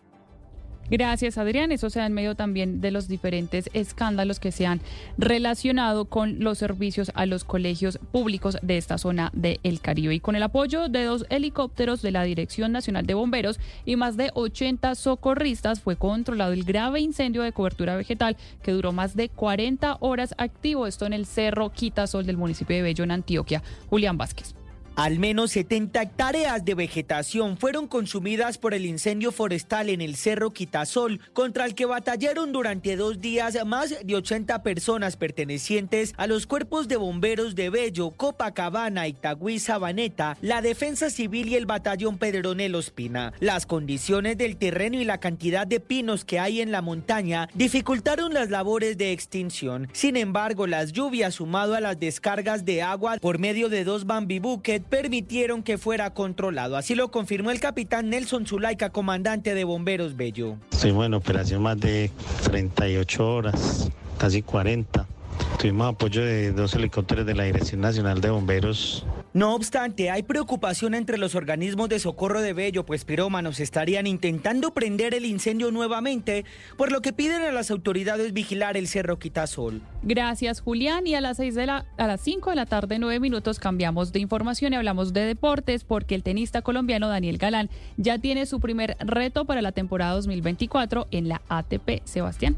Gracias, 0.89 1.37
Adrián. 1.39 1.71
Eso 1.71 1.89
se 1.89 1.99
da 1.99 2.05
en 2.05 2.13
medio 2.13 2.35
también 2.35 2.79
de 2.79 2.91
los 2.91 3.07
diferentes 3.07 3.69
escándalos 3.73 4.39
que 4.39 4.51
se 4.51 4.67
han 4.67 4.81
relacionado 5.17 6.05
con 6.05 6.39
los 6.39 6.59
servicios 6.59 7.11
a 7.15 7.25
los 7.25 7.43
colegios 7.43 7.99
públicos 8.11 8.57
de 8.61 8.77
esta 8.77 8.97
zona 8.97 9.31
del 9.33 9.81
Caribe. 9.81 10.13
Y 10.13 10.19
con 10.19 10.35
el 10.35 10.43
apoyo 10.43 10.87
de 10.87 11.03
dos 11.03 11.25
helicópteros 11.29 12.01
de 12.01 12.11
la 12.11 12.23
Dirección 12.23 12.71
Nacional 12.71 13.05
de 13.07 13.15
Bomberos 13.15 13.59
y 13.83 13.95
más 13.95 14.15
de 14.15 14.29
80 14.33 14.93
socorristas, 14.95 15.81
fue 15.81 15.95
controlado 15.95 16.53
el 16.53 16.63
grave 16.63 16.99
incendio 16.99 17.41
de 17.41 17.51
cobertura 17.51 17.95
vegetal 17.95 18.37
que 18.61 18.71
duró 18.71 18.91
más 18.91 19.15
de 19.15 19.29
40 19.29 19.97
horas 20.01 20.35
activo. 20.37 20.85
Esto 20.85 21.05
en 21.07 21.13
el 21.13 21.25
Cerro 21.25 21.71
Quitasol 21.71 22.25
del 22.25 22.37
municipio 22.37 22.75
de 22.75 22.83
Bello, 22.83 23.03
en 23.03 23.11
Antioquia. 23.11 23.63
Julián 23.89 24.17
Vázquez. 24.17 24.64
Al 24.95 25.19
menos 25.19 25.51
70 25.51 26.01
hectáreas 26.01 26.63
de 26.63 26.73
vegetación 26.73 27.57
fueron 27.57 27.85
consumidas 27.85 28.57
por 28.57 28.73
el 28.73 28.85
incendio 28.85 29.33
forestal 29.33 29.89
en 29.89 29.99
el 29.99 30.15
Cerro 30.15 30.51
Quitasol, 30.51 31.19
contra 31.33 31.65
el 31.65 31.75
que 31.75 31.85
batallaron 31.85 32.53
durante 32.53 32.95
dos 32.95 33.19
días 33.19 33.57
más 33.65 33.93
de 34.05 34.15
80 34.15 34.63
personas 34.63 35.17
pertenecientes 35.17 36.13
a 36.15 36.27
los 36.27 36.47
cuerpos 36.47 36.87
de 36.87 36.95
bomberos 36.95 37.55
de 37.55 37.69
Bello, 37.69 38.11
Copacabana, 38.11 39.09
Itagüí, 39.09 39.59
Sabaneta, 39.59 40.37
la 40.41 40.61
Defensa 40.61 41.09
Civil 41.09 41.49
y 41.49 41.55
el 41.55 41.65
Batallón 41.65 42.17
Pedronel 42.17 42.75
Ospina. 42.75 43.33
Las 43.41 43.65
condiciones 43.65 44.37
del 44.37 44.55
terreno 44.55 45.01
y 45.01 45.03
la 45.03 45.19
cantidad 45.19 45.67
de 45.67 45.81
pinos 45.81 46.23
que 46.23 46.39
hay 46.39 46.61
en 46.61 46.71
la 46.71 46.81
montaña 46.81 47.49
dificultaron 47.53 48.33
las 48.33 48.49
labores 48.49 48.97
de 48.97 49.11
extinción. 49.11 49.89
Sin 49.91 50.15
embargo, 50.15 50.67
las 50.67 50.93
lluvias 50.93 51.35
sumado 51.35 51.75
a 51.75 51.81
las 51.81 51.99
descargas 51.99 52.63
de 52.63 52.81
agua 52.81 53.17
por 53.17 53.39
medio 53.39 53.67
de 53.67 53.83
dos 53.83 54.05
bambibuques 54.05 54.84
permitieron 54.89 55.63
que 55.63 55.77
fuera 55.77 56.13
controlado. 56.13 56.77
Así 56.77 56.95
lo 56.95 57.11
confirmó 57.11 57.51
el 57.51 57.59
capitán 57.59 58.09
Nelson 58.09 58.45
Zulaika, 58.45 58.89
comandante 58.89 59.53
de 59.53 59.63
Bomberos 59.63 60.15
Bello. 60.15 60.57
Estuvimos 60.71 61.05
en 61.05 61.13
operación 61.13 61.61
más 61.61 61.79
de 61.79 62.11
38 62.43 63.33
horas, 63.33 63.91
casi 64.17 64.41
40. 64.41 65.05
Tuvimos 65.59 65.93
apoyo 65.93 66.23
de 66.23 66.51
dos 66.51 66.73
helicópteros 66.75 67.25
de 67.25 67.35
la 67.35 67.43
Dirección 67.43 67.81
Nacional 67.81 68.21
de 68.21 68.29
Bomberos 68.29 69.05
no 69.35 69.53
obstante, 69.53 70.09
hay 70.09 70.23
preocupación 70.23 70.95
entre 70.95 71.17
los 71.17 71.35
organismos 71.35 71.89
de 71.89 71.99
socorro 71.99 72.41
de 72.41 72.53
Bello, 72.53 72.85
pues 72.85 73.03
pirómanos 73.03 73.59
estarían 73.59 74.07
intentando 74.07 74.73
prender 74.73 75.13
el 75.13 75.25
incendio 75.25 75.71
nuevamente, 75.71 76.45
por 76.77 76.89
lo 76.89 77.01
que 77.01 77.11
piden 77.11 77.41
a 77.41 77.51
las 77.51 77.69
autoridades 77.69 78.31
vigilar 78.31 78.77
el 78.77 78.87
Cerro 78.87 79.19
Quitasol. 79.19 79.81
Gracias, 80.03 80.61
Julián. 80.61 81.05
Y 81.05 81.15
a 81.15 81.19
las, 81.19 81.35
seis 81.35 81.53
de 81.53 81.65
la, 81.65 81.85
a 81.97 82.07
las 82.07 82.21
5 82.21 82.51
de 82.51 82.55
la 82.55 82.65
tarde, 82.65 82.97
nueve 82.97 83.19
minutos, 83.19 83.59
cambiamos 83.59 84.13
de 84.13 84.21
información 84.21 84.71
y 84.71 84.77
hablamos 84.77 85.11
de 85.11 85.25
deportes, 85.25 85.83
porque 85.83 86.15
el 86.15 86.23
tenista 86.23 86.61
colombiano 86.61 87.09
Daniel 87.09 87.37
Galán 87.37 87.69
ya 87.97 88.17
tiene 88.19 88.45
su 88.45 88.61
primer 88.61 88.95
reto 89.01 89.43
para 89.43 89.61
la 89.61 89.73
temporada 89.73 90.13
2024 90.13 91.09
en 91.11 91.27
la 91.27 91.41
ATP. 91.49 92.05
Sebastián. 92.05 92.55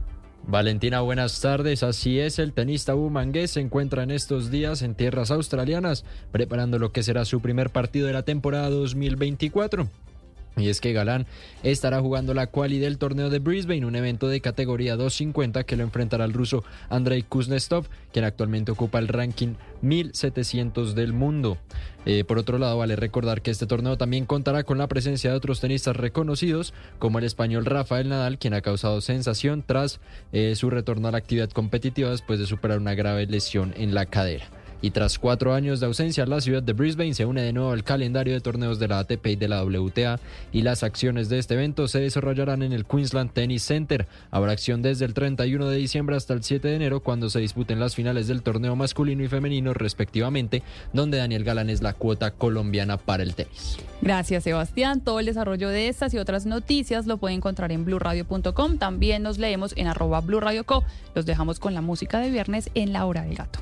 Valentina, 0.47 1.01
buenas 1.01 1.41
tardes. 1.41 1.83
Así 1.83 2.21
es, 2.21 2.39
el 2.39 2.53
tenista 2.53 2.93
bumangués 2.93 3.51
se 3.51 3.59
encuentra 3.59 4.03
en 4.03 4.11
estos 4.11 4.49
días 4.49 4.81
en 4.81 4.95
tierras 4.95 5.29
australianas, 5.29 6.05
preparando 6.31 6.79
lo 6.79 6.93
que 6.93 7.03
será 7.03 7.25
su 7.25 7.41
primer 7.41 7.69
partido 7.69 8.07
de 8.07 8.13
la 8.13 8.23
temporada 8.23 8.69
2024. 8.69 9.89
Y 10.57 10.69
es 10.69 10.81
que 10.81 10.91
Galán 10.91 11.27
estará 11.63 12.01
jugando 12.01 12.33
la 12.33 12.47
quali 12.47 12.79
del 12.79 12.97
torneo 12.97 13.29
de 13.29 13.39
Brisbane, 13.39 13.85
un 13.85 13.95
evento 13.95 14.27
de 14.27 14.41
categoría 14.41 14.95
250 14.95 15.63
que 15.63 15.75
lo 15.75 15.83
enfrentará 15.83 16.23
al 16.23 16.33
ruso 16.33 16.63
Andrei 16.89 17.21
Kuznetsov, 17.21 17.85
quien 18.11 18.25
actualmente 18.25 18.71
ocupa 18.71 18.99
el 18.99 19.07
ranking 19.07 19.53
1700 19.81 20.95
del 20.95 21.13
mundo. 21.13 21.57
Eh, 22.05 22.23
por 22.23 22.37
otro 22.39 22.57
lado, 22.57 22.77
vale 22.77 22.95
recordar 22.95 23.41
que 23.41 23.51
este 23.51 23.67
torneo 23.67 23.97
también 23.97 24.25
contará 24.25 24.63
con 24.63 24.77
la 24.77 24.87
presencia 24.87 25.29
de 25.29 25.37
otros 25.37 25.59
tenistas 25.59 25.95
reconocidos, 25.95 26.73
como 26.99 27.19
el 27.19 27.25
español 27.25 27.65
Rafael 27.65 28.09
Nadal, 28.09 28.39
quien 28.39 28.53
ha 28.53 28.61
causado 28.61 29.01
sensación 29.01 29.63
tras 29.65 29.99
eh, 30.31 30.55
su 30.55 30.69
retorno 30.69 31.07
a 31.07 31.11
la 31.11 31.17
actividad 31.17 31.49
competitiva 31.49 32.09
después 32.09 32.39
de 32.39 32.47
superar 32.47 32.79
una 32.79 32.95
grave 32.95 33.25
lesión 33.27 33.73
en 33.77 33.93
la 33.93 34.05
cadera. 34.05 34.56
Y 34.81 34.91
tras 34.91 35.17
cuatro 35.17 35.53
años 35.53 35.79
de 35.79 35.87
ausencia, 35.87 36.25
la 36.25 36.39
ciudad 36.39 36.61
de 36.61 36.73
Brisbane 36.73 37.13
se 37.13 37.25
une 37.25 37.41
de 37.41 37.53
nuevo 37.53 37.71
al 37.71 37.83
calendario 37.83 38.33
de 38.33 38.41
torneos 38.41 38.77
de 38.77 38.87
la 38.87 38.99
ATP 38.99 39.25
y 39.27 39.35
de 39.35 39.47
la 39.47 39.63
WTA 39.63 40.19
y 40.51 40.61
las 40.61 40.83
acciones 40.83 41.29
de 41.29 41.39
este 41.39 41.55
evento 41.55 41.87
se 41.87 41.99
desarrollarán 41.99 42.61
en 42.61 42.73
el 42.73 42.85
Queensland 42.85 43.31
Tennis 43.31 43.63
Center. 43.63 44.07
Habrá 44.29 44.51
acción 44.51 44.81
desde 44.81 45.05
el 45.05 45.13
31 45.13 45.67
de 45.67 45.77
diciembre 45.77 46.15
hasta 46.15 46.33
el 46.33 46.43
7 46.43 46.67
de 46.67 46.75
enero 46.75 46.99
cuando 46.99 47.29
se 47.29 47.39
disputen 47.39 47.79
las 47.79 47.95
finales 47.95 48.27
del 48.27 48.43
torneo 48.43 48.75
masculino 48.75 49.23
y 49.23 49.27
femenino 49.27 49.73
respectivamente, 49.73 50.61
donde 50.93 51.17
Daniel 51.17 51.43
Galán 51.43 51.69
es 51.69 51.81
la 51.81 51.93
cuota 51.93 52.31
colombiana 52.31 52.97
para 52.97 53.23
el 53.23 53.33
tenis. 53.33 53.77
Gracias 54.01 54.43
Sebastián. 54.43 55.01
Todo 55.01 55.19
el 55.19 55.25
desarrollo 55.25 55.69
de 55.69 55.87
estas 55.87 56.13
y 56.13 56.19
otras 56.19 56.45
noticias 56.45 57.07
lo 57.07 57.17
puede 57.17 57.33
encontrar 57.33 57.71
en 57.71 57.83
blurradio.com. 57.83 58.77
También 58.77 59.23
nos 59.23 59.39
leemos 59.39 59.73
en 59.75 59.87
arroba 59.87 60.21
blurradioco. 60.21 60.83
Los 61.15 61.25
dejamos 61.25 61.59
con 61.59 61.73
la 61.73 61.81
música 61.81 62.19
de 62.19 62.29
viernes 62.29 62.69
en 62.75 62.93
la 62.93 63.05
hora 63.05 63.23
del 63.23 63.35
gato. 63.35 63.59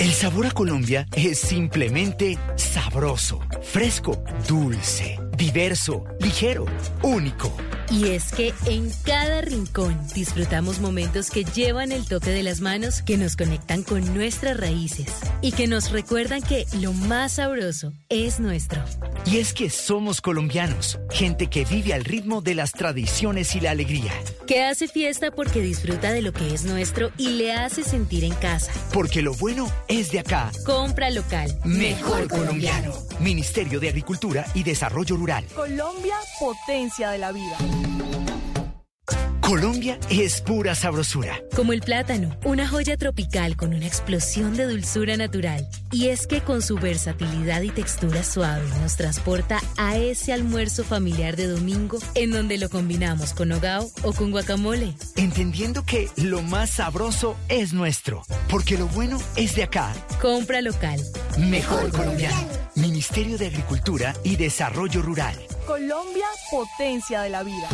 El 0.00 0.12
sabor 0.12 0.46
a 0.46 0.50
Colombia 0.50 1.06
es 1.14 1.38
simplemente 1.38 2.38
sabroso, 2.56 3.40
fresco, 3.62 4.22
dulce, 4.48 5.18
diverso, 5.36 6.04
ligero, 6.20 6.66
único. 7.02 7.54
Y 7.90 8.08
es 8.08 8.32
que 8.32 8.54
en 8.64 8.90
cada 9.04 9.42
rincón 9.42 9.98
disfrutamos 10.14 10.80
momentos 10.80 11.30
que 11.30 11.44
llevan 11.44 11.92
el 11.92 12.06
toque 12.06 12.30
de 12.30 12.42
las 12.42 12.60
manos, 12.60 13.02
que 13.02 13.18
nos 13.18 13.36
conectan 13.36 13.82
con 13.82 14.14
nuestras 14.14 14.56
raíces 14.56 15.08
y 15.42 15.52
que 15.52 15.66
nos 15.66 15.90
recuerdan 15.90 16.40
que 16.40 16.64
lo 16.80 16.94
más 16.94 17.32
sabroso 17.32 17.92
es 18.08 18.40
nuestro. 18.40 18.82
Y 19.26 19.38
es 19.38 19.52
que 19.52 19.68
somos 19.68 20.20
colombianos, 20.22 20.98
gente 21.10 21.48
que 21.48 21.66
vive 21.66 21.92
al 21.92 22.04
ritmo 22.04 22.40
de 22.40 22.54
las 22.54 22.72
tradiciones 22.72 23.54
y 23.56 23.60
la 23.60 23.72
alegría. 23.72 24.12
Que 24.46 24.64
hace 24.64 24.88
fiesta 24.88 25.30
porque 25.30 25.60
disfruta 25.60 26.12
de 26.12 26.22
lo 26.22 26.32
que 26.32 26.54
es 26.54 26.64
nuestro 26.64 27.10
y 27.18 27.28
le 27.28 27.52
hace 27.52 27.84
sentir 27.84 28.24
en 28.24 28.34
casa. 28.34 28.72
Porque 28.92 29.20
lo 29.20 29.34
bueno 29.34 29.70
es 29.88 30.10
de 30.10 30.20
acá. 30.20 30.50
Compra 30.64 31.10
local. 31.10 31.58
Mejor 31.64 32.26
colombiano. 32.28 32.94
Ministerio 33.20 33.80
de 33.80 33.90
Agricultura 33.90 34.46
y 34.54 34.62
Desarrollo 34.62 35.16
Rural. 35.16 35.21
Colombia, 35.54 36.16
potencia 36.40 37.10
de 37.10 37.18
la 37.18 37.30
vida. 37.30 37.56
Colombia 39.40 39.98
es 40.08 40.40
pura 40.40 40.74
sabrosura. 40.74 41.42
Como 41.54 41.72
el 41.72 41.82
plátano, 41.82 42.34
una 42.44 42.66
joya 42.68 42.96
tropical 42.96 43.56
con 43.56 43.74
una 43.74 43.86
explosión 43.86 44.56
de 44.56 44.64
dulzura 44.64 45.16
natural. 45.16 45.68
Y 45.90 46.08
es 46.08 46.26
que 46.26 46.40
con 46.40 46.62
su 46.62 46.76
versatilidad 46.76 47.60
y 47.62 47.70
textura 47.70 48.22
suave 48.22 48.66
nos 48.80 48.96
transporta 48.96 49.60
a 49.76 49.98
ese 49.98 50.32
almuerzo 50.32 50.84
familiar 50.84 51.36
de 51.36 51.48
domingo 51.48 51.98
en 52.14 52.30
donde 52.30 52.56
lo 52.56 52.70
combinamos 52.70 53.34
con 53.34 53.52
hogao 53.52 53.90
o 54.04 54.12
con 54.12 54.30
guacamole. 54.30 54.94
Entendiendo 55.16 55.84
que 55.84 56.08
lo 56.16 56.40
más 56.42 56.70
sabroso 56.70 57.36
es 57.48 57.72
nuestro, 57.72 58.22
porque 58.48 58.78
lo 58.78 58.86
bueno 58.86 59.20
es 59.36 59.56
de 59.56 59.64
acá. 59.64 59.92
Compra 60.20 60.62
local. 60.62 61.00
Mejor 61.36 61.90
colombiano. 61.90 62.48
Ministerio 62.76 63.36
de 63.36 63.48
Agricultura 63.48 64.14
y 64.24 64.36
Desarrollo 64.36 65.02
Rural. 65.02 65.36
Colombia, 65.66 66.26
potencia 66.50 67.20
de 67.20 67.30
la 67.30 67.42
vida. 67.42 67.68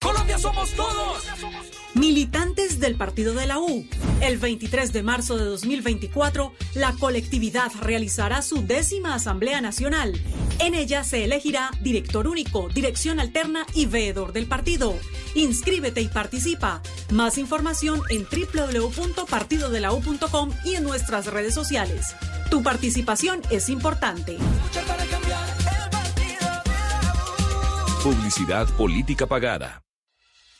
Colombia 0.00 0.38
somos 0.38 0.70
todos. 0.72 1.24
Militantes 1.94 2.78
del 2.78 2.96
Partido 2.96 3.34
de 3.34 3.46
la 3.46 3.58
U. 3.58 3.84
El 4.20 4.38
23 4.38 4.92
de 4.92 5.02
marzo 5.02 5.36
de 5.36 5.44
2024, 5.44 6.52
la 6.74 6.92
colectividad 6.92 7.72
realizará 7.80 8.42
su 8.42 8.64
décima 8.64 9.14
Asamblea 9.14 9.60
Nacional. 9.60 10.12
En 10.60 10.74
ella 10.74 11.02
se 11.02 11.24
elegirá 11.24 11.72
director 11.80 12.28
único, 12.28 12.68
dirección 12.68 13.18
alterna 13.18 13.66
y 13.74 13.86
veedor 13.86 14.32
del 14.32 14.46
partido. 14.46 14.94
Inscríbete 15.34 16.00
y 16.00 16.06
participa. 16.08 16.80
Más 17.10 17.36
información 17.36 18.02
en 18.10 18.24
www.partidodelau.com 18.24 20.50
y 20.64 20.76
en 20.76 20.84
nuestras 20.84 21.26
redes 21.26 21.54
sociales. 21.54 22.14
Tu 22.50 22.62
participación 22.62 23.42
es 23.50 23.68
importante. 23.68 24.38
Publicidad 28.02 28.68
política 28.76 29.26
pagada. 29.26 29.82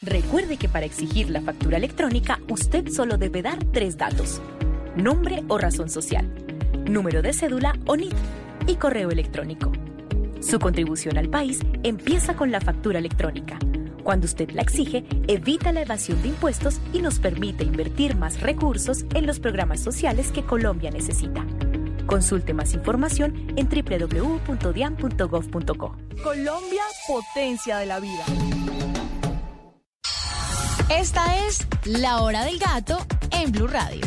Recuerde 0.03 0.59
que 0.59 0.69
para 0.69 0.87
exigir 0.87 1.29
la 1.29 1.41
factura 1.41 1.77
electrónica 1.77 2.39
usted 2.49 2.87
solo 2.89 3.19
debe 3.19 3.43
dar 3.43 3.59
tres 3.73 3.97
datos. 3.97 4.41
Nombre 4.95 5.43
o 5.49 5.59
razón 5.59 5.91
social, 5.91 6.33
número 6.89 7.21
de 7.21 7.33
cédula 7.33 7.75
o 7.85 7.97
NIT 7.97 8.15
y 8.69 8.77
correo 8.77 9.11
electrónico. 9.11 9.73
Su 10.41 10.61
contribución 10.61 11.19
al 11.19 11.29
país 11.29 11.59
empieza 11.83 12.37
con 12.37 12.53
la 12.53 12.61
factura 12.61 13.01
electrónica. 13.01 13.59
Cuando 14.05 14.27
usted 14.27 14.51
la 14.51 14.63
exige, 14.63 15.05
evita 15.27 15.73
la 15.73 15.83
evasión 15.83 16.23
de 16.23 16.29
impuestos 16.29 16.81
y 16.93 17.01
nos 17.01 17.19
permite 17.19 17.65
invertir 17.65 18.15
más 18.15 18.41
recursos 18.41 19.05
en 19.15 19.27
los 19.27 19.41
programas 19.41 19.81
sociales 19.81 20.31
que 20.31 20.45
Colombia 20.45 20.93
necesita. 20.93 21.45
Consulte 22.07 22.55
más 22.55 22.73
información 22.73 23.53
en 23.57 23.69
www.dian.gov.co. 23.69 24.47
Colombia, 26.23 26.83
potencia 27.09 27.79
de 27.79 27.87
la 27.87 27.99
vida. 27.99 28.25
Esta 30.91 31.47
es 31.47 31.67
La 31.85 32.23
Hora 32.23 32.47
del 32.47 32.59
Gato 32.59 32.97
en 33.31 33.53
Blue 33.53 33.67
Radio. 33.67 34.01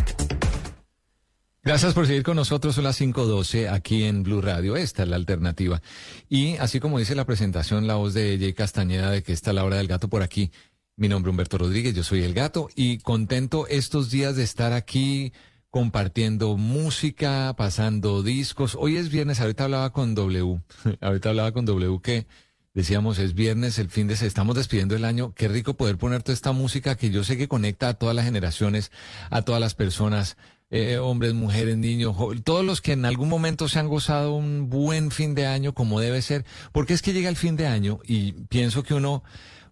Gracias 1.61 1.93
por 1.93 2.07
seguir 2.07 2.23
con 2.23 2.35
nosotros. 2.35 2.73
Son 2.73 2.83
las 2.83 2.99
5.12 2.99 3.71
aquí 3.71 4.05
en 4.05 4.23
Blue 4.23 4.41
Radio. 4.41 4.75
Esta 4.75 5.03
es 5.03 5.09
la 5.09 5.15
alternativa. 5.15 5.79
Y 6.27 6.57
así 6.57 6.79
como 6.79 6.97
dice 6.97 7.13
la 7.13 7.25
presentación, 7.25 7.85
la 7.85 7.95
voz 7.95 8.15
de 8.15 8.35
Jay 8.39 8.53
Castañeda 8.53 9.11
de 9.11 9.21
que 9.21 9.31
está 9.31 9.53
la 9.53 9.63
hora 9.63 9.77
del 9.77 9.87
gato 9.87 10.09
por 10.09 10.23
aquí. 10.23 10.51
Mi 10.95 11.07
nombre 11.07 11.29
es 11.29 11.33
Humberto 11.33 11.59
Rodríguez, 11.59 11.93
yo 11.93 12.03
soy 12.03 12.23
el 12.23 12.33
gato 12.33 12.67
y 12.75 12.97
contento 12.97 13.67
estos 13.67 14.09
días 14.09 14.35
de 14.35 14.43
estar 14.43 14.73
aquí 14.73 15.33
compartiendo 15.69 16.57
música, 16.57 17.53
pasando 17.55 18.23
discos. 18.23 18.75
Hoy 18.77 18.97
es 18.97 19.09
viernes, 19.09 19.39
ahorita 19.39 19.65
hablaba 19.65 19.93
con 19.93 20.15
W, 20.15 20.61
ahorita 21.01 21.29
hablaba 21.29 21.51
con 21.51 21.65
W 21.65 21.99
que 22.01 22.25
decíamos 22.73 23.19
es 23.19 23.33
viernes, 23.33 23.79
el 23.79 23.89
fin 23.89 24.07
de 24.07 24.15
se 24.15 24.27
estamos 24.27 24.55
despidiendo 24.55 24.95
el 24.95 25.05
año. 25.05 25.33
Qué 25.35 25.47
rico 25.47 25.75
poder 25.75 25.97
poner 25.97 26.23
toda 26.23 26.33
esta 26.33 26.51
música 26.51 26.95
que 26.95 27.09
yo 27.09 27.23
sé 27.23 27.37
que 27.37 27.47
conecta 27.47 27.89
a 27.89 27.93
todas 27.93 28.15
las 28.15 28.25
generaciones, 28.25 28.91
a 29.29 29.41
todas 29.41 29.61
las 29.61 29.75
personas 29.75 30.37
eh, 30.73 30.97
hombres, 30.99 31.33
mujeres, 31.33 31.77
niños, 31.77 32.15
todos 32.45 32.63
los 32.63 32.79
que 32.79 32.93
en 32.93 33.03
algún 33.03 33.27
momento 33.27 33.67
se 33.67 33.79
han 33.79 33.89
gozado 33.89 34.33
un 34.33 34.69
buen 34.69 35.11
fin 35.11 35.35
de 35.35 35.45
año 35.45 35.73
como 35.73 35.99
debe 35.99 36.21
ser, 36.21 36.45
porque 36.71 36.93
es 36.93 37.01
que 37.01 37.11
llega 37.11 37.27
el 37.27 37.35
fin 37.35 37.57
de 37.57 37.67
año 37.67 37.99
y 38.05 38.31
pienso 38.47 38.83
que 38.83 38.93
uno, 38.93 39.21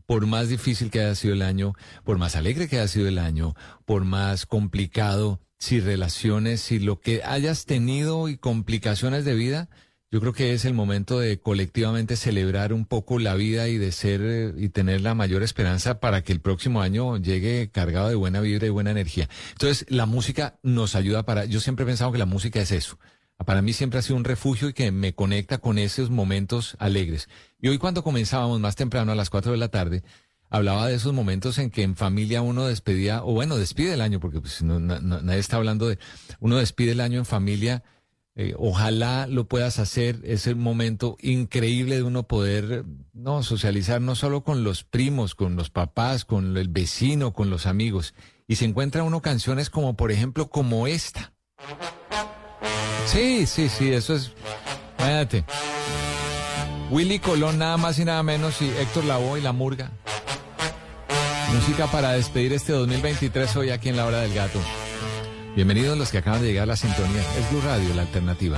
por 0.05 0.27
más 0.27 0.49
difícil 0.49 0.91
que 0.91 0.99
haya 0.99 1.15
sido 1.15 1.35
el 1.35 1.41
año, 1.41 1.73
por 2.03 2.17
más 2.17 2.35
alegre 2.35 2.67
que 2.67 2.79
haya 2.79 2.89
sido 2.89 3.07
el 3.07 3.17
año, 3.17 3.55
por 3.85 4.03
más 4.03 4.45
complicado, 4.45 5.39
si 5.57 5.79
relaciones, 5.79 6.59
si 6.59 6.79
lo 6.79 6.99
que 6.99 7.23
hayas 7.23 7.65
tenido 7.65 8.27
y 8.27 8.37
complicaciones 8.37 9.23
de 9.23 9.35
vida, 9.35 9.69
yo 10.11 10.19
creo 10.19 10.33
que 10.33 10.53
es 10.53 10.65
el 10.65 10.73
momento 10.73 11.19
de 11.19 11.39
colectivamente 11.39 12.15
celebrar 12.15 12.73
un 12.73 12.85
poco 12.85 13.19
la 13.19 13.35
vida 13.35 13.67
y 13.67 13.77
de 13.77 13.91
ser 13.91 14.21
eh, 14.23 14.53
y 14.57 14.69
tener 14.69 15.01
la 15.01 15.13
mayor 15.13 15.43
esperanza 15.43 15.99
para 15.99 16.23
que 16.23 16.33
el 16.33 16.41
próximo 16.41 16.81
año 16.81 17.17
llegue 17.17 17.69
cargado 17.71 18.09
de 18.09 18.15
buena 18.15 18.41
vibra 18.41 18.65
y 18.65 18.71
buena 18.71 18.91
energía. 18.91 19.29
Entonces, 19.51 19.85
la 19.89 20.07
música 20.07 20.59
nos 20.63 20.95
ayuda 20.95 21.23
para, 21.23 21.45
yo 21.45 21.59
siempre 21.59 21.83
he 21.83 21.87
pensado 21.87 22.11
que 22.11 22.17
la 22.17 22.25
música 22.25 22.59
es 22.59 22.71
eso. 22.71 22.97
Para 23.45 23.61
mí 23.61 23.71
siempre 23.71 23.99
ha 23.99 24.01
sido 24.01 24.17
un 24.17 24.25
refugio 24.25 24.69
y 24.69 24.73
que 24.73 24.91
me 24.91 25.13
conecta 25.13 25.59
con 25.59 25.77
esos 25.77 26.09
momentos 26.09 26.75
alegres. 26.79 27.29
Y 27.61 27.69
hoy 27.69 27.77
cuando 27.77 28.03
comenzábamos 28.03 28.59
más 28.59 28.75
temprano 28.75 29.11
a 29.11 29.15
las 29.15 29.29
4 29.29 29.51
de 29.51 29.57
la 29.57 29.69
tarde, 29.69 30.03
hablaba 30.49 30.87
de 30.87 30.95
esos 30.95 31.13
momentos 31.13 31.57
en 31.59 31.69
que 31.69 31.83
en 31.83 31.95
familia 31.95 32.41
uno 32.41 32.65
despedía, 32.65 33.23
o 33.23 33.33
bueno, 33.33 33.57
despide 33.57 33.93
el 33.93 34.01
año, 34.01 34.19
porque 34.19 34.41
pues, 34.41 34.61
nadie 34.63 35.39
está 35.39 35.57
hablando 35.57 35.87
de, 35.87 35.99
uno 36.39 36.57
despide 36.57 36.91
el 36.91 36.99
año 36.99 37.19
en 37.19 37.25
familia 37.25 37.83
eh, 38.41 38.53
ojalá 38.57 39.27
lo 39.27 39.49
puedas 39.49 39.79
hacer. 39.79 40.21
Es 40.23 40.47
el 40.47 40.55
momento 40.55 41.17
increíble 41.19 41.97
de 41.97 42.03
uno 42.03 42.23
poder 42.23 42.85
no 43.11 43.43
socializar 43.43 43.99
no 43.99 44.15
solo 44.15 44.45
con 44.45 44.63
los 44.63 44.85
primos, 44.85 45.35
con 45.35 45.57
los 45.57 45.69
papás, 45.69 46.23
con 46.23 46.55
el 46.55 46.69
vecino, 46.69 47.33
con 47.33 47.49
los 47.49 47.65
amigos. 47.65 48.13
Y 48.47 48.55
se 48.55 48.63
encuentra 48.63 49.03
uno 49.03 49.21
canciones 49.21 49.69
como, 49.69 49.97
por 49.97 50.09
ejemplo, 50.13 50.49
como 50.49 50.87
esta. 50.87 51.33
Sí, 53.07 53.45
sí, 53.45 53.67
sí, 53.67 53.91
eso 53.91 54.15
es. 54.15 54.31
Fíjate. 54.95 55.43
Willy 56.91 57.19
Colón, 57.19 57.57
nada 57.57 57.75
más 57.75 57.99
y 57.99 58.05
nada 58.05 58.23
menos, 58.23 58.61
y 58.61 58.69
Héctor 58.69 59.03
Lavoe 59.03 59.39
y 59.39 59.41
La 59.41 59.51
Murga. 59.51 59.91
Música 61.53 61.87
para 61.87 62.13
despedir 62.13 62.53
este 62.53 62.71
2023 62.71 63.53
hoy 63.57 63.71
aquí 63.71 63.89
en 63.89 63.97
La 63.97 64.05
Hora 64.05 64.21
del 64.21 64.33
Gato. 64.33 64.61
Bienvenidos 65.55 65.97
los 65.97 66.11
que 66.11 66.19
acaban 66.19 66.41
de 66.41 66.47
llegar 66.47 66.63
a 66.63 66.67
la 66.67 66.75
sintonía. 66.75 67.21
Es 67.37 67.49
Blue 67.51 67.61
Radio, 67.61 67.93
la 67.95 68.03
alternativa. 68.03 68.57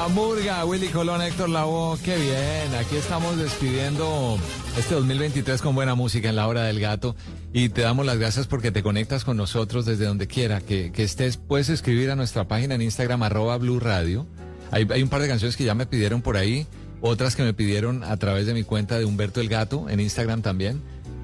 La 0.00 0.08
Murga, 0.08 0.64
Willy 0.64 0.88
Colón, 0.88 1.20
Héctor 1.20 1.50
Lavoe, 1.50 1.98
qué 2.02 2.16
bien. 2.16 2.74
Aquí 2.80 2.96
estamos 2.96 3.36
despidiendo 3.36 4.38
este 4.78 4.94
2023 4.94 5.60
con 5.60 5.74
buena 5.74 5.94
música 5.94 6.30
en 6.30 6.36
la 6.36 6.48
hora 6.48 6.62
del 6.62 6.80
gato 6.80 7.14
y 7.52 7.68
te 7.68 7.82
damos 7.82 8.06
las 8.06 8.16
gracias 8.16 8.46
porque 8.46 8.70
te 8.70 8.82
conectas 8.82 9.26
con 9.26 9.36
nosotros 9.36 9.84
desde 9.84 10.06
donde 10.06 10.26
quiera 10.26 10.62
que, 10.62 10.90
estés. 10.96 11.36
Puedes 11.36 11.68
escribir 11.68 12.10
a 12.10 12.16
nuestra 12.16 12.48
página 12.48 12.76
en 12.76 12.80
Instagram 12.80 13.22
arroba 13.24 13.58
Blue 13.58 13.78
Radio. 13.78 14.26
Hay, 14.70 14.88
hay 14.90 15.02
un 15.02 15.10
par 15.10 15.20
de 15.20 15.28
canciones 15.28 15.58
que 15.58 15.64
ya 15.64 15.74
me 15.74 15.84
pidieron 15.84 16.22
por 16.22 16.38
ahí, 16.38 16.66
otras 17.02 17.36
que 17.36 17.42
me 17.42 17.52
pidieron 17.52 18.02
a 18.02 18.16
través 18.16 18.46
de 18.46 18.54
mi 18.54 18.64
cuenta 18.64 18.98
de 18.98 19.04
Humberto 19.04 19.42
el 19.42 19.50
Gato 19.50 19.90
en 19.90 20.00
Instagram 20.00 20.40
también. 20.40 20.80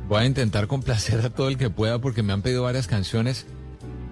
Voy 0.07 0.21
a 0.21 0.27
intentar 0.27 0.67
complacer 0.67 1.25
a 1.25 1.31
todo 1.31 1.49
el 1.49 1.57
que 1.57 1.71
pueda 1.71 1.99
porque 1.99 2.23
me 2.23 2.35
han 2.35 2.43
pedido 2.43 2.65
varias 2.65 2.89
canciones 2.89 3.47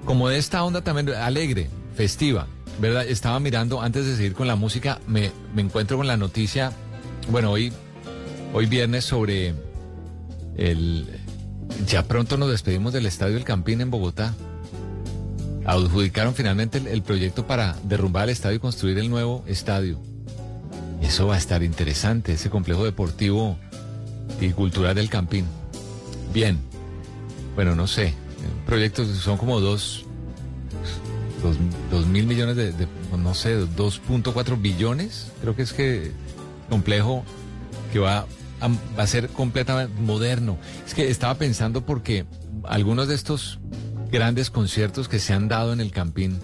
como 0.06 0.30
de 0.30 0.38
esta 0.38 0.64
onda 0.64 0.80
también 0.80 1.10
alegre, 1.10 1.68
festiva. 1.94 2.46
¿Verdad? 2.80 3.06
Estaba 3.06 3.40
mirando, 3.40 3.80
antes 3.80 4.06
de 4.06 4.16
seguir 4.16 4.34
con 4.34 4.46
la 4.46 4.56
música, 4.56 5.00
me, 5.06 5.30
encuentro 5.56 5.96
con 5.96 6.06
la 6.06 6.16
noticia, 6.16 6.72
bueno, 7.30 7.50
hoy, 7.50 7.72
hoy 8.52 8.66
viernes 8.66 9.04
sobre 9.04 9.54
el... 10.56 11.20
Ya 11.86 12.04
pronto 12.04 12.36
nos 12.36 12.50
despedimos 12.50 12.92
del 12.92 13.06
Estadio 13.06 13.36
El 13.36 13.44
Campín 13.44 13.80
en 13.80 13.90
Bogotá. 13.90 14.34
Adjudicaron 15.64 16.34
finalmente 16.34 16.78
el, 16.78 17.02
proyecto 17.02 17.46
para 17.46 17.76
derrumbar 17.84 18.24
el 18.24 18.30
estadio 18.30 18.56
y 18.56 18.60
construir 18.60 18.98
el 18.98 19.08
nuevo 19.08 19.44
estadio. 19.46 19.98
Eso 21.00 21.26
va 21.26 21.36
a 21.36 21.38
estar 21.38 21.62
interesante, 21.62 22.34
ese 22.34 22.50
complejo 22.50 22.84
deportivo 22.84 23.58
y 24.40 24.50
cultural 24.50 24.94
del 24.94 25.08
Campín. 25.08 25.46
Bien, 26.34 26.58
bueno, 27.54 27.74
no 27.74 27.86
sé, 27.86 28.14
proyectos 28.66 29.08
son 29.18 29.38
como 29.38 29.60
dos, 29.60 30.04
dos, 31.90 32.06
mil 32.06 32.26
millones 32.26 32.56
de, 32.56 32.72
no 33.16 33.34
sé, 33.34 33.60
2.4 33.60 34.60
billones, 34.60 35.32
creo 35.40 35.54
que 35.54 35.62
es 35.62 35.72
que 35.72 36.12
complejo 36.68 37.24
que 37.92 37.98
va 37.98 38.26
a, 38.60 38.68
va 38.68 39.02
a 39.02 39.06
ser 39.06 39.28
completamente 39.28 39.92
moderno. 40.00 40.58
Es 40.86 40.94
que 40.94 41.10
estaba 41.10 41.34
pensando 41.34 41.84
porque 41.84 42.24
algunos 42.64 43.08
de 43.08 43.14
estos 43.14 43.58
grandes 44.10 44.50
conciertos 44.50 45.08
que 45.08 45.18
se 45.18 45.32
han 45.32 45.48
dado 45.48 45.72
en 45.72 45.80
el 45.80 45.90
Campín 45.90 46.38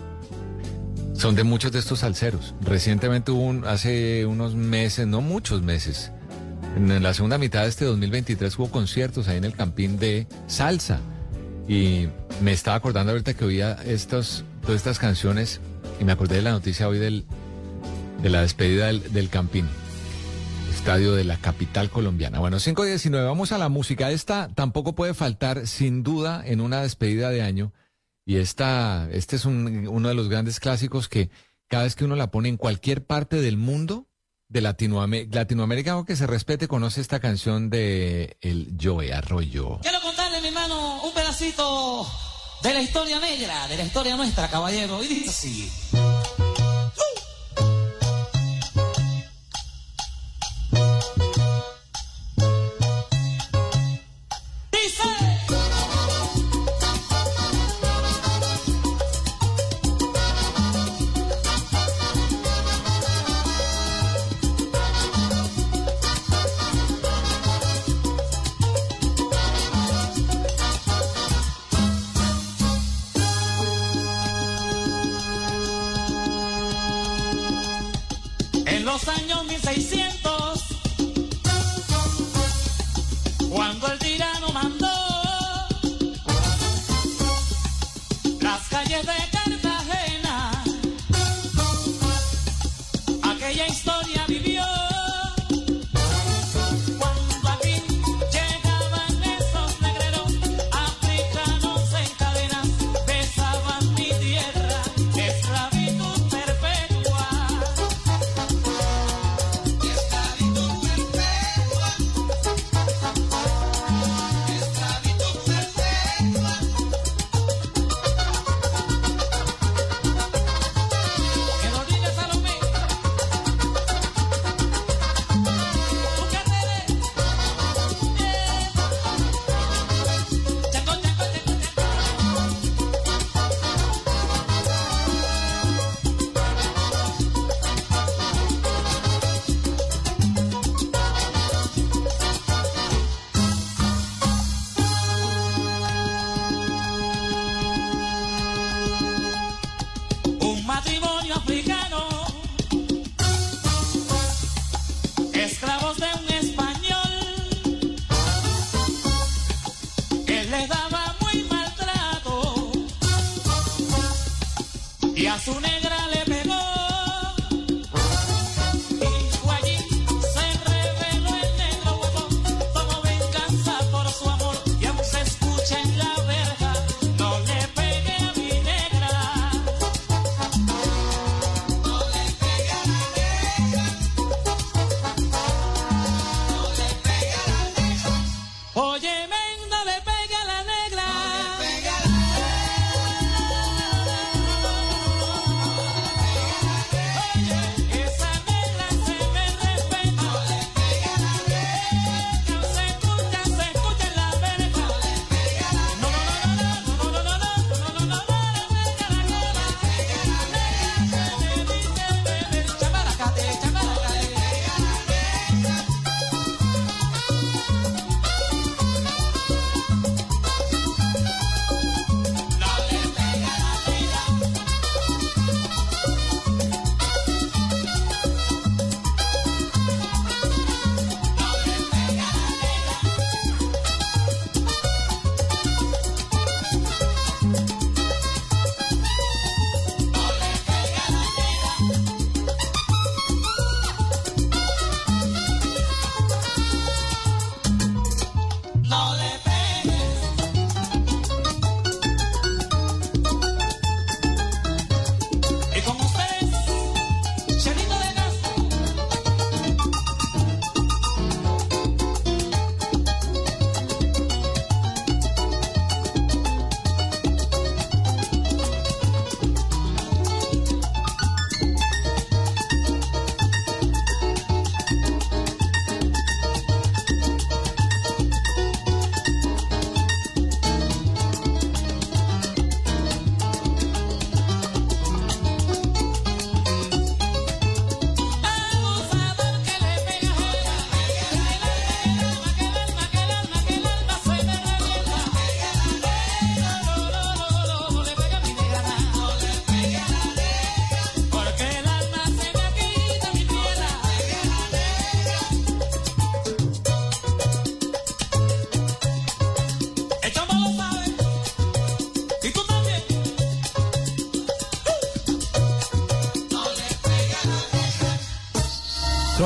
son 1.14 1.34
de 1.34 1.44
muchos 1.44 1.72
de 1.72 1.78
estos 1.78 2.00
salseros. 2.00 2.54
Recientemente 2.62 3.30
hubo 3.30 3.42
un, 3.42 3.66
hace 3.66 4.26
unos 4.26 4.54
meses, 4.54 5.06
no 5.06 5.20
muchos 5.20 5.62
meses, 5.62 6.12
en 6.76 7.02
la 7.02 7.14
segunda 7.14 7.36
mitad 7.38 7.62
de 7.62 7.68
este 7.68 7.84
2023 7.84 8.58
hubo 8.58 8.70
conciertos 8.70 9.28
ahí 9.28 9.38
en 9.38 9.44
el 9.44 9.54
Campín 9.54 9.98
de 9.98 10.26
salsa. 10.46 11.00
Y 11.68 12.08
me 12.42 12.52
estaba 12.52 12.76
acordando 12.76 13.12
ahorita 13.12 13.34
que 13.34 13.44
oía 13.44 13.72
estos, 13.84 14.44
todas 14.62 14.76
estas 14.76 14.98
canciones 14.98 15.60
y 16.00 16.04
me 16.04 16.12
acordé 16.12 16.36
de 16.36 16.42
la 16.42 16.52
noticia 16.52 16.88
hoy 16.88 16.98
del, 16.98 17.24
de 18.22 18.30
la 18.30 18.42
despedida 18.42 18.86
del, 18.86 19.28
Campín, 19.28 19.68
estadio 20.70 21.14
de 21.14 21.24
la 21.24 21.36
capital 21.36 21.90
colombiana. 21.90 22.38
Bueno, 22.38 22.58
5.19, 22.58 23.24
vamos 23.24 23.52
a 23.52 23.58
la 23.58 23.68
música. 23.68 24.10
Esta 24.10 24.48
tampoco 24.54 24.94
puede 24.94 25.14
faltar, 25.14 25.66
sin 25.66 26.02
duda, 26.02 26.42
en 26.44 26.60
una 26.60 26.82
despedida 26.82 27.30
de 27.30 27.42
año. 27.42 27.72
Y 28.24 28.36
esta, 28.36 29.08
este 29.10 29.36
es 29.36 29.44
uno 29.44 30.08
de 30.08 30.14
los 30.14 30.28
grandes 30.28 30.60
clásicos 30.60 31.08
que 31.08 31.30
cada 31.68 31.84
vez 31.84 31.96
que 31.96 32.04
uno 32.04 32.16
la 32.16 32.30
pone 32.30 32.48
en 32.48 32.56
cualquier 32.56 33.04
parte 33.04 33.40
del 33.40 33.56
mundo, 33.56 34.06
de 34.48 34.60
Latinoamérica, 34.60 35.36
Latinoamérica 35.36 36.04
que 36.04 36.16
se 36.16 36.26
respete, 36.26 36.66
conoce 36.66 37.00
esta 37.00 37.20
canción 37.20 37.70
de 37.70 38.36
El 38.40 38.74
Joe 38.80 39.12
Arroyo. 39.12 39.78
Quiero 39.80 40.00
contarle, 40.00 40.40
mi 40.40 40.48
hermano, 40.48 41.04
un 41.04 41.14
pedacito 41.14 42.06
de 42.62 42.74
la 42.74 42.82
historia 42.82 43.18
negra, 43.18 43.68
de 43.68 43.76
la 43.76 43.84
historia 43.84 44.16
nuestra, 44.16 44.48
caballero. 44.48 45.02
Y 45.02 45.08
dice 45.08 45.30
así. 45.30 45.70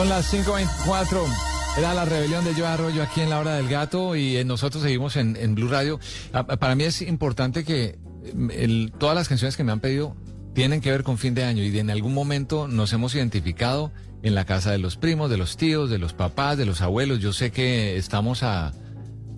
Son 0.04 0.10
las 0.10 0.34
5.24. 0.34 1.18
Era 1.78 1.94
la 1.94 2.04
rebelión 2.04 2.44
de 2.44 2.52
Joe 2.52 2.66
Arroyo 2.66 3.02
aquí 3.02 3.22
en 3.22 3.30
la 3.30 3.38
hora 3.40 3.54
del 3.54 3.68
gato 3.70 4.14
y 4.14 4.36
eh, 4.36 4.44
nosotros 4.44 4.82
seguimos 4.82 5.16
en, 5.16 5.54
Blue 5.54 5.66
Radio. 5.68 5.98
Para 6.60 6.74
mí 6.74 6.84
es 6.84 7.00
importante 7.00 7.64
que 7.64 7.98
mm, 8.34 8.50
el- 8.50 8.92
todas 8.98 9.16
las 9.16 9.30
canciones 9.30 9.56
que 9.56 9.64
me 9.64 9.72
han 9.72 9.80
pedido 9.80 10.14
tienen 10.52 10.82
que 10.82 10.90
ver 10.90 11.04
con 11.04 11.16
fin 11.16 11.32
de 11.32 11.44
año 11.44 11.62
y 11.62 11.78
en 11.78 11.88
algún 11.88 12.12
momento 12.12 12.68
nos 12.68 12.92
hemos 12.92 13.14
identificado 13.14 13.92
en 14.22 14.34
la 14.34 14.44
casa 14.44 14.70
de 14.72 14.76
los 14.78 14.98
primos, 14.98 15.30
de 15.30 15.38
los 15.38 15.56
tíos, 15.56 15.88
de 15.88 15.96
los 15.96 16.12
papás, 16.12 16.58
de 16.58 16.66
los 16.66 16.82
abuelos. 16.82 17.20
Yo 17.20 17.32
sé 17.32 17.50
que 17.50 17.96
estamos 17.96 18.42
a, 18.42 18.72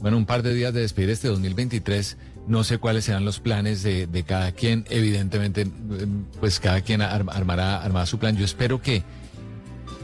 bueno, 0.01 0.17
un 0.17 0.27
par 0.27 0.43
de 0.43 0.53
días 0.53 0.75
de 0.75 0.81
despedir 0.81 1.11
este 1.11 1.29
2023. 1.29 2.17
No 2.49 2.65
sé 2.65 2.79
cuáles 2.79 3.05
serán 3.05 3.25
los 3.25 3.39
planes 3.39 3.85
de, 3.85 4.09
de 4.09 4.25
cada 4.25 4.51
quien. 4.51 4.85
Evidentemente, 4.91 5.61
eh, 5.63 6.07
pues 6.41 6.59
cada 6.59 6.81
quien 6.81 7.03
ar- 7.03 7.25
armará, 7.31 7.83
armará 7.85 8.05
su 8.07 8.19
plan. 8.19 8.37
Yo 8.37 8.45
espero 8.45 8.83
que 8.83 9.05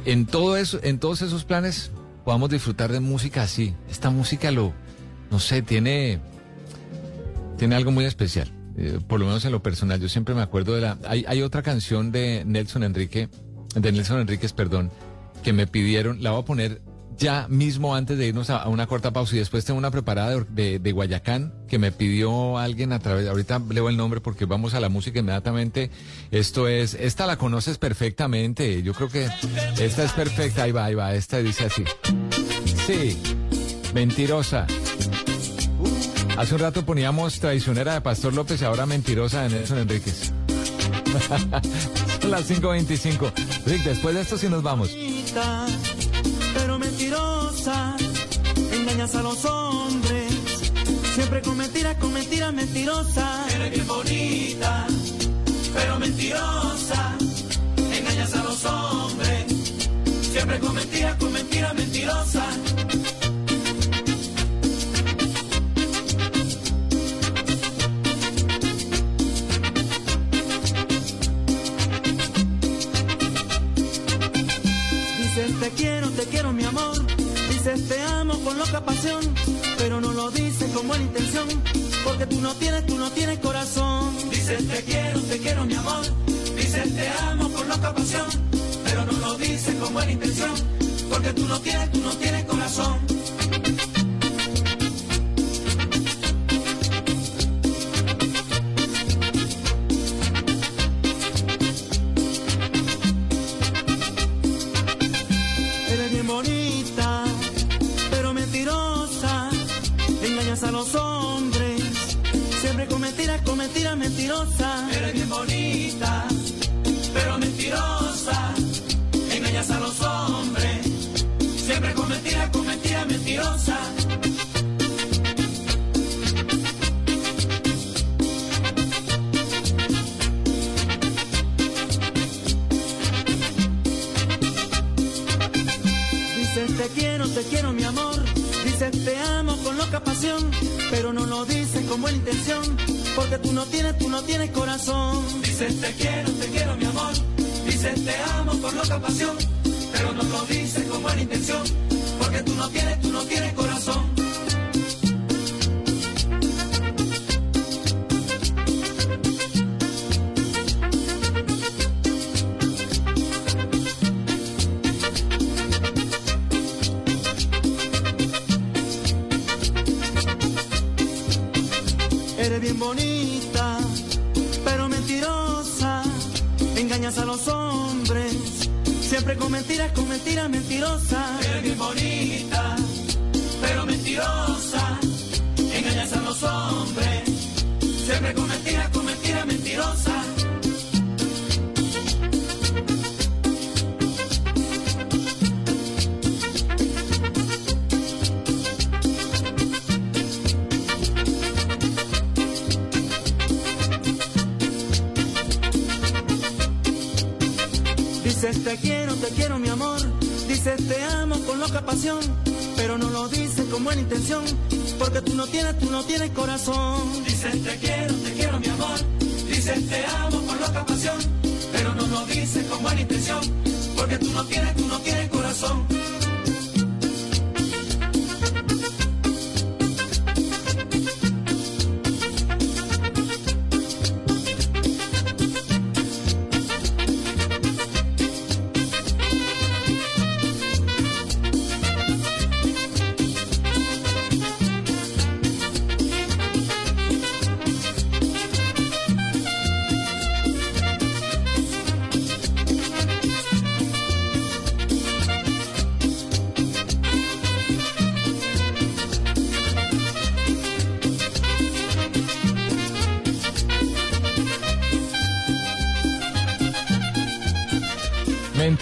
en 0.05 0.27
todo 0.27 0.57
eso, 0.57 0.81
en 0.83 0.99
todos 0.99 1.23
esos 1.23 1.45
planes 1.45 1.91
podamos 2.25 2.51
disfrutar 2.51 2.93
de 2.93 3.01
música 3.01 3.43
así. 3.43 3.75
Esta 3.91 4.11
música 4.11 4.51
lo, 4.51 4.73
no 5.31 5.39
sé, 5.39 5.63
tiene, 5.63 6.21
tiene 7.59 7.75
algo 7.75 7.91
muy 7.91 8.05
especial. 8.05 8.51
eh, 8.77 8.99
por 9.07 9.21
lo 9.21 9.27
menos 9.27 9.45
en 9.45 9.53
lo 9.53 9.63
personal. 9.63 10.01
Yo 10.01 10.09
siempre 10.09 10.35
me 10.35 10.43
acuerdo 10.43 10.75
de 10.75 10.81
la. 10.81 10.99
Hay, 11.07 11.25
hay 11.27 11.43
otra 11.43 11.63
canción 11.63 12.13
de 12.13 12.45
Nelson 12.47 12.85
Enrique, 12.85 13.29
de 13.75 13.93
Nelson 13.93 14.21
Enríquez, 14.21 14.53
perdón, 14.53 14.91
que 15.43 15.53
me 15.53 15.67
pidieron. 15.67 16.23
La 16.23 16.31
voy 16.31 16.43
a 16.43 16.45
poner 16.45 16.81
ya 17.19 17.47
mismo 17.49 17.95
antes 17.95 18.19
de 18.19 18.27
irnos 18.29 18.51
a, 18.51 18.69
una 18.69 18.87
corta 18.87 19.13
pausa 19.13 19.37
y 19.37 19.39
después 19.39 19.65
tengo 19.65 19.79
una 19.79 19.91
preparada 19.91 20.45
de, 20.49 20.93
Guayacán 20.93 21.53
que 21.69 21.79
me 21.79 21.93
pidió 21.93 22.59
alguien 22.59 22.93
a 22.93 22.99
través, 22.99 23.29
ahorita 23.29 23.63
leo 23.71 23.89
el 23.89 23.97
nombre 23.97 24.21
porque 24.21 24.45
vamos 24.45 24.75
a 24.75 24.81
la 24.81 24.89
música 24.89 25.21
inmediatamente. 25.21 25.91
Esto 26.31 26.69
es, 26.69 26.95
esta 26.95 27.27
la 27.27 27.37
conoces 27.37 27.79
perfectamente, 27.79 28.83
yo 28.83 28.95
creo 28.95 29.09
que 29.09 29.29
esta 29.81 30.05
es 30.05 30.13
perfecta, 30.13 30.65
ahí 30.65 30.73
va, 30.73 30.85
ahí 30.85 30.95
va, 30.95 31.15
esta 31.15 31.39
dice 31.39 31.67
así. 31.67 31.85
Sí, 32.87 33.17
mentirosa. 33.95 34.67
Hace 36.37 36.55
un 36.55 36.61
rato 36.61 36.85
poníamos 36.85 37.39
traicionera 37.41 37.95
de 37.95 38.01
Pastor 38.01 38.33
López 38.33 38.61
y 38.63 38.65
ahora 38.65 38.87
mentirosa 38.87 39.43
de 39.43 39.51
Nelson 39.51 39.79
Enríquez. 39.79 40.33
Las 42.29 42.51
5.25. 42.51 43.33
Rick, 43.67 43.85
después 43.85 44.15
de 44.15 44.23
esto 44.23 44.39
sí 44.39 44.49
nos 44.49 44.63
vamos. 44.63 44.91
Engañas 49.03 49.15
a 49.17 49.23
los 49.23 49.45
hombres, 49.47 50.33
siempre 51.15 51.43
con 51.43 51.57
mentiras, 51.57 51.97
con 51.97 52.13
mentiras 52.13 52.53
mentirosas. 52.53 53.53
Eres 53.53 53.71
bien 53.73 53.87
bonita, 53.89 54.87
pero 55.75 55.99
mentirosa, 55.99 57.17
engañas 57.93 58.33
a 58.35 58.45
los 58.45 58.65
hombres, 58.65 59.45
siempre 60.31 60.61
con 60.61 60.75
mentiras, 60.75 61.17
con 61.17 61.33
mentiras 61.33 61.75
mentirosas. 61.75 62.59
Dices 75.19 75.61
te 75.61 75.71
quiero, 75.71 76.09
te 76.11 76.23
quiero 76.27 76.53
mi 76.53 76.63
amor. 76.63 76.92
Dices 77.65 77.89
te 77.89 78.03
amo 78.03 78.37
con 78.41 78.59
loca 78.59 78.85
pasión. 78.85 79.21
Pero 79.79 80.01
no 80.01 80.13
lo 80.13 80.33
dices 80.33 80.69
con 80.73 80.89
buena 80.89 81.05
intención. 81.05 81.47
Porque 82.03 82.27
tú 82.27 82.41
no 82.41 82.53
tienes, 82.57 82.85
tú 82.87 82.97
no 82.97 83.09
tienes 83.13 83.39
corazón. 83.39 84.17
Dices 84.31 84.67
te 84.67 84.83
quiero, 84.83 85.21
te 85.21 85.39
quiero 85.39 85.65
mi 85.65 85.75
amor. 85.75 86.05
Dices 86.57 86.93
te 86.93 87.09
amo 87.31 87.49
con 87.51 87.69
loca 87.69 87.95
pasión. 87.95 88.27
Pero 88.83 89.05
no 89.05 89.13
lo 89.13 89.39
dices 89.39 89.77
con 89.77 89.95
buena 89.95 90.11
intención. 90.11 90.51
Porque 91.09 91.33
tú 91.35 91.47
no 91.47 91.61
tienes, 91.61 91.93
tú 91.93 92.01
no 92.01 92.11
tienes 92.11 92.42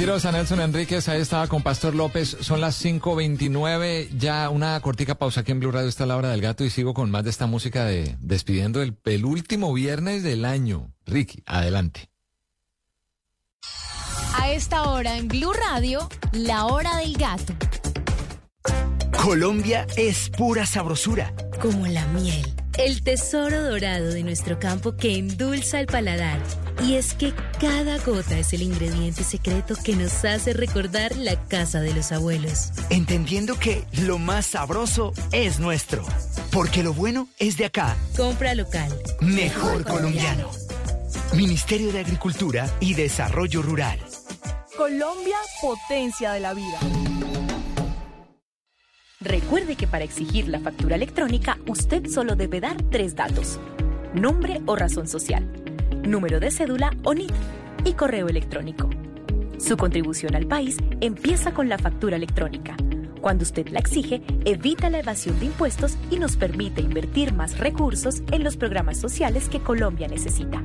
Mentirosa, 0.00 0.32
Nelson 0.32 0.60
Enríquez, 0.62 1.10
ahí 1.10 1.20
estaba 1.20 1.46
con 1.46 1.62
Pastor 1.62 1.94
López, 1.94 2.34
son 2.40 2.62
las 2.62 2.82
5.29, 2.82 4.08
ya 4.16 4.48
una 4.48 4.80
cortica 4.80 5.16
pausa 5.16 5.42
aquí 5.42 5.52
en 5.52 5.60
Blue 5.60 5.70
Radio, 5.70 5.90
está 5.90 6.06
la 6.06 6.16
hora 6.16 6.30
del 6.30 6.40
gato 6.40 6.64
y 6.64 6.70
sigo 6.70 6.94
con 6.94 7.10
más 7.10 7.22
de 7.22 7.28
esta 7.28 7.44
música 7.44 7.84
de 7.84 8.16
despidiendo 8.18 8.80
el, 8.80 8.96
el 9.04 9.26
último 9.26 9.74
viernes 9.74 10.22
del 10.22 10.46
año. 10.46 10.90
Ricky, 11.04 11.42
adelante. 11.44 12.08
A 14.38 14.50
esta 14.50 14.84
hora 14.84 15.18
en 15.18 15.28
Blue 15.28 15.52
Radio, 15.52 16.08
la 16.32 16.64
hora 16.64 16.96
del 16.96 17.18
gato. 17.18 17.52
Colombia 19.22 19.86
es 19.98 20.30
pura 20.30 20.64
sabrosura. 20.64 21.34
Como 21.60 21.86
la 21.86 22.06
miel, 22.06 22.46
el 22.78 23.02
tesoro 23.02 23.64
dorado 23.64 24.08
de 24.08 24.22
nuestro 24.22 24.58
campo 24.58 24.96
que 24.96 25.18
endulza 25.18 25.78
el 25.78 25.88
paladar. 25.88 26.40
Y 26.82 26.94
es 26.94 27.12
que 27.12 27.34
cada 27.60 27.98
gota 27.98 28.38
es 28.38 28.54
el 28.54 28.62
ingrediente 28.62 29.22
secreto 29.22 29.74
que 29.84 29.94
nos 29.94 30.24
hace 30.24 30.54
recordar 30.54 31.14
la 31.16 31.36
casa 31.46 31.80
de 31.80 31.92
los 31.92 32.10
abuelos. 32.10 32.70
Entendiendo 32.88 33.58
que 33.58 33.84
lo 34.02 34.18
más 34.18 34.46
sabroso 34.46 35.12
es 35.30 35.60
nuestro. 35.60 36.02
Porque 36.52 36.82
lo 36.82 36.94
bueno 36.94 37.28
es 37.38 37.58
de 37.58 37.66
acá. 37.66 37.96
Compra 38.16 38.54
local. 38.54 38.90
Mejor 39.20 39.84
colombiano. 39.84 40.48
Ministerio 41.34 41.92
de 41.92 42.00
Agricultura 42.00 42.68
y 42.80 42.94
Desarrollo 42.94 43.60
Rural. 43.60 43.98
Colombia, 44.76 45.36
potencia 45.60 46.32
de 46.32 46.40
la 46.40 46.54
vida. 46.54 46.78
Recuerde 49.20 49.76
que 49.76 49.86
para 49.86 50.04
exigir 50.04 50.48
la 50.48 50.60
factura 50.60 50.96
electrónica 50.96 51.58
usted 51.68 52.06
solo 52.06 52.36
debe 52.36 52.60
dar 52.60 52.82
tres 52.90 53.14
datos. 53.14 53.60
Nombre 54.14 54.62
o 54.66 54.76
razón 54.76 55.06
social, 55.06 55.59
número 56.06 56.40
de 56.40 56.50
cédula 56.50 56.90
o 57.04 57.14
NIT 57.14 57.32
y 57.84 57.92
correo 57.94 58.28
electrónico. 58.28 58.90
Su 59.58 59.76
contribución 59.76 60.34
al 60.34 60.46
país 60.46 60.78
empieza 61.00 61.52
con 61.52 61.68
la 61.68 61.78
factura 61.78 62.16
electrónica. 62.16 62.76
Cuando 63.20 63.42
usted 63.42 63.68
la 63.68 63.80
exige, 63.80 64.22
evita 64.44 64.88
la 64.88 65.00
evasión 65.00 65.38
de 65.38 65.46
impuestos 65.46 65.96
y 66.10 66.18
nos 66.18 66.36
permite 66.36 66.80
invertir 66.80 67.34
más 67.34 67.58
recursos 67.58 68.22
en 68.32 68.42
los 68.42 68.56
programas 68.56 68.98
sociales 68.98 69.48
que 69.48 69.60
Colombia 69.60 70.08
necesita. 70.08 70.62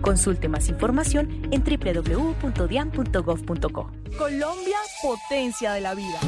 Consulte 0.00 0.48
más 0.48 0.68
información 0.68 1.48
en 1.50 1.64
www.dian.gov.co. 1.64 3.90
Colombia, 4.16 4.76
potencia 5.02 5.72
de 5.72 5.80
la 5.80 5.94
vida. 5.94 6.20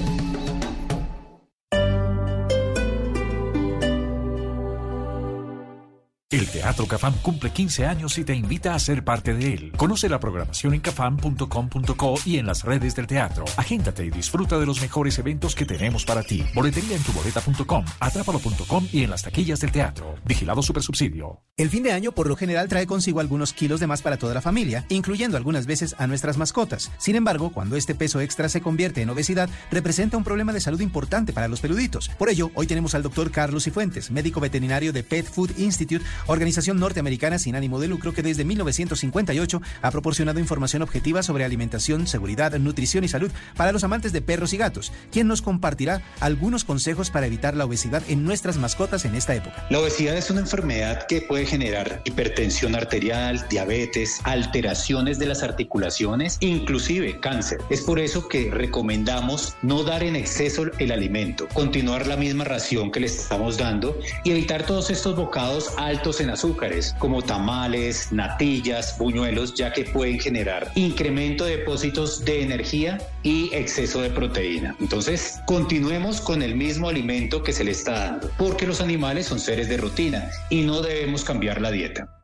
El 6.31 6.47
Teatro 6.47 6.87
Cafam 6.87 7.13
cumple 7.23 7.51
15 7.51 7.87
años 7.87 8.17
y 8.17 8.23
te 8.23 8.37
invita 8.37 8.73
a 8.73 8.79
ser 8.79 9.03
parte 9.03 9.35
de 9.35 9.53
él. 9.53 9.73
Conoce 9.77 10.09
la 10.09 10.21
programación 10.21 10.75
en 10.75 10.81
cafam.com.co 10.81 12.15
y 12.25 12.37
en 12.37 12.47
las 12.47 12.63
redes 12.63 12.95
del 12.95 13.09
teatro. 13.09 13.45
Agéntate 13.57 14.05
y 14.05 14.11
disfruta 14.11 14.57
de 14.57 14.65
los 14.65 14.81
mejores 14.81 15.19
eventos 15.19 15.57
que 15.57 15.67
tenemos 15.67 16.05
para 16.05 16.23
ti. 16.23 16.45
Boletería 16.55 16.95
en 16.95 17.03
tuboleta.com, 17.03 17.85
atrápalo.com 17.99 18.87
y 18.93 19.03
en 19.03 19.11
las 19.11 19.25
taquillas 19.25 19.59
del 19.59 19.73
teatro. 19.73 20.15
Vigilado 20.25 20.63
Supersubsidio. 20.63 21.43
El 21.57 21.69
fin 21.69 21.83
de 21.83 21.91
año 21.91 22.13
por 22.13 22.29
lo 22.29 22.37
general 22.37 22.69
trae 22.69 22.87
consigo 22.87 23.19
algunos 23.19 23.53
kilos 23.53 23.81
de 23.81 23.89
más 23.89 24.01
para 24.01 24.17
toda 24.17 24.33
la 24.33 24.41
familia, 24.41 24.87
incluyendo 24.89 25.37
algunas 25.37 25.67
veces 25.67 25.97
a 25.99 26.07
nuestras 26.07 26.39
mascotas. 26.39 26.93
Sin 26.99 27.17
embargo, 27.17 27.51
cuando 27.51 27.75
este 27.75 27.97
peso 27.97 28.21
extra 28.21 28.49
se 28.49 28.61
convierte 28.61 29.03
en 29.03 29.11
obesidad, 29.11 29.51
representa 29.73 30.17
un 30.17 30.23
problema 30.23 30.53
de 30.53 30.61
salud 30.61 30.81
importante 30.81 31.33
para 31.33 31.49
los 31.49 31.61
peluditos. 31.61 32.09
Por 32.11 32.31
ello, 32.31 32.53
hoy 32.55 32.69
tenemos 32.69 32.95
al 32.95 33.03
doctor 33.03 33.33
Carlos 33.33 33.65
Cifuentes, 33.65 34.13
médico 34.13 34.39
veterinario 34.39 34.93
de 34.93 35.03
Pet 35.03 35.27
Food 35.27 35.59
Institute, 35.59 36.05
organización 36.27 36.79
norteamericana 36.79 37.39
sin 37.39 37.57
ánimo 37.57 37.81
de 37.81 37.89
lucro 37.89 38.13
que 38.13 38.23
desde 38.23 38.45
1958 38.45 39.63
ha 39.83 39.91
proporcionado 39.91 40.41
información 40.41 40.83
objetiva 40.83 41.23
sobre 41.23 41.45
alimentación, 41.45 42.07
seguridad, 42.07 42.59
nutrición 42.59 43.05
y 43.05 43.09
salud 43.09 43.31
para 43.57 43.73
los 43.73 43.85
amantes 43.85 44.13
de 44.13 44.23
perros 44.23 44.53
y 44.53 44.57
gatos, 44.57 44.93
quien 45.11 45.27
nos 45.27 45.43
compartirá 45.43 46.03
algunos 46.21 46.65
consejos 46.65 47.11
para 47.11 47.27
evitar 47.27 47.57
la 47.57 47.65
obesidad 47.65 48.03
en 48.09 48.25
nuestras 48.25 48.57
mascotas 48.57 49.05
en 49.05 49.15
esta 49.15 49.35
época. 49.35 49.67
La 49.71 49.81
obesidad 49.81 50.17
es 50.17 50.31
una 50.31 50.41
enfermedad 50.41 51.07
que 51.07 51.23
puede 51.23 51.47
generar 51.47 52.03
hipertensión 52.05 52.75
arterial, 52.75 53.45
diabetes, 53.49 54.21
alteraciones 54.25 55.19
de 55.19 55.27
las 55.27 55.43
articulaciones, 55.43 56.37
inclusive 56.41 57.21
cáncer. 57.21 57.59
Es 57.71 57.83
por 57.83 57.99
eso 57.99 58.29
que 58.29 58.51
recomendamos 58.51 59.55
no 59.63 59.83
dar 59.83 60.03
en 60.03 60.17
exceso 60.17 60.65
el 60.79 60.93
alimento, 60.93 61.49
continuar 61.53 62.07
la 62.07 62.17
misma 62.17 62.45
ración 62.45 62.91
que 62.91 63.01
le 63.01 63.07
estamos 63.07 63.57
dando 63.57 63.99
y 64.25 64.31
evitar 64.31 64.65
todos 64.65 64.91
estos 64.91 65.17
bocados 65.17 65.73
altos 65.77 66.10
en 66.19 66.31
azúcares, 66.31 66.97
como 66.99 67.23
tamales, 67.23 68.11
natillas, 68.11 68.99
buñuelos, 68.99 69.55
ya 69.55 69.73
que 69.73 69.85
pueden 69.85 70.19
generar 70.19 70.73
incremento 70.75 71.45
de 71.45 71.59
depósitos 71.59 72.25
de 72.25 72.43
energía 72.43 72.99
y 73.23 73.51
exceso 73.53 74.01
de 74.01 74.11
proteína. 74.11 74.75
Entonces, 74.81 75.39
continuemos 75.47 76.21
con 76.21 76.43
el 76.43 76.57
mismo 76.57 76.89
alimento 76.89 77.43
que 77.43 77.53
se 77.53 77.65
le 77.65 77.71
está 77.71 77.93
dando, 77.93 78.31
porque 78.39 78.67
los 78.67 78.81
animales 78.81 79.27
son 79.27 79.39
seres 79.39 79.69
de 79.69 79.77
rutina 79.77 80.29
y 80.49 80.63
no 80.63 80.81
debemos 80.81 81.23
cambiar 81.23 81.61
la 81.61 81.71
dieta. 81.71 82.20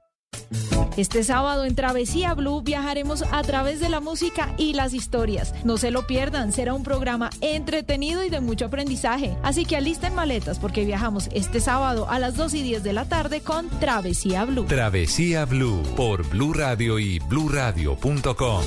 Este 0.96 1.22
sábado 1.24 1.66
en 1.66 1.74
Travesía 1.74 2.32
Blue 2.32 2.62
viajaremos 2.62 3.22
a 3.30 3.42
través 3.42 3.80
de 3.80 3.90
la 3.90 4.00
música 4.00 4.54
y 4.56 4.72
las 4.72 4.94
historias. 4.94 5.52
No 5.62 5.76
se 5.76 5.90
lo 5.90 6.06
pierdan, 6.06 6.52
será 6.52 6.72
un 6.72 6.84
programa 6.84 7.28
entretenido 7.42 8.24
y 8.24 8.30
de 8.30 8.40
mucho 8.40 8.66
aprendizaje. 8.66 9.36
Así 9.42 9.66
que 9.66 9.76
alisten 9.76 10.14
maletas 10.14 10.58
porque 10.58 10.86
viajamos 10.86 11.28
este 11.32 11.60
sábado 11.60 12.08
a 12.08 12.18
las 12.18 12.36
2 12.36 12.54
y 12.54 12.62
10 12.62 12.82
de 12.82 12.92
la 12.94 13.04
tarde 13.04 13.42
con 13.42 13.68
Travesía 13.78 14.46
Blue. 14.46 14.64
Travesía 14.64 15.44
Blue 15.44 15.82
por 15.96 16.26
Blue 16.30 16.54
Radio 16.54 16.98
y 16.98 17.18
bluradio.com. 17.18 18.62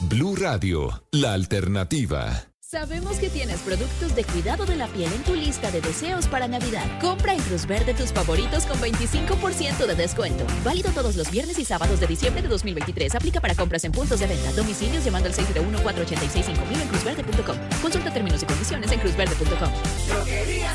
Blue 0.00 0.36
Radio, 0.36 1.02
la 1.12 1.32
alternativa. 1.32 2.53
Sabemos 2.74 3.18
que 3.18 3.30
tienes 3.30 3.60
productos 3.60 4.16
de 4.16 4.24
cuidado 4.24 4.66
de 4.66 4.74
la 4.74 4.88
piel 4.88 5.12
en 5.12 5.22
tu 5.22 5.36
lista 5.36 5.70
de 5.70 5.80
deseos 5.80 6.26
para 6.26 6.48
Navidad. 6.48 6.84
Compra 7.00 7.32
en 7.32 7.38
Cruz 7.38 7.66
Verde 7.66 7.94
tus 7.94 8.12
favoritos 8.12 8.66
con 8.66 8.76
25% 8.80 9.86
de 9.86 9.94
descuento. 9.94 10.44
Válido 10.64 10.90
todos 10.90 11.14
los 11.14 11.30
viernes 11.30 11.56
y 11.60 11.64
sábados 11.64 12.00
de 12.00 12.08
diciembre 12.08 12.42
de 12.42 12.48
2023. 12.48 13.14
Aplica 13.14 13.40
para 13.40 13.54
compras 13.54 13.84
en 13.84 13.92
puntos 13.92 14.18
de 14.18 14.26
venta, 14.26 14.50
domicilios 14.54 15.04
llamando 15.04 15.28
al 15.28 15.36
601-486-5000 15.36 16.82
en 16.82 16.88
cruzverde.com. 16.88 17.56
Consulta 17.80 18.12
términos 18.12 18.42
y 18.42 18.46
condiciones 18.46 18.90
en 18.90 18.98
cruzverde.com. 18.98 19.70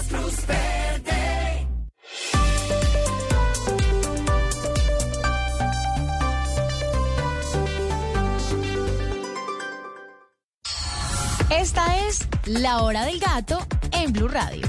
Cruz 0.07 0.47
Verde. 0.47 1.18
Esta 11.60 12.07
es 12.07 12.26
La 12.45 12.84
Hora 12.84 13.06
del 13.06 13.19
Gato 13.19 13.60
en 13.91 14.14
Blue 14.14 14.30
Radio. 14.30 14.65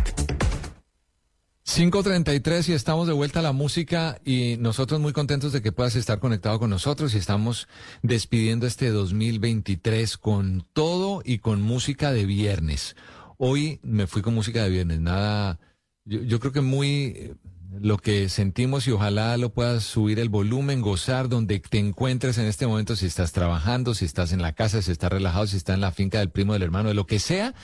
5.33 1.64 2.68
y 2.68 2.72
estamos 2.72 3.06
de 3.06 3.12
vuelta 3.12 3.38
a 3.38 3.42
la 3.42 3.52
música 3.52 4.18
y 4.24 4.56
nosotros 4.58 4.98
muy 4.98 5.12
contentos 5.12 5.52
de 5.52 5.62
que 5.62 5.70
puedas 5.70 5.94
estar 5.94 6.18
conectado 6.18 6.58
con 6.58 6.68
nosotros 6.68 7.14
y 7.14 7.18
estamos 7.18 7.68
despidiendo 8.02 8.66
este 8.66 8.90
2023 8.90 10.18
con 10.18 10.66
todo 10.72 11.22
y 11.24 11.38
con 11.38 11.62
música 11.62 12.10
de 12.10 12.26
viernes. 12.26 12.96
Hoy 13.38 13.78
me 13.84 14.08
fui 14.08 14.20
con 14.20 14.34
música 14.34 14.64
de 14.64 14.70
viernes, 14.70 14.98
nada, 14.98 15.60
yo, 16.04 16.22
yo 16.22 16.40
creo 16.40 16.52
que 16.52 16.60
muy 16.60 17.36
lo 17.78 17.98
que 17.98 18.28
sentimos 18.28 18.86
y 18.86 18.90
ojalá 18.90 19.36
lo 19.36 19.52
puedas 19.52 19.84
subir 19.84 20.18
el 20.18 20.28
volumen, 20.28 20.80
gozar 20.80 21.28
donde 21.28 21.60
te 21.60 21.78
encuentres 21.78 22.38
en 22.38 22.46
este 22.46 22.66
momento, 22.66 22.96
si 22.96 23.06
estás 23.06 23.32
trabajando, 23.32 23.94
si 23.94 24.04
estás 24.04 24.32
en 24.32 24.42
la 24.42 24.52
casa, 24.52 24.82
si 24.82 24.90
estás 24.90 25.10
relajado, 25.10 25.46
si 25.46 25.56
estás 25.56 25.74
en 25.74 25.80
la 25.80 25.92
finca 25.92 26.18
del 26.18 26.30
primo, 26.30 26.52
del 26.52 26.62
hermano, 26.62 26.88
de 26.88 26.94
lo 26.94 27.06
que 27.06 27.18
sea. 27.18 27.54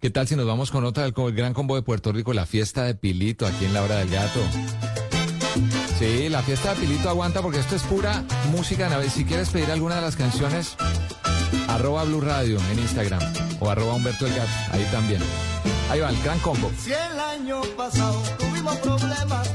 ¿Qué 0.00 0.10
tal 0.10 0.28
si 0.28 0.36
nos 0.36 0.46
vamos 0.46 0.70
con 0.70 0.84
otra 0.84 1.04
del 1.04 1.14
gran 1.32 1.54
combo 1.54 1.74
de 1.74 1.82
Puerto 1.82 2.12
Rico, 2.12 2.34
la 2.34 2.44
fiesta 2.44 2.84
de 2.84 2.94
Pilito 2.94 3.46
aquí 3.46 3.64
en 3.64 3.72
la 3.72 3.82
hora 3.82 3.96
del 3.96 4.10
gato? 4.10 4.40
Sí, 5.98 6.28
la 6.28 6.42
fiesta 6.42 6.74
de 6.74 6.80
Pilito 6.80 7.08
aguanta 7.08 7.40
porque 7.40 7.58
esto 7.58 7.76
es 7.76 7.82
pura 7.82 8.22
música. 8.50 8.90
Si 9.08 9.24
quieres 9.24 9.48
pedir 9.48 9.70
alguna 9.70 9.96
de 9.96 10.02
las 10.02 10.16
canciones, 10.16 10.76
arroba 11.68 12.04
Blue 12.04 12.20
Radio 12.20 12.58
en 12.70 12.78
Instagram 12.80 13.22
o 13.60 13.70
arroba 13.70 13.94
Humberto 13.94 14.26
el 14.26 14.34
Gato, 14.34 14.50
ahí 14.72 14.86
también. 14.92 15.22
Ahí 15.88 16.00
va, 16.00 16.10
el 16.10 16.20
gran 16.22 16.38
combo. 16.40 16.70
Si 16.78 16.92
el 16.92 17.20
año 17.20 17.62
pasado 17.76 18.20
tuvimos 18.38 18.76
problemas, 18.78 19.45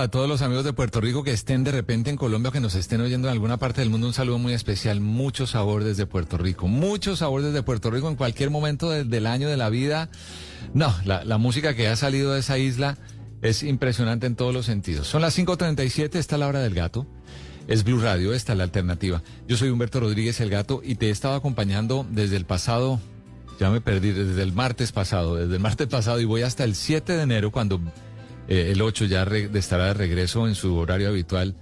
A 0.00 0.08
todos 0.08 0.26
los 0.26 0.40
amigos 0.40 0.64
de 0.64 0.72
Puerto 0.72 1.00
Rico 1.00 1.22
que 1.22 1.32
estén 1.32 1.64
de 1.64 1.70
repente 1.70 2.08
en 2.08 2.16
Colombia, 2.16 2.50
que 2.50 2.60
nos 2.60 2.74
estén 2.74 3.00
oyendo 3.02 3.28
en 3.28 3.32
alguna 3.32 3.58
parte 3.58 3.82
del 3.82 3.90
mundo, 3.90 4.06
un 4.06 4.14
saludo 4.14 4.38
muy 4.38 4.54
especial. 4.54 5.00
Mucho 5.00 5.46
sabor 5.46 5.84
desde 5.84 6.06
Puerto 6.06 6.38
Rico. 6.38 6.66
Mucho 6.66 7.14
sabor 7.14 7.42
desde 7.42 7.62
Puerto 7.62 7.90
Rico 7.90 8.08
en 8.08 8.16
cualquier 8.16 8.50
momento 8.50 8.88
del, 8.90 9.10
del 9.10 9.26
año 9.26 9.48
de 9.48 9.56
la 9.58 9.68
vida. 9.68 10.08
No, 10.72 10.94
la, 11.04 11.24
la 11.24 11.36
música 11.36 11.74
que 11.74 11.88
ha 11.88 11.96
salido 11.96 12.32
de 12.32 12.40
esa 12.40 12.58
isla 12.58 12.96
es 13.42 13.62
impresionante 13.62 14.26
en 14.26 14.34
todos 14.34 14.54
los 14.54 14.66
sentidos. 14.66 15.06
Son 15.08 15.20
las 15.20 15.38
5.37, 15.38 16.16
está 16.16 16.38
la 16.38 16.46
hora 16.48 16.60
del 16.60 16.74
gato. 16.74 17.06
Es 17.68 17.84
Blue 17.84 18.00
Radio, 18.00 18.32
esta 18.32 18.52
es 18.52 18.58
la 18.58 18.64
alternativa. 18.64 19.22
Yo 19.46 19.56
soy 19.56 19.68
Humberto 19.68 20.00
Rodríguez 20.00 20.40
el 20.40 20.48
Gato 20.48 20.80
y 20.82 20.94
te 20.94 21.08
he 21.08 21.10
estado 21.10 21.34
acompañando 21.34 22.06
desde 22.10 22.36
el 22.36 22.46
pasado, 22.46 22.98
ya 23.60 23.70
me 23.70 23.80
perdí, 23.80 24.10
desde 24.12 24.42
el 24.42 24.52
martes 24.52 24.90
pasado, 24.90 25.36
desde 25.36 25.56
el 25.56 25.60
martes 25.60 25.86
pasado 25.86 26.20
y 26.20 26.24
voy 26.24 26.42
hasta 26.42 26.64
el 26.64 26.74
7 26.74 27.12
de 27.12 27.22
enero 27.22 27.52
cuando 27.52 27.80
eh, 28.48 28.70
el 28.72 28.82
8 28.82 29.06
ya 29.06 29.22
estará 29.54 29.86
de 29.86 29.94
regreso 29.94 30.46
en 30.48 30.54
su 30.54 30.76
horario 30.76 31.08
habitual. 31.08 31.54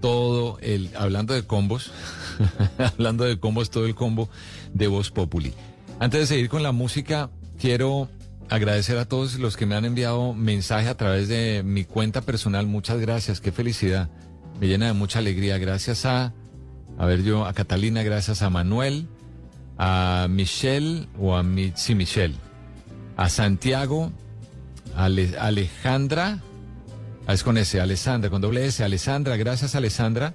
Todo 0.00 0.58
el, 0.60 0.90
hablando 0.96 1.32
de 1.34 1.44
combos, 1.44 1.92
hablando 2.78 3.24
de 3.24 3.38
combos, 3.38 3.70
todo 3.70 3.86
el 3.86 3.94
combo 3.94 4.28
de 4.74 4.88
Voz 4.88 5.10
Populi. 5.10 5.54
Antes 6.00 6.20
de 6.20 6.26
seguir 6.26 6.48
con 6.48 6.62
la 6.62 6.72
música, 6.72 7.30
quiero 7.60 8.08
agradecer 8.50 8.98
a 8.98 9.06
todos 9.06 9.38
los 9.38 9.56
que 9.56 9.64
me 9.64 9.76
han 9.76 9.84
enviado 9.84 10.34
mensaje 10.34 10.88
a 10.88 10.96
través 10.96 11.28
de 11.28 11.62
mi 11.64 11.84
cuenta 11.84 12.20
personal. 12.20 12.66
Muchas 12.66 13.00
gracias, 13.00 13.40
qué 13.40 13.52
felicidad. 13.52 14.10
Me 14.60 14.66
llena 14.68 14.86
de 14.86 14.92
mucha 14.92 15.20
alegría. 15.20 15.58
Gracias 15.58 16.04
a, 16.04 16.34
ver 16.98 17.22
yo, 17.22 17.46
a 17.46 17.52
Catalina, 17.52 18.02
gracias 18.02 18.42
a 18.42 18.50
Manuel, 18.50 19.06
a 19.78 20.26
Michelle 20.28 21.08
o 21.18 21.34
a 21.34 21.42
mi, 21.42 21.72
Michelle, 21.94 22.34
a 23.16 23.28
Santiago, 23.28 24.12
Ale- 24.96 25.36
Alejandra, 25.38 26.40
ah, 27.26 27.32
es 27.34 27.42
con 27.42 27.56
S, 27.58 27.80
Alessandra, 27.80 28.30
con 28.30 28.40
doble 28.40 28.66
S, 28.66 28.82
Alessandra, 28.84 29.36
gracias 29.36 29.74
Alessandra, 29.74 30.34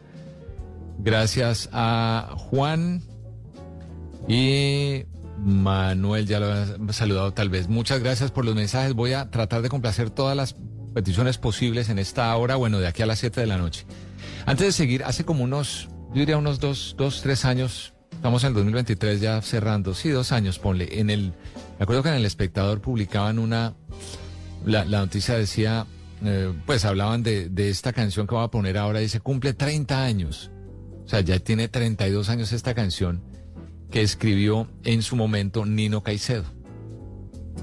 gracias 1.00 1.70
a 1.72 2.34
Juan 2.38 3.02
y 4.28 5.04
Manuel, 5.40 6.26
ya 6.28 6.40
lo 6.40 6.54
he 6.90 6.94
saludado 6.94 7.34
tal 7.34 7.50
vez. 7.50 7.68
Muchas 7.70 8.00
gracias 8.02 8.32
por 8.32 8.46
los 8.46 8.56
mensajes, 8.56 8.94
voy 8.94 9.14
a 9.14 9.30
tratar 9.30 9.62
de 9.62 9.70
complacer 9.70 10.10
todas 10.10 10.36
las 10.36 10.56
peticiones 10.94 11.38
posibles 11.38 11.90
en 11.90 12.00
esta 12.00 12.36
hora, 12.36 12.56
bueno, 12.56 12.80
de 12.80 12.88
aquí 12.88 13.04
a 13.04 13.06
las 13.06 13.20
7 13.20 13.40
de 13.42 13.48
la 13.48 13.58
noche. 13.58 13.86
Antes 14.46 14.66
de 14.68 14.72
seguir, 14.72 15.04
hace 15.04 15.24
como 15.26 15.44
unos, 15.44 15.90
yo 16.14 16.20
diría 16.22 16.38
unos 16.38 16.60
dos, 16.60 16.96
dos, 16.98 17.22
tres 17.22 17.46
años, 17.46 17.94
estamos 18.12 18.44
en 18.44 18.48
el 18.50 18.54
2023 18.56 19.22
ya 19.22 19.42
cerrando, 19.42 19.94
sí, 19.94 20.10
dos 20.10 20.32
años, 20.32 20.58
ponle, 20.58 21.00
en 21.00 21.10
el, 21.12 21.34
me 21.78 21.84
acuerdo 21.84 22.02
que 22.02 22.10
en 22.10 22.16
el 22.16 22.26
espectador 22.26 22.82
publicaban 22.82 23.38
una, 23.38 23.76
la, 24.66 24.86
la 24.86 25.00
noticia 25.00 25.36
decía, 25.36 25.86
eh, 26.24 26.54
pues 26.66 26.86
hablaban 26.86 27.24
de, 27.24 27.50
de 27.50 27.70
esta 27.70 27.94
canción 27.94 28.28
que 28.28 28.36
voy 28.36 28.44
a 28.44 28.50
poner 28.50 28.78
ahora, 28.78 29.00
dice, 29.00 29.20
cumple 29.20 29.54
30 29.54 30.04
años, 30.04 30.52
o 31.06 31.10
sea, 31.10 31.22
ya 31.22 31.40
tiene 31.40 31.68
32 31.68 32.30
años 32.30 32.52
esta 32.52 32.74
canción 32.74 33.22
que 33.92 34.02
escribió 34.02 34.68
en 34.84 35.02
su 35.02 35.16
momento 35.16 35.66
Nino 35.66 36.04
Caicedo, 36.04 36.44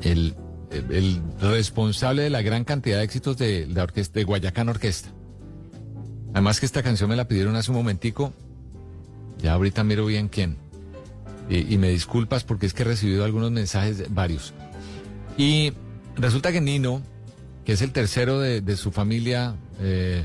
el, 0.02 0.34
el- 0.70 1.20
responsable 1.40 2.22
de 2.22 2.30
la 2.30 2.42
gran 2.42 2.64
cantidad 2.64 2.98
de 2.98 3.04
éxitos 3.04 3.36
de 3.36 3.66
la 3.66 3.82
orquesta, 3.82 4.18
de 4.18 4.24
Guayacán 4.24 4.68
Orquesta. 4.68 5.10
Además 6.32 6.58
que 6.58 6.66
esta 6.66 6.82
canción 6.82 7.10
me 7.10 7.16
la 7.16 7.28
pidieron 7.28 7.54
hace 7.56 7.70
un 7.70 7.76
momentico, 7.76 8.32
ya 9.42 9.52
ahorita 9.52 9.84
miro 9.84 10.06
bien 10.06 10.28
quién. 10.28 10.56
Y, 11.48 11.74
y 11.74 11.78
me 11.78 11.90
disculpas 11.90 12.42
porque 12.44 12.64
es 12.66 12.72
que 12.72 12.82
he 12.82 12.86
recibido 12.86 13.24
algunos 13.24 13.50
mensajes, 13.52 14.02
varios. 14.12 14.54
Y 15.36 15.72
resulta 16.16 16.52
que 16.52 16.60
Nino, 16.60 17.02
que 17.64 17.72
es 17.72 17.82
el 17.82 17.92
tercero 17.92 18.40
de, 18.40 18.76
su 18.76 18.92
familia, 18.92 19.56
eh, 19.80 20.24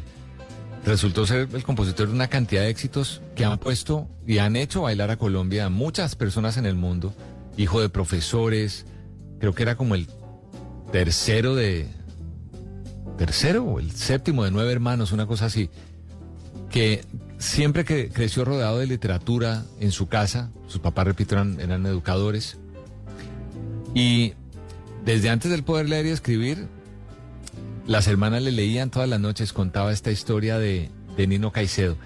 resultó 0.86 1.26
ser 1.26 1.50
el 1.54 1.64
compositor 1.64 2.08
de 2.08 2.14
una 2.14 2.28
cantidad 2.28 2.62
de 2.62 2.70
éxitos 2.70 3.22
que 3.36 3.46
han 3.46 3.58
puesto 3.58 4.08
y 4.26 4.38
han 4.40 4.56
hecho 4.56 4.84
bailar 4.84 5.12
a 5.12 5.18
Colombia 5.18 5.66
a 5.66 5.70
muchas 5.70 6.16
personas 6.16 6.58
en 6.58 6.66
el 6.66 6.76
mundo. 6.76 7.14
Hijo 7.58 7.82
de 7.82 7.90
profesores, 7.90 8.86
creo 9.40 9.54
que 9.54 9.64
era 9.64 9.76
como 9.76 9.96
el 9.96 10.08
tercero 10.92 11.56
de... 11.56 11.88
Tercero 13.18 13.66
o 13.66 13.80
el 13.80 13.92
séptimo 13.92 14.46
de 14.46 14.52
nueve 14.52 14.72
hermanos, 14.72 15.12
una 15.12 15.28
cosa 15.28 15.46
así 15.46 15.70
que 16.70 17.04
siempre 17.38 17.84
que 17.84 18.10
creció 18.10 18.46
rodeado 18.46 18.80
de 18.80 18.88
literatura 18.88 19.66
en 19.80 19.92
su 19.92 20.08
casa, 20.08 20.52
sus 20.68 20.80
papás, 20.80 21.06
repito, 21.06 21.36
eran, 21.36 21.60
eran 21.60 21.86
educadores, 21.86 22.58
y 23.94 24.34
desde 25.10 25.32
antes 25.32 25.50
del 25.50 25.64
poder 25.64 25.90
leer 25.90 26.06
y 26.06 26.10
escribir, 26.10 26.68
Las 27.88 28.06
hermanas 28.06 28.44
le 28.44 28.52
leían 28.52 28.92
todas 28.92 29.10
las 29.10 29.20
noches, 29.20 29.54
contaba 29.54 29.92
esta 29.92 30.12
historia 30.12 30.60
de, 30.60 30.92
Nino 31.18 31.52
Caicedo. 31.52 31.98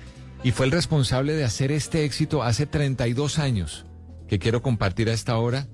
Y 0.42 0.52
fue 0.52 0.66
el 0.66 0.72
responsable 0.72 1.34
de 1.34 1.44
hacer 1.44 1.74
este 1.74 2.06
éxito 2.06 2.44
hace 2.44 2.66
32 2.66 3.40
años, 3.40 3.86
que 4.30 4.40
quiero 4.40 4.62
compartir 4.62 5.10
a 5.10 5.14
esta 5.14 5.38
hora. 5.38 5.68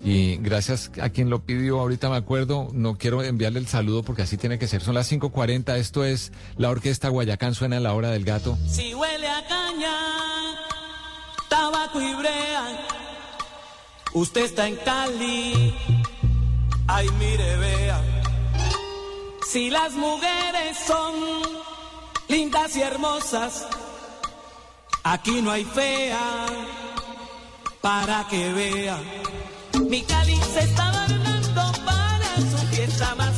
Y 0.00 0.36
gracias 0.36 0.92
a 1.02 1.08
quien 1.08 1.28
lo 1.28 1.44
pidió, 1.44 1.80
ahorita 1.80 2.08
me 2.08 2.16
acuerdo, 2.16 2.68
no 2.72 2.98
quiero 2.98 3.24
enviarle 3.24 3.58
el 3.58 3.66
saludo 3.66 4.04
porque 4.04 4.22
así 4.22 4.36
tiene 4.36 4.56
que 4.56 4.68
ser. 4.68 4.80
Son 4.80 4.94
las 4.94 5.10
5.40, 5.10 5.76
esto 5.76 6.04
es 6.04 6.30
la 6.56 6.70
orquesta 6.70 7.08
Guayacán, 7.08 7.54
suena 7.54 7.78
a 7.78 7.80
la 7.80 7.94
hora 7.94 8.10
del 8.10 8.24
gato. 8.24 8.56
Si 8.68 8.94
huele 8.94 9.28
a 9.28 9.44
caña, 9.48 9.96
tabaco 11.48 12.00
y 12.00 12.14
brea, 12.14 12.86
usted 14.12 14.44
está 14.44 14.68
en 14.68 14.76
Cali, 14.76 15.74
ay 16.88 17.08
mire, 17.18 17.56
vea. 17.56 18.00
Si 19.50 19.70
las 19.70 19.92
mujeres 19.92 20.76
son 20.86 21.14
lindas 22.28 22.76
y 22.76 22.82
hermosas, 22.82 23.66
aquí 25.02 25.42
no 25.42 25.50
hay 25.50 25.64
fea 25.64 26.46
para 27.80 28.26
que 28.28 28.52
vea. 28.52 28.98
Mi 29.88 30.02
Cali 30.02 30.36
se 30.36 30.60
está 30.60 30.88
adornando 30.88 31.72
para 31.84 32.36
su 32.50 32.66
fiesta 32.68 33.14
más 33.14 33.33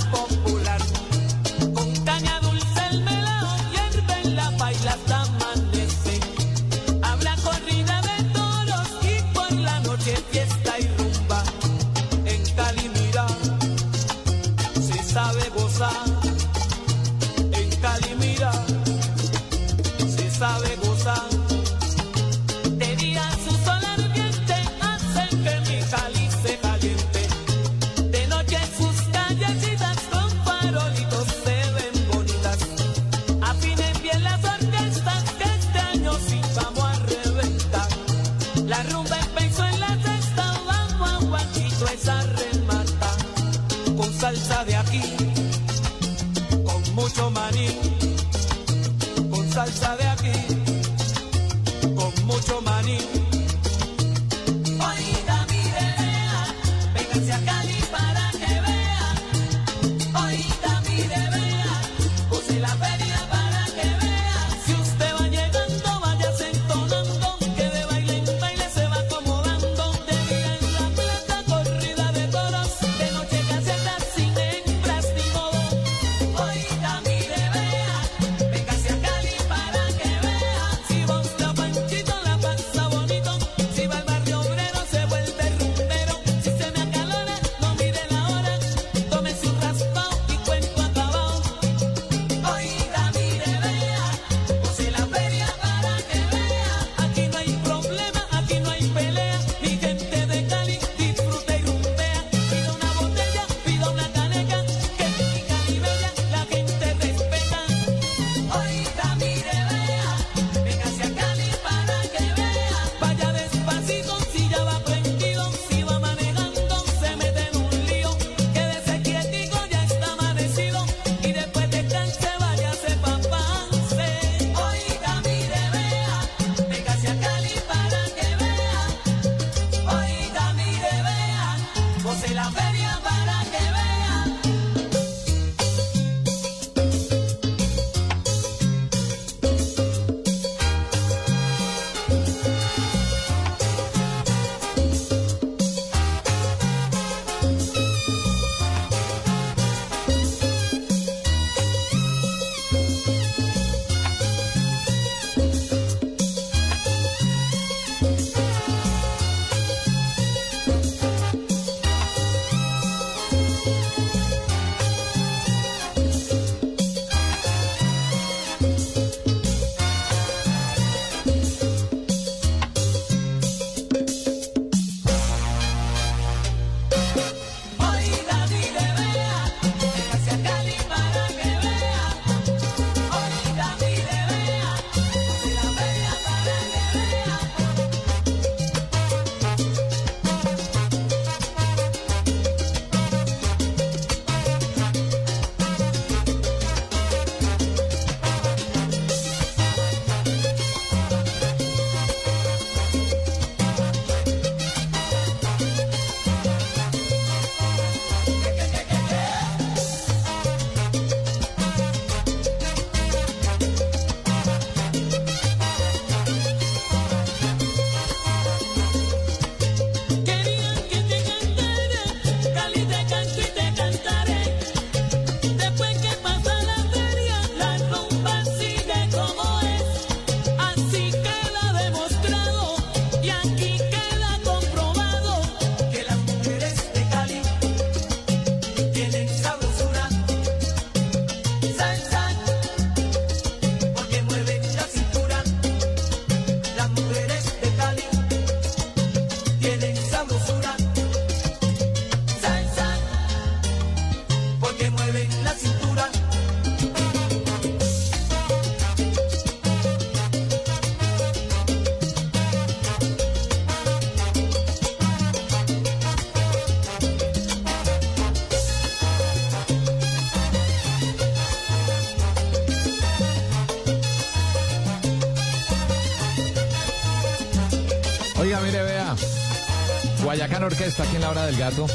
Orquesta 280.67 281.05
aquí 281.05 281.17
en 281.17 281.23
la 281.23 281.31
hora 281.31 281.47
del 281.47 281.57
gato. 281.57 281.87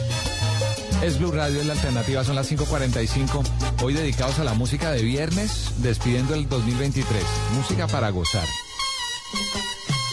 Es 1.03 1.19
Blue 1.19 1.31
Radio, 1.31 1.59
es 1.59 1.65
la 1.65 1.73
alternativa, 1.73 2.23
son 2.23 2.35
las 2.35 2.49
5.45. 2.49 3.43
Hoy 3.83 3.93
dedicados 3.93 4.39
a 4.39 4.45
la 4.45 4.53
música 4.53 4.91
de 4.91 5.01
viernes, 5.03 5.73
despidiendo 5.77 6.35
el 6.35 6.47
2023. 6.47 7.21
Música 7.53 7.87
para 7.87 8.09
gozar. 8.11 8.47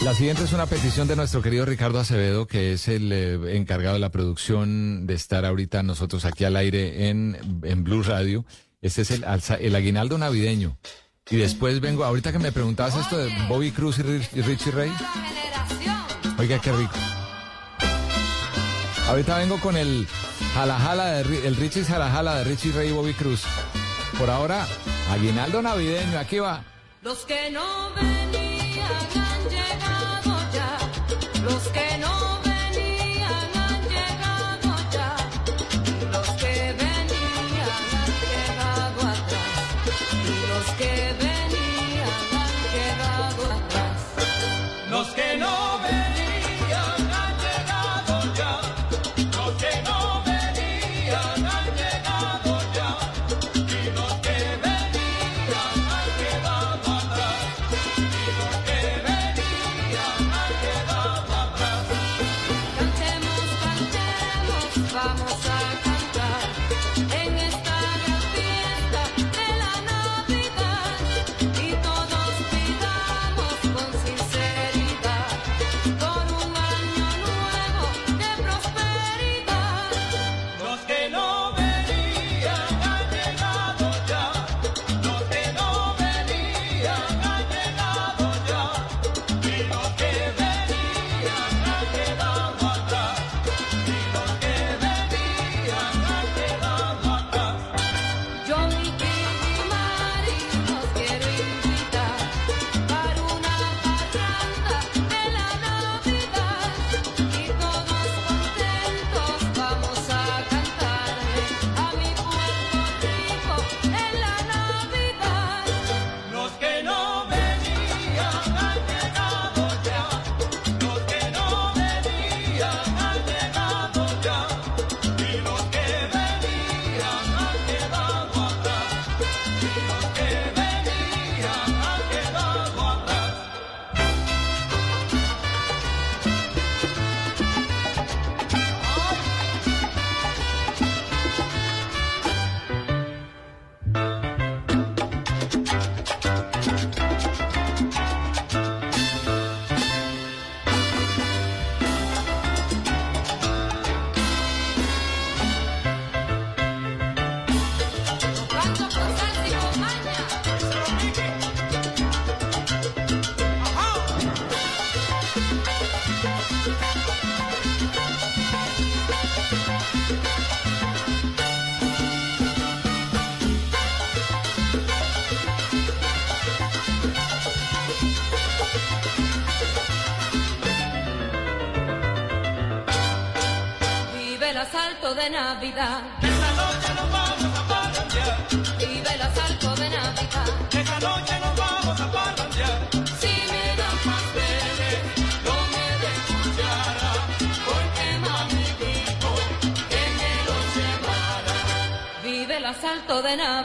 La 0.03 0.13
siguiente 0.13 0.43
es 0.43 0.51
una 0.51 0.65
petición 0.65 1.07
de 1.07 1.15
nuestro 1.15 1.41
querido 1.41 1.65
Ricardo 1.65 1.99
Acevedo, 1.99 2.47
que 2.47 2.73
es 2.73 2.87
el 2.89 3.11
eh, 3.13 3.55
encargado 3.55 3.93
de 3.93 3.99
la 3.99 4.11
producción 4.11 5.07
de 5.07 5.13
estar 5.13 5.45
ahorita 5.45 5.81
nosotros 5.83 6.25
aquí 6.25 6.43
al 6.43 6.57
aire 6.57 7.09
en, 7.09 7.37
en 7.63 7.83
Blue 7.85 8.03
Radio. 8.03 8.45
Este 8.81 9.03
es 9.03 9.11
el, 9.11 9.25
el 9.59 9.75
aguinaldo 9.75 10.17
navideño. 10.17 10.77
Y 11.29 11.37
después 11.37 11.79
vengo, 11.79 12.03
ahorita 12.03 12.33
que 12.33 12.39
me 12.39 12.51
preguntabas 12.51 12.97
esto 12.97 13.17
de 13.17 13.31
Bobby 13.47 13.71
Cruz 13.71 13.99
y 13.99 14.41
Richie 14.41 14.71
Ray. 14.71 14.91
Oiga, 16.37 16.59
qué 16.59 16.71
rico. 16.71 17.08
Ahorita 19.09 19.39
vengo 19.39 19.59
con 19.59 19.75
el 19.75 20.07
jala 20.53 20.77
jala 20.77 21.05
de 21.07 21.47
el 21.47 21.55
Richie 21.55 21.83
jala 21.83 22.11
jala 22.11 22.35
de 22.35 22.43
Richie 22.43 22.71
Ray 22.71 22.89
y 22.89 22.91
Bobby 22.91 23.15
Cruz. 23.15 23.41
Por 24.19 24.29
ahora, 24.29 24.67
aguinaldo 25.09 25.63
navideño, 25.63 26.19
aquí 26.19 26.37
va. 26.37 26.61
Los 27.01 27.25
que 27.25 27.49
no 27.49 27.91
venían 27.95 28.18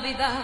Navidad. 0.05 0.44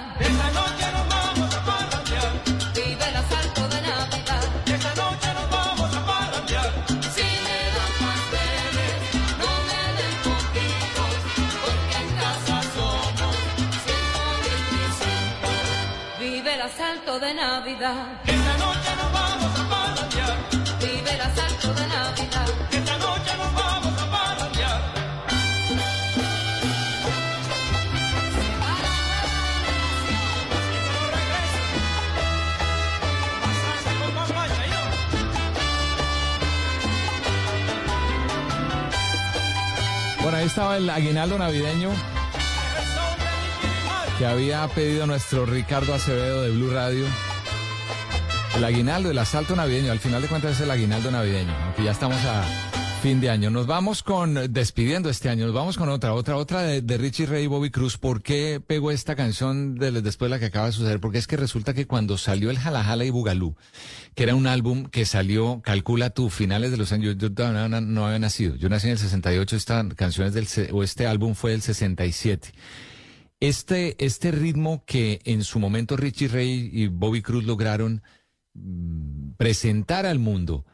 Aguinaldo 41.00 41.38
navideño 41.38 41.90
que 44.18 44.26
había 44.26 44.68
pedido 44.68 45.06
nuestro 45.06 45.46
Ricardo 45.46 45.94
Acevedo 45.94 46.42
de 46.42 46.50
Blue 46.50 46.70
Radio. 46.70 47.06
El 48.54 48.64
aguinaldo, 48.64 49.10
el 49.10 49.18
asalto 49.18 49.56
navideño, 49.56 49.92
al 49.92 49.98
final 49.98 50.20
de 50.20 50.28
cuentas 50.28 50.52
es 50.52 50.60
el 50.60 50.70
aguinaldo 50.70 51.10
navideño, 51.10 51.56
aunque 51.64 51.84
ya 51.84 51.92
estamos 51.92 52.18
a 52.26 52.69
fin 53.00 53.20
de 53.20 53.30
año. 53.30 53.50
Nos 53.50 53.66
vamos 53.66 54.02
con, 54.02 54.52
despidiendo 54.52 55.08
este 55.08 55.30
año, 55.30 55.46
nos 55.46 55.54
vamos 55.54 55.78
con 55.78 55.88
otra, 55.88 56.12
otra, 56.12 56.36
otra 56.36 56.62
de, 56.62 56.98
Richie 56.98 57.24
Ray 57.24 57.44
y 57.44 57.46
Bobby 57.46 57.70
Cruz. 57.70 57.96
¿Por 57.96 58.22
qué 58.22 58.60
pegó 58.64 58.90
esta 58.90 59.16
canción 59.16 59.74
de- 59.76 60.02
después 60.02 60.28
de 60.30 60.36
la 60.36 60.38
que 60.38 60.46
acaba 60.46 60.66
de 60.66 60.72
suceder? 60.72 61.00
Porque 61.00 61.16
es 61.16 61.26
que 61.26 61.38
resulta 61.38 61.72
que 61.72 61.86
cuando 61.86 62.18
salió 62.18 62.50
el 62.50 62.58
Jala 62.58 62.84
Jala 62.84 63.04
y 63.06 63.10
Bugalú, 63.10 63.56
que 64.14 64.24
era 64.24 64.34
un 64.34 64.46
álbum 64.46 64.84
que 64.84 65.06
salió, 65.06 65.62
calcula 65.62 66.10
tú, 66.10 66.28
finales 66.28 66.72
de 66.72 66.76
los 66.76 66.92
años, 66.92 67.16
yo, 67.16 67.30
no, 67.30 68.06
había 68.06 68.18
nacido, 68.18 68.54
yo 68.56 68.68
nací 68.68 68.88
en 68.88 68.92
el 68.92 68.98
68, 68.98 69.56
esta 69.56 69.88
canción 69.96 70.26
es 70.26 70.34
del, 70.34 70.46
o 70.72 70.82
este 70.82 71.06
álbum 71.06 71.34
fue 71.34 71.52
del 71.52 71.62
67. 71.62 72.52
Este, 73.40 73.96
este 74.04 74.30
ritmo 74.30 74.84
que 74.84 75.20
en 75.24 75.42
su 75.44 75.58
momento 75.58 75.96
Richie 75.96 76.28
Ray 76.28 76.70
y 76.70 76.88
Bobby 76.88 77.22
Cruz 77.22 77.44
lograron 77.44 78.02
mm, 78.52 79.30
presentar 79.38 80.04
al 80.04 80.18
mundo, 80.18 80.66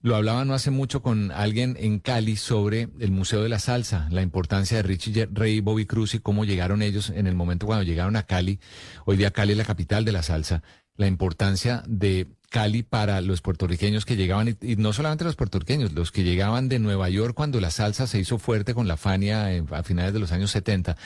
Lo 0.00 0.14
hablaba 0.14 0.44
no 0.44 0.54
hace 0.54 0.70
mucho 0.70 1.02
con 1.02 1.32
alguien 1.32 1.76
en 1.78 1.98
Cali 1.98 2.36
sobre 2.36 2.88
el 3.00 3.10
Museo 3.10 3.42
de 3.42 3.48
la 3.48 3.58
Salsa, 3.58 4.08
la 4.10 4.22
importancia 4.22 4.76
de 4.76 4.84
Richie 4.84 5.28
Ray 5.32 5.56
y 5.56 5.60
Bobby 5.60 5.86
Cruz 5.86 6.14
y 6.14 6.20
cómo 6.20 6.44
llegaron 6.44 6.82
ellos 6.82 7.10
en 7.10 7.26
el 7.26 7.34
momento 7.34 7.66
cuando 7.66 7.82
llegaron 7.82 8.14
a 8.14 8.22
Cali. 8.22 8.60
Hoy 9.06 9.16
día 9.16 9.32
Cali 9.32 9.52
es 9.52 9.58
la 9.58 9.64
capital 9.64 10.04
de 10.04 10.12
la 10.12 10.22
salsa. 10.22 10.62
La 10.96 11.08
importancia 11.08 11.82
de 11.86 12.28
Cali 12.48 12.82
para 12.82 13.20
los 13.20 13.40
puertorriqueños 13.40 14.04
que 14.04 14.16
llegaban, 14.16 14.56
y, 14.60 14.76
no 14.76 14.92
solamente 14.92 15.24
los 15.24 15.36
puertorriqueños, 15.36 15.92
los 15.92 16.12
que 16.12 16.22
llegaban 16.22 16.68
de 16.68 16.78
Nueva 16.78 17.08
York 17.10 17.34
cuando 17.34 17.60
la 17.60 17.70
salsa 17.70 18.06
se 18.06 18.20
hizo 18.20 18.38
fuerte 18.38 18.74
con 18.74 18.88
la 18.88 18.96
Fania 18.96 19.48
a 19.70 19.82
finales 19.82 20.12
de 20.12 20.20
los 20.20 20.32
años 20.32 20.52
70. 20.52 20.96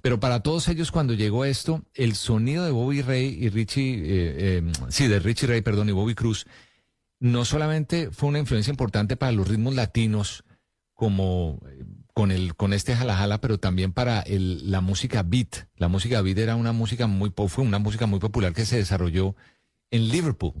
Pero 0.00 0.20
para 0.20 0.40
todos 0.40 0.68
ellos 0.68 0.90
cuando 0.90 1.12
llegó 1.14 1.44
esto, 1.44 1.82
el 1.94 2.14
sonido 2.14 2.64
de 2.64 2.70
Bobby 2.70 3.02
Ray 3.02 3.38
y 3.40 3.48
Richie, 3.48 3.94
eh, 3.94 4.02
eh, 4.06 4.72
sí, 4.88 5.06
de 5.06 5.18
Richie 5.20 5.46
Ray, 5.46 5.60
perdón, 5.60 5.88
y 5.88 5.92
Bobby 5.92 6.14
Cruz, 6.14 6.46
no 7.20 7.44
solamente 7.44 8.10
fue 8.10 8.28
una 8.28 8.38
influencia 8.38 8.70
importante 8.70 9.16
para 9.16 9.32
los 9.32 9.48
ritmos 9.48 9.74
latinos, 9.74 10.44
como 10.94 11.60
eh, 11.68 11.84
con 12.14 12.30
el 12.32 12.54
con 12.56 12.72
este 12.72 12.94
jala 12.96 13.16
jala, 13.16 13.40
pero 13.40 13.58
también 13.58 13.92
para 13.92 14.20
el, 14.20 14.70
la 14.70 14.80
música 14.80 15.22
beat. 15.22 15.68
La 15.76 15.88
música 15.88 16.20
beat 16.22 16.38
era 16.38 16.56
una 16.56 16.72
música 16.72 17.06
muy 17.06 17.32
fue 17.48 17.64
una 17.64 17.78
música 17.78 18.06
muy 18.06 18.18
popular 18.18 18.52
que 18.52 18.66
se 18.66 18.76
desarrolló 18.76 19.36
en 19.90 20.08
Liverpool 20.08 20.54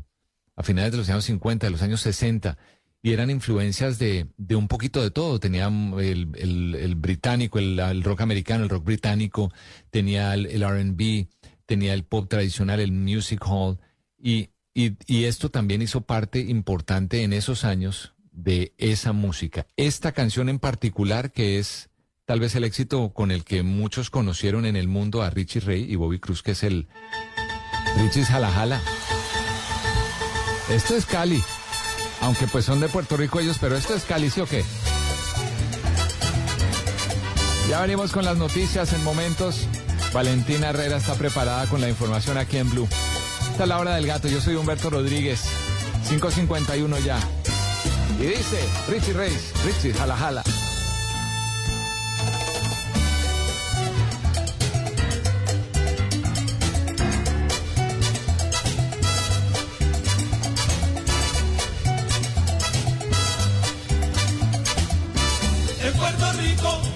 a 0.56 0.62
finales 0.62 0.92
de 0.92 0.98
los 0.98 1.08
años 1.08 1.24
50, 1.24 1.66
de 1.66 1.70
los 1.70 1.82
años 1.82 2.00
60 2.00 2.56
y 3.00 3.12
eran 3.12 3.30
influencias 3.30 3.98
de, 3.98 4.26
de 4.36 4.56
un 4.56 4.66
poquito 4.68 5.02
de 5.02 5.10
todo. 5.10 5.38
Tenía 5.38 5.70
mm, 5.70 5.98
el, 6.00 6.28
el- 6.34 6.94
británico, 6.96 7.58
el, 7.58 7.78
el 7.78 8.02
rock 8.02 8.22
americano, 8.22 8.64
el 8.64 8.70
rock 8.70 8.84
británico, 8.84 9.52
tenía 9.90 10.34
el 10.34 10.62
RB, 10.62 11.28
tenía 11.66 11.94
el 11.94 12.04
pop 12.04 12.28
tradicional, 12.28 12.80
el 12.80 12.90
music 12.92 13.44
hall, 13.46 13.78
y, 14.18 14.50
y, 14.78 15.24
esto 15.24 15.50
también 15.50 15.82
hizo 15.82 16.02
parte 16.02 16.38
importante 16.38 17.24
en 17.24 17.32
esos 17.32 17.64
años 17.64 18.14
de 18.30 18.74
esa 18.78 19.12
música. 19.12 19.66
Esta 19.76 20.12
canción 20.12 20.48
en 20.48 20.60
particular, 20.60 21.32
que 21.32 21.58
es 21.58 21.90
tal 22.26 22.38
vez 22.38 22.54
el 22.54 22.62
éxito 22.62 23.12
con 23.12 23.32
el 23.32 23.42
que 23.42 23.64
muchos 23.64 24.08
conocieron 24.08 24.66
en 24.66 24.76
el 24.76 24.86
mundo 24.86 25.22
a 25.22 25.30
Richie 25.30 25.60
Ray 25.60 25.90
y 25.90 25.96
Bobby 25.96 26.20
Cruz, 26.20 26.44
que 26.44 26.52
es 26.52 26.62
el 26.62 26.86
Richie's 28.00 28.28
Jala 28.28 28.52
Jala. 28.52 28.80
Esto 30.70 30.94
es 30.94 31.06
Cali. 31.06 31.42
Aunque 32.20 32.46
pues 32.46 32.64
son 32.64 32.78
de 32.78 32.88
Puerto 32.88 33.16
Rico 33.16 33.40
ellos, 33.40 33.58
pero 33.60 33.76
esto 33.76 33.96
es 33.96 34.04
Cali, 34.04 34.30
¿sí 34.30 34.40
o 34.40 34.46
qué? 34.46 34.64
Ya 37.68 37.80
venimos 37.80 38.12
con 38.12 38.24
las 38.24 38.36
noticias 38.36 38.92
en 38.92 39.02
momentos. 39.02 39.66
Valentina 40.12 40.70
Herrera 40.70 40.98
está 40.98 41.14
preparada 41.14 41.66
con 41.66 41.80
la 41.80 41.88
información 41.88 42.38
aquí 42.38 42.58
en 42.58 42.70
Blue. 42.70 42.88
Esta 43.58 43.64
es 43.64 43.70
la 43.70 43.80
hora 43.80 43.96
del 43.96 44.06
gato. 44.06 44.28
Yo 44.28 44.40
soy 44.40 44.54
Humberto 44.54 44.88
Rodríguez. 44.88 45.42
551 46.08 46.96
ya. 47.00 47.18
Y 48.20 48.26
dice 48.26 48.60
Richie 48.88 49.12
Reyes, 49.12 49.52
Richie, 49.64 49.92
jala 49.92 50.16
jala. 50.16 50.44
En 65.82 65.94
Puerto 65.94 66.32
Rico 66.34 66.87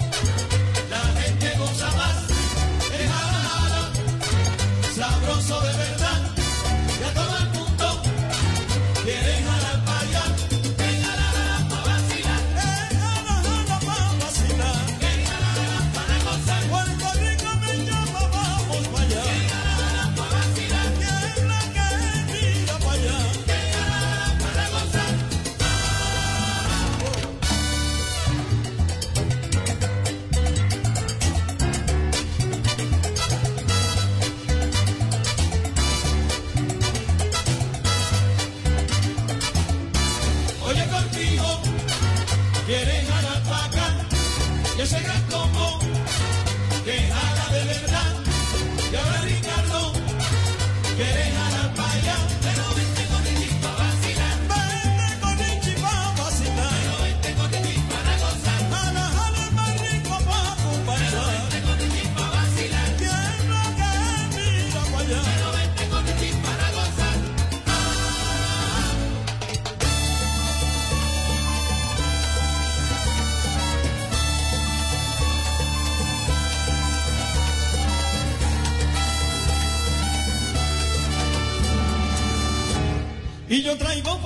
yo 83.73 83.79
traigo 83.79 84.22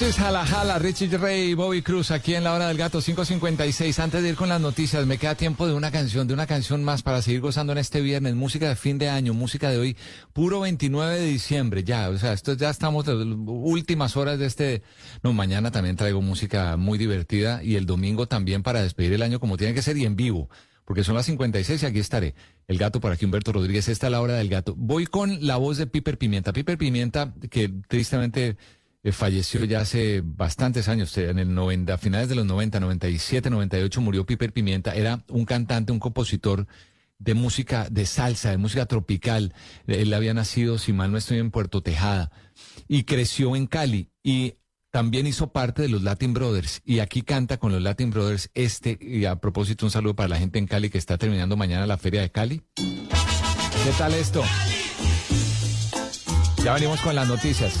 Richie 0.00 0.12
Jala 0.12 0.46
Jala, 0.46 0.78
Richie 0.78 1.18
Rey, 1.18 1.54
Bobby 1.54 1.82
Cruz, 1.82 2.12
aquí 2.12 2.36
en 2.36 2.44
la 2.44 2.54
hora 2.54 2.68
del 2.68 2.76
gato 2.76 3.00
556. 3.00 3.98
Antes 3.98 4.22
de 4.22 4.28
ir 4.28 4.36
con 4.36 4.48
las 4.48 4.60
noticias, 4.60 5.04
me 5.06 5.18
queda 5.18 5.34
tiempo 5.34 5.66
de 5.66 5.74
una 5.74 5.90
canción, 5.90 6.28
de 6.28 6.34
una 6.34 6.46
canción 6.46 6.84
más 6.84 7.02
para 7.02 7.20
seguir 7.20 7.40
gozando 7.40 7.72
en 7.72 7.78
este 7.78 8.00
viernes. 8.00 8.36
Música 8.36 8.68
de 8.68 8.76
fin 8.76 8.98
de 8.98 9.08
año, 9.08 9.34
música 9.34 9.70
de 9.70 9.78
hoy, 9.78 9.96
puro 10.32 10.60
29 10.60 11.18
de 11.18 11.26
diciembre, 11.26 11.82
ya. 11.82 12.10
O 12.10 12.16
sea, 12.16 12.32
esto 12.32 12.54
ya 12.54 12.70
estamos 12.70 13.08
las 13.08 13.16
últimas 13.16 14.16
horas 14.16 14.38
de 14.38 14.46
este. 14.46 14.82
No, 15.24 15.32
mañana 15.32 15.72
también 15.72 15.96
traigo 15.96 16.22
música 16.22 16.76
muy 16.76 16.96
divertida 16.96 17.64
y 17.64 17.74
el 17.74 17.84
domingo 17.84 18.28
también 18.28 18.62
para 18.62 18.80
despedir 18.80 19.14
el 19.14 19.22
año 19.22 19.40
como 19.40 19.56
tiene 19.56 19.74
que 19.74 19.82
ser 19.82 19.96
y 19.96 20.04
en 20.04 20.14
vivo. 20.14 20.48
Porque 20.84 21.02
son 21.02 21.16
las 21.16 21.26
56 21.26 21.82
y 21.82 21.86
aquí 21.86 21.98
estaré. 21.98 22.36
El 22.68 22.78
gato 22.78 23.00
por 23.00 23.10
aquí, 23.10 23.24
Humberto 23.24 23.52
Rodríguez. 23.52 23.88
Esta 23.88 24.06
es 24.06 24.12
la 24.12 24.20
hora 24.20 24.34
del 24.34 24.48
gato. 24.48 24.74
Voy 24.76 25.06
con 25.06 25.44
la 25.44 25.56
voz 25.56 25.76
de 25.76 25.86
Piper 25.86 26.18
Pimienta. 26.18 26.52
Piper 26.52 26.78
Pimienta, 26.78 27.34
que 27.50 27.68
tristemente 27.88 28.56
eh, 29.08 29.12
falleció 29.12 29.64
ya 29.64 29.80
hace 29.80 30.22
bastantes 30.24 30.88
años, 30.88 31.16
eh, 31.18 31.30
en 31.30 31.38
el 31.38 31.54
90, 31.54 31.94
a 31.94 31.98
finales 31.98 32.28
de 32.28 32.34
los 32.34 32.46
90, 32.46 32.80
97, 32.80 33.50
98 33.50 34.00
murió 34.00 34.26
Piper 34.26 34.52
Pimienta. 34.52 34.94
Era 34.94 35.24
un 35.28 35.44
cantante, 35.44 35.92
un 35.92 35.98
compositor 35.98 36.66
de 37.18 37.34
música 37.34 37.88
de 37.90 38.06
salsa, 38.06 38.50
de 38.50 38.58
música 38.58 38.86
tropical. 38.86 39.54
Él 39.86 40.14
había 40.14 40.34
nacido, 40.34 40.78
si 40.78 40.92
mal 40.92 41.10
no 41.10 41.18
estoy, 41.18 41.38
en 41.38 41.50
Puerto 41.50 41.82
Tejada 41.82 42.30
y 42.86 43.04
creció 43.04 43.56
en 43.56 43.66
Cali 43.66 44.10
y 44.22 44.54
también 44.90 45.26
hizo 45.26 45.52
parte 45.52 45.82
de 45.82 45.88
los 45.88 46.02
Latin 46.02 46.32
Brothers 46.32 46.80
y 46.84 47.00
aquí 47.00 47.22
canta 47.22 47.58
con 47.58 47.72
los 47.72 47.82
Latin 47.82 48.10
Brothers 48.10 48.50
este 48.54 48.98
y 49.00 49.26
a 49.26 49.36
propósito 49.36 49.84
un 49.84 49.90
saludo 49.90 50.16
para 50.16 50.28
la 50.28 50.38
gente 50.38 50.58
en 50.58 50.66
Cali 50.66 50.90
que 50.90 50.98
está 50.98 51.18
terminando 51.18 51.56
mañana 51.56 51.86
la 51.86 51.98
feria 51.98 52.22
de 52.22 52.30
Cali. 52.30 52.62
¿Qué 52.76 53.92
tal 53.96 54.14
esto? 54.14 54.42
Ya 56.64 56.74
venimos 56.74 57.00
con 57.00 57.14
las 57.14 57.28
noticias. 57.28 57.80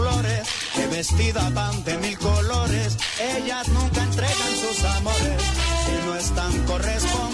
Flores 0.00 0.48
que 0.74 0.86
vestidas 0.86 1.52
van 1.54 1.84
de 1.84 1.98
mil 1.98 2.18
colores. 2.18 2.96
Ellas 3.36 3.68
nunca 3.68 4.02
entregan 4.02 4.52
sus 4.62 4.84
amores 4.84 5.42
si 5.84 6.06
no 6.06 6.14
están 6.16 6.52
correspondidas. 6.66 7.30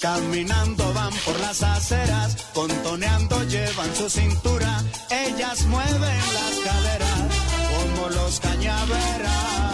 Caminando 0.00 0.92
van 0.92 1.14
por 1.24 1.40
las 1.40 1.62
aceras, 1.62 2.36
contoneando 2.52 3.42
llevan 3.44 3.94
su 3.96 4.08
cintura. 4.10 4.82
Ellas 5.10 5.66
mueven 5.66 6.22
las 6.38 6.54
caderas 6.68 7.20
como 7.72 8.08
los 8.10 8.40
cañaverales. 8.40 9.73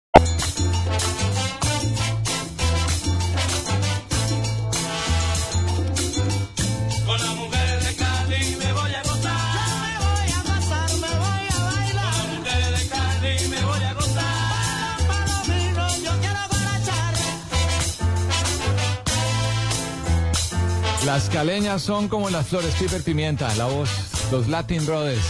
Las 21.11 21.29
caleñas 21.29 21.81
son 21.81 22.07
como 22.07 22.29
las 22.29 22.47
flores 22.47 22.73
Piper 22.79 23.03
Pimienta, 23.03 23.53
la 23.55 23.65
voz, 23.65 23.89
los 24.31 24.47
Latin 24.47 24.85
Brothers. 24.85 25.21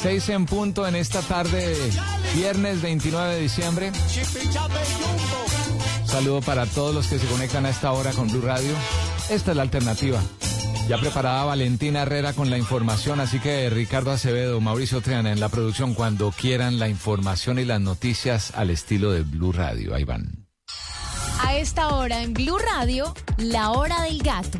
Seis 0.00 0.30
en 0.30 0.46
punto 0.46 0.88
en 0.88 0.96
esta 0.96 1.20
tarde, 1.20 1.76
viernes 2.34 2.80
29 2.80 3.34
de 3.34 3.40
diciembre. 3.42 3.92
Saludo 6.06 6.40
para 6.40 6.64
todos 6.64 6.94
los 6.94 7.06
que 7.06 7.18
se 7.18 7.26
conectan 7.26 7.66
a 7.66 7.68
esta 7.68 7.92
hora 7.92 8.12
con 8.12 8.28
Blue 8.28 8.40
Radio. 8.40 8.72
Esta 9.28 9.50
es 9.50 9.56
la 9.58 9.62
alternativa. 9.64 10.22
Ya 10.88 10.96
preparada 10.96 11.44
Valentina 11.44 12.00
Herrera 12.00 12.32
con 12.32 12.48
la 12.48 12.56
información, 12.56 13.20
así 13.20 13.40
que 13.40 13.68
Ricardo 13.68 14.10
Acevedo, 14.10 14.58
Mauricio 14.62 15.02
Triana 15.02 15.32
en 15.32 15.40
la 15.40 15.50
producción, 15.50 15.92
cuando 15.92 16.30
quieran 16.30 16.78
la 16.78 16.88
información 16.88 17.58
y 17.58 17.66
las 17.66 17.82
noticias 17.82 18.54
al 18.54 18.70
estilo 18.70 19.12
de 19.12 19.20
Blue 19.20 19.52
Radio. 19.52 19.94
Ahí 19.94 20.04
van. 20.04 20.47
A 21.40 21.56
esta 21.56 21.88
hora 21.94 22.22
en 22.22 22.34
Blue 22.34 22.58
Radio, 22.58 23.14
la 23.38 23.70
hora 23.70 24.02
del 24.02 24.22
gato. 24.22 24.58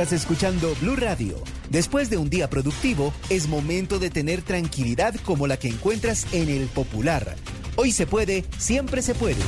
Estás 0.00 0.22
escuchando 0.22 0.74
Blue 0.80 0.96
Radio. 0.96 1.36
Después 1.68 2.08
de 2.08 2.16
un 2.16 2.30
día 2.30 2.48
productivo, 2.48 3.12
es 3.28 3.48
momento 3.48 3.98
de 3.98 4.08
tener 4.08 4.40
tranquilidad 4.40 5.14
como 5.26 5.46
la 5.46 5.58
que 5.58 5.68
encuentras 5.68 6.26
en 6.32 6.48
el 6.48 6.68
Popular. 6.68 7.36
Hoy 7.76 7.92
se 7.92 8.06
puede, 8.06 8.46
siempre 8.56 9.02
se 9.02 9.14
puede. 9.14 9.42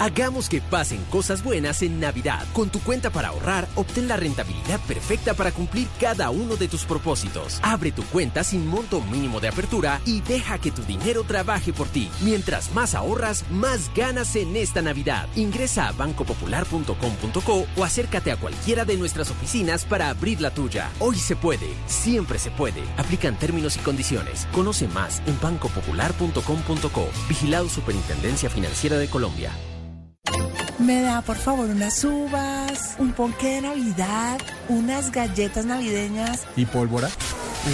Hagamos 0.00 0.48
que 0.48 0.60
pasen 0.60 0.98
cosas 1.12 1.44
buenas 1.44 1.82
en 1.82 2.00
Navidad. 2.00 2.44
Con 2.52 2.70
tu 2.70 2.80
cuenta 2.80 3.10
para 3.10 3.28
ahorrar, 3.28 3.68
obtén 3.76 4.08
la 4.08 4.16
rentabilidad 4.16 4.53
perfecta 4.78 5.34
para 5.34 5.52
cumplir 5.52 5.88
cada 6.00 6.30
uno 6.30 6.56
de 6.56 6.68
tus 6.68 6.84
propósitos. 6.84 7.60
Abre 7.62 7.92
tu 7.92 8.02
cuenta 8.04 8.44
sin 8.44 8.66
monto 8.66 9.00
mínimo 9.00 9.40
de 9.40 9.48
apertura 9.48 10.00
y 10.04 10.20
deja 10.22 10.58
que 10.58 10.70
tu 10.70 10.82
dinero 10.82 11.24
trabaje 11.24 11.72
por 11.72 11.88
ti. 11.88 12.10
Mientras 12.20 12.72
más 12.72 12.94
ahorras, 12.94 13.44
más 13.50 13.92
ganas 13.94 14.34
en 14.36 14.56
esta 14.56 14.82
Navidad. 14.82 15.28
Ingresa 15.36 15.88
a 15.88 15.92
bancopopular.com.co 15.92 17.66
o 17.76 17.84
acércate 17.84 18.32
a 18.32 18.36
cualquiera 18.36 18.84
de 18.84 18.96
nuestras 18.96 19.30
oficinas 19.30 19.84
para 19.84 20.08
abrir 20.10 20.40
la 20.40 20.50
tuya. 20.50 20.90
Hoy 20.98 21.16
se 21.16 21.36
puede, 21.36 21.68
siempre 21.86 22.38
se 22.38 22.50
puede. 22.50 22.82
Aplican 22.96 23.38
términos 23.38 23.76
y 23.76 23.80
condiciones. 23.80 24.46
Conoce 24.52 24.88
más 24.88 25.22
en 25.26 25.38
bancopopular.com.co. 25.40 27.08
Vigilado 27.28 27.68
Superintendencia 27.68 28.50
Financiera 28.50 28.96
de 28.96 29.08
Colombia. 29.08 29.52
Me 30.78 31.02
da 31.02 31.22
por 31.22 31.36
favor 31.36 31.68
unas 31.70 32.02
uvas, 32.04 32.96
un 32.98 33.12
ponque 33.12 33.54
de 33.54 33.60
Navidad, 33.62 34.38
unas 34.68 35.12
galletas 35.12 35.64
navideñas. 35.64 36.46
¿Y 36.56 36.66
pólvora? 36.66 37.08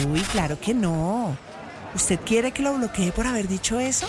Uy, 0.09 0.21
claro 0.21 0.59
que 0.61 0.75
no. 0.75 1.37
¿Usted 1.95 2.21
quiere 2.21 2.53
que 2.53 2.63
lo 2.63 2.75
bloquee 2.75 3.13
por 3.13 3.27
haber 3.27 3.49
dicho 3.49 3.81
eso? 3.81 4.07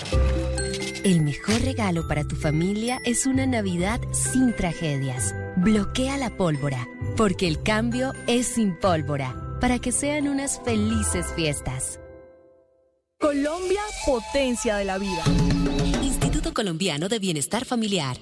El 1.03 1.21
mejor 1.21 1.61
regalo 1.61 2.07
para 2.07 2.23
tu 2.23 2.35
familia 2.35 2.99
es 3.05 3.25
una 3.25 3.47
Navidad 3.47 3.99
sin 4.11 4.55
tragedias. 4.55 5.33
Bloquea 5.57 6.17
la 6.17 6.29
pólvora, 6.29 6.87
porque 7.17 7.47
el 7.47 7.63
cambio 7.63 8.13
es 8.27 8.47
sin 8.47 8.77
pólvora, 8.77 9.35
para 9.59 9.79
que 9.79 9.91
sean 9.91 10.27
unas 10.27 10.61
felices 10.63 11.25
fiestas. 11.35 11.99
Colombia, 13.19 13.81
potencia 14.05 14.75
de 14.75 14.85
la 14.85 14.97
vida. 14.99 15.23
Instituto 16.03 16.53
Colombiano 16.53 17.09
de 17.09 17.19
Bienestar 17.19 17.65
Familiar. 17.65 18.17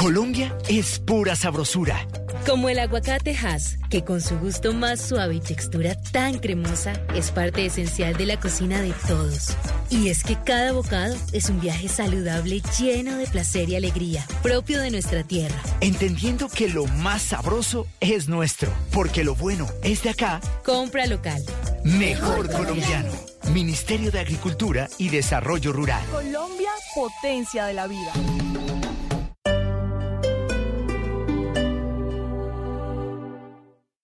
Colombia 0.00 0.56
es 0.68 0.98
pura 0.98 1.36
sabrosura. 1.36 2.06
Como 2.46 2.68
el 2.68 2.78
aguacate 2.78 3.36
Hass, 3.36 3.76
que 3.90 4.04
con 4.04 4.20
su 4.20 4.38
gusto 4.38 4.72
más 4.72 5.00
suave 5.00 5.34
y 5.34 5.40
textura 5.40 6.00
tan 6.12 6.38
cremosa 6.38 6.92
es 7.12 7.32
parte 7.32 7.66
esencial 7.66 8.16
de 8.16 8.24
la 8.24 8.38
cocina 8.38 8.80
de 8.80 8.92
todos. 9.08 9.56
Y 9.90 10.10
es 10.10 10.22
que 10.22 10.36
cada 10.36 10.70
bocado 10.70 11.16
es 11.32 11.50
un 11.50 11.60
viaje 11.60 11.88
saludable 11.88 12.62
lleno 12.78 13.16
de 13.16 13.26
placer 13.26 13.68
y 13.68 13.74
alegría, 13.74 14.24
propio 14.44 14.80
de 14.80 14.92
nuestra 14.92 15.24
tierra. 15.24 15.56
Entendiendo 15.80 16.48
que 16.48 16.68
lo 16.68 16.86
más 16.86 17.22
sabroso 17.22 17.88
es 17.98 18.28
nuestro, 18.28 18.72
porque 18.92 19.24
lo 19.24 19.34
bueno 19.34 19.66
es 19.82 20.04
de 20.04 20.10
acá. 20.10 20.40
Compra 20.64 21.06
local. 21.06 21.42
Mejor 21.82 22.48
colombiano. 22.48 23.10
Ministerio 23.52 24.12
de 24.12 24.20
Agricultura 24.20 24.88
y 24.98 25.08
Desarrollo 25.08 25.72
Rural. 25.72 26.04
Colombia, 26.12 26.70
potencia 26.94 27.64
de 27.66 27.74
la 27.74 27.88
vida. 27.88 28.12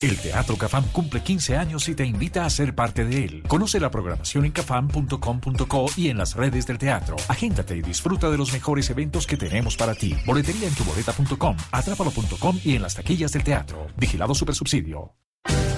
El 0.02 0.18
Teatro 0.18 0.56
Cafam 0.56 0.84
cumple 0.88 1.22
15 1.22 1.56
años 1.56 1.88
y 1.88 1.94
te 1.94 2.04
invita 2.04 2.44
a 2.44 2.50
ser 2.50 2.74
parte 2.74 3.04
de 3.04 3.24
él. 3.24 3.42
Conoce 3.46 3.78
la 3.78 3.88
programación 3.88 4.44
en 4.44 4.50
cafam.com.co 4.50 5.86
y 5.96 6.08
en 6.08 6.18
las 6.18 6.34
redes 6.34 6.66
del 6.66 6.76
teatro. 6.76 7.14
Agéntate 7.28 7.76
y 7.76 7.82
disfruta 7.82 8.28
de 8.28 8.36
los 8.36 8.52
mejores 8.52 8.90
eventos 8.90 9.28
que 9.28 9.36
tenemos 9.36 9.76
para 9.76 9.94
ti. 9.94 10.16
Boletería 10.26 10.66
en 10.66 10.74
tuboleta.com, 10.74 11.56
atrápalo.com 11.70 12.58
y 12.64 12.74
en 12.74 12.82
las 12.82 12.96
taquillas 12.96 13.30
del 13.30 13.44
teatro. 13.44 13.86
Vigilado 13.96 14.34
Supersubsidio. 14.34 15.14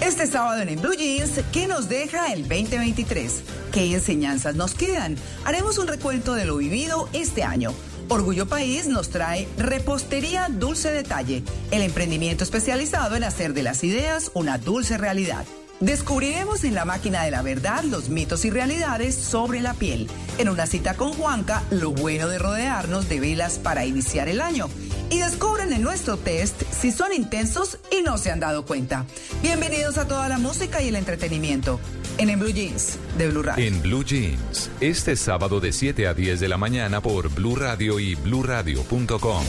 Este 0.01 0.27
sábado 0.27 0.63
en, 0.63 0.71
En 0.71 0.81
Blue 0.81 0.95
Jeans, 0.95 1.41
¿qué 1.53 1.67
nos 1.67 1.91
deja 1.91 2.33
el 2.33 2.49
2023? 2.49 3.45
¿Qué 3.73 3.93
enseñanzas 3.93 4.55
nos 4.55 4.75
quedan? 4.75 5.17
Haremos 5.45 5.77
un 5.77 5.87
recuento 5.87 6.35
de 6.35 6.47
lo 6.47 6.57
vivido 6.57 7.11
este 7.13 7.43
año. 7.43 7.73
Orgullo 8.09 8.47
País 8.47 8.87
nos 8.87 9.09
trae 9.09 9.49
Repostería 9.57 10.49
Dulce 10.51 10.91
Detalle, 10.91 11.43
el 11.71 11.83
emprendimiento 11.83 12.45
especializado 12.45 13.17
en 13.17 13.25
hacer 13.25 13.55
de 13.55 13.63
las 13.63 13.85
ideas 13.85 14.31
una 14.35 14.59
dulce 14.59 14.99
realidad. 14.99 15.45
Descubriremos 15.81 16.65
en 16.65 16.75
la 16.75 16.85
máquina 16.85 17.25
de 17.25 17.31
la 17.31 17.43
verdad 17.43 17.85
los 17.85 18.09
mitos 18.09 18.45
y 18.45 18.51
realidades 18.51 19.15
sobre 19.15 19.61
la 19.61 19.75
piel. 19.75 20.09
En 20.39 20.49
una 20.49 20.67
cita 20.67 20.95
con 20.95 21.13
Juanca, 21.13 21.63
lo 21.71 21.91
bueno 21.91 22.29
de 22.29 22.39
rodearnos 22.39 23.09
de 23.09 23.21
velas 23.21 23.59
para 23.59 23.85
iniciar 23.85 24.29
el 24.29 24.41
año. 24.41 24.69
Y 25.11 25.19
descubren 25.19 25.73
en 25.73 25.83
nuestro 25.83 26.17
test 26.17 26.63
si 26.71 26.91
son 26.91 27.13
intensos 27.13 27.79
y 27.91 28.03
no 28.03 28.19
se 28.19 28.31
han 28.31 28.41
dado 28.41 28.65
cuenta. 28.65 29.05
Bienvenidos 29.43 29.99
a 29.99 30.09
toda 30.09 30.29
la 30.29 30.39
música 30.39 30.83
y 30.83 30.89
el 30.89 30.97
entretenimiento 30.97 31.79
en 32.19 32.39
Blue 32.39 32.51
Jeans 32.51 32.99
de 33.19 33.29
Blue 33.29 33.43
Radio. 33.43 33.65
En 33.65 33.83
Blue 33.83 34.05
Jeans, 34.05 34.71
este 34.81 35.17
sábado 35.17 35.61
de 35.61 35.73
7 35.73 36.07
a 36.07 36.15
10 36.15 36.41
de 36.41 36.49
la 36.49 36.57
mañana 36.57 37.01
por 37.01 37.29
Blue 37.29 37.57
Radio 37.57 37.99
y 37.99 38.15
bluradio.com. 38.15 39.45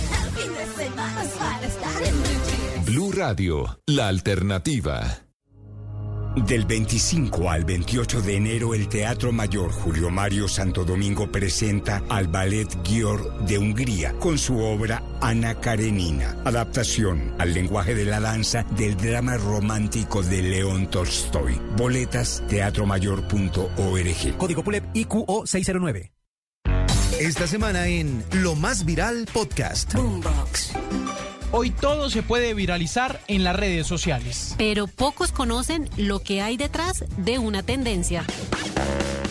Blue 2.85 3.11
Radio, 3.11 3.79
la 3.87 4.07
alternativa. 4.07 5.24
Del 6.35 6.65
25 6.65 7.49
al 7.49 7.63
28 7.63 8.21
de 8.21 8.35
enero, 8.35 8.73
el 8.73 8.89
Teatro 8.89 9.31
Mayor 9.31 9.71
Julio 9.71 10.09
Mario 10.09 10.49
Santo 10.49 10.83
Domingo 10.83 11.31
presenta 11.31 12.03
al 12.09 12.27
Ballet 12.27 12.67
Gior 12.83 13.45
de 13.45 13.57
Hungría 13.57 14.13
con 14.19 14.37
su 14.37 14.59
obra 14.59 15.01
Ana 15.21 15.55
Karenina, 15.61 16.35
adaptación 16.43 17.33
al 17.39 17.53
lenguaje 17.53 17.95
de 17.95 18.03
la 18.03 18.19
danza 18.19 18.63
del 18.77 18.97
drama 18.97 19.37
romántico 19.37 20.23
de 20.23 20.41
León 20.41 20.89
Tolstoy. 20.89 21.59
Boletas 21.77 22.43
teatromayor.org. 22.49 24.37
Código 24.37 24.63
PULEP 24.63 24.83
IQO 24.93 25.47
609. 25.47 26.11
Esta 27.19 27.47
semana 27.47 27.87
en 27.87 28.25
Lo 28.33 28.55
Más 28.55 28.83
Viral 28.83 29.25
Podcast. 29.31 29.93
Hoy 31.57 31.69
todo 31.69 32.09
se 32.09 32.21
puede 32.21 32.53
viralizar 32.53 33.21
en 33.29 33.45
las 33.45 33.55
redes 33.55 33.87
sociales. 33.87 34.55
Pero 34.57 34.87
pocos 34.87 35.31
conocen 35.31 35.89
lo 35.95 36.19
que 36.19 36.41
hay 36.41 36.57
detrás 36.57 37.05
de 37.15 37.39
una 37.39 37.63
tendencia. 37.63 38.25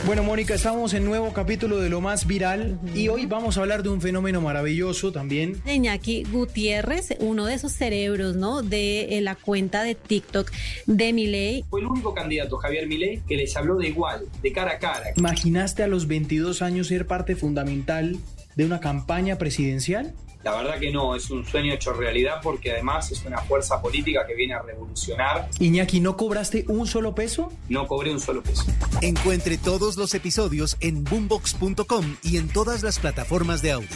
Bueno, 0.06 0.22
Mónica, 0.22 0.54
estamos 0.54 0.94
en 0.94 1.04
nuevo 1.04 1.34
capítulo 1.34 1.80
de 1.80 1.90
lo 1.90 2.00
más 2.00 2.26
viral 2.26 2.80
y 2.94 3.08
hoy 3.08 3.26
vamos 3.26 3.58
a 3.58 3.60
hablar 3.60 3.82
de 3.82 3.90
un 3.90 4.00
fenómeno 4.00 4.40
maravilloso 4.40 5.12
también. 5.12 5.62
De 5.64 5.74
Iñaki 5.74 6.24
Gutiérrez, 6.24 7.14
uno 7.20 7.44
de 7.44 7.56
esos 7.56 7.72
cerebros, 7.72 8.36
¿no? 8.36 8.62
De 8.62 9.18
eh, 9.18 9.20
la 9.20 9.34
cuenta 9.34 9.82
de 9.82 9.94
TikTok 9.94 10.50
de 10.86 11.12
Milei. 11.12 11.64
Fue 11.68 11.80
el 11.80 11.86
único 11.86 12.14
candidato, 12.14 12.56
Javier 12.56 12.86
Milei, 12.86 13.20
que 13.28 13.36
les 13.36 13.54
habló 13.54 13.76
de 13.76 13.88
igual, 13.88 14.24
de 14.40 14.50
cara 14.50 14.72
a 14.72 14.78
cara. 14.78 15.08
¿Imaginaste 15.14 15.82
a 15.82 15.88
los 15.88 16.08
22 16.08 16.62
años 16.62 16.86
ser 16.86 17.06
parte 17.06 17.36
fundamental 17.36 18.16
de 18.56 18.64
una 18.64 18.80
campaña 18.80 19.36
presidencial? 19.36 20.14
La 20.44 20.54
verdad 20.54 20.78
que 20.78 20.92
no, 20.92 21.16
es 21.16 21.30
un 21.30 21.42
sueño 21.42 21.72
hecho 21.72 21.94
realidad 21.94 22.40
porque 22.42 22.72
además 22.72 23.10
es 23.10 23.24
una 23.24 23.38
fuerza 23.38 23.80
política 23.80 24.26
que 24.26 24.34
viene 24.34 24.52
a 24.52 24.60
revolucionar. 24.60 25.48
Iñaki, 25.58 26.00
¿no 26.00 26.18
cobraste 26.18 26.66
un 26.68 26.86
solo 26.86 27.14
peso? 27.14 27.50
No 27.70 27.86
cobré 27.86 28.10
un 28.10 28.20
solo 28.20 28.42
peso. 28.42 28.66
Encuentre 29.00 29.56
todos 29.56 29.96
los 29.96 30.12
episodios 30.14 30.76
en 30.80 31.02
boombox.com 31.02 32.16
y 32.22 32.36
en 32.36 32.48
todas 32.48 32.82
las 32.82 32.98
plataformas 32.98 33.62
de 33.62 33.72
audio. 33.72 33.88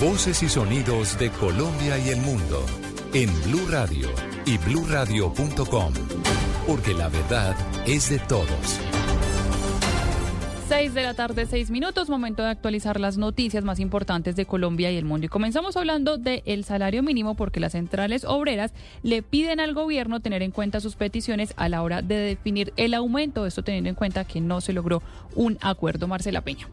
Voces 0.00 0.42
y 0.42 0.48
sonidos 0.48 1.18
de 1.18 1.30
Colombia 1.30 1.98
y 1.98 2.08
el 2.08 2.20
mundo 2.22 2.64
en 3.16 3.30
Blue 3.44 3.66
Radio 3.70 4.10
y 4.44 4.58
bluradio.com, 4.58 5.94
porque 6.66 6.92
la 6.92 7.08
verdad 7.08 7.56
es 7.86 8.10
de 8.10 8.18
todos. 8.18 8.78
6 10.68 10.92
de 10.92 11.02
la 11.02 11.14
tarde, 11.14 11.46
6 11.46 11.70
minutos, 11.70 12.10
momento 12.10 12.42
de 12.42 12.50
actualizar 12.50 13.00
las 13.00 13.16
noticias 13.16 13.64
más 13.64 13.80
importantes 13.80 14.36
de 14.36 14.44
Colombia 14.44 14.90
y 14.90 14.98
el 14.98 15.06
mundo. 15.06 15.24
Y 15.24 15.28
comenzamos 15.30 15.78
hablando 15.78 16.18
del 16.18 16.64
salario 16.64 17.02
mínimo 17.02 17.36
porque 17.36 17.58
las 17.58 17.72
centrales 17.72 18.26
obreras 18.26 18.74
le 19.02 19.22
piden 19.22 19.60
al 19.60 19.72
gobierno 19.72 20.20
tener 20.20 20.42
en 20.42 20.50
cuenta 20.50 20.80
sus 20.80 20.96
peticiones 20.96 21.54
a 21.56 21.70
la 21.70 21.82
hora 21.82 22.02
de 22.02 22.16
definir 22.16 22.74
el 22.76 22.92
aumento, 22.92 23.46
esto 23.46 23.64
teniendo 23.64 23.88
en 23.88 23.96
cuenta 23.96 24.26
que 24.26 24.42
no 24.42 24.60
se 24.60 24.74
logró 24.74 25.02
un 25.34 25.56
acuerdo. 25.62 26.06
Marcela 26.06 26.42
Peña. 26.42 26.68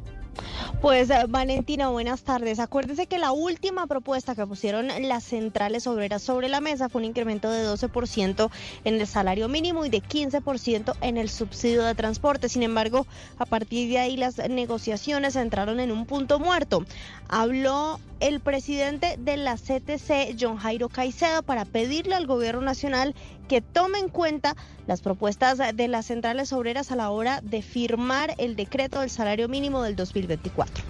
Pues 0.82 1.10
eh, 1.10 1.26
Valentina, 1.30 1.90
buenas 1.90 2.24
tardes. 2.24 2.60
Acuérdese 2.60 3.08
que 3.08 3.18
la 3.18 3.32
última 3.32 3.88
propuesta 3.88 4.36
que 4.36 4.46
pusieron 4.46 4.90
las 5.08 5.24
centrales 5.24 5.88
obreras 5.88 6.22
sobre 6.22 6.50
la 6.50 6.60
mesa 6.60 6.90
fue 6.90 7.00
un 7.00 7.06
incremento 7.06 7.50
de 7.50 7.66
12% 7.66 8.50
en 8.84 9.00
el 9.00 9.08
salario 9.08 9.48
mínimo 9.48 9.86
y 9.86 9.90
de 9.90 10.02
15% 10.02 10.96
en 11.02 11.18
el 11.18 11.30
subsidio 11.30 11.84
de 11.84 11.96
transporte. 11.96 12.50
Sin 12.50 12.64
embargo, 12.64 13.08
a 13.38 13.46
partir 13.46 13.90
de 13.90 14.00
ahí 14.00 14.18
las 14.18 14.38
negociaciones 14.50 15.36
entraron 15.36 15.80
en 15.80 15.92
un 15.92 16.06
punto 16.06 16.40
muerto. 16.40 16.86
Habló 17.30 18.00
el 18.24 18.40
presidente 18.40 19.18
de 19.20 19.36
la 19.36 19.58
CTC, 19.58 20.38
John 20.40 20.56
Jairo 20.56 20.88
Caicedo, 20.88 21.44
para 21.44 21.66
pedirle 21.66 22.16
al 22.16 22.26
gobierno 22.26 22.62
nacional 22.62 23.16
que 23.50 23.60
tome 23.60 24.00
en 24.00 24.08
cuenta 24.08 24.56
las 24.88 25.02
propuestas 25.02 25.58
de 25.76 25.88
las 25.90 26.06
centrales 26.06 26.54
obreras 26.54 26.94
a 26.94 26.96
la 26.96 27.10
hora 27.10 27.42
de 27.42 27.62
firmar 27.62 28.34
el 28.38 28.56
decreto 28.56 29.02
del 29.02 29.10
salario 29.10 29.50
mínimo 29.50 29.84
del 29.84 29.98
2024 29.98 30.86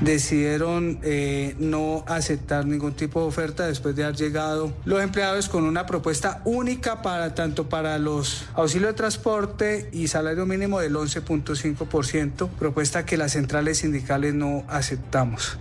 decidieron 0.00 0.98
eh, 1.04 1.54
no 1.60 2.04
aceptar 2.08 2.66
ningún 2.66 2.94
tipo 2.94 3.20
de 3.20 3.26
oferta 3.26 3.68
después 3.68 3.94
de 3.94 4.02
haber 4.02 4.16
llegado 4.16 4.72
los 4.84 5.00
empleados 5.00 5.48
con 5.48 5.62
una 5.62 5.86
propuesta 5.86 6.42
única 6.44 7.00
para 7.00 7.36
tanto 7.36 7.68
para 7.68 7.96
los 7.98 8.46
auxilios 8.54 8.90
de 8.90 8.94
transporte 8.94 9.88
y 9.92 10.08
salario 10.08 10.46
mínimo 10.46 10.80
del 10.80 10.96
11.5%, 10.96 12.48
propuesta 12.58 13.06
que 13.06 13.16
las 13.16 13.32
centrales 13.32 13.78
sindicales 13.78 14.34
no 14.34 14.64
aceptamos. 14.66 15.58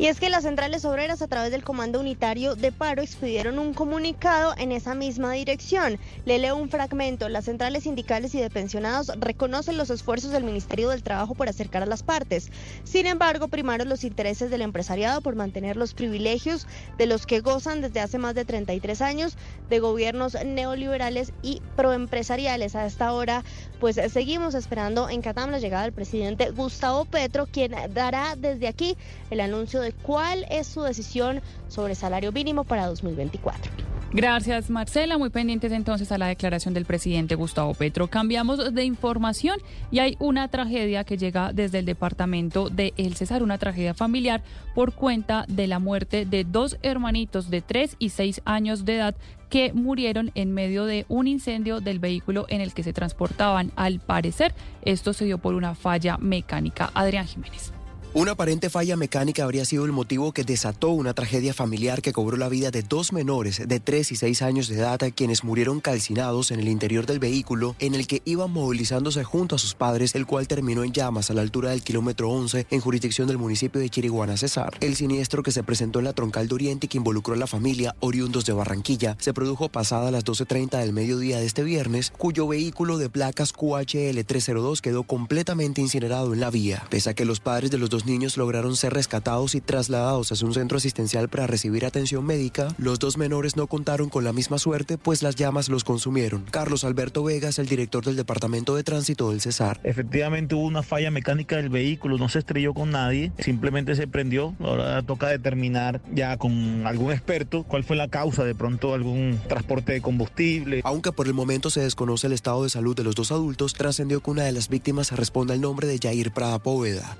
Y 0.00 0.06
es 0.06 0.20
que 0.20 0.30
las 0.30 0.44
centrales 0.44 0.84
obreras 0.84 1.22
a 1.22 1.26
través 1.26 1.50
del 1.50 1.64
Comando 1.64 1.98
Unitario 1.98 2.54
de 2.54 2.70
Paro 2.70 3.02
expidieron 3.02 3.58
un 3.58 3.74
comunicado 3.74 4.54
en 4.56 4.70
esa 4.70 4.94
misma 4.94 5.32
dirección. 5.32 5.98
Le 6.24 6.38
leo 6.38 6.54
un 6.54 6.70
fragmento. 6.70 7.28
Las 7.28 7.46
centrales 7.46 7.82
sindicales 7.82 8.32
y 8.36 8.40
de 8.40 8.48
pensionados 8.48 9.10
reconocen 9.18 9.76
los 9.76 9.90
esfuerzos 9.90 10.30
del 10.30 10.44
Ministerio 10.44 10.90
del 10.90 11.02
Trabajo 11.02 11.34
por 11.34 11.48
acercar 11.48 11.82
a 11.82 11.86
las 11.86 12.04
partes. 12.04 12.52
Sin 12.84 13.08
embargo, 13.08 13.48
primaron 13.48 13.88
los 13.88 14.04
intereses 14.04 14.50
del 14.50 14.62
empresariado 14.62 15.20
por 15.20 15.34
mantener 15.34 15.76
los 15.76 15.94
privilegios 15.94 16.68
de 16.96 17.06
los 17.06 17.26
que 17.26 17.40
gozan 17.40 17.80
desde 17.80 17.98
hace 17.98 18.18
más 18.18 18.36
de 18.36 18.44
33 18.44 19.02
años 19.02 19.36
de 19.68 19.80
gobiernos 19.80 20.36
neoliberales 20.44 21.32
y 21.42 21.60
proempresariales. 21.74 22.76
A 22.76 22.86
esta 22.86 23.12
hora, 23.12 23.42
pues 23.80 23.96
seguimos 24.12 24.54
esperando 24.54 25.08
en 25.08 25.22
Catam 25.22 25.50
la 25.50 25.58
llegada 25.58 25.82
del 25.82 25.92
presidente 25.92 26.50
Gustavo 26.52 27.04
Petro, 27.04 27.46
quien 27.46 27.74
dará 27.92 28.36
desde 28.36 28.68
aquí 28.68 28.96
el 29.30 29.40
anuncio 29.40 29.80
de 29.80 29.87
cuál 29.92 30.46
es 30.50 30.66
su 30.66 30.82
decisión 30.82 31.40
sobre 31.68 31.94
salario 31.94 32.32
mínimo 32.32 32.64
para 32.64 32.86
2024. 32.86 33.88
Gracias, 34.10 34.70
Marcela. 34.70 35.18
Muy 35.18 35.28
pendientes 35.28 35.70
entonces 35.70 36.10
a 36.12 36.18
la 36.18 36.28
declaración 36.28 36.72
del 36.72 36.86
presidente 36.86 37.34
Gustavo 37.34 37.74
Petro. 37.74 38.08
Cambiamos 38.08 38.74
de 38.74 38.84
información 38.84 39.58
y 39.90 39.98
hay 39.98 40.16
una 40.18 40.48
tragedia 40.48 41.04
que 41.04 41.18
llega 41.18 41.52
desde 41.52 41.80
el 41.80 41.84
departamento 41.84 42.70
de 42.70 42.94
El 42.96 43.16
Cesar, 43.16 43.42
una 43.42 43.58
tragedia 43.58 43.92
familiar 43.92 44.42
por 44.74 44.94
cuenta 44.94 45.44
de 45.48 45.66
la 45.66 45.78
muerte 45.78 46.24
de 46.24 46.44
dos 46.44 46.78
hermanitos 46.82 47.50
de 47.50 47.60
3 47.60 47.96
y 47.98 48.08
6 48.08 48.40
años 48.46 48.86
de 48.86 48.96
edad 48.96 49.14
que 49.50 49.74
murieron 49.74 50.30
en 50.34 50.52
medio 50.52 50.86
de 50.86 51.04
un 51.08 51.26
incendio 51.26 51.80
del 51.80 51.98
vehículo 51.98 52.46
en 52.48 52.62
el 52.62 52.72
que 52.72 52.82
se 52.82 52.94
transportaban. 52.94 53.72
Al 53.76 54.00
parecer, 54.00 54.54
esto 54.82 55.12
se 55.12 55.26
dio 55.26 55.36
por 55.36 55.54
una 55.54 55.74
falla 55.74 56.16
mecánica. 56.16 56.90
Adrián 56.94 57.26
Jiménez. 57.26 57.72
Una 58.14 58.32
aparente 58.32 58.70
falla 58.70 58.96
mecánica 58.96 59.44
habría 59.44 59.66
sido 59.66 59.84
el 59.84 59.92
motivo 59.92 60.32
que 60.32 60.42
desató 60.42 60.88
una 60.88 61.12
tragedia 61.12 61.52
familiar 61.52 62.00
que 62.00 62.14
cobró 62.14 62.38
la 62.38 62.48
vida 62.48 62.70
de 62.70 62.82
dos 62.82 63.12
menores 63.12 63.62
de 63.68 63.80
3 63.80 64.12
y 64.12 64.16
6 64.16 64.42
años 64.42 64.68
de 64.68 64.76
edad, 64.76 64.98
quienes 65.14 65.44
murieron 65.44 65.80
calcinados 65.80 66.50
en 66.50 66.58
el 66.58 66.68
interior 66.68 67.04
del 67.04 67.18
vehículo 67.18 67.76
en 67.78 67.94
el 67.94 68.06
que 68.06 68.22
iban 68.24 68.50
movilizándose 68.50 69.24
junto 69.24 69.56
a 69.56 69.58
sus 69.58 69.74
padres, 69.74 70.14
el 70.14 70.24
cual 70.24 70.48
terminó 70.48 70.84
en 70.84 70.92
llamas 70.92 71.30
a 71.30 71.34
la 71.34 71.42
altura 71.42 71.70
del 71.70 71.82
kilómetro 71.82 72.30
11 72.30 72.66
en 72.70 72.80
jurisdicción 72.80 73.28
del 73.28 73.36
municipio 73.36 73.78
de 73.78 73.90
Chiriguana, 73.90 74.38
Cesar. 74.38 74.78
El 74.80 74.96
siniestro 74.96 75.42
que 75.42 75.52
se 75.52 75.62
presentó 75.62 75.98
en 75.98 76.06
la 76.06 76.14
troncal 76.14 76.48
de 76.48 76.54
Oriente 76.54 76.86
y 76.86 76.88
que 76.88 76.98
involucró 76.98 77.34
a 77.34 77.38
la 77.38 77.46
familia 77.46 77.94
oriundos 78.00 78.46
de 78.46 78.54
Barranquilla 78.54 79.16
se 79.20 79.34
produjo 79.34 79.68
pasada 79.68 80.10
las 80.10 80.24
12.30 80.24 80.80
del 80.80 80.94
mediodía 80.94 81.38
de 81.40 81.46
este 81.46 81.62
viernes, 81.62 82.10
cuyo 82.16 82.48
vehículo 82.48 82.96
de 82.96 83.10
placas 83.10 83.52
QHL 83.52 84.18
302 84.26 84.80
quedó 84.80 85.02
completamente 85.02 85.82
incinerado 85.82 86.32
en 86.32 86.40
la 86.40 86.50
vía. 86.50 86.86
Pese 86.88 87.10
a 87.10 87.14
que 87.14 87.26
los 87.26 87.40
padres 87.40 87.70
de 87.70 87.76
los 87.76 87.90
dos 87.90 87.97
niños 88.06 88.36
lograron 88.36 88.76
ser 88.76 88.92
rescatados 88.92 89.54
y 89.54 89.60
trasladados 89.60 90.32
hacia 90.32 90.46
un 90.46 90.54
centro 90.54 90.78
asistencial 90.78 91.28
para 91.28 91.46
recibir 91.46 91.84
atención 91.84 92.24
médica, 92.24 92.68
los 92.78 92.98
dos 92.98 93.16
menores 93.16 93.56
no 93.56 93.66
contaron 93.66 94.08
con 94.08 94.24
la 94.24 94.32
misma 94.32 94.58
suerte, 94.58 94.98
pues 94.98 95.22
las 95.22 95.36
llamas 95.36 95.68
los 95.68 95.84
consumieron. 95.84 96.44
Carlos 96.50 96.84
Alberto 96.84 97.22
Vegas, 97.24 97.58
el 97.58 97.68
director 97.68 98.04
del 98.04 98.16
Departamento 98.16 98.76
de 98.76 98.84
Tránsito 98.84 99.30
del 99.30 99.40
Cesar. 99.40 99.80
Efectivamente 99.84 100.54
hubo 100.54 100.64
una 100.64 100.82
falla 100.82 101.10
mecánica 101.10 101.56
del 101.56 101.68
vehículo, 101.68 102.18
no 102.18 102.28
se 102.28 102.40
estrelló 102.40 102.74
con 102.74 102.90
nadie, 102.90 103.32
simplemente 103.38 103.94
se 103.94 104.06
prendió. 104.06 104.54
Ahora 104.60 105.02
toca 105.02 105.28
determinar 105.28 106.00
ya 106.12 106.36
con 106.36 106.86
algún 106.86 107.12
experto 107.12 107.64
cuál 107.64 107.84
fue 107.84 107.96
la 107.96 108.08
causa, 108.08 108.44
de 108.44 108.54
pronto 108.54 108.94
algún 108.94 109.38
transporte 109.48 109.92
de 109.92 110.00
combustible. 110.00 110.80
Aunque 110.84 111.12
por 111.12 111.26
el 111.26 111.34
momento 111.34 111.70
se 111.70 111.80
desconoce 111.80 112.26
el 112.26 112.32
estado 112.32 112.62
de 112.62 112.70
salud 112.70 112.96
de 112.96 113.04
los 113.04 113.14
dos 113.14 113.32
adultos, 113.32 113.74
trascendió 113.74 114.20
que 114.20 114.30
una 114.30 114.44
de 114.44 114.52
las 114.52 114.68
víctimas 114.68 115.12
responde 115.12 115.52
al 115.54 115.60
nombre 115.60 115.86
de 115.86 115.98
Jair 115.98 116.32
Prada 116.32 116.58
Póveda. 116.58 117.16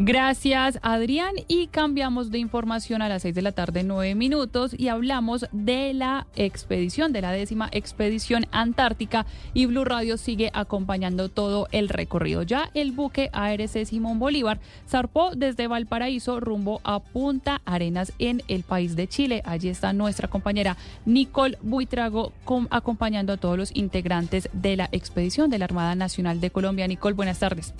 Gracias, 0.00 0.78
Adrián. 0.82 1.34
Y 1.48 1.66
cambiamos 1.66 2.30
de 2.30 2.38
información 2.38 3.02
a 3.02 3.08
las 3.08 3.22
6 3.22 3.34
de 3.34 3.42
la 3.42 3.50
tarde, 3.50 3.82
9 3.82 4.14
minutos, 4.14 4.72
y 4.78 4.86
hablamos 4.86 5.46
de 5.50 5.92
la 5.92 6.28
expedición, 6.36 7.12
de 7.12 7.20
la 7.20 7.32
décima 7.32 7.68
expedición 7.72 8.46
antártica. 8.52 9.26
Y 9.54 9.66
Blue 9.66 9.84
Radio 9.84 10.16
sigue 10.16 10.52
acompañando 10.54 11.28
todo 11.28 11.66
el 11.72 11.88
recorrido. 11.88 12.44
Ya 12.44 12.70
el 12.74 12.92
buque 12.92 13.28
ARC 13.32 13.84
Simón 13.86 14.20
Bolívar 14.20 14.60
zarpó 14.88 15.32
desde 15.34 15.66
Valparaíso 15.66 16.38
rumbo 16.38 16.80
a 16.84 17.00
Punta 17.00 17.60
Arenas 17.64 18.12
en 18.20 18.44
el 18.46 18.62
país 18.62 18.94
de 18.94 19.08
Chile. 19.08 19.42
Allí 19.44 19.68
está 19.68 19.92
nuestra 19.92 20.28
compañera 20.28 20.76
Nicole 21.06 21.58
Buitrago 21.60 22.32
com- 22.44 22.68
acompañando 22.70 23.32
a 23.32 23.36
todos 23.36 23.58
los 23.58 23.74
integrantes 23.74 24.48
de 24.52 24.76
la 24.76 24.88
expedición 24.92 25.50
de 25.50 25.58
la 25.58 25.64
Armada 25.64 25.96
Nacional 25.96 26.40
de 26.40 26.50
Colombia. 26.50 26.86
Nicole, 26.86 27.16
buenas 27.16 27.40
tardes. 27.40 27.74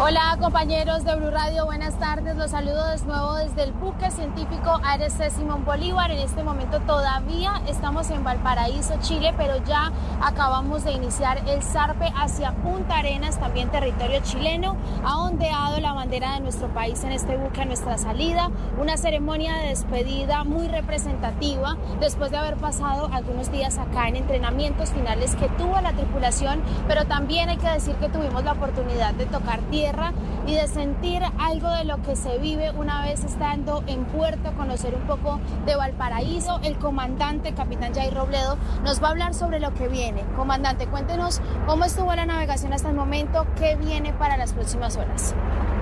Hola 0.00 0.36
compañeros 0.40 1.04
de 1.04 1.14
Blue 1.14 1.30
Radio, 1.30 1.66
buenas 1.66 1.96
tardes. 1.98 2.34
Los 2.36 2.50
saludo 2.50 2.88
de 2.88 2.98
nuevo 3.04 3.34
desde 3.34 3.62
el 3.64 3.72
buque 3.72 4.10
científico 4.10 4.80
ARC 4.82 5.30
Simón 5.30 5.64
Bolívar. 5.64 6.10
En 6.10 6.18
este 6.18 6.42
momento 6.42 6.80
todavía 6.80 7.62
estamos 7.68 8.10
en 8.10 8.24
Valparaíso, 8.24 8.94
Chile, 9.00 9.34
pero 9.36 9.62
ya 9.64 9.92
acabamos 10.20 10.84
de 10.84 10.92
iniciar 10.92 11.42
el 11.46 11.62
zarpe 11.62 12.10
hacia 12.16 12.52
Punta 12.52 12.98
Arenas, 12.98 13.38
también 13.38 13.70
territorio 13.70 14.20
chileno. 14.22 14.76
Ha 15.04 15.18
ondeado 15.18 15.78
la 15.78 15.92
bandera 15.92 16.34
de 16.34 16.40
nuestro 16.40 16.68
país 16.68 17.04
en 17.04 17.12
este 17.12 17.36
buque 17.36 17.60
a 17.60 17.66
nuestra 17.66 17.98
salida. 17.98 18.50
Una 18.80 18.96
ceremonia 18.96 19.54
de 19.58 19.68
despedida 19.68 20.42
muy 20.42 20.68
representativa 20.68 21.76
después 22.00 22.30
de 22.30 22.38
haber 22.38 22.56
pasado 22.56 23.08
algunos 23.12 23.52
días 23.52 23.78
acá 23.78 24.08
en 24.08 24.16
entrenamientos 24.16 24.90
finales 24.90 25.36
que 25.36 25.48
tuvo 25.50 25.80
la 25.80 25.92
tripulación, 25.92 26.62
pero 26.88 27.04
también 27.04 27.50
hay 27.50 27.58
que 27.58 27.68
decir 27.68 27.94
que 27.96 28.08
tuvimos 28.08 28.42
la 28.42 28.52
oportunidad 28.52 29.14
de 29.14 29.26
tocar 29.26 29.60
tierra 29.82 30.12
y 30.46 30.54
de 30.54 30.68
sentir 30.68 31.22
algo 31.38 31.68
de 31.70 31.84
lo 31.84 32.00
que 32.02 32.14
se 32.14 32.38
vive 32.38 32.70
una 32.70 33.04
vez 33.04 33.24
estando 33.24 33.82
en 33.88 34.04
puerto, 34.04 34.52
conocer 34.56 34.94
un 34.94 35.02
poco 35.08 35.40
de 35.66 35.74
Valparaíso. 35.74 36.60
El 36.62 36.76
comandante, 36.78 37.52
capitán 37.52 37.92
Jair 37.92 38.14
Robledo, 38.14 38.56
nos 38.84 39.02
va 39.02 39.08
a 39.08 39.10
hablar 39.10 39.34
sobre 39.34 39.58
lo 39.58 39.74
que 39.74 39.88
viene. 39.88 40.22
Comandante, 40.36 40.86
cuéntenos 40.86 41.40
cómo 41.66 41.84
estuvo 41.84 42.14
la 42.14 42.26
navegación 42.26 42.72
hasta 42.72 42.90
el 42.90 42.94
momento, 42.94 43.44
qué 43.58 43.74
viene 43.74 44.12
para 44.12 44.36
las 44.36 44.52
próximas 44.52 44.96
horas. 44.96 45.34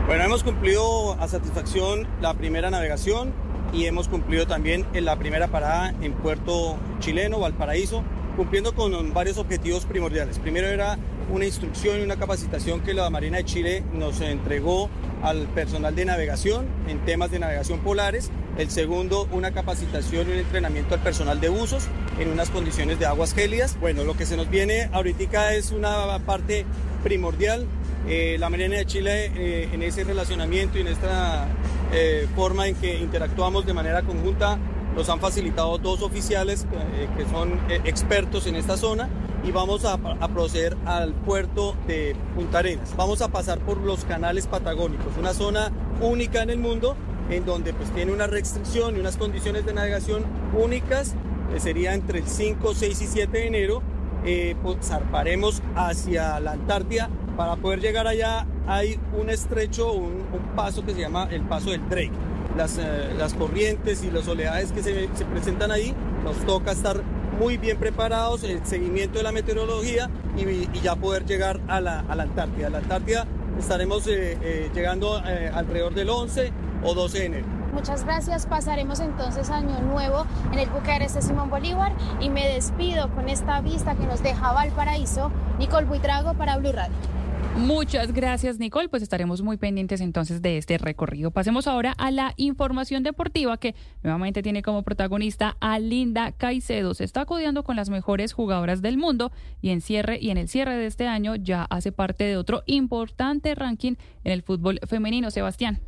Bueno, 0.06 0.24
hemos 0.24 0.43
cumplido 0.43 1.12
a 1.20 1.28
satisfacción 1.28 2.09
la 2.22 2.32
primera 2.32 2.70
navegación 2.70 3.35
y 3.74 3.85
hemos 3.85 4.09
cumplido 4.09 4.47
también 4.47 4.86
en 4.94 5.05
la 5.05 5.16
primera 5.16 5.48
parada 5.48 5.93
en 6.01 6.14
puerto 6.14 6.78
chileno, 7.01 7.39
Valparaíso, 7.39 8.02
cumpliendo 8.36 8.74
con 8.74 9.12
varios 9.12 9.36
objetivos 9.36 9.85
primordiales. 9.85 10.39
Primero 10.39 10.68
era 10.68 10.97
una 11.31 11.47
instrucción 11.47 12.01
y 12.01 12.02
una 12.02 12.16
capacitación 12.16 12.81
que 12.81 12.93
la 12.93 13.09
Marina 13.09 13.39
de 13.39 13.44
Chile 13.44 13.85
nos 13.94 14.20
entregó 14.20 14.90
al 15.23 15.47
personal 15.48 15.94
de 15.94 16.05
navegación 16.05 16.66
en 16.89 16.98
temas 17.05 17.31
de 17.31 17.39
navegación 17.39 17.81
polares. 17.81 18.31
El 18.59 18.70
segundo, 18.70 19.28
una 19.32 19.52
capacitación 19.52 20.28
y 20.28 20.32
un 20.32 20.39
entrenamiento 20.39 20.94
al 20.94 21.02
personal 21.02 21.40
de 21.40 21.48
usos 21.48 21.86
en 22.19 22.31
unas 22.31 22.51
condiciones 22.51 22.98
de 22.98 23.07
aguas 23.07 23.32
gélidas. 23.32 23.78
Bueno, 23.81 24.05
lo 24.05 24.16
que 24.16 24.27
se 24.27 24.36
nos 24.36 24.51
viene 24.51 24.90
ahorita 24.93 25.55
es 25.55 25.70
una 25.70 26.19
parte 26.27 26.66
primordial. 27.02 27.66
Eh, 28.09 28.36
la 28.39 28.51
Marina 28.51 28.77
de 28.77 28.86
Chile 28.86 29.31
eh, 29.36 29.69
en 29.73 29.82
ese 29.82 30.05
relacionamiento 30.05 30.78
y 30.78 30.81
en 30.82 30.89
esta 30.89 31.47
eh, 31.93 32.27
forma 32.35 32.66
en 32.66 32.74
que 32.74 32.98
interactuamos 32.98 33.66
de 33.66 33.73
manera 33.73 34.02
conjunta 34.02 34.59
nos 34.94 35.08
han 35.08 35.20
facilitado 35.20 35.78
dos 35.78 36.02
oficiales 36.02 36.66
eh, 36.72 37.08
que 37.16 37.24
son 37.26 37.52
eh, 37.68 37.80
expertos 37.84 38.46
en 38.46 38.56
esta 38.56 38.76
zona 38.76 39.08
y 39.44 39.52
vamos 39.52 39.84
a, 39.84 39.94
a, 39.94 40.28
proceder 40.28 40.76
al 40.84 41.14
puerto 41.14 41.74
de 41.86 42.14
Punta 42.34 42.58
Arenas. 42.58 42.94
Vamos 42.96 43.22
a 43.22 43.28
pasar 43.28 43.58
por 43.60 43.78
los 43.78 44.04
canales 44.04 44.46
patagónicos, 44.46 45.16
una 45.18 45.32
zona 45.32 45.72
única 46.00 46.42
en 46.42 46.50
el 46.50 46.58
mundo 46.58 46.96
en 47.30 47.46
donde 47.46 47.72
pues 47.72 47.90
tiene 47.90 48.12
una 48.12 48.26
restricción 48.26 48.96
y 48.96 49.00
unas 49.00 49.16
condiciones 49.16 49.64
de 49.64 49.72
navegación 49.72 50.24
únicas, 50.52 51.14
que 51.52 51.60
sería 51.60 51.94
entre 51.94 52.18
el 52.18 52.26
5, 52.26 52.74
6 52.74 53.02
y 53.02 53.06
7 53.06 53.38
de 53.38 53.46
enero. 53.46 53.82
Eh, 54.24 54.54
pues, 54.62 54.76
zarparemos 54.82 55.62
hacia 55.74 56.38
la 56.40 56.52
Antártida. 56.52 57.08
Para 57.36 57.56
poder 57.56 57.80
llegar 57.80 58.06
allá 58.06 58.46
hay 58.66 59.00
un 59.18 59.30
estrecho, 59.30 59.92
un, 59.92 60.26
un 60.32 60.54
paso 60.54 60.84
que 60.84 60.92
se 60.92 61.00
llama 61.00 61.28
el 61.30 61.42
paso 61.42 61.70
del 61.70 61.88
Drake 61.88 62.12
las, 62.56 62.78
eh, 62.78 63.14
las 63.16 63.35
corrientes 63.35 64.05
y 64.05 64.10
las 64.10 64.27
oleadas 64.28 64.72
que 64.72 64.82
se, 64.82 65.09
se, 65.14 65.24
presentan 65.24 65.70
ahí, 65.70 65.94
nos 66.24 66.36
toca 66.47 66.72
estar 66.72 67.02
muy 67.39 67.56
bien 67.56 67.78
preparados, 67.78 68.43
el 68.44 68.64
seguimiento 68.66 69.18
de 69.18 69.24
la 69.24 69.32
meteorología 69.32 70.10
y, 70.36 70.81
ya 70.81 70.97
poder 70.97 71.24
llegar 71.24 71.60
a 71.68 71.81
la, 71.81 72.01
a 72.01 72.14
la, 72.14 72.24
Antártida. 72.24 72.70
La 72.70 72.78
Antártida 72.78 73.27
estaremos 73.59 74.06
eh, 74.06 74.39
eh, 74.43 74.70
llegando 74.74 75.16
alrededor 75.16 75.94
del 75.94 76.10
11 76.10 76.52
o 76.85 76.94
12 76.94 77.18
de 77.18 77.24
enero. 77.24 77.47
Muchas 77.72 78.05
gracias. 78.05 78.47
Pasaremos 78.47 79.01
entonces 79.01 79.48
año 79.51 79.81
nuevo 79.81 80.27
en 80.52 80.59
el 80.59 80.68
buque 80.68 80.98
de 80.98 81.22
Simón 81.22 81.51
Bolívar 81.51 81.93
y 82.20 82.28
me 82.28 82.47
despido 82.47 83.09
con 83.14 83.28
esta 83.28 83.60
vista 83.60 83.94
que 83.94 84.06
nos 84.06 84.22
deja 84.22 84.52
Valparaíso. 84.52 85.31
Nicole 85.59 85.86
Buitrago 85.86 86.35
para 86.35 86.56
Blue 86.59 86.72
Radio. 86.72 87.19
Muchas 87.61 88.12
gracias, 88.12 88.59
Nicole. 88.59 88.89
Pues 88.89 89.03
estaremos 89.03 89.43
muy 89.43 89.57
pendientes 89.57 90.01
entonces 90.01 90.41
de 90.41 90.57
este 90.57 90.78
recorrido. 90.78 91.31
Pasemos 91.31 91.66
ahora 91.66 91.93
a 91.93 92.11
la 92.11 92.32
información 92.37 93.03
deportiva 93.03 93.59
que 93.59 93.74
nuevamente 94.03 94.43
tiene 94.43 94.62
como 94.62 94.82
protagonista 94.82 95.57
a 95.61 95.78
Linda 95.78 96.32
Caicedo. 96.32 96.95
Se 96.95 97.05
está 97.05 97.27
codeando 97.27 97.62
con 97.62 97.77
las 97.77 97.91
mejores 97.91 98.32
jugadoras 98.32 98.81
del 98.82 98.97
mundo 98.97 99.31
y 99.61 99.70
en 99.70 99.82
cierre 99.82 100.19
y 100.20 100.31
en 100.31 100.39
el 100.39 100.49
cierre 100.49 100.77
de 100.77 100.87
este 100.87 101.07
año 101.07 101.37
ya 101.37 101.65
hace 101.65 101.93
parte 101.93 102.24
de 102.24 102.37
otro 102.37 102.62
importante 102.66 103.55
ranking 103.55 103.95
en 104.24 104.32
el 104.32 104.43
fútbol 104.43 104.81
femenino. 104.87 105.31
Sebastián. 105.31 105.81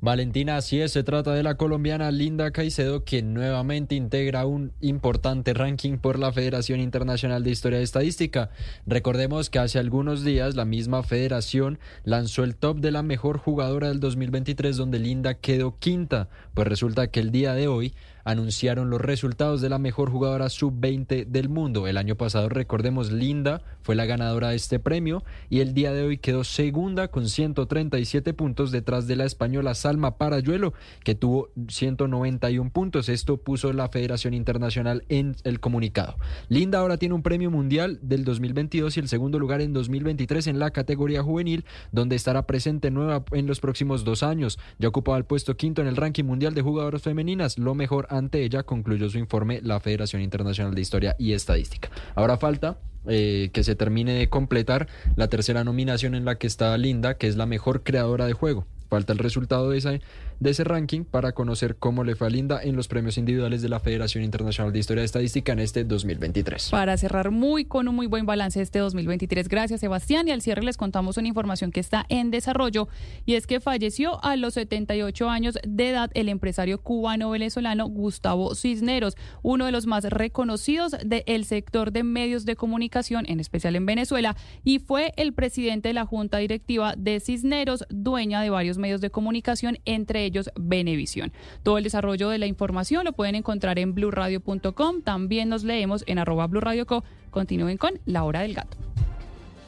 Valentina, 0.00 0.56
así 0.58 0.80
es, 0.80 0.92
se 0.92 1.02
trata 1.02 1.34
de 1.34 1.42
la 1.42 1.56
colombiana 1.56 2.12
Linda 2.12 2.52
Caicedo, 2.52 3.02
que 3.02 3.20
nuevamente 3.20 3.96
integra 3.96 4.46
un 4.46 4.70
importante 4.80 5.54
ranking 5.54 5.98
por 5.98 6.20
la 6.20 6.32
Federación 6.32 6.78
Internacional 6.78 7.42
de 7.42 7.50
Historia 7.50 7.80
y 7.80 7.82
Estadística. 7.82 8.50
Recordemos 8.86 9.50
que 9.50 9.58
hace 9.58 9.80
algunos 9.80 10.22
días 10.22 10.54
la 10.54 10.64
misma 10.64 11.02
federación 11.02 11.80
lanzó 12.04 12.44
el 12.44 12.54
top 12.54 12.78
de 12.78 12.92
la 12.92 13.02
mejor 13.02 13.38
jugadora 13.38 13.88
del 13.88 13.98
2023, 13.98 14.76
donde 14.76 15.00
Linda 15.00 15.34
quedó 15.34 15.76
quinta. 15.80 16.28
Pues 16.54 16.68
resulta 16.68 17.08
que 17.08 17.18
el 17.18 17.32
día 17.32 17.54
de 17.54 17.66
hoy 17.66 17.92
anunciaron 18.24 18.90
los 18.90 19.00
resultados 19.00 19.60
de 19.60 19.68
la 19.68 19.78
mejor 19.78 20.10
jugadora 20.10 20.48
sub-20 20.48 21.26
del 21.26 21.48
mundo. 21.48 21.86
El 21.86 21.96
año 21.96 22.16
pasado, 22.16 22.48
recordemos, 22.48 23.12
Linda 23.12 23.62
fue 23.82 23.94
la 23.94 24.06
ganadora 24.06 24.50
de 24.50 24.56
este 24.56 24.78
premio 24.78 25.22
y 25.48 25.60
el 25.60 25.74
día 25.74 25.92
de 25.92 26.02
hoy 26.02 26.18
quedó 26.18 26.44
segunda 26.44 27.08
con 27.08 27.28
137 27.28 28.34
puntos 28.34 28.70
detrás 28.70 29.06
de 29.06 29.16
la 29.16 29.24
española 29.24 29.74
Salma 29.74 30.18
Parayuelo, 30.18 30.74
que 31.04 31.14
tuvo 31.14 31.50
191 31.68 32.70
puntos. 32.70 33.08
Esto 33.08 33.38
puso 33.38 33.72
la 33.72 33.88
Federación 33.88 34.34
Internacional 34.34 35.04
en 35.08 35.36
el 35.44 35.60
comunicado. 35.60 36.16
Linda 36.48 36.80
ahora 36.80 36.96
tiene 36.96 37.14
un 37.14 37.22
premio 37.22 37.50
mundial 37.50 37.98
del 38.02 38.24
2022 38.24 38.96
y 38.96 39.00
el 39.00 39.08
segundo 39.08 39.38
lugar 39.38 39.60
en 39.60 39.72
2023 39.72 40.46
en 40.48 40.58
la 40.58 40.70
categoría 40.70 41.22
juvenil, 41.22 41.64
donde 41.92 42.16
estará 42.16 42.46
presente 42.46 42.90
nueva 42.90 43.24
en 43.32 43.46
los 43.46 43.60
próximos 43.60 44.04
dos 44.04 44.22
años. 44.22 44.58
Ya 44.78 44.88
ocupaba 44.88 45.18
el 45.18 45.24
puesto 45.24 45.56
quinto 45.56 45.82
en 45.82 45.88
el 45.88 45.96
ranking 45.96 46.24
mundial 46.24 46.54
de 46.54 46.62
jugadoras 46.62 47.02
femeninas, 47.02 47.58
lo 47.58 47.74
mejor 47.74 48.06
ante 48.08 48.42
ella 48.42 48.62
concluyó 48.62 49.08
su 49.08 49.18
informe 49.18 49.60
la 49.62 49.80
Federación 49.80 50.22
Internacional 50.22 50.74
de 50.74 50.80
Historia 50.80 51.16
y 51.18 51.32
Estadística. 51.32 51.90
Ahora 52.14 52.36
falta 52.36 52.78
eh, 53.06 53.50
que 53.52 53.64
se 53.64 53.74
termine 53.74 54.14
de 54.14 54.28
completar 54.28 54.88
la 55.16 55.28
tercera 55.28 55.64
nominación 55.64 56.14
en 56.14 56.24
la 56.24 56.36
que 56.36 56.46
está 56.46 56.76
Linda, 56.76 57.14
que 57.14 57.28
es 57.28 57.36
la 57.36 57.46
mejor 57.46 57.82
creadora 57.82 58.26
de 58.26 58.32
juego. 58.32 58.66
Falta 58.88 59.12
el 59.12 59.18
resultado 59.18 59.70
de, 59.70 59.78
esa, 59.78 59.98
de 60.40 60.50
ese 60.50 60.64
ranking 60.64 61.04
para 61.04 61.32
conocer 61.32 61.76
cómo 61.76 62.04
le 62.04 62.14
fue 62.14 62.28
a 62.28 62.30
Linda 62.30 62.60
en 62.62 62.76
los 62.76 62.88
premios 62.88 63.18
individuales 63.18 63.62
de 63.62 63.68
la 63.68 63.80
Federación 63.80 64.22
Internacional 64.24 64.72
de 64.72 64.78
Historia 64.78 65.02
y 65.02 65.06
Estadística 65.06 65.52
en 65.52 65.58
este 65.58 65.84
2023. 65.84 66.70
Para 66.70 66.96
cerrar 66.96 67.30
muy 67.30 67.64
con 67.64 67.88
un 67.88 67.94
muy 67.94 68.06
buen 68.06 68.26
balance 68.26 68.60
este 68.60 68.78
2023. 68.78 69.48
Gracias, 69.48 69.80
Sebastián. 69.80 70.28
Y 70.28 70.30
al 70.30 70.42
cierre 70.42 70.62
les 70.62 70.76
contamos 70.76 71.16
una 71.16 71.28
información 71.28 71.72
que 71.72 71.80
está 71.80 72.06
en 72.08 72.30
desarrollo 72.30 72.88
y 73.26 73.34
es 73.34 73.46
que 73.46 73.60
falleció 73.60 74.22
a 74.24 74.36
los 74.36 74.54
78 74.54 75.28
años 75.28 75.58
de 75.66 75.90
edad 75.90 76.10
el 76.14 76.28
empresario 76.28 76.80
cubano-venezolano 76.80 77.86
Gustavo 77.88 78.54
Cisneros, 78.54 79.16
uno 79.42 79.66
de 79.66 79.72
los 79.72 79.86
más 79.86 80.04
reconocidos 80.04 80.96
del 81.04 81.44
sector 81.44 81.92
de 81.92 82.04
medios 82.04 82.44
de 82.44 82.56
comunicación, 82.56 83.24
en 83.28 83.40
especial 83.40 83.76
en 83.76 83.86
Venezuela, 83.86 84.36
y 84.64 84.78
fue 84.78 85.12
el 85.16 85.32
presidente 85.32 85.88
de 85.88 85.94
la 85.94 86.06
Junta 86.06 86.38
Directiva 86.38 86.94
de 86.96 87.20
Cisneros, 87.20 87.84
dueña 87.88 88.40
de 88.40 88.50
varios 88.50 88.78
medios 88.78 89.00
de 89.00 89.10
comunicación, 89.10 89.78
entre 89.84 90.27
ellos 90.28 90.50
Venevisión. 90.56 91.32
Todo 91.62 91.78
el 91.78 91.84
desarrollo 91.84 92.28
de 92.28 92.38
la 92.38 92.46
información 92.46 93.04
lo 93.04 93.12
pueden 93.12 93.34
encontrar 93.34 93.78
en 93.78 93.94
blurradio.com. 93.94 95.02
También 95.02 95.48
nos 95.48 95.64
leemos 95.64 96.04
en 96.06 96.18
arroba 96.18 96.46
blurradioco. 96.46 97.04
Continúen 97.30 97.76
con 97.76 98.00
La 98.06 98.24
Hora 98.24 98.40
del 98.40 98.54
Gato. 98.54 98.76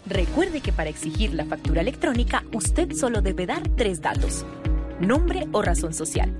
Recuerde 0.06 0.60
que 0.60 0.72
para 0.72 0.90
exigir 0.90 1.34
la 1.34 1.44
factura 1.44 1.82
electrónica 1.82 2.44
usted 2.52 2.92
solo 2.92 3.22
debe 3.22 3.46
dar 3.46 3.62
tres 3.76 4.00
datos. 4.00 4.44
Nombre 5.00 5.46
o 5.52 5.62
razón 5.62 5.94
social, 5.94 6.32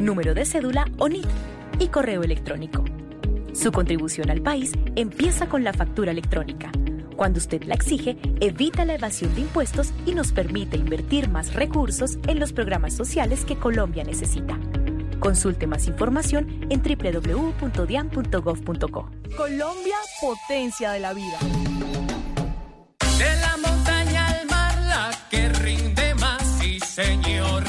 número 0.00 0.34
de 0.34 0.44
cédula 0.44 0.86
o 0.98 1.08
NIT 1.08 1.26
y 1.80 1.88
correo 1.88 2.22
electrónico. 2.22 2.84
Su 3.54 3.72
contribución 3.72 4.30
al 4.30 4.40
país 4.40 4.72
empieza 4.94 5.48
con 5.48 5.64
la 5.64 5.72
factura 5.72 6.12
electrónica. 6.12 6.70
Cuando 7.18 7.38
usted 7.38 7.64
la 7.64 7.74
exige, 7.74 8.16
evita 8.38 8.84
la 8.84 8.94
evasión 8.94 9.34
de 9.34 9.40
impuestos 9.40 9.92
y 10.06 10.14
nos 10.14 10.30
permite 10.30 10.76
invertir 10.76 11.28
más 11.28 11.52
recursos 11.52 12.16
en 12.28 12.38
los 12.38 12.52
programas 12.52 12.94
sociales 12.94 13.44
que 13.44 13.58
Colombia 13.58 14.04
necesita. 14.04 14.56
Consulte 15.18 15.66
más 15.66 15.88
información 15.88 16.64
en 16.70 16.80
www.dian.gov.co. 16.80 19.10
Colombia, 19.36 19.96
potencia 20.20 20.92
de 20.92 21.00
la 21.00 21.12
vida. 21.12 21.38
De 23.18 23.36
la 23.40 23.56
montaña 23.66 24.28
al 24.28 24.46
mar, 24.46 24.78
la 24.86 25.10
que 25.28 25.48
rinde 25.48 26.14
más, 26.14 26.40
sí 26.60 26.78
señor. 26.78 27.64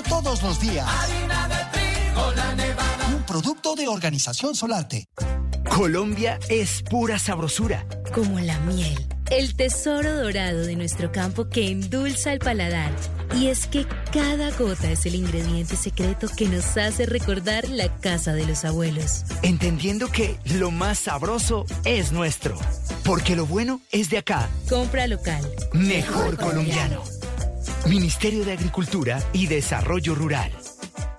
Todos 0.00 0.42
los 0.42 0.60
días. 0.60 0.86
Harina 0.88 1.48
de 1.48 1.78
trigo, 1.78 2.32
la 2.32 2.54
nevada. 2.54 3.08
Un 3.08 3.22
producto 3.24 3.74
de 3.74 3.88
Organización 3.88 4.54
Solarte. 4.54 5.08
Colombia 5.68 6.38
es 6.48 6.82
pura 6.82 7.18
sabrosura. 7.18 7.86
Como 8.14 8.38
la 8.40 8.58
miel, 8.60 8.94
el 9.30 9.54
tesoro 9.54 10.14
dorado 10.14 10.60
de 10.66 10.76
nuestro 10.76 11.10
campo 11.12 11.48
que 11.48 11.68
endulza 11.68 12.32
el 12.32 12.38
paladar. 12.38 12.92
Y 13.34 13.46
es 13.46 13.66
que 13.66 13.86
cada 14.12 14.50
gota 14.50 14.90
es 14.90 15.06
el 15.06 15.14
ingrediente 15.14 15.76
secreto 15.76 16.28
que 16.36 16.48
nos 16.48 16.76
hace 16.76 17.06
recordar 17.06 17.68
la 17.70 17.88
casa 18.00 18.34
de 18.34 18.44
los 18.46 18.66
abuelos. 18.66 19.24
Entendiendo 19.42 20.08
que 20.08 20.38
lo 20.58 20.70
más 20.70 20.98
sabroso 20.98 21.64
es 21.84 22.12
nuestro. 22.12 22.58
Porque 23.04 23.34
lo 23.34 23.46
bueno 23.46 23.80
es 23.90 24.10
de 24.10 24.18
acá. 24.18 24.50
Compra 24.68 25.06
local. 25.06 25.42
Mejor 25.72 26.36
colombiano. 26.36 27.02
Ministerio 27.88 28.44
de 28.44 28.52
Agricultura 28.52 29.22
y 29.32 29.46
Desarrollo 29.46 30.14
Rural. 30.14 30.52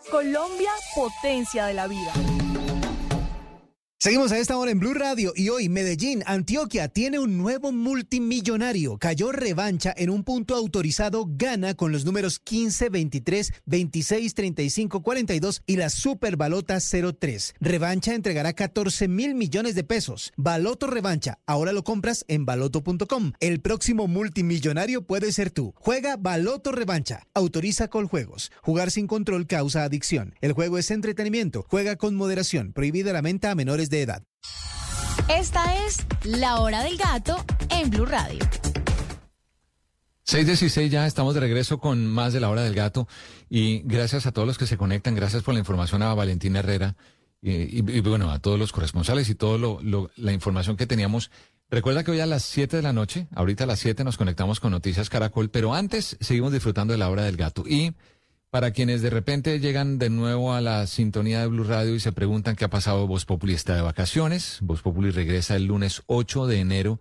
Colombia, 0.10 0.72
potencia 0.96 1.66
de 1.66 1.74
la 1.74 1.88
vida. 1.88 2.14
Seguimos 4.04 4.34
a 4.34 4.38
esta 4.38 4.58
hora 4.58 4.70
en 4.70 4.82
Blue 4.82 4.94
Radio 4.94 5.32
y 5.34 5.48
hoy 5.48 5.70
Medellín, 5.70 6.24
Antioquia, 6.26 6.90
tiene 6.90 7.20
un 7.20 7.38
nuevo 7.38 7.72
multimillonario. 7.72 8.98
Cayó 8.98 9.32
revancha 9.32 9.94
en 9.96 10.10
un 10.10 10.26
punto 10.26 10.56
autorizado, 10.56 11.26
gana 11.26 11.74
con 11.74 11.94
los 11.94 12.04
números 12.04 12.38
15, 12.40 12.90
23, 12.90 13.54
26, 13.66 14.34
35, 14.34 15.02
42 15.04 15.62
y 15.66 15.78
la 15.78 15.90
Super 15.90 16.36
Balota 16.36 16.80
03. 16.82 17.56
Revancha 17.62 18.14
entregará 18.14 18.52
14 18.52 19.08
mil 19.08 19.36
millones 19.36 19.74
de 19.74 19.86
pesos. 19.86 20.34
Baloto 20.36 20.88
Revancha, 20.88 21.40
ahora 21.46 21.72
lo 21.72 21.86
compras 21.86 22.26
en 22.28 22.46
baloto.com. 22.46 23.32
El 23.40 23.62
próximo 23.62 24.08
multimillonario 24.08 25.08
puede 25.08 25.32
ser 25.32 25.50
tú. 25.50 25.74
Juega 25.78 26.18
Baloto 26.18 26.74
Revancha. 26.74 27.28
Autoriza 27.34 27.88
Coljuegos. 27.88 28.52
Jugar 28.64 28.92
sin 28.92 29.08
control 29.08 29.48
causa 29.48 29.86
adicción. 29.86 30.36
El 30.42 30.52
juego 30.52 30.78
es 30.78 30.92
entretenimiento. 30.92 31.66
Juega 31.70 31.96
con 31.96 32.16
moderación. 32.16 32.74
Prohibida 32.74 33.14
la 33.14 33.22
venta 33.22 33.52
a 33.52 33.56
menores 33.56 33.90
de 33.93 33.93
edad. 34.02 34.24
Esta 35.30 35.86
es 35.86 36.06
La 36.24 36.60
Hora 36.60 36.84
del 36.84 36.98
Gato 36.98 37.44
en 37.70 37.90
Blue 37.90 38.06
Radio. 38.06 38.40
6.16 40.26 40.90
ya 40.90 41.06
estamos 41.06 41.34
de 41.34 41.42
regreso 41.42 41.80
con 41.80 42.06
más 42.08 42.32
de 42.34 42.40
la 42.40 42.50
hora 42.50 42.64
del 42.64 42.74
gato 42.74 43.08
y 43.50 43.80
gracias 43.84 44.26
a 44.26 44.32
todos 44.32 44.48
los 44.48 44.58
que 44.58 44.68
se 44.68 44.78
conectan, 44.78 45.16
gracias 45.16 45.44
por 45.44 45.54
la 45.54 45.60
información 45.60 46.02
a 46.02 46.14
Valentina 46.14 46.60
Herrera 46.60 46.96
y, 47.42 47.52
y- 47.52 47.84
y, 47.98 48.00
bueno, 48.00 48.32
a 48.32 48.40
todos 48.40 48.58
los 48.58 48.72
corresponsales 48.72 49.28
y 49.30 49.36
toda 49.36 49.78
la 50.16 50.32
información 50.32 50.78
que 50.78 50.88
teníamos. 50.88 51.30
Recuerda 51.70 52.04
que 52.06 52.12
hoy 52.12 52.22
a 52.22 52.26
las 52.26 52.44
7 52.44 52.78
de 52.78 52.84
la 52.84 52.94
noche, 52.94 53.28
ahorita 53.36 53.66
a 53.66 53.68
las 53.68 53.80
7 53.80 54.04
nos 54.06 54.16
conectamos 54.18 54.60
con 54.62 54.72
Noticias 54.72 55.10
Caracol, 55.10 55.50
pero 55.50 55.74
antes 55.74 56.16
seguimos 56.22 56.54
disfrutando 56.54 56.94
de 56.94 57.00
la 57.00 57.10
hora 57.10 57.24
del 57.24 57.36
gato. 57.36 57.66
Y 57.68 57.94
para 58.54 58.70
quienes 58.70 59.02
de 59.02 59.10
repente 59.10 59.60
llegan 59.60 59.98
de 59.98 60.12
nuevo 60.12 60.54
a 60.54 60.62
la 60.62 60.86
sintonía 60.86 61.40
de 61.40 61.48
Blue 61.48 61.64
Radio 61.64 61.96
y 61.96 62.00
se 62.00 62.12
preguntan 62.12 62.56
qué 62.56 62.66
ha 62.66 62.70
pasado, 62.70 63.08
Voz 63.08 63.26
Populi 63.26 63.56
está 63.56 63.74
de 63.76 63.82
vacaciones. 63.82 64.60
Voz 64.62 64.84
Populi 64.84 65.10
regresa 65.10 65.56
el 65.56 65.66
lunes 65.66 66.04
8 66.06 66.46
de 66.46 66.60
enero 66.60 67.00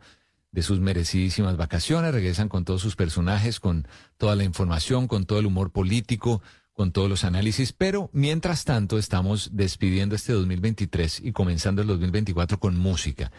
de 0.51 0.63
sus 0.63 0.81
merecidísimas 0.81 1.59
vacaciones, 1.59 2.15
regresan 2.15 2.49
con 2.49 2.65
todos 2.65 2.81
sus 2.81 2.97
personajes, 2.97 3.61
con 3.61 3.87
toda 4.17 4.35
la 4.35 4.45
información, 4.45 5.07
con 5.07 5.27
todo 5.27 5.41
el 5.41 5.45
humor 5.45 5.73
político, 5.73 6.41
con 6.73 6.91
todos 6.91 7.11
los 7.11 7.23
análisis, 7.23 7.75
pero 7.75 8.09
mientras 8.15 8.65
tanto 8.65 8.97
estamos 8.97 9.51
despidiendo 9.53 10.15
este 10.15 10.33
2023 10.33 11.21
y 11.23 11.33
comenzando 11.33 11.83
el 11.83 11.89
2024 11.89 12.59
con 12.61 12.79
música. 12.79 13.31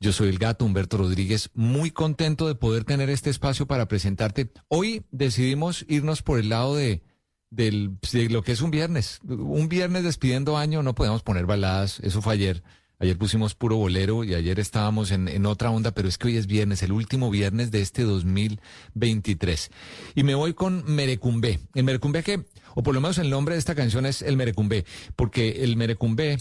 Yo 0.00 0.14
soy 0.14 0.30
el 0.30 0.38
gato 0.38 0.64
Humberto 0.64 0.96
Rodríguez, 0.96 1.50
muy 1.52 1.90
contento 1.90 2.48
de 2.48 2.54
poder 2.54 2.84
tener 2.84 3.10
este 3.10 3.28
espacio 3.28 3.66
para 3.66 3.86
presentarte. 3.86 4.50
Hoy 4.68 5.02
decidimos 5.10 5.84
irnos 5.90 6.22
por 6.22 6.38
el 6.38 6.48
lado 6.48 6.74
de, 6.74 7.02
del, 7.50 7.98
de 8.12 8.28
lo 8.30 8.42
que 8.42 8.52
es 8.52 8.62
un 8.62 8.70
viernes. 8.70 9.20
Un 9.28 9.68
viernes 9.68 10.04
despidiendo 10.04 10.56
año, 10.56 10.82
no 10.82 10.94
podemos 10.94 11.22
poner 11.22 11.46
baladas, 11.46 12.00
eso 12.00 12.22
fue 12.22 12.34
ayer. 12.34 12.62
Ayer 12.98 13.16
pusimos 13.16 13.54
puro 13.54 13.76
bolero 13.76 14.24
y 14.24 14.34
ayer 14.34 14.60
estábamos 14.60 15.10
en, 15.10 15.26
en 15.26 15.46
otra 15.46 15.70
onda, 15.70 15.92
pero 15.92 16.06
es 16.06 16.18
que 16.18 16.28
hoy 16.28 16.36
es 16.36 16.46
viernes, 16.46 16.82
el 16.82 16.92
último 16.92 17.30
viernes 17.30 17.70
de 17.70 17.80
este 17.80 18.02
2023. 18.02 19.70
Y 20.14 20.22
me 20.22 20.34
voy 20.34 20.52
con 20.52 20.84
Merecumbé. 20.86 21.60
El 21.74 21.84
Merecumbé 21.84 22.22
que, 22.22 22.44
o 22.74 22.82
por 22.82 22.94
lo 22.94 23.00
menos 23.00 23.16
el 23.16 23.30
nombre 23.30 23.54
de 23.54 23.58
esta 23.58 23.74
canción 23.74 24.04
es 24.04 24.20
el 24.20 24.36
Merecumbé, 24.36 24.84
porque 25.16 25.64
el 25.64 25.76
Merecumbé 25.76 26.36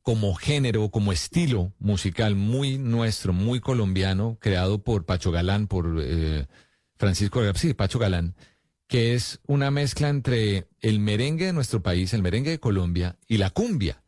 como 0.00 0.34
género, 0.34 0.88
como 0.88 1.12
estilo 1.12 1.74
musical 1.78 2.34
muy 2.34 2.78
nuestro, 2.78 3.34
muy 3.34 3.60
colombiano, 3.60 4.38
creado 4.40 4.82
por 4.82 5.04
Pacho 5.04 5.30
Galán, 5.30 5.66
por 5.66 5.98
eh, 6.00 6.46
Francisco, 6.96 7.42
sí, 7.56 7.74
Pacho 7.74 7.98
Galán, 7.98 8.34
que 8.88 9.14
es 9.14 9.40
una 9.46 9.70
mezcla 9.70 10.08
entre 10.08 10.66
el 10.80 10.98
merengue 10.98 11.46
de 11.46 11.52
nuestro 11.52 11.82
país, 11.82 12.14
el 12.14 12.22
merengue 12.22 12.50
de 12.50 12.58
Colombia 12.58 13.18
y 13.28 13.36
la 13.36 13.50
cumbia. 13.50 14.02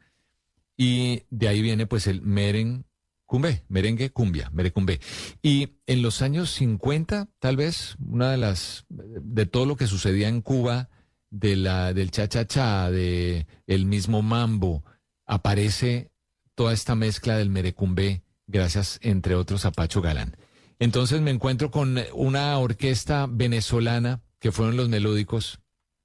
Y 0.76 1.24
de 1.30 1.48
ahí 1.48 1.60
viene 1.60 1.86
pues 1.86 2.06
el 2.06 2.22
meren 2.22 2.86
cumbe, 3.26 3.62
merengue 3.68 4.10
cumbia, 4.10 4.50
merecumbe. 4.52 4.98
Y 5.42 5.76
en 5.86 6.02
los 6.02 6.22
años 6.22 6.50
50, 6.50 7.28
tal 7.38 7.56
vez, 7.56 7.96
una 8.00 8.30
de 8.30 8.38
las, 8.38 8.86
de 8.88 9.46
todo 9.46 9.66
lo 9.66 9.76
que 9.76 9.86
sucedía 9.86 10.28
en 10.28 10.40
Cuba, 10.40 10.88
de 11.28 11.54
la, 11.54 11.92
del 11.92 12.10
cha-cha-cha, 12.10 12.90
de 12.90 13.46
el 13.66 13.84
mismo 13.84 14.22
mambo, 14.22 14.82
aparece 15.26 16.10
toda 16.56 16.72
esta 16.72 16.96
mezcla 16.96 17.36
del 17.36 17.50
merecumbe, 17.50 18.24
gracias, 18.48 18.98
entre 19.02 19.36
otros, 19.36 19.64
a 19.64 19.70
Pacho 19.70 20.00
Galán. 20.00 20.36
Entonces 20.80 21.20
me 21.20 21.30
encuentro 21.30 21.70
con 21.70 21.98
una 22.14 22.58
orquesta 22.58 23.28
venezolana 23.30 24.22
que 24.40 24.52
fueron 24.52 24.76
los 24.76 24.88
melódicos, 24.88 25.60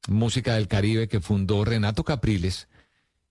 música 0.07 0.55
del 0.55 0.67
Caribe, 0.67 1.07
que 1.07 1.21
fundó 1.21 1.65
Renato 1.65 2.03
Capriles, 2.03 2.67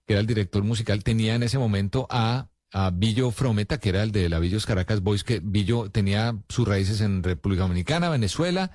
que 0.06 0.14
era 0.14 0.20
el 0.20 0.26
director 0.26 0.64
musical, 0.64 1.04
tenía 1.04 1.34
en 1.34 1.42
ese 1.42 1.58
momento 1.58 2.06
a, 2.10 2.48
a 2.72 2.92
Frometa, 3.32 3.78
que 3.78 3.90
era 3.90 4.02
el 4.02 4.12
de 4.12 4.28
la 4.28 4.38
Villos 4.38 4.66
Caracas 4.66 5.02
Boys, 5.02 5.22
que 5.22 5.40
Billo 5.40 5.90
tenía 5.90 6.36
sus 6.48 6.66
raíces 6.66 7.00
en 7.00 7.22
República 7.22 7.62
Dominicana, 7.62 8.08
Venezuela, 8.08 8.72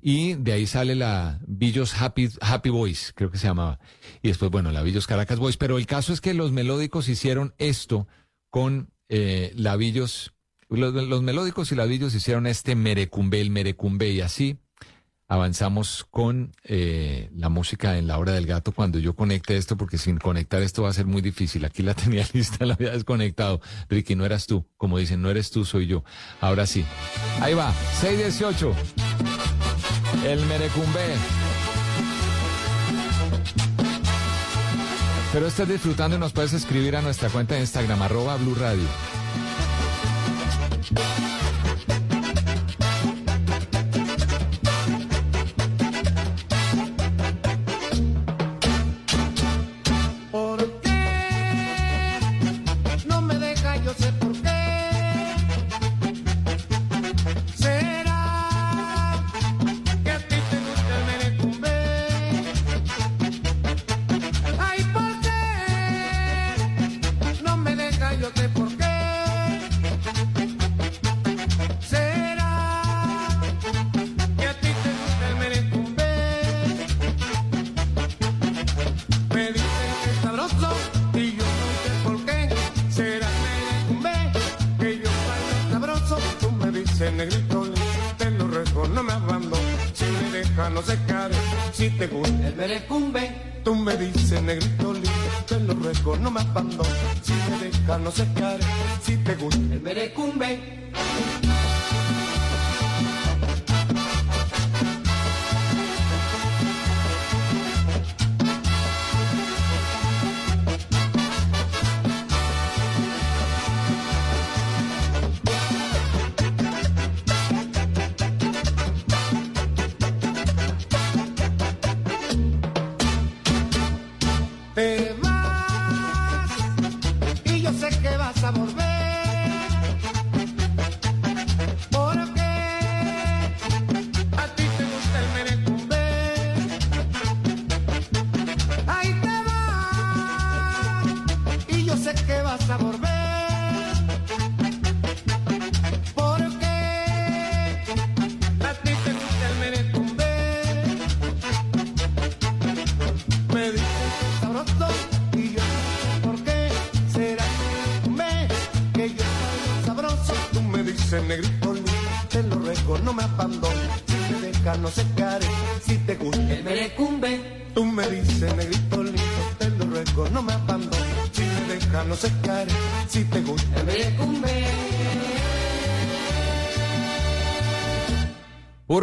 y 0.00 0.34
de 0.34 0.52
ahí 0.52 0.66
sale 0.66 0.94
la 0.94 1.40
Villos 1.46 2.00
Happy, 2.00 2.28
Happy 2.40 2.70
Boys, 2.70 3.12
creo 3.14 3.30
que 3.30 3.38
se 3.38 3.46
llamaba. 3.46 3.78
Y 4.22 4.28
después, 4.28 4.50
bueno, 4.50 4.70
la 4.70 4.82
Villos 4.82 5.06
Caracas 5.06 5.38
Boys. 5.38 5.56
Pero 5.56 5.76
el 5.76 5.86
caso 5.86 6.12
es 6.12 6.20
que 6.20 6.34
los 6.34 6.52
melódicos 6.52 7.08
hicieron 7.08 7.52
esto 7.58 8.06
con 8.48 8.90
eh, 9.08 9.52
la 9.56 9.74
Villos, 9.76 10.34
los, 10.68 10.94
los 10.94 11.22
melódicos 11.22 11.72
y 11.72 11.74
la 11.74 11.84
Villos 11.84 12.14
hicieron 12.14 12.46
este 12.46 12.76
merecumbe, 12.76 13.40
el 13.40 13.50
merecumbe, 13.50 14.10
y 14.10 14.20
así 14.20 14.58
avanzamos 15.28 16.06
con 16.10 16.52
eh, 16.64 17.30
la 17.36 17.50
música 17.50 17.98
en 17.98 18.06
la 18.06 18.18
hora 18.18 18.32
del 18.32 18.46
gato 18.46 18.72
cuando 18.72 18.98
yo 18.98 19.14
conecte 19.14 19.56
esto, 19.56 19.76
porque 19.76 19.98
sin 19.98 20.16
conectar 20.16 20.62
esto 20.62 20.82
va 20.82 20.88
a 20.88 20.94
ser 20.94 21.06
muy 21.06 21.20
difícil. 21.20 21.64
Aquí 21.66 21.82
la 21.82 21.94
tenía 21.94 22.26
lista, 22.32 22.64
la 22.64 22.74
había 22.74 22.90
desconectado. 22.90 23.60
Ricky, 23.88 24.16
no 24.16 24.24
eras 24.24 24.46
tú. 24.46 24.66
Como 24.76 24.98
dicen, 24.98 25.20
no 25.20 25.30
eres 25.30 25.50
tú, 25.50 25.64
soy 25.64 25.86
yo. 25.86 26.02
Ahora 26.40 26.66
sí. 26.66 26.84
Ahí 27.40 27.54
va, 27.54 27.72
618. 28.00 28.74
El 30.24 30.44
merecumbe. 30.46 31.14
Pero 35.32 35.46
estás 35.46 35.68
disfrutando 35.68 36.16
y 36.16 36.18
nos 36.18 36.32
puedes 36.32 36.54
escribir 36.54 36.96
a 36.96 37.02
nuestra 37.02 37.28
cuenta 37.28 37.54
de 37.54 37.60
Instagram, 37.60 38.00
arroba 38.00 38.36
Blue 38.36 38.54
Radio. 38.54 38.88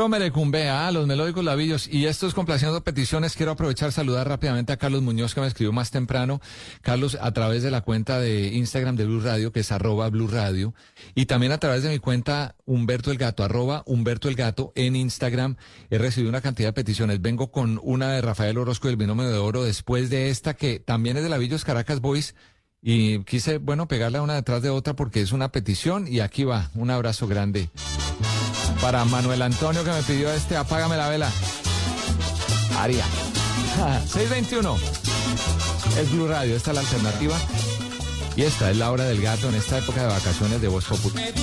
Puro 0.06 0.20
Merecumbea, 0.20 0.92
los 0.92 1.08
melódicos 1.08 1.44
labillos. 1.44 1.88
Y 1.88 2.06
estos 2.06 2.36
complaciendo 2.36 2.84
peticiones, 2.84 3.36
quiero 3.36 3.54
aprovechar 3.54 3.92
saludar 3.92 4.28
rápidamente 4.28 4.72
a 4.72 4.78
Carlos 4.78 5.02
Muñoz 5.02 5.34
que 5.34 5.42
me 5.42 5.48
escribió 5.48 5.72
más 5.72 5.90
temprano. 5.90 6.42
Carlos, 6.84 7.18
a 7.20 7.32
través 7.32 7.64
de 7.64 7.72
la 7.72 7.82
cuenta 7.82 8.20
de 8.20 8.50
Instagram 8.54 8.98
de 8.98 9.06
Blue 9.06 9.22
Radio, 9.22 9.52
que 9.52 9.62
es 9.62 9.72
arroba 9.72 10.08
Blue 10.12 10.28
Radio. 10.28 10.76
Y 11.16 11.26
también 11.26 11.54
a 11.54 11.58
través 11.58 11.82
de 11.82 11.90
mi 11.90 11.98
cuenta 11.98 12.54
Humberto 12.66 13.10
el 13.10 13.18
Gato, 13.18 13.44
arroba 13.44 13.82
Humberto 13.88 14.30
el 14.30 14.36
Gato 14.36 14.74
en 14.76 14.96
Instagram. 14.96 15.56
He 15.90 15.98
recibido 15.98 16.30
una 16.30 16.42
cantidad 16.42 16.70
de 16.70 16.74
peticiones. 16.74 17.20
Vengo 17.20 17.50
con 17.50 17.80
una 17.82 18.12
de 18.12 18.22
Rafael 18.22 18.60
Orozco 18.60 18.88
del 18.88 18.98
Binomio 18.98 19.28
de 19.28 19.40
Oro, 19.40 19.64
después 19.64 20.12
de 20.12 20.30
esta 20.30 20.54
que 20.54 20.80
también 20.80 21.18
es 21.18 21.24
de 21.24 21.30
Lavillos 21.30 21.66
Caracas 21.66 22.00
Boys. 22.00 22.36
Y 22.80 23.24
quise, 23.24 23.58
bueno, 23.58 23.88
pegarla 23.88 24.22
una 24.22 24.36
detrás 24.36 24.62
de 24.62 24.70
otra 24.70 24.96
porque 24.96 25.22
es 25.22 25.32
una 25.32 25.52
petición. 25.52 26.08
Y 26.08 26.20
aquí 26.20 26.44
va, 26.44 26.70
un 26.76 26.92
abrazo 26.92 27.26
grande 27.26 27.72
para 28.86 29.04
Manuel 29.04 29.42
Antonio 29.42 29.84
que 29.84 29.90
me 29.90 30.04
pidió 30.04 30.32
este 30.32 30.56
Apágame 30.56 30.96
la 30.96 31.10
vela. 31.10 31.32
Aria. 32.78 33.04
621. 34.06 34.78
Es 35.98 36.12
Blue 36.12 36.28
Radio, 36.28 36.56
esta 36.56 36.70
es 36.70 36.76
la 36.76 36.82
alternativa. 36.82 37.36
Y 38.36 38.44
esta 38.44 38.70
es 38.70 38.78
la 38.78 38.92
hora 38.92 39.06
del 39.06 39.20
gato 39.24 39.50
en 39.50 39.56
esta 39.56 39.80
época 39.80 40.02
de 40.02 40.08
vacaciones 40.10 40.62
de 40.62 40.68
Voz 40.68 40.86
Popular. 40.86 41.34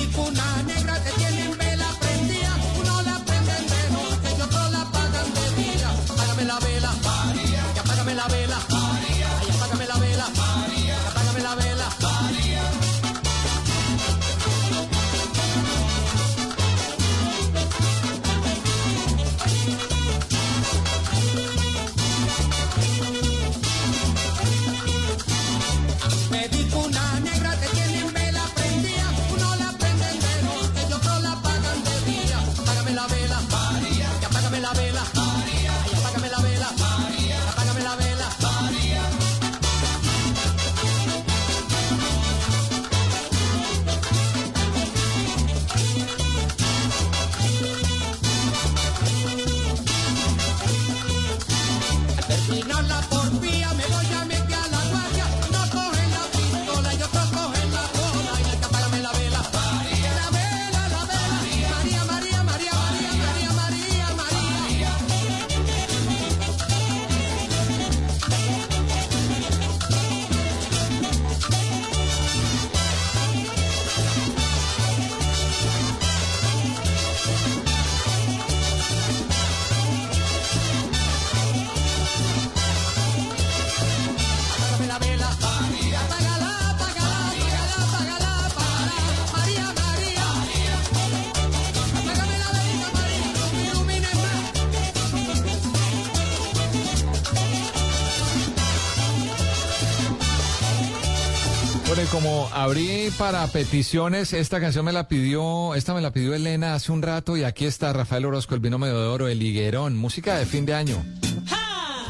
Abrí 102.51 103.09
para 103.17 103.45
peticiones, 103.47 104.33
esta 104.33 104.59
canción 104.59 104.85
me 104.85 104.91
la 104.91 105.07
pidió, 105.07 105.75
esta 105.75 105.93
me 105.93 106.01
la 106.01 106.11
pidió 106.11 106.33
Elena 106.33 106.73
hace 106.75 106.91
un 106.91 107.01
rato 107.01 107.37
y 107.37 107.43
aquí 107.43 107.65
está 107.65 107.93
Rafael 107.93 108.25
Orozco, 108.25 108.55
el 108.55 108.61
binomio 108.61 108.87
de 108.87 109.07
oro, 109.07 109.27
el 109.27 109.41
higuerón, 109.41 109.97
música 109.97 110.37
de 110.37 110.45
fin 110.45 110.65
de 110.65 110.73
año. 110.73 111.03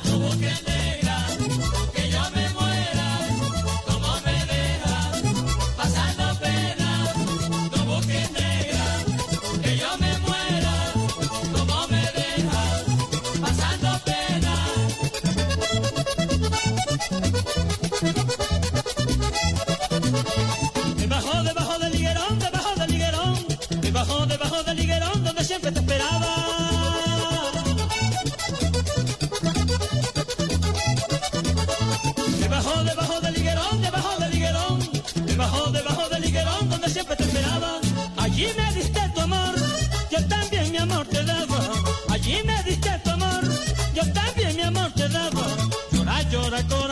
Como 0.03 0.29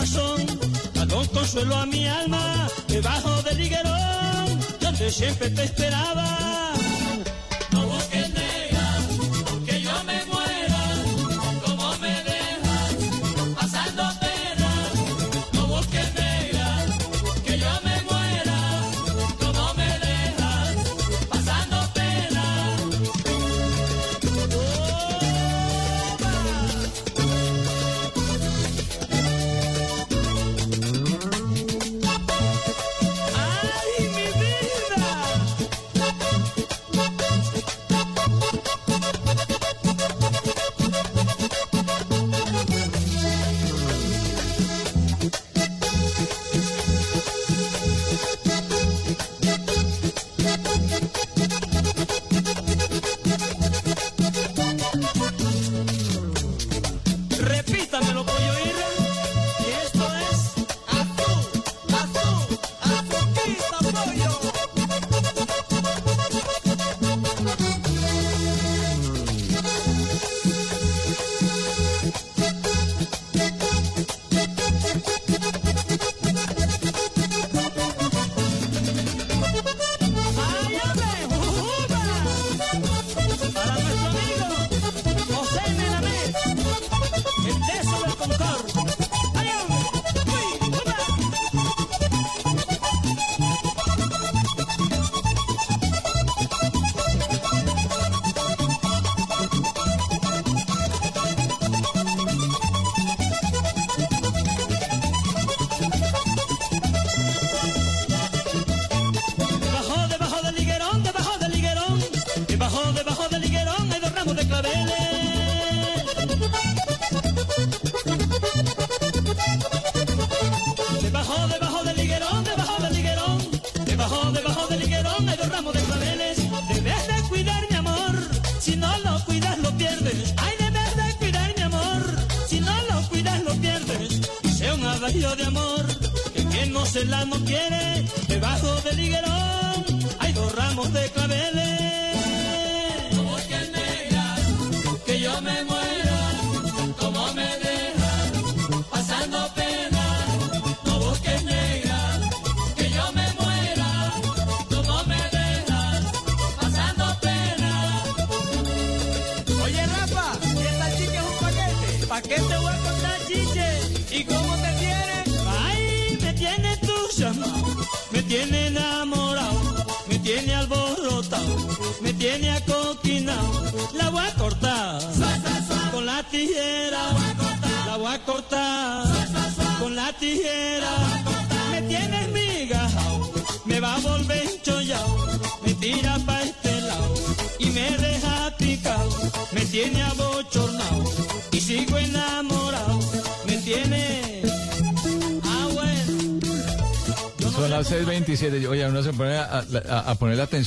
corazón, 0.02 0.46
dando 0.96 1.28
consuelo 1.32 1.76
a 1.76 1.86
mi 1.86 2.08
alma. 2.08 2.68
Debajo 2.88 3.42
del 3.44 3.62
higuerón, 3.62 4.60
donde 4.80 5.12
siempre 5.12 5.50
te 5.52 5.64
esperaba. 5.64 6.74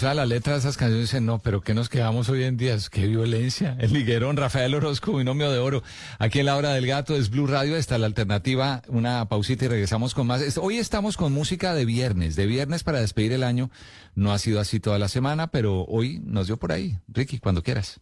La 0.02 0.26
letra 0.26 0.54
de 0.54 0.58
esas 0.58 0.76
canciones 0.76 0.98
y 0.98 1.02
dice, 1.02 1.20
no, 1.20 1.38
pero 1.38 1.60
¿qué 1.60 1.72
nos 1.72 1.88
quedamos 1.88 2.28
hoy 2.28 2.44
en 2.44 2.56
día? 2.56 2.76
¡Qué 2.90 3.06
violencia! 3.06 3.76
El 3.78 3.92
liguerón, 3.92 4.36
Rafael 4.36 4.74
Orozco, 4.74 5.16
binomio 5.16 5.50
de 5.52 5.58
oro. 5.58 5.82
Aquí 6.18 6.40
en 6.40 6.46
la 6.46 6.56
hora 6.56 6.72
del 6.74 6.86
gato 6.86 7.16
es 7.16 7.30
Blue 7.30 7.46
Radio, 7.46 7.76
está 7.76 7.96
la 7.98 8.06
alternativa, 8.06 8.82
una 8.88 9.26
pausita 9.28 9.66
y 9.66 9.68
regresamos 9.68 10.14
con 10.14 10.26
más. 10.26 10.58
Hoy 10.58 10.78
estamos 10.78 11.16
con 11.16 11.32
música 11.32 11.74
de 11.74 11.84
viernes, 11.84 12.34
de 12.36 12.46
viernes 12.46 12.82
para 12.82 13.00
despedir 13.00 13.32
el 13.32 13.44
año. 13.44 13.70
No 14.14 14.32
ha 14.32 14.38
sido 14.38 14.60
así 14.60 14.80
toda 14.80 14.98
la 14.98 15.08
semana, 15.08 15.46
pero 15.46 15.84
hoy 15.84 16.20
nos 16.24 16.48
dio 16.48 16.56
por 16.56 16.72
ahí. 16.72 16.98
Ricky, 17.08 17.38
cuando 17.38 17.62
quieras. 17.62 18.00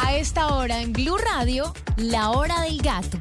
A 0.00 0.14
esta 0.16 0.48
hora 0.48 0.82
en 0.82 0.92
Blue 0.92 1.16
Radio, 1.16 1.72
la 1.96 2.30
hora 2.30 2.60
del 2.62 2.82
gato. 2.82 3.18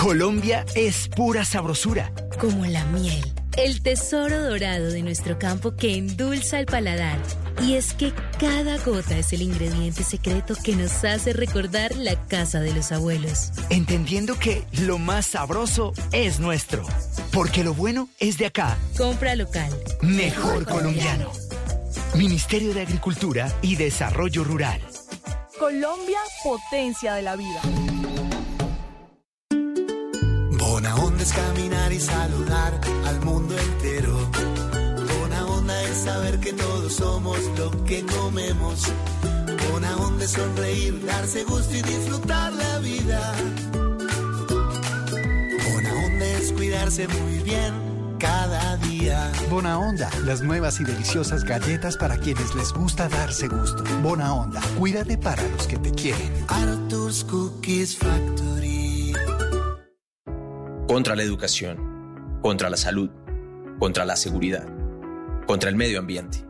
Colombia 0.00 0.64
es 0.74 1.08
pura 1.08 1.44
sabrosura. 1.44 2.12
Como 2.40 2.66
la 2.66 2.84
miel, 2.86 3.24
el 3.56 3.82
tesoro 3.82 4.42
dorado 4.42 4.90
de 4.90 5.02
nuestro 5.02 5.38
campo 5.38 5.74
que 5.76 5.96
endulza 5.96 6.60
el 6.60 6.66
paladar. 6.66 7.18
Y 7.62 7.74
es 7.74 7.94
que 7.94 8.12
cada 8.38 8.76
gota 8.78 9.16
es 9.16 9.32
el 9.32 9.42
ingrediente 9.42 10.04
secreto 10.04 10.54
que 10.62 10.76
nos 10.76 11.04
hace 11.04 11.32
recordar 11.32 11.96
la 11.96 12.16
casa 12.26 12.60
de 12.60 12.74
los 12.74 12.92
abuelos. 12.92 13.50
Entendiendo 13.70 14.38
que 14.38 14.64
lo 14.82 14.98
más 14.98 15.26
sabroso 15.26 15.94
es 16.12 16.38
nuestro. 16.38 16.84
Porque 17.32 17.64
lo 17.64 17.72
bueno 17.72 18.08
es 18.20 18.36
de 18.36 18.46
acá. 18.46 18.76
Compra 18.96 19.34
local. 19.36 19.72
Mejor 20.02 20.66
colombiano. 20.66 21.32
Ministerio 22.14 22.74
de 22.74 22.82
Agricultura 22.82 23.52
y 23.62 23.76
Desarrollo 23.76 24.44
Rural. 24.44 24.80
Colombia, 25.58 26.18
potencia 26.44 27.14
de 27.14 27.22
la 27.22 27.36
vida. 27.36 27.62
Bona 30.86 31.02
onda 31.02 31.22
es 31.24 31.32
caminar 31.32 31.92
y 31.92 31.98
saludar 31.98 32.80
al 33.06 33.20
mundo 33.24 33.58
entero. 33.58 34.16
Bona 35.18 35.46
onda 35.46 35.82
es 35.82 35.96
saber 36.04 36.38
que 36.38 36.52
todos 36.52 36.92
somos 36.92 37.38
lo 37.58 37.72
que 37.84 38.06
comemos. 38.06 38.84
Bona 39.72 39.96
onda 39.96 40.24
es 40.24 40.30
sonreír, 40.30 41.04
darse 41.04 41.42
gusto 41.42 41.74
y 41.74 41.82
disfrutar 41.82 42.52
la 42.52 42.78
vida. 42.78 43.34
Bona 45.72 45.92
onda 46.06 46.24
es 46.38 46.52
cuidarse 46.52 47.08
muy 47.08 47.38
bien 47.40 47.74
cada 48.20 48.76
día. 48.76 49.32
Bona 49.50 49.78
Onda, 49.78 50.08
las 50.24 50.42
nuevas 50.42 50.80
y 50.80 50.84
deliciosas 50.84 51.42
galletas 51.42 51.96
para 51.96 52.16
quienes 52.16 52.54
les 52.54 52.72
gusta 52.72 53.08
darse 53.08 53.48
gusto. 53.48 53.82
Bona 54.02 54.32
Onda, 54.32 54.60
cuídate 54.78 55.18
para 55.18 55.42
los 55.48 55.66
que 55.66 55.78
te 55.78 55.90
quieren. 55.90 56.32
Arthur's 56.46 57.24
Cookies 57.24 57.96
Factory. 57.96 58.65
Contra 60.88 61.16
la 61.16 61.24
educación, 61.24 62.38
contra 62.40 62.70
la 62.70 62.76
salud, 62.76 63.10
contra 63.80 64.04
la 64.04 64.14
seguridad, 64.14 64.68
contra 65.44 65.68
el 65.68 65.74
medio 65.74 65.98
ambiente. 65.98 66.46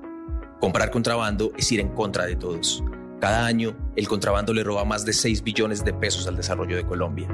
Comprar 0.60 0.90
contrabando 0.90 1.52
es 1.56 1.72
ir 1.72 1.80
en 1.80 1.88
contra 1.88 2.26
de 2.26 2.36
todos. 2.36 2.84
Cada 3.18 3.46
año, 3.46 3.74
el 3.96 4.06
contrabando 4.06 4.52
le 4.52 4.62
roba 4.62 4.84
más 4.84 5.06
de 5.06 5.14
6 5.14 5.42
billones 5.42 5.86
de 5.86 5.94
pesos 5.94 6.26
al 6.26 6.36
desarrollo 6.36 6.76
de 6.76 6.84
Colombia. 6.84 7.28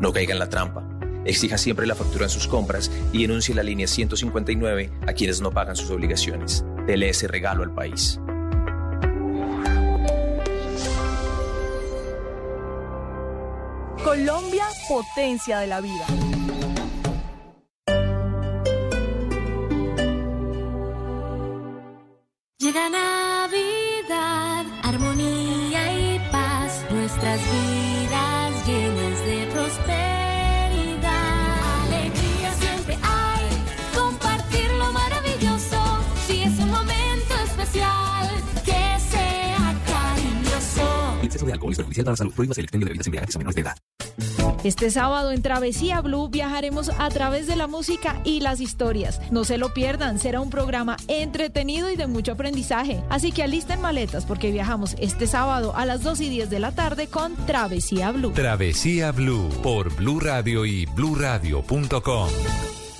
No 0.00 0.12
caiga 0.12 0.32
en 0.32 0.40
la 0.40 0.48
trampa. 0.48 0.82
Exija 1.24 1.58
siempre 1.58 1.86
la 1.86 1.94
factura 1.94 2.24
en 2.24 2.30
sus 2.30 2.48
compras 2.48 2.90
y 3.12 3.22
denuncie 3.22 3.54
la 3.54 3.62
línea 3.62 3.86
159 3.86 4.90
a 5.06 5.12
quienes 5.12 5.40
no 5.40 5.52
pagan 5.52 5.76
sus 5.76 5.92
obligaciones. 5.92 6.64
Dele 6.88 7.10
ese 7.10 7.28
regalo 7.28 7.62
al 7.62 7.72
país. 7.72 8.18
Colombia, 14.02 14.64
potencia 14.88 15.60
de 15.60 15.68
la 15.68 15.80
vida. 15.80 16.27
Llega 22.68 22.90
Navidad, 22.90 24.66
armonía 24.82 25.90
y 25.90 26.18
paz, 26.30 26.84
nuestras 26.90 27.40
vidas 27.40 28.66
llenas 28.66 29.24
de 29.24 29.46
prosperidad. 29.54 31.06
Alegría 31.86 32.52
siempre 32.60 32.98
hay, 33.00 33.46
compartir 33.98 34.70
lo 34.72 34.92
maravilloso, 34.92 35.80
si 36.26 36.42
es 36.42 36.58
un 36.58 36.70
momento 36.70 37.34
especial, 37.46 38.28
que 38.66 39.00
sea 39.00 39.74
cariñoso. 39.86 41.16
El 41.20 41.24
exceso 41.24 41.46
de 41.46 41.54
alcohol 41.54 41.72
es 41.72 41.78
perjudicial 41.78 42.04
para 42.04 42.12
la 42.12 42.16
salud. 42.18 42.34
Prohíbas 42.34 42.58
el 42.58 42.64
expendio 42.64 42.84
de 42.84 42.90
bebidas 42.90 43.06
embriagantes 43.06 43.36
a 43.36 43.38
menores 43.38 43.54
de 43.54 43.62
edad. 43.62 43.78
Este 44.64 44.90
sábado 44.90 45.30
en 45.30 45.40
Travesía 45.40 46.00
Blue 46.00 46.28
viajaremos 46.28 46.90
a 46.98 47.08
través 47.10 47.46
de 47.46 47.56
la 47.56 47.66
música 47.66 48.20
y 48.24 48.40
las 48.40 48.60
historias. 48.60 49.20
No 49.30 49.44
se 49.44 49.56
lo 49.56 49.72
pierdan, 49.72 50.18
será 50.18 50.40
un 50.40 50.50
programa 50.50 50.96
entretenido 51.06 51.90
y 51.90 51.96
de 51.96 52.06
mucho 52.06 52.32
aprendizaje. 52.32 53.02
Así 53.08 53.30
que 53.30 53.44
alisten 53.44 53.80
maletas 53.80 54.26
porque 54.26 54.50
viajamos 54.50 54.96
este 54.98 55.26
sábado 55.26 55.74
a 55.76 55.86
las 55.86 56.02
2 56.02 56.20
y 56.22 56.28
10 56.30 56.50
de 56.50 56.60
la 56.60 56.72
tarde 56.72 57.06
con 57.06 57.36
Travesía 57.46 58.10
Blue. 58.10 58.32
Travesía 58.32 59.12
Blue 59.12 59.48
por 59.62 59.94
Blue 59.94 60.20
Radio 60.20 60.66
y 60.66 60.86
bluradio.com. 60.86 62.28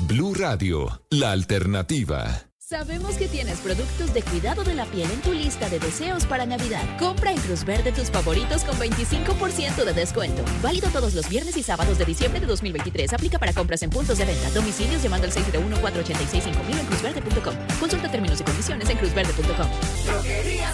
Blue 0.06 0.34
Radio, 0.34 1.02
la 1.10 1.32
alternativa. 1.32 2.47
Sabemos 2.68 3.16
que 3.16 3.28
tienes 3.28 3.60
productos 3.60 4.12
de 4.12 4.22
cuidado 4.22 4.62
de 4.62 4.74
la 4.74 4.84
piel 4.84 5.10
en 5.10 5.22
tu 5.22 5.32
lista 5.32 5.70
de 5.70 5.78
deseos 5.78 6.26
para 6.26 6.44
Navidad. 6.44 6.82
Compra 6.98 7.30
en 7.30 7.38
Cruz 7.38 7.64
Verde 7.64 7.92
tus 7.92 8.10
favoritos 8.10 8.62
con 8.62 8.76
25% 8.76 9.86
de 9.86 9.92
descuento. 9.94 10.44
Válido 10.60 10.90
todos 10.90 11.14
los 11.14 11.30
viernes 11.30 11.56
y 11.56 11.62
sábados 11.62 11.96
de 11.96 12.04
diciembre 12.04 12.40
de 12.40 12.46
2023. 12.46 13.14
Aplica 13.14 13.38
para 13.38 13.54
compras 13.54 13.82
en 13.84 13.88
puntos 13.88 14.18
de 14.18 14.26
venta, 14.26 14.50
domicilios 14.50 15.02
llamando 15.02 15.26
al 15.26 15.32
601-486-5000 15.32 16.78
en 16.78 16.86
cruzverde.com. 16.88 17.54
Consulta 17.80 18.10
términos 18.10 18.38
y 18.38 18.44
condiciones 18.44 18.90
en 18.90 18.98
cruzverde.com. 18.98 19.66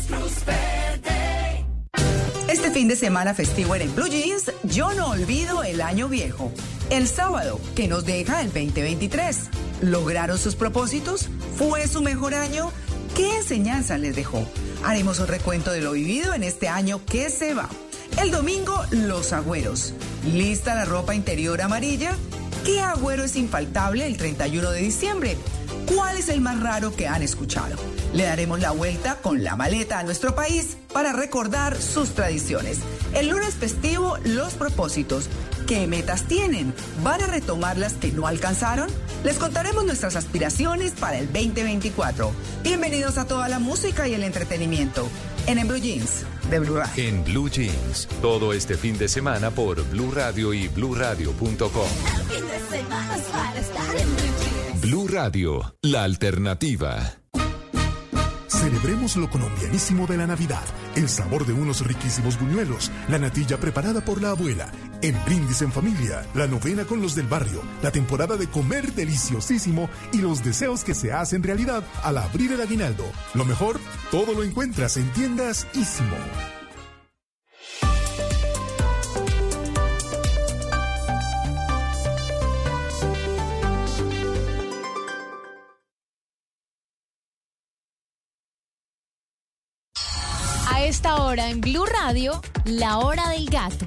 Cruz 0.08 0.44
Verde. 0.44 1.64
Este 2.54 2.70
fin 2.70 2.86
de 2.86 2.94
semana 2.94 3.34
festivo 3.34 3.74
en 3.74 3.92
Blue 3.96 4.06
Jeans, 4.06 4.52
yo 4.62 4.94
no 4.94 5.08
olvido 5.08 5.64
el 5.64 5.80
año 5.80 6.08
viejo. 6.08 6.52
El 6.88 7.08
sábado, 7.08 7.60
que 7.74 7.88
nos 7.88 8.04
deja 8.04 8.42
el 8.42 8.46
2023. 8.46 9.50
¿Lograron 9.80 10.38
sus 10.38 10.54
propósitos? 10.54 11.30
¿Fue 11.58 11.88
su 11.88 12.00
mejor 12.00 12.32
año? 12.32 12.70
¿Qué 13.16 13.38
enseñanza 13.38 13.98
les 13.98 14.14
dejó? 14.14 14.46
Haremos 14.84 15.18
un 15.18 15.26
recuento 15.26 15.72
de 15.72 15.80
lo 15.80 15.92
vivido 15.92 16.32
en 16.32 16.44
este 16.44 16.68
año 16.68 17.04
que 17.04 17.28
se 17.28 17.54
va. 17.54 17.68
El 18.22 18.30
domingo, 18.30 18.80
los 18.92 19.32
agüeros. 19.32 19.92
¿Lista 20.24 20.76
la 20.76 20.84
ropa 20.84 21.16
interior 21.16 21.60
amarilla? 21.60 22.16
¿Qué 22.64 22.80
agüero 22.80 23.24
es 23.24 23.34
infaltable 23.34 24.06
el 24.06 24.16
31 24.16 24.70
de 24.70 24.80
diciembre? 24.80 25.36
¿Cuál 25.86 26.16
es 26.16 26.28
el 26.28 26.40
más 26.40 26.60
raro 26.60 26.94
que 26.94 27.06
han 27.06 27.22
escuchado? 27.22 27.76
Le 28.12 28.24
daremos 28.24 28.60
la 28.60 28.70
vuelta 28.70 29.16
con 29.16 29.42
la 29.42 29.56
maleta 29.56 29.98
a 29.98 30.02
nuestro 30.02 30.34
país 30.34 30.76
para 30.92 31.12
recordar 31.12 31.80
sus 31.80 32.14
tradiciones. 32.14 32.78
El 33.14 33.28
lunes 33.28 33.54
festivo, 33.54 34.16
los 34.24 34.54
propósitos. 34.54 35.28
¿Qué 35.66 35.86
metas 35.86 36.24
tienen? 36.24 36.74
¿Van 37.02 37.22
a 37.22 37.26
retomar 37.26 37.76
las 37.76 37.94
que 37.94 38.12
no 38.12 38.26
alcanzaron? 38.26 38.88
Les 39.24 39.38
contaremos 39.38 39.84
nuestras 39.84 40.16
aspiraciones 40.16 40.92
para 40.92 41.18
el 41.18 41.26
2024. 41.26 42.32
Bienvenidos 42.62 43.18
a 43.18 43.26
toda 43.26 43.48
la 43.48 43.58
música 43.58 44.08
y 44.08 44.14
el 44.14 44.24
entretenimiento 44.24 45.08
en 45.46 45.58
En 45.58 45.68
Blue 45.68 45.78
Jeans 45.78 46.24
de 46.50 46.58
Blue 46.58 46.76
Radio. 46.76 47.04
En 47.04 47.24
Blue 47.24 47.48
Jeans, 47.48 48.06
todo 48.20 48.52
este 48.52 48.76
fin 48.76 48.98
de 48.98 49.08
semana 49.08 49.50
por 49.50 49.82
Blue 49.88 50.12
Radio 50.12 50.52
y 50.52 50.68
bluradio.com. 50.68 51.88
Blue 52.28 52.40
Radio, 54.92 55.76
la 55.80 56.04
alternativa. 56.04 57.14
Celebremos 58.48 59.16
lo 59.16 59.30
colombianísimo 59.30 60.06
de 60.06 60.18
la 60.18 60.26
Navidad, 60.26 60.62
el 60.94 61.08
sabor 61.08 61.46
de 61.46 61.54
unos 61.54 61.86
riquísimos 61.86 62.38
buñuelos, 62.38 62.90
la 63.08 63.18
natilla 63.18 63.58
preparada 63.58 64.04
por 64.04 64.20
la 64.20 64.30
abuela, 64.30 64.70
en 65.00 65.16
brindis 65.24 65.62
en 65.62 65.72
familia, 65.72 66.26
la 66.34 66.46
novena 66.46 66.84
con 66.84 67.00
los 67.00 67.14
del 67.14 67.26
barrio, 67.26 67.62
la 67.82 67.92
temporada 67.92 68.36
de 68.36 68.46
comer 68.46 68.92
deliciosísimo 68.92 69.88
y 70.12 70.18
los 70.18 70.44
deseos 70.44 70.84
que 70.84 70.94
se 70.94 71.12
hacen 71.12 71.42
realidad 71.42 71.82
al 72.02 72.18
abrir 72.18 72.52
el 72.52 72.60
aguinaldo. 72.60 73.06
Lo 73.32 73.46
mejor, 73.46 73.80
todo 74.10 74.34
lo 74.34 74.44
encuentras 74.44 74.98
en 74.98 75.10
tiendas 75.12 75.66
Ísimo. 75.72 76.16
A 91.14 91.16
esta 91.16 91.26
hora 91.26 91.50
en 91.50 91.60
Blue 91.60 91.86
Radio, 91.86 92.42
la 92.64 92.98
hora 92.98 93.28
del 93.28 93.46
gato. 93.48 93.86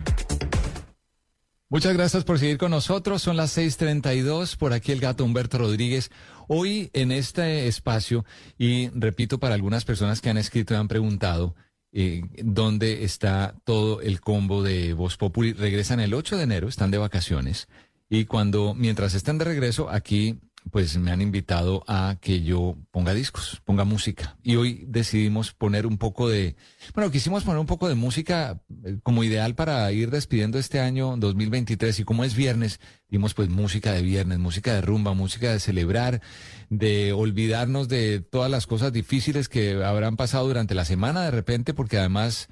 Muchas 1.68 1.94
gracias 1.94 2.24
por 2.24 2.40
seguir 2.40 2.58
con 2.58 2.72
nosotros. 2.72 3.22
Son 3.22 3.36
las 3.36 3.52
6:32. 3.58 4.56
Por 4.56 4.72
aquí 4.72 4.94
el 4.94 5.02
gato 5.02 5.26
Humberto 5.26 5.58
Rodríguez. 5.58 6.10
Hoy 6.48 6.90
en 6.94 7.12
este 7.12 7.68
espacio, 7.68 8.24
y 8.58 8.88
repito 8.94 9.40
para 9.40 9.56
algunas 9.56 9.84
personas 9.84 10.22
que 10.22 10.30
han 10.30 10.38
escrito 10.38 10.74
y 10.74 10.78
han 10.78 10.88
preguntado, 10.88 11.56
eh, 11.92 12.22
dónde 12.42 13.04
está 13.04 13.56
todo 13.66 14.00
el 14.00 14.22
combo 14.22 14.64
de 14.64 14.94
Voz 14.94 15.18
Populi. 15.18 15.52
Regresan 15.52 16.00
el 16.00 16.14
8 16.14 16.38
de 16.38 16.44
enero, 16.44 16.70
están 16.70 16.92
de 16.92 16.98
vacaciones. 16.98 17.68
Y 18.10 18.24
cuando, 18.24 18.74
mientras 18.74 19.16
están 19.16 19.38
de 19.38 19.44
regreso, 19.44 19.90
aquí 19.90 20.40
pues 20.72 20.98
me 20.98 21.12
han 21.12 21.22
invitado 21.22 21.84
a 21.88 22.18
que 22.20 22.42
yo 22.44 22.78
ponga 22.92 23.14
discos, 23.14 23.62
ponga 23.66 23.84
música. 23.84 24.38
Y 24.44 24.56
hoy 24.56 24.86
decidimos 24.88 25.54
poner 25.54 25.86
un 25.86 25.98
poco 25.98 26.30
de, 26.30 26.56
bueno, 26.94 27.12
quisimos 27.12 27.44
poner 27.44 27.60
un 27.60 27.66
poco 27.66 27.88
de 27.90 27.96
música 27.96 28.62
eh, 28.84 28.98
como 29.04 29.24
ideal 29.24 29.56
para 29.56 29.92
ir 29.92 30.12
despidiendo 30.12 30.60
este 30.60 30.80
año 30.80 31.16
2023. 31.18 32.00
Y 32.00 32.04
como 32.04 32.24
es 32.24 32.36
viernes, 32.36 32.80
dimos 33.10 33.34
pues 33.34 33.50
música 33.50 33.92
de 33.92 34.02
viernes, 34.02 34.40
música 34.40 34.74
de 34.74 34.82
rumba, 34.82 35.14
música 35.14 35.52
de 35.52 35.60
celebrar, 35.60 36.22
de 36.70 37.14
olvidarnos 37.14 37.88
de 37.88 38.20
todas 38.20 38.52
las 38.52 38.68
cosas 38.68 38.94
difíciles 38.94 39.50
que 39.50 39.84
habrán 39.84 40.18
pasado 40.18 40.48
durante 40.48 40.76
la 40.76 40.86
semana 40.86 41.24
de 41.24 41.32
repente, 41.32 41.74
porque 41.74 41.98
además 41.98 42.50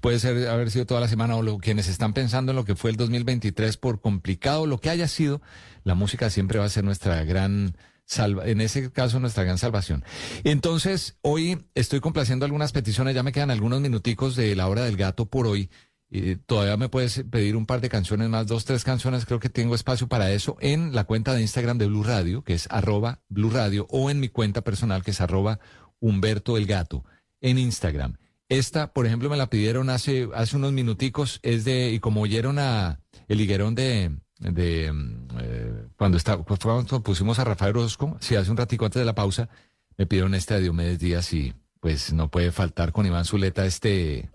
puede 0.00 0.18
ser 0.18 0.48
haber 0.48 0.70
sido 0.70 0.86
toda 0.86 1.00
la 1.00 1.08
semana 1.08 1.36
o 1.36 1.42
lo, 1.42 1.58
quienes 1.58 1.88
están 1.88 2.12
pensando 2.12 2.52
en 2.52 2.56
lo 2.56 2.64
que 2.64 2.76
fue 2.76 2.90
el 2.90 2.96
2023 2.96 3.76
por 3.76 4.00
complicado 4.00 4.66
lo 4.66 4.78
que 4.78 4.90
haya 4.90 5.08
sido, 5.08 5.42
la 5.84 5.94
música 5.94 6.30
siempre 6.30 6.58
va 6.58 6.64
a 6.64 6.70
ser 6.70 6.84
nuestra 6.84 7.24
gran 7.24 7.76
salva, 8.04 8.46
en 8.46 8.60
ese 8.60 8.90
caso 8.90 9.20
nuestra 9.20 9.44
gran 9.44 9.58
salvación. 9.58 10.04
Entonces, 10.44 11.18
hoy 11.22 11.58
estoy 11.74 12.00
complaciendo 12.00 12.44
algunas 12.44 12.72
peticiones, 12.72 13.14
ya 13.14 13.22
me 13.22 13.32
quedan 13.32 13.50
algunos 13.50 13.80
minuticos 13.80 14.36
de 14.36 14.54
la 14.54 14.68
hora 14.68 14.84
del 14.84 14.96
gato 14.96 15.26
por 15.26 15.46
hoy. 15.46 15.70
Eh, 16.14 16.36
todavía 16.44 16.76
me 16.76 16.90
puedes 16.90 17.24
pedir 17.30 17.56
un 17.56 17.64
par 17.64 17.80
de 17.80 17.88
canciones 17.88 18.28
más, 18.28 18.46
dos, 18.46 18.66
tres 18.66 18.84
canciones, 18.84 19.24
creo 19.24 19.40
que 19.40 19.48
tengo 19.48 19.74
espacio 19.74 20.08
para 20.08 20.30
eso 20.30 20.58
en 20.60 20.94
la 20.94 21.04
cuenta 21.04 21.32
de 21.32 21.40
Instagram 21.40 21.78
de 21.78 21.86
Blue 21.86 22.02
Radio, 22.02 22.44
que 22.44 22.52
es 22.52 22.68
arroba 22.70 23.22
Blue 23.28 23.50
Radio, 23.50 23.86
o 23.88 24.10
en 24.10 24.20
mi 24.20 24.28
cuenta 24.28 24.60
personal, 24.60 25.02
que 25.02 25.12
es 25.12 25.22
arroba 25.22 25.58
Humberto 26.00 26.58
el 26.58 26.66
Gato, 26.66 27.04
en 27.40 27.56
Instagram. 27.58 28.18
Esta, 28.50 28.92
por 28.92 29.06
ejemplo, 29.06 29.30
me 29.30 29.38
la 29.38 29.48
pidieron 29.48 29.88
hace, 29.88 30.28
hace 30.34 30.56
unos 30.56 30.72
minuticos, 30.72 31.40
es 31.42 31.64
de, 31.64 31.90
y 31.92 32.00
como 32.00 32.20
oyeron 32.20 32.58
a 32.58 33.00
el 33.26 33.40
higuerón 33.40 33.74
de, 33.74 34.14
de 34.42 34.92
mm, 34.92 35.28
eh, 35.40 35.84
cuando, 35.96 36.18
está, 36.18 36.36
cuando 36.36 37.02
pusimos 37.02 37.38
a 37.38 37.44
Rafael 37.44 37.76
Orozco, 37.76 38.16
sí, 38.20 38.36
hace 38.36 38.50
un 38.50 38.56
ratico 38.56 38.84
antes 38.84 39.00
de 39.00 39.06
la 39.06 39.14
pausa, 39.14 39.48
me 39.96 40.06
pidieron 40.06 40.34
esta 40.34 40.56
de 40.56 40.62
Diomedes 40.62 40.98
Díaz 40.98 41.32
y 41.32 41.54
pues 41.80 42.12
no 42.12 42.30
puede 42.30 42.52
faltar 42.52 42.92
con 42.92 43.06
Iván 43.06 43.24
Zuleta 43.24 43.64
este... 43.64 44.30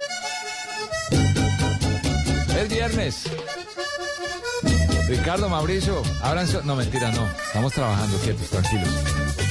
Es 2.60 2.70
viernes. 2.70 3.30
Ricardo, 5.08 5.48
Mauricio, 5.48 6.02
abran 6.22 6.48
No, 6.66 6.76
mentira, 6.76 7.12
no. 7.12 7.26
Estamos 7.26 7.72
trabajando, 7.72 8.18
quietos, 8.18 8.50
tranquilos. 8.50 9.47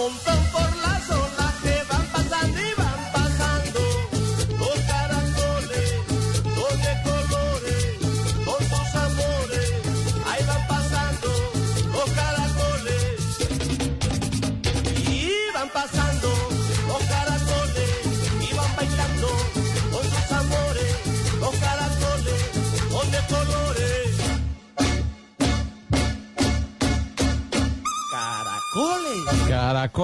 Montana. 0.00 0.29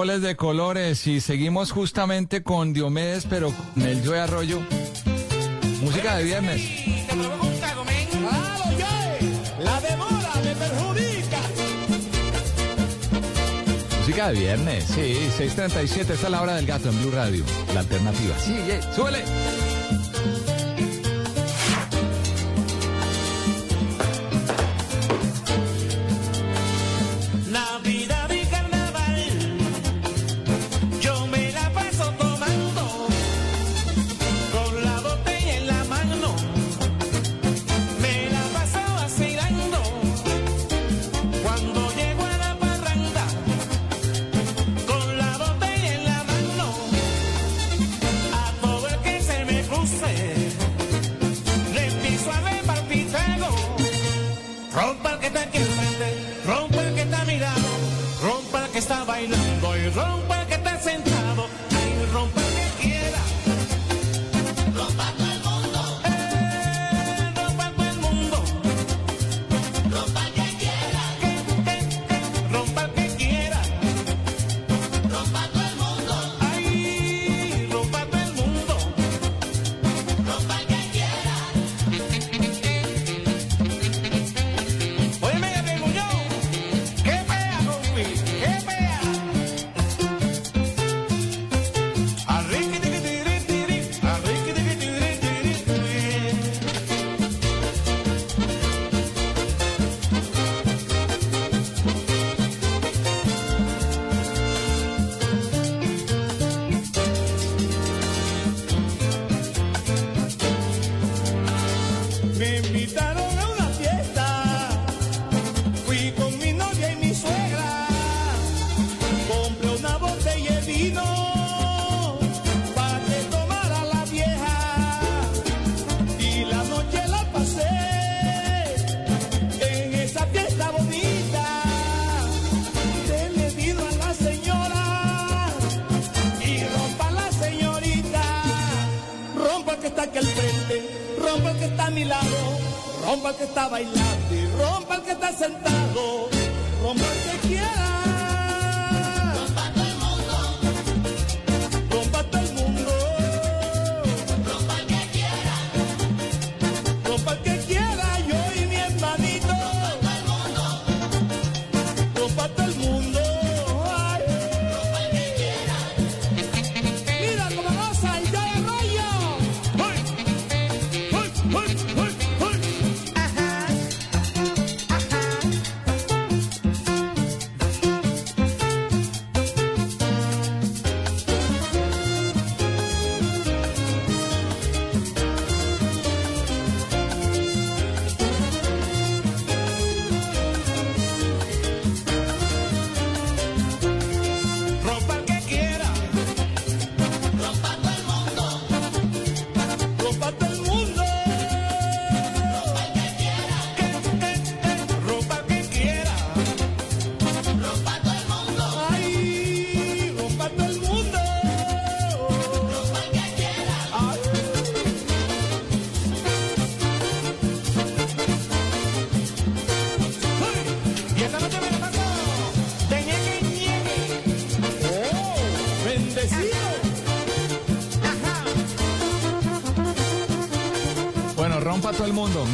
de 0.07 0.37
colores 0.37 1.05
y 1.05 1.19
seguimos 1.19 1.71
justamente 1.71 2.41
con 2.41 2.71
Diomedes, 2.71 3.25
pero 3.29 3.51
con 3.51 3.83
el 3.83 4.07
Joe 4.07 4.19
Arroyo. 4.19 4.61
Música 5.81 6.15
de 6.15 6.23
viernes. 6.23 6.61
La 9.59 9.81
demora 9.81 10.31
me 10.45 10.55
perjudica. 10.55 11.37
Música 13.99 14.29
de 14.29 14.39
viernes, 14.39 14.85
sí, 14.85 15.29
6.37, 15.37 15.99
esta 15.99 16.13
es 16.13 16.29
la 16.29 16.41
hora 16.41 16.55
del 16.55 16.65
gato 16.65 16.89
en 16.89 17.01
Blue 17.01 17.11
Radio, 17.11 17.43
la 17.73 17.81
alternativa. 17.81 18.39
Sí, 18.39 18.55
yeah. 18.65 18.81
¡Súbele! 18.93 19.25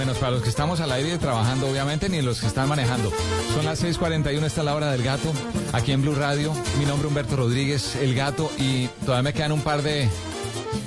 menos 0.06 0.18
para 0.18 0.34
los 0.34 0.44
que 0.44 0.50
estamos 0.50 0.82
al 0.82 0.92
aire 0.92 1.18
trabajando, 1.18 1.70
obviamente, 1.70 2.10
ni 2.10 2.22
los 2.22 2.42
que 2.42 2.48
están 2.48 2.68
manejando. 2.68 3.10
Son 3.54 3.64
las 3.64 3.82
6:41, 3.82 4.46
está 4.46 4.62
la 4.62 4.76
hora 4.76 4.92
del 4.92 5.02
gato, 5.02 5.32
aquí 5.72 5.94
en 5.94 6.02
Blue 6.02 6.14
Radio. 6.14 6.54
Mi 6.78 6.84
nombre 6.84 7.06
es 7.06 7.10
Humberto 7.10 7.38
Rodríguez, 7.38 7.96
el 7.96 8.14
gato, 8.14 8.52
y 8.60 8.88
todavía 9.06 9.24
me 9.24 9.34
quedan 9.34 9.54
un 9.54 9.62
par 9.62 9.82
de. 9.82 10.10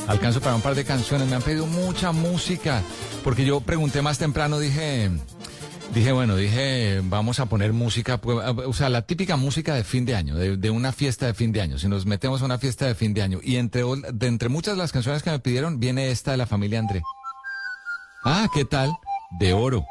Alcanzo 0.07 0.43
para 0.43 0.55
un 0.55 0.61
par 0.61 0.75
de 0.75 0.85
canciones. 0.85 1.27
Me 1.29 1.35
han 1.35 1.41
pedido 1.41 1.65
mucha 1.65 2.13
música, 2.13 2.83
porque 3.25 3.47
yo 3.47 3.63
pregunté 3.63 4.03
más 4.03 4.19
temprano, 4.19 4.59
dije. 4.59 5.11
Dije, 5.95 6.13
bueno, 6.13 6.37
dije, 6.37 7.01
vamos 7.05 7.41
a 7.41 7.47
poner 7.47 7.73
música, 7.73 8.21
pues, 8.21 8.37
o 8.67 8.73
sea, 8.75 8.91
la 8.91 9.03
típica 9.03 9.37
música 9.37 9.75
de 9.75 9.83
fin 9.83 10.05
de 10.05 10.15
año, 10.15 10.37
de, 10.37 10.71
una 10.71 10.93
fiesta 10.93 11.25
de 11.25 11.33
fin 11.33 11.53
de 11.53 11.63
año. 11.63 11.79
Si 11.79 11.89
nos 11.89 12.05
metemos 12.05 12.43
a 12.43 12.45
una 12.45 12.59
fiesta 12.59 12.87
de 12.87 12.95
fin 12.95 13.15
de 13.15 13.23
año, 13.23 13.41
y 13.43 13.57
entre, 13.57 13.83
de 14.13 14.27
entre 14.27 14.51
muchas 14.51 14.75
de 14.75 14.83
las 14.83 14.93
canciones 14.93 15.23
que 15.23 15.31
me 15.31 15.39
pidieron, 15.39 15.81
viene 15.81 16.11
esta 16.11 16.33
de 16.33 16.37
la 16.37 16.45
familia 16.45 16.81
André. 16.81 17.03
Ah, 18.29 18.49
¿qué 18.53 18.67
tal? 18.67 18.93
De 19.39 19.53
oro. 19.53 19.87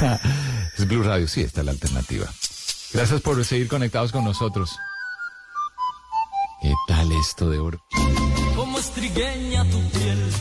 es 0.78 0.88
Blue 0.88 1.02
Radio, 1.02 1.28
sí, 1.28 1.42
esta 1.42 1.60
es 1.60 1.66
la 1.66 1.72
alternativa. 1.72 2.26
Gracias 2.92 3.20
por 3.20 3.44
seguir 3.44 3.68
conectados 3.68 4.12
con 4.12 4.24
nosotros. 4.24 4.70
¿Qué 6.62 6.72
tal 6.88 7.12
esto 7.12 7.50
de 7.50 7.58
oro? 7.58 7.78
Como 8.56 8.78
estrigueña 8.78 9.64
tu 9.64 9.90
piel, 9.90 10.32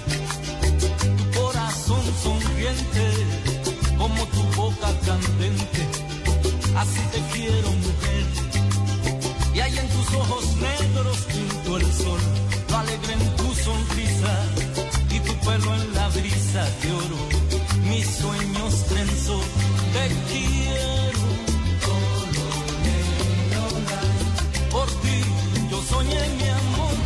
tu 1.17 1.41
corazón 1.41 2.01
sonriente, 2.23 3.11
como 3.97 4.25
tu 4.27 4.43
boca 4.55 4.87
candente, 5.05 5.87
así 6.77 7.01
te 7.11 7.21
quiero 7.33 7.69
mujer. 7.69 8.25
Y 9.55 9.59
hay 9.59 9.77
en 9.77 9.89
tus 9.89 10.13
ojos 10.15 10.55
negros 10.55 11.17
pinto 11.27 11.77
el 11.77 11.93
sol, 11.93 12.19
lo 12.69 12.77
alegre 12.77 13.13
en 13.13 13.35
tu 13.35 13.53
sonrisa 13.55 14.64
pelo 15.45 15.75
en 15.75 15.93
la 15.93 16.09
brisa 16.09 16.63
de 16.81 16.91
oro. 16.91 17.21
Mis 17.89 18.07
sueños 18.07 18.85
trenzo, 18.89 19.39
te 19.93 20.05
quiero. 20.31 21.25
Por 24.71 24.87
ti 25.01 25.17
yo 25.69 25.81
soñé 25.83 26.21
mi 26.37 26.47
amor. 26.49 27.04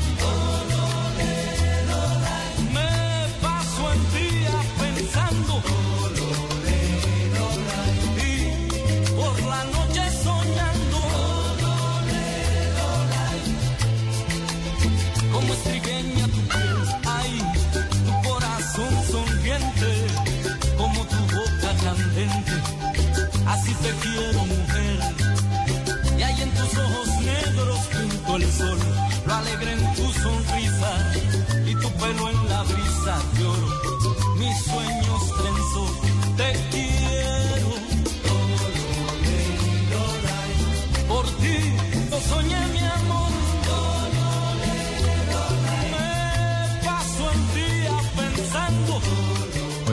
El 28.50 28.56
sol, 28.56 28.78
lo 29.26 29.34
alegre 29.34 29.74
en 29.74 29.96
tu 29.96 30.14
sonrisa 30.14 30.92
y 31.66 31.76
tu 31.76 31.92
pelo 31.94 32.30
en 32.30 32.50
la 32.50 32.64
brisa 32.64 33.18
de 33.38 33.46
oro. 33.46 33.68
Mis 34.38 34.58
sueños 34.64 34.99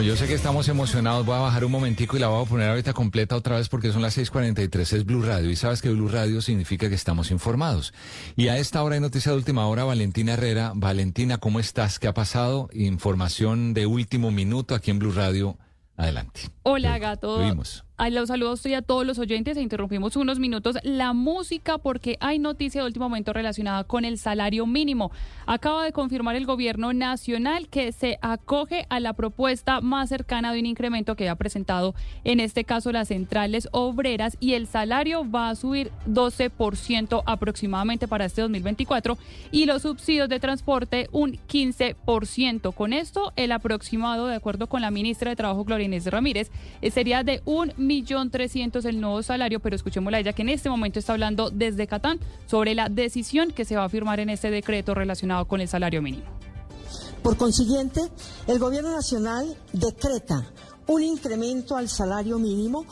Yo 0.01 0.15
sé 0.15 0.27
que 0.27 0.35
estamos 0.35 0.69
emocionados, 0.69 1.25
voy 1.25 1.35
a 1.35 1.39
bajar 1.39 1.65
un 1.65 1.71
momentico 1.71 2.15
y 2.15 2.19
la 2.19 2.27
voy 2.27 2.45
a 2.45 2.47
poner 2.47 2.69
ahorita 2.69 2.93
completa 2.93 3.35
otra 3.35 3.57
vez 3.57 3.67
porque 3.67 3.91
son 3.91 4.01
las 4.01 4.17
6.43, 4.17 4.93
es 4.93 5.05
Blue 5.05 5.23
Radio 5.23 5.49
y 5.49 5.55
sabes 5.55 5.81
que 5.81 5.89
Blue 5.89 6.07
Radio 6.07 6.41
significa 6.41 6.87
que 6.87 6.95
estamos 6.95 7.31
informados. 7.31 7.93
Y 8.35 8.47
a 8.47 8.57
esta 8.57 8.83
hora 8.83 8.95
hay 8.95 9.01
noticia 9.01 9.31
de 9.31 9.37
última 9.37 9.67
hora, 9.67 9.85
Valentina 9.85 10.33
Herrera. 10.33 10.71
Valentina, 10.75 11.39
¿cómo 11.39 11.59
estás? 11.59 11.99
¿Qué 11.99 12.07
ha 12.07 12.13
pasado? 12.13 12.69
Información 12.73 13.73
de 13.73 13.87
último 13.87 14.29
minuto 14.29 14.75
aquí 14.75 14.91
en 14.91 14.99
Blue 14.99 15.11
Radio. 15.11 15.57
Adelante. 15.95 16.41
Hola, 16.63 16.99
gato. 16.99 17.39
Lo 17.39 17.45
vimos. 17.45 17.86
Los 17.99 18.29
saludos 18.29 18.59
estoy 18.59 18.75
a 18.75 18.83
todos 18.83 19.05
los 19.05 19.17
oyentes 19.17 19.57
e 19.57 19.61
interrumpimos 19.61 20.15
unos 20.15 20.37
minutos 20.39 20.77
la 20.83 21.13
música 21.13 21.77
porque 21.79 22.15
hay 22.21 22.37
noticia 22.37 22.79
de 22.79 22.87
último 22.87 23.09
momento 23.09 23.33
relacionada 23.33 23.83
con 23.83 24.05
el 24.05 24.19
salario 24.19 24.65
mínimo. 24.67 25.11
Acaba 25.47 25.83
de 25.83 25.91
confirmar 25.91 26.35
el 26.35 26.45
gobierno 26.45 26.93
nacional 26.93 27.67
que 27.67 27.91
se 27.91 28.17
acoge 28.21 28.85
a 28.89 28.99
la 28.99 29.13
propuesta 29.13 29.81
más 29.81 30.09
cercana 30.09 30.53
de 30.53 30.59
un 30.59 30.67
incremento 30.67 31.15
que 31.15 31.27
ha 31.27 31.35
presentado 31.35 31.95
en 32.23 32.39
este 32.39 32.63
caso 32.63 32.91
las 32.91 33.09
centrales 33.09 33.67
obreras 33.71 34.37
y 34.39 34.53
el 34.53 34.67
salario 34.67 35.29
va 35.29 35.49
a 35.49 35.55
subir 35.55 35.91
12% 36.07 37.23
aproximadamente 37.25 38.07
para 38.07 38.25
este 38.25 38.41
2024 38.41 39.17
y 39.51 39.65
los 39.65 39.81
subsidios 39.81 40.29
de 40.29 40.39
transporte 40.39 41.09
un 41.11 41.33
15%. 41.33 42.73
Con 42.73 42.93
esto 42.93 43.33
el 43.35 43.51
aproximado 43.51 44.27
de 44.27 44.35
acuerdo 44.35 44.67
con 44.67 44.81
la 44.81 44.91
ministra 44.91 45.31
de 45.31 45.35
Trabajo 45.35 45.65
Gloria 45.65 45.85
Inés 45.85 46.05
Ramírez 46.05 46.51
eh, 46.81 46.91
sería 46.91 47.23
de 47.23 47.41
un 47.43 47.73
millón 47.87 48.29
trescientos 48.29 48.85
el 48.85 49.01
nuevo 49.01 49.23
salario, 49.23 49.59
pero 49.59 49.75
escuchémosla 49.75 50.19
ella 50.19 50.33
que 50.33 50.43
en 50.43 50.49
este 50.49 50.69
momento 50.69 50.99
está 50.99 51.13
hablando 51.13 51.49
desde 51.49 51.87
Catán 51.87 52.19
sobre 52.45 52.75
la 52.75 52.89
decisión 52.89 53.51
que 53.51 53.65
se 53.65 53.75
va 53.75 53.85
a 53.85 53.89
firmar 53.89 54.19
en 54.19 54.29
este 54.29 54.51
decreto 54.51 54.93
relacionado 54.93 55.45
con 55.45 55.61
el 55.61 55.67
salario 55.67 56.01
mínimo. 56.01 56.25
Por 57.23 57.37
consiguiente, 57.37 58.01
el 58.47 58.59
Gobierno 58.59 58.91
Nacional 58.91 59.57
decreta 59.73 60.51
un 60.87 61.03
incremento 61.03 61.75
al 61.75 61.89
salario 61.89 62.37
mínimo 62.37 62.85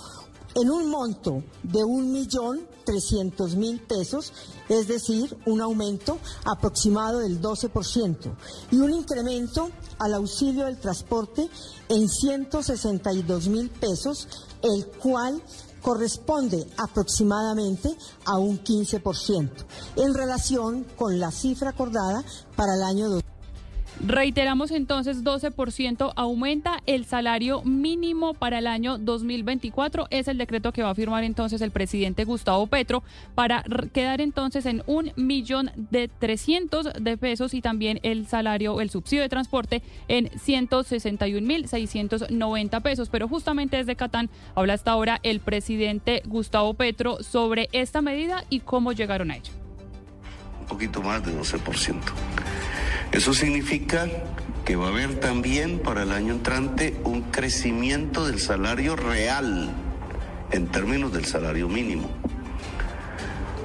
en 0.56 0.72
un 0.72 0.90
monto 0.90 1.43
de 1.64 1.83
un 1.83 2.11
millón 2.11 2.65
trescientos 2.85 3.56
mil 3.56 3.82
pesos, 3.82 4.32
es 4.69 4.88
decir, 4.88 5.35
un 5.45 5.59
aumento 5.59 6.17
aproximado 6.45 7.19
del 7.19 7.41
12%, 7.41 8.35
y 8.72 8.77
un 8.77 8.93
incremento 8.93 9.69
al 9.99 10.14
auxilio 10.14 10.65
del 10.65 10.77
transporte 10.77 11.49
en 11.90 12.07
162 12.07 13.48
mil 13.49 13.69
pesos, 13.69 14.27
el 14.66 14.88
cual 14.88 15.42
corresponde 15.82 16.66
aproximadamente 16.77 17.95
a 18.26 18.38
un 18.40 18.60
15% 18.64 19.50
en 19.98 20.14
relación 20.14 20.84
con 20.98 21.19
la 21.19 21.32
cifra 21.32 21.69
acordada 21.69 22.24
para 22.56 22.74
el 22.76 22.82
año 22.84 23.03
2020. 23.10 23.34
Reiteramos 24.03 24.72
entonces 24.72 25.24
12% 25.24 26.11
aumenta 26.15 26.82
el 26.85 27.06
salario 27.06 27.61
mínimo 27.64 28.33
para 28.33 28.59
el 28.59 28.67
año 28.67 28.98
2024. 28.98 30.07
Es 30.09 30.27
el 30.27 30.38
decreto 30.38 30.74
que 30.74 30.83
va 30.83 30.90
a 30.90 30.95
firmar 30.95 31.24
entonces 31.24 31.61
el 31.61 31.72
presidente 31.72 32.25
Gustavo 32.25 32.67
Petro 32.67 33.03
para 33.35 33.64
quedar 33.93 34.19
entonces 34.19 34.65
en 34.65 34.83
un 34.85 35.11
millón 35.15 35.72
de 35.75 36.09
300 36.09 36.93
de 36.99 37.17
pesos 37.17 37.53
y 37.53 37.61
también 37.61 37.99
el 38.03 38.27
salario, 38.27 38.82
el 38.82 38.90
subsidio 38.90 39.24
de 39.24 39.30
transporte 39.30 39.82
en 40.07 40.30
161 40.38 41.45
mil 41.45 41.67
690 41.67 42.80
pesos. 42.82 43.09
Pero 43.09 43.27
justamente 43.30 43.77
desde 43.77 43.95
Catán 43.95 44.30
habla 44.56 44.74
hasta 44.74 44.91
ahora 44.91 45.19
el 45.24 45.40
presidente 45.40 46.22
Gustavo 46.25 46.74
Petro 46.74 47.24
sobre 47.24 47.69
esta 47.72 48.01
medida 48.01 48.43
y 48.49 48.59
cómo 48.59 48.91
llegaron 48.91 49.32
a 49.32 49.38
ella. 49.38 49.51
un 50.59 50.67
poquito 50.67 51.01
más 51.01 51.24
de 51.24 51.32
12%. 51.32 52.01
Eso 53.11 53.34
significa 53.34 54.08
que 54.66 54.75
va 54.75 54.88
a 54.88 54.90
haber 54.90 55.19
también 55.19 55.80
para 55.80 56.03
el 56.03 56.11
año 56.11 56.34
entrante 56.34 57.00
un 57.03 57.22
crecimiento 57.24 58.25
del 58.25 58.40
salario 58.40 58.95
real 58.95 59.74
en 60.51 60.67
términos 60.67 61.14
del 61.14 61.25
salario 61.25 61.69
mínimo. 61.69 62.09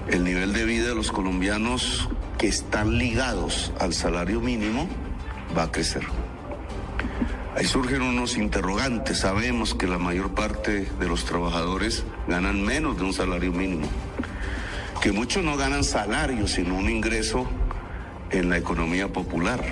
El 0.08 0.24
nivel 0.24 0.52
de 0.52 0.64
vida 0.64 0.88
de 0.88 0.94
los 0.94 1.10
colombianos 1.10 2.08
que 2.38 2.48
están 2.48 2.98
ligados 2.98 3.72
al 3.80 3.94
salario 3.94 4.40
mínimo 4.40 4.88
va 5.56 5.64
a 5.64 5.72
crecer. 5.72 6.02
Ahí 7.56 7.64
surgen 7.64 8.02
unos 8.02 8.36
interrogantes. 8.36 9.18
Sabemos 9.18 9.74
que 9.74 9.86
la 9.86 9.98
mayor 9.98 10.34
parte 10.34 10.86
de 10.98 11.08
los 11.08 11.24
trabajadores 11.24 12.04
ganan 12.28 12.62
menos 12.62 12.96
de 12.96 13.04
un 13.04 13.12
salario 13.12 13.52
mínimo 13.52 13.88
que 15.00 15.12
muchos 15.12 15.42
no 15.42 15.56
ganan 15.56 15.82
salario, 15.82 16.46
sino 16.46 16.76
un 16.76 16.90
ingreso 16.90 17.46
en 18.30 18.50
la 18.50 18.58
economía 18.58 19.08
popular, 19.08 19.62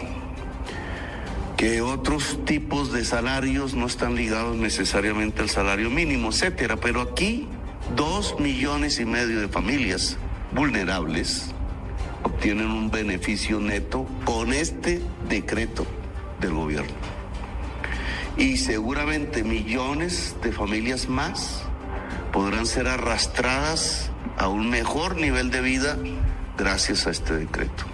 que 1.57 1.83
otros 1.83 2.45
tipos 2.45 2.93
de 2.93 3.05
salarios 3.05 3.75
no 3.75 3.87
están 3.87 4.15
ligados 4.15 4.57
necesariamente 4.57 5.43
al 5.43 5.49
salario 5.49 5.91
mínimo, 5.91 6.28
etcétera. 6.28 6.77
Pero 6.77 7.01
aquí, 7.01 7.49
dos 7.97 8.39
millones 8.39 9.01
y 9.01 9.05
medio 9.05 9.41
de 9.41 9.49
familias 9.49 10.17
vulnerables 10.53 11.53
obtienen 12.23 12.70
un 12.70 12.91
beneficio 12.91 13.61
neto 13.61 14.07
con 14.25 14.53
este 14.53 15.01
decreto 15.28 15.87
del 16.41 16.55
gobierno. 16.55 16.93
Y 18.37 18.57
seguramente 18.59 19.43
millones 19.43 20.37
de 20.43 20.53
familias 20.53 21.09
más 21.09 21.62
podrán 22.33 22.67
ser 22.67 22.87
arrastradas 22.87 24.11
a 24.37 24.49
un 24.49 24.70
mejor 24.70 25.17
nivel 25.17 25.51
de 25.51 25.61
vida 25.61 25.99
gracias 26.57 27.07
a 27.07 27.11
este 27.11 27.35
decreto. 27.35 27.85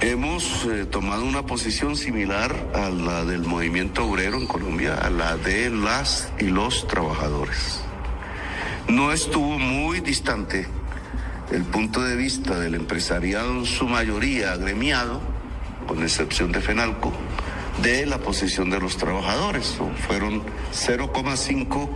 Hemos 0.00 0.64
eh, 0.66 0.86
tomado 0.86 1.24
una 1.24 1.44
posición 1.44 1.96
similar 1.96 2.54
a 2.72 2.88
la 2.88 3.24
del 3.24 3.42
movimiento 3.42 4.06
obrero 4.06 4.38
en 4.38 4.46
Colombia, 4.46 4.94
a 4.94 5.10
la 5.10 5.36
de 5.36 5.70
las 5.70 6.32
y 6.38 6.44
los 6.44 6.86
trabajadores. 6.86 7.80
No 8.86 9.12
estuvo 9.12 9.58
muy 9.58 9.98
distante 9.98 10.68
el 11.50 11.64
punto 11.64 12.00
de 12.00 12.14
vista 12.14 12.60
del 12.60 12.76
empresariado 12.76 13.50
en 13.50 13.66
su 13.66 13.88
mayoría 13.88 14.52
agremiado, 14.52 15.20
con 15.88 16.00
excepción 16.04 16.52
de 16.52 16.60
FENALCO, 16.60 17.12
de 17.82 18.06
la 18.06 18.18
posición 18.18 18.70
de 18.70 18.78
los 18.78 18.98
trabajadores. 18.98 19.78
Fueron 20.06 20.42
0,5 20.72 21.88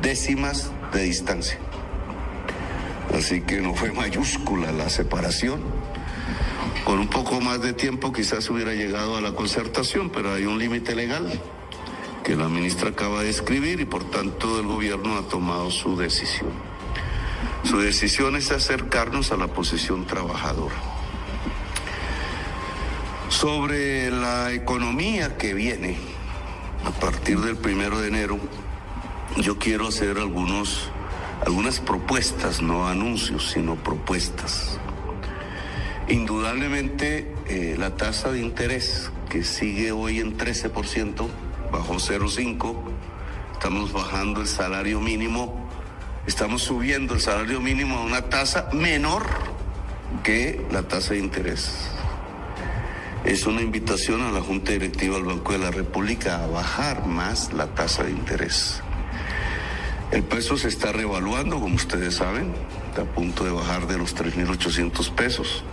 décimas 0.00 0.70
de 0.92 1.02
distancia. 1.02 1.58
Así 3.12 3.40
que 3.40 3.60
no 3.60 3.74
fue 3.74 3.90
mayúscula 3.90 4.70
la 4.70 4.88
separación. 4.90 5.77
Con 6.88 7.00
un 7.00 7.08
poco 7.08 7.38
más 7.42 7.60
de 7.60 7.74
tiempo 7.74 8.14
quizás 8.14 8.48
hubiera 8.48 8.72
llegado 8.72 9.18
a 9.18 9.20
la 9.20 9.32
concertación, 9.32 10.08
pero 10.08 10.32
hay 10.32 10.46
un 10.46 10.58
límite 10.58 10.94
legal 10.94 11.38
que 12.24 12.34
la 12.34 12.48
ministra 12.48 12.88
acaba 12.88 13.20
de 13.20 13.28
escribir 13.28 13.80
y 13.80 13.84
por 13.84 14.04
tanto 14.04 14.58
el 14.58 14.66
gobierno 14.66 15.18
ha 15.18 15.28
tomado 15.28 15.70
su 15.70 15.98
decisión. 15.98 16.48
Su 17.62 17.78
decisión 17.78 18.36
es 18.36 18.50
acercarnos 18.52 19.32
a 19.32 19.36
la 19.36 19.48
posición 19.48 20.06
trabajadora. 20.06 20.76
Sobre 23.28 24.10
la 24.10 24.52
economía 24.52 25.36
que 25.36 25.52
viene 25.52 25.98
a 26.86 26.90
partir 26.90 27.38
del 27.40 27.58
primero 27.58 28.00
de 28.00 28.08
enero, 28.08 28.38
yo 29.36 29.58
quiero 29.58 29.88
hacer 29.88 30.16
algunos, 30.16 30.88
algunas 31.44 31.80
propuestas, 31.80 32.62
no 32.62 32.88
anuncios, 32.88 33.50
sino 33.50 33.74
propuestas. 33.74 34.80
Indudablemente 36.08 37.34
eh, 37.48 37.76
la 37.78 37.96
tasa 37.96 38.30
de 38.32 38.40
interés 38.40 39.10
que 39.28 39.44
sigue 39.44 39.92
hoy 39.92 40.20
en 40.20 40.38
13%, 40.38 41.28
bajó 41.70 41.94
0,5, 41.96 42.76
estamos 43.52 43.92
bajando 43.92 44.40
el 44.40 44.46
salario 44.46 45.00
mínimo, 45.00 45.68
estamos 46.26 46.62
subiendo 46.62 47.12
el 47.12 47.20
salario 47.20 47.60
mínimo 47.60 47.98
a 47.98 48.04
una 48.04 48.22
tasa 48.22 48.70
menor 48.72 49.26
que 50.22 50.66
la 50.70 50.84
tasa 50.84 51.12
de 51.12 51.20
interés. 51.20 51.90
Es 53.24 53.44
una 53.44 53.60
invitación 53.60 54.22
a 54.22 54.30
la 54.30 54.40
Junta 54.40 54.72
Directiva 54.72 55.16
del 55.16 55.24
Banco 55.24 55.52
de 55.52 55.58
la 55.58 55.70
República 55.70 56.42
a 56.42 56.46
bajar 56.46 57.04
más 57.06 57.52
la 57.52 57.66
tasa 57.74 58.04
de 58.04 58.12
interés. 58.12 58.82
El 60.10 60.22
peso 60.22 60.56
se 60.56 60.68
está 60.68 60.90
revaluando, 60.90 61.60
como 61.60 61.74
ustedes 61.74 62.14
saben, 62.14 62.54
está 62.88 63.02
a 63.02 63.04
punto 63.04 63.44
de 63.44 63.50
bajar 63.50 63.86
de 63.86 63.98
los 63.98 64.16
3.800 64.16 65.10
pesos. 65.10 65.64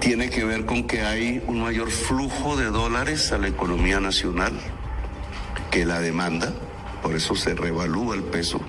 Tiene 0.00 0.30
que 0.30 0.44
ver 0.44 0.64
con 0.64 0.84
que 0.84 1.02
hay 1.02 1.42
un 1.46 1.60
mayor 1.60 1.90
flujo 1.90 2.56
de 2.56 2.66
dólares 2.66 3.32
a 3.32 3.38
la 3.38 3.48
economía 3.48 4.00
nacional 4.00 4.52
que 5.70 5.84
la 5.84 6.00
demanda, 6.00 6.52
por 7.02 7.14
eso 7.14 7.34
se 7.34 7.54
revalúa 7.54 8.14
el 8.14 8.22
peso. 8.22 8.60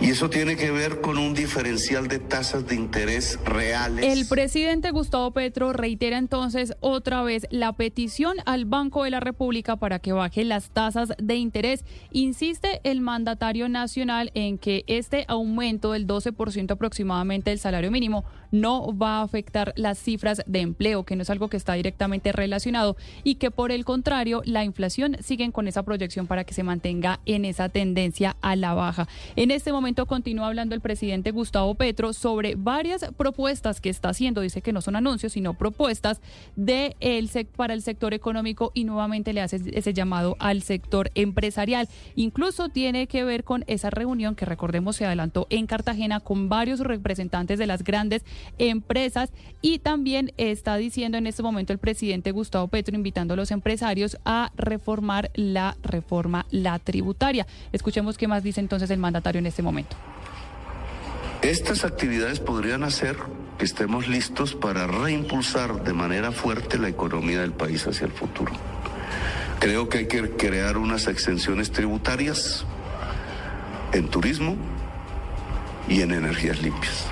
Y 0.00 0.10
eso 0.10 0.28
tiene 0.28 0.56
que 0.56 0.70
ver 0.70 1.00
con 1.00 1.18
un 1.18 1.34
diferencial 1.34 2.08
de 2.08 2.18
tasas 2.18 2.66
de 2.66 2.74
interés 2.74 3.38
reales. 3.44 4.04
El 4.04 4.26
presidente 4.26 4.90
Gustavo 4.90 5.30
Petro 5.30 5.72
reitera 5.72 6.18
entonces 6.18 6.74
otra 6.80 7.22
vez 7.22 7.46
la 7.50 7.72
petición 7.72 8.36
al 8.44 8.64
Banco 8.64 9.04
de 9.04 9.10
la 9.10 9.20
República 9.20 9.76
para 9.76 10.00
que 10.00 10.12
baje 10.12 10.44
las 10.44 10.70
tasas 10.70 11.12
de 11.18 11.36
interés. 11.36 11.84
Insiste 12.10 12.80
el 12.82 13.00
mandatario 13.00 13.68
nacional 13.68 14.32
en 14.34 14.58
que 14.58 14.84
este 14.88 15.24
aumento 15.28 15.92
del 15.92 16.06
12% 16.06 16.72
aproximadamente 16.72 17.50
del 17.50 17.60
salario 17.60 17.90
mínimo 17.90 18.24
no 18.50 18.96
va 18.96 19.18
a 19.18 19.22
afectar 19.22 19.72
las 19.76 19.98
cifras 19.98 20.42
de 20.46 20.60
empleo, 20.60 21.04
que 21.04 21.16
no 21.16 21.22
es 21.22 21.30
algo 21.30 21.48
que 21.48 21.56
está 21.56 21.74
directamente 21.74 22.30
relacionado 22.32 22.96
y 23.22 23.36
que 23.36 23.50
por 23.50 23.72
el 23.72 23.84
contrario 23.84 24.42
la 24.44 24.64
inflación 24.64 25.16
sigue 25.20 25.44
con 25.50 25.68
esa 25.68 25.82
proyección 25.82 26.26
para 26.26 26.44
que 26.44 26.54
se 26.54 26.62
mantenga 26.62 27.20
en 27.26 27.44
esa 27.44 27.68
tendencia 27.68 28.36
a 28.40 28.56
la 28.56 28.72
baja. 28.74 29.08
En 29.36 29.50
este 29.50 29.72
momento 29.72 29.83
continúa 30.06 30.46
hablando 30.46 30.74
el 30.74 30.80
presidente 30.80 31.30
Gustavo 31.30 31.74
Petro 31.74 32.14
sobre 32.14 32.54
varias 32.54 33.04
propuestas 33.18 33.82
que 33.82 33.90
está 33.90 34.08
haciendo, 34.08 34.40
dice 34.40 34.62
que 34.62 34.72
no 34.72 34.80
son 34.80 34.96
anuncios, 34.96 35.32
sino 35.34 35.52
propuestas 35.52 36.22
de 36.56 36.96
el 37.00 37.28
para 37.54 37.74
el 37.74 37.82
sector 37.82 38.14
económico 38.14 38.70
y 38.72 38.84
nuevamente 38.84 39.34
le 39.34 39.42
hace 39.42 39.60
ese 39.72 39.92
llamado 39.92 40.36
al 40.38 40.62
sector 40.62 41.10
empresarial. 41.14 41.86
Incluso 42.16 42.70
tiene 42.70 43.06
que 43.08 43.24
ver 43.24 43.44
con 43.44 43.64
esa 43.66 43.90
reunión 43.90 44.36
que 44.36 44.46
recordemos 44.46 44.96
se 44.96 45.04
adelantó 45.04 45.46
en 45.50 45.66
Cartagena 45.66 46.20
con 46.20 46.48
varios 46.48 46.80
representantes 46.80 47.58
de 47.58 47.66
las 47.66 47.84
grandes 47.84 48.24
empresas 48.56 49.30
y 49.60 49.80
también 49.80 50.32
está 50.38 50.76
diciendo 50.76 51.18
en 51.18 51.26
este 51.26 51.42
momento 51.42 51.74
el 51.74 51.78
presidente 51.78 52.30
Gustavo 52.30 52.68
Petro 52.68 52.96
invitando 52.96 53.34
a 53.34 53.36
los 53.36 53.50
empresarios 53.50 54.16
a 54.24 54.50
reformar 54.56 55.30
la 55.34 55.76
reforma 55.82 56.46
la 56.50 56.78
tributaria. 56.78 57.46
Escuchemos 57.72 58.16
qué 58.16 58.28
más 58.28 58.42
dice 58.42 58.60
entonces 58.60 58.90
el 58.90 58.98
mandatario 58.98 59.40
en 59.40 59.46
este 59.46 59.62
momento. 59.62 59.73
Estas 61.42 61.84
actividades 61.84 62.40
podrían 62.40 62.84
hacer 62.84 63.16
que 63.58 63.64
estemos 63.64 64.08
listos 64.08 64.54
para 64.54 64.86
reimpulsar 64.86 65.84
de 65.84 65.92
manera 65.92 66.32
fuerte 66.32 66.78
la 66.78 66.88
economía 66.88 67.40
del 67.40 67.52
país 67.52 67.86
hacia 67.86 68.06
el 68.06 68.12
futuro. 68.12 68.52
Creo 69.60 69.88
que 69.88 69.98
hay 69.98 70.08
que 70.08 70.30
crear 70.30 70.76
unas 70.78 71.06
exenciones 71.06 71.70
tributarias 71.70 72.64
en 73.92 74.08
turismo 74.08 74.56
y 75.88 76.02
en 76.02 76.12
energías 76.12 76.62
limpias. 76.62 77.06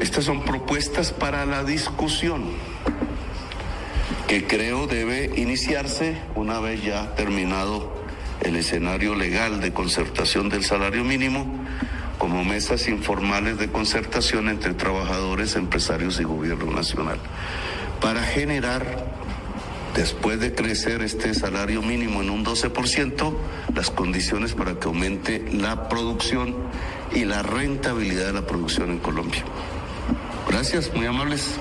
Estas 0.00 0.24
son 0.24 0.44
propuestas 0.44 1.12
para 1.12 1.46
la 1.46 1.62
discusión 1.62 2.44
que 4.26 4.46
creo 4.46 4.86
debe 4.86 5.32
iniciarse 5.36 6.16
una 6.34 6.60
vez 6.60 6.82
ya 6.82 7.14
terminado 7.16 7.99
el 8.42 8.56
escenario 8.56 9.14
legal 9.14 9.60
de 9.60 9.72
concertación 9.72 10.48
del 10.48 10.64
salario 10.64 11.04
mínimo 11.04 11.46
como 12.18 12.44
mesas 12.44 12.86
informales 12.88 13.58
de 13.58 13.68
concertación 13.68 14.48
entre 14.48 14.74
trabajadores, 14.74 15.56
empresarios 15.56 16.20
y 16.20 16.24
gobierno 16.24 16.70
nacional, 16.70 17.18
para 18.00 18.22
generar, 18.22 19.06
después 19.94 20.38
de 20.38 20.54
crecer 20.54 21.00
este 21.00 21.32
salario 21.32 21.80
mínimo 21.80 22.20
en 22.20 22.28
un 22.28 22.44
12%, 22.44 23.34
las 23.74 23.90
condiciones 23.90 24.52
para 24.52 24.74
que 24.74 24.86
aumente 24.86 25.42
la 25.50 25.88
producción 25.88 26.54
y 27.14 27.24
la 27.24 27.42
rentabilidad 27.42 28.26
de 28.26 28.32
la 28.34 28.46
producción 28.46 28.90
en 28.90 28.98
Colombia. 28.98 29.42
Gracias, 30.46 30.92
muy 30.94 31.06
amables. 31.06 31.54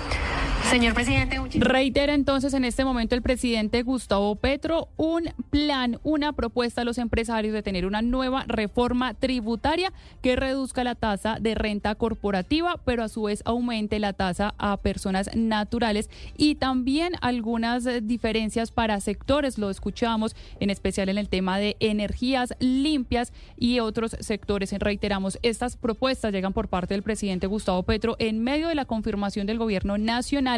Señor 0.64 0.94
presidente, 0.94 1.40
reitera 1.56 2.14
entonces 2.14 2.54
en 2.54 2.64
este 2.64 2.86
momento 2.86 3.16
el 3.16 3.24
presidente 3.24 3.82
Gustavo 3.82 4.36
Petro 4.36 4.90
un 4.98 5.30
plan, 5.50 6.00
una 6.04 6.34
propuesta 6.34 6.82
a 6.82 6.86
los 6.86 7.00
empresarios 7.00 7.56
de 7.56 7.64
tener 7.64 7.88
una 7.88 8.04
nueva 8.04 8.44
reforma 8.48 9.16
tributaria 9.16 9.92
que 10.22 10.36
reduzca 10.36 10.84
la 10.84 10.94
tasa 10.94 11.38
de 11.42 11.56
renta 11.56 11.96
corporativa, 11.96 12.80
pero 12.86 13.04
a 13.04 13.10
su 13.10 13.24
vez 13.24 13.42
aumente 13.46 13.98
la 13.98 14.14
tasa 14.14 14.54
a 14.60 14.78
personas 14.78 15.32
naturales 15.36 16.10
y 16.38 16.54
también 16.56 17.14
algunas 17.22 17.86
eh, 17.88 18.02
diferencias 18.02 18.70
para 18.70 19.00
sectores, 19.00 19.58
lo 19.58 19.72
escuchamos 19.72 20.36
en 20.60 20.70
especial 20.70 21.10
en 21.10 21.18
el 21.18 21.30
tema 21.30 21.58
de 21.58 21.78
energías 21.80 22.54
limpias 22.60 23.34
y 23.58 23.80
otros 23.80 24.16
sectores. 24.20 24.72
Reiteramos, 24.78 25.40
estas 25.42 25.78
propuestas 25.78 26.32
llegan 26.32 26.54
por 26.54 26.68
parte 26.68 26.94
del 26.94 27.02
presidente 27.02 27.48
Gustavo 27.48 27.82
Petro 27.82 28.16
en 28.20 28.44
medio 28.44 28.68
de 28.68 28.76
la 28.76 28.86
confirmación 28.86 29.48
del 29.48 29.58
gobierno 29.58 29.98
nacional 29.98 30.49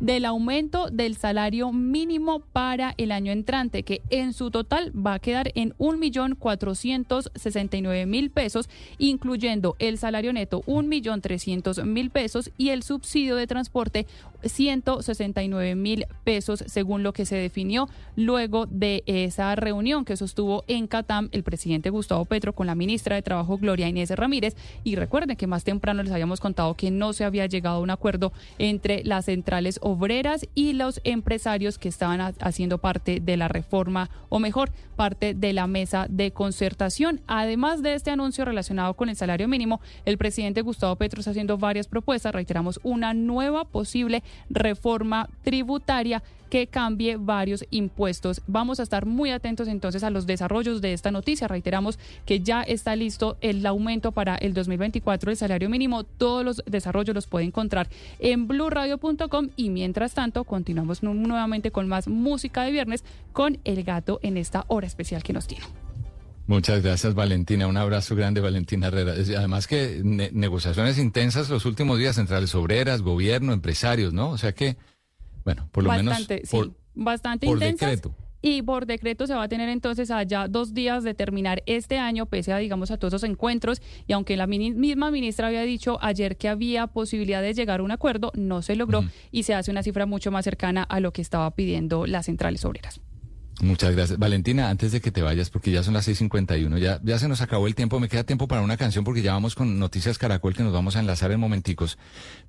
del 0.00 0.24
aumento 0.24 0.88
del 0.90 1.16
salario 1.16 1.72
mínimo 1.72 2.40
para 2.52 2.94
el 2.96 3.12
año 3.12 3.30
entrante, 3.32 3.82
que 3.82 4.00
en 4.10 4.32
su 4.32 4.50
total 4.50 4.92
va 4.94 5.14
a 5.14 5.18
quedar 5.18 5.50
en 5.54 5.74
1.469.000 5.78 8.30
pesos, 8.30 8.68
incluyendo 8.98 9.76
el 9.78 9.96
salario 9.98 10.32
neto 10.32 10.62
1.300.000 10.62 12.10
pesos 12.10 12.50
y 12.56 12.70
el 12.70 12.82
subsidio 12.82 13.36
de 13.36 13.46
transporte 13.46 14.06
169.000 14.42 16.06
pesos, 16.24 16.64
según 16.66 17.02
lo 17.02 17.12
que 17.12 17.26
se 17.26 17.36
definió 17.36 17.88
luego 18.16 18.66
de 18.66 19.02
esa 19.06 19.54
reunión 19.54 20.04
que 20.04 20.16
sostuvo 20.16 20.64
en 20.66 20.86
Catam 20.86 21.28
el 21.32 21.42
presidente 21.42 21.90
Gustavo 21.90 22.24
Petro 22.24 22.54
con 22.54 22.66
la 22.66 22.74
ministra 22.74 23.16
de 23.16 23.22
Trabajo 23.22 23.58
Gloria 23.58 23.88
Inés 23.88 24.10
Ramírez. 24.10 24.56
Y 24.84 24.96
recuerden 24.96 25.36
que 25.36 25.46
más 25.46 25.64
temprano 25.64 26.02
les 26.02 26.12
habíamos 26.12 26.40
contado 26.40 26.74
que 26.74 26.90
no 26.90 27.12
se 27.12 27.24
había 27.24 27.46
llegado 27.46 27.76
a 27.76 27.80
un 27.80 27.90
acuerdo 27.90 28.32
entre 28.58 29.04
las 29.04 29.26
centrales 29.26 29.78
obreras 29.82 30.46
y 30.54 30.72
los 30.72 31.00
empresarios 31.04 31.78
que 31.78 31.88
estaban 31.88 32.34
haciendo 32.40 32.78
parte 32.78 33.20
de 33.20 33.36
la 33.36 33.48
reforma, 33.48 34.10
o 34.28 34.38
mejor, 34.38 34.70
parte 34.96 35.34
de 35.34 35.52
la 35.52 35.66
mesa 35.66 36.06
de 36.08 36.30
concertación. 36.30 37.20
Además 37.26 37.82
de 37.82 37.94
este 37.94 38.10
anuncio 38.10 38.44
relacionado 38.44 38.94
con 38.94 39.08
el 39.08 39.16
salario 39.16 39.48
mínimo, 39.48 39.80
el 40.04 40.18
presidente 40.18 40.62
Gustavo 40.62 40.96
Petro 40.96 41.20
está 41.20 41.30
haciendo 41.30 41.58
varias 41.58 41.88
propuestas, 41.88 42.34
reiteramos, 42.34 42.80
una 42.82 43.14
nueva 43.14 43.64
posible 43.64 44.22
reforma 44.48 45.28
tributaria 45.42 46.22
que 46.50 46.66
cambie 46.66 47.16
varios 47.16 47.64
impuestos. 47.70 48.42
Vamos 48.46 48.80
a 48.80 48.82
estar 48.82 49.06
muy 49.06 49.30
atentos 49.30 49.68
entonces 49.68 50.02
a 50.02 50.10
los 50.10 50.26
desarrollos 50.26 50.82
de 50.82 50.92
esta 50.92 51.10
noticia. 51.10 51.48
Reiteramos 51.48 51.98
que 52.26 52.40
ya 52.40 52.62
está 52.62 52.96
listo 52.96 53.38
el 53.40 53.64
aumento 53.64 54.12
para 54.12 54.34
el 54.34 54.52
2024 54.52 55.30
del 55.30 55.36
salario 55.36 55.70
mínimo. 55.70 56.04
Todos 56.04 56.44
los 56.44 56.62
desarrollos 56.66 57.14
los 57.14 57.26
puede 57.26 57.46
encontrar 57.46 57.88
en 58.18 58.48
blurradio.com 58.48 59.50
y 59.56 59.70
mientras 59.70 60.12
tanto 60.12 60.44
continuamos 60.44 61.02
nuevamente 61.02 61.70
con 61.70 61.88
más 61.88 62.08
música 62.08 62.62
de 62.64 62.72
viernes 62.72 63.04
con 63.32 63.58
El 63.64 63.84
Gato 63.84 64.18
en 64.22 64.36
esta 64.36 64.64
hora 64.66 64.86
especial 64.86 65.22
que 65.22 65.32
nos 65.32 65.46
tiene. 65.46 65.64
Muchas 66.50 66.82
gracias, 66.82 67.14
Valentina. 67.14 67.68
Un 67.68 67.76
abrazo 67.76 68.16
grande, 68.16 68.40
Valentina 68.40 68.88
Herrera. 68.88 69.12
Además 69.38 69.68
que 69.68 70.00
negociaciones 70.02 70.98
intensas 70.98 71.48
los 71.48 71.64
últimos 71.64 71.96
días, 71.96 72.16
centrales 72.16 72.56
obreras, 72.56 73.02
gobierno, 73.02 73.52
empresarios, 73.52 74.12
¿no? 74.12 74.30
O 74.30 74.36
sea 74.36 74.52
que, 74.52 74.76
bueno, 75.44 75.68
por 75.70 75.84
lo 75.84 75.90
Bastante, 75.90 76.34
menos... 76.34 76.50
Por, 76.50 76.66
sí. 76.66 76.72
bastante 76.96 77.46
Por 77.46 77.58
intensas. 77.58 77.90
decreto. 77.90 78.16
Y 78.42 78.62
por 78.62 78.86
decreto 78.86 79.28
se 79.28 79.34
va 79.34 79.44
a 79.44 79.48
tener 79.48 79.68
entonces 79.68 80.10
allá 80.10 80.48
dos 80.48 80.74
días 80.74 81.04
de 81.04 81.14
terminar 81.14 81.62
este 81.66 81.98
año, 81.98 82.26
pese 82.26 82.52
a, 82.52 82.58
digamos, 82.58 82.90
a 82.90 82.96
todos 82.96 83.14
esos 83.14 83.30
encuentros. 83.30 83.80
Y 84.08 84.12
aunque 84.12 84.36
la 84.36 84.48
misma 84.48 85.12
ministra 85.12 85.46
había 85.46 85.62
dicho 85.62 85.98
ayer 86.02 86.36
que 86.36 86.48
había 86.48 86.88
posibilidad 86.88 87.42
de 87.42 87.54
llegar 87.54 87.78
a 87.78 87.84
un 87.84 87.92
acuerdo, 87.92 88.32
no 88.34 88.60
se 88.62 88.74
logró 88.74 89.04
y 89.30 89.44
se 89.44 89.54
hace 89.54 89.70
una 89.70 89.84
cifra 89.84 90.04
mucho 90.04 90.32
más 90.32 90.44
cercana 90.44 90.82
a 90.82 90.98
lo 90.98 91.12
que 91.12 91.22
estaba 91.22 91.48
pidiendo 91.52 92.06
las 92.06 92.26
centrales 92.26 92.64
obreras. 92.64 93.00
Muchas 93.62 93.94
gracias. 93.94 94.18
Valentina, 94.18 94.70
antes 94.70 94.92
de 94.92 95.00
que 95.00 95.10
te 95.10 95.22
vayas, 95.22 95.50
porque 95.50 95.70
ya 95.70 95.82
son 95.82 95.94
las 95.94 96.08
6.51, 96.08 96.78
ya, 96.78 97.00
ya 97.02 97.18
se 97.18 97.28
nos 97.28 97.40
acabó 97.40 97.66
el 97.66 97.74
tiempo, 97.74 98.00
me 98.00 98.08
queda 98.08 98.24
tiempo 98.24 98.48
para 98.48 98.62
una 98.62 98.76
canción 98.76 99.04
porque 99.04 99.22
ya 99.22 99.32
vamos 99.32 99.54
con 99.54 99.78
Noticias 99.78 100.18
Caracol 100.18 100.54
que 100.54 100.62
nos 100.62 100.72
vamos 100.72 100.96
a 100.96 101.00
enlazar 101.00 101.30
en 101.30 101.40
momenticos, 101.40 101.98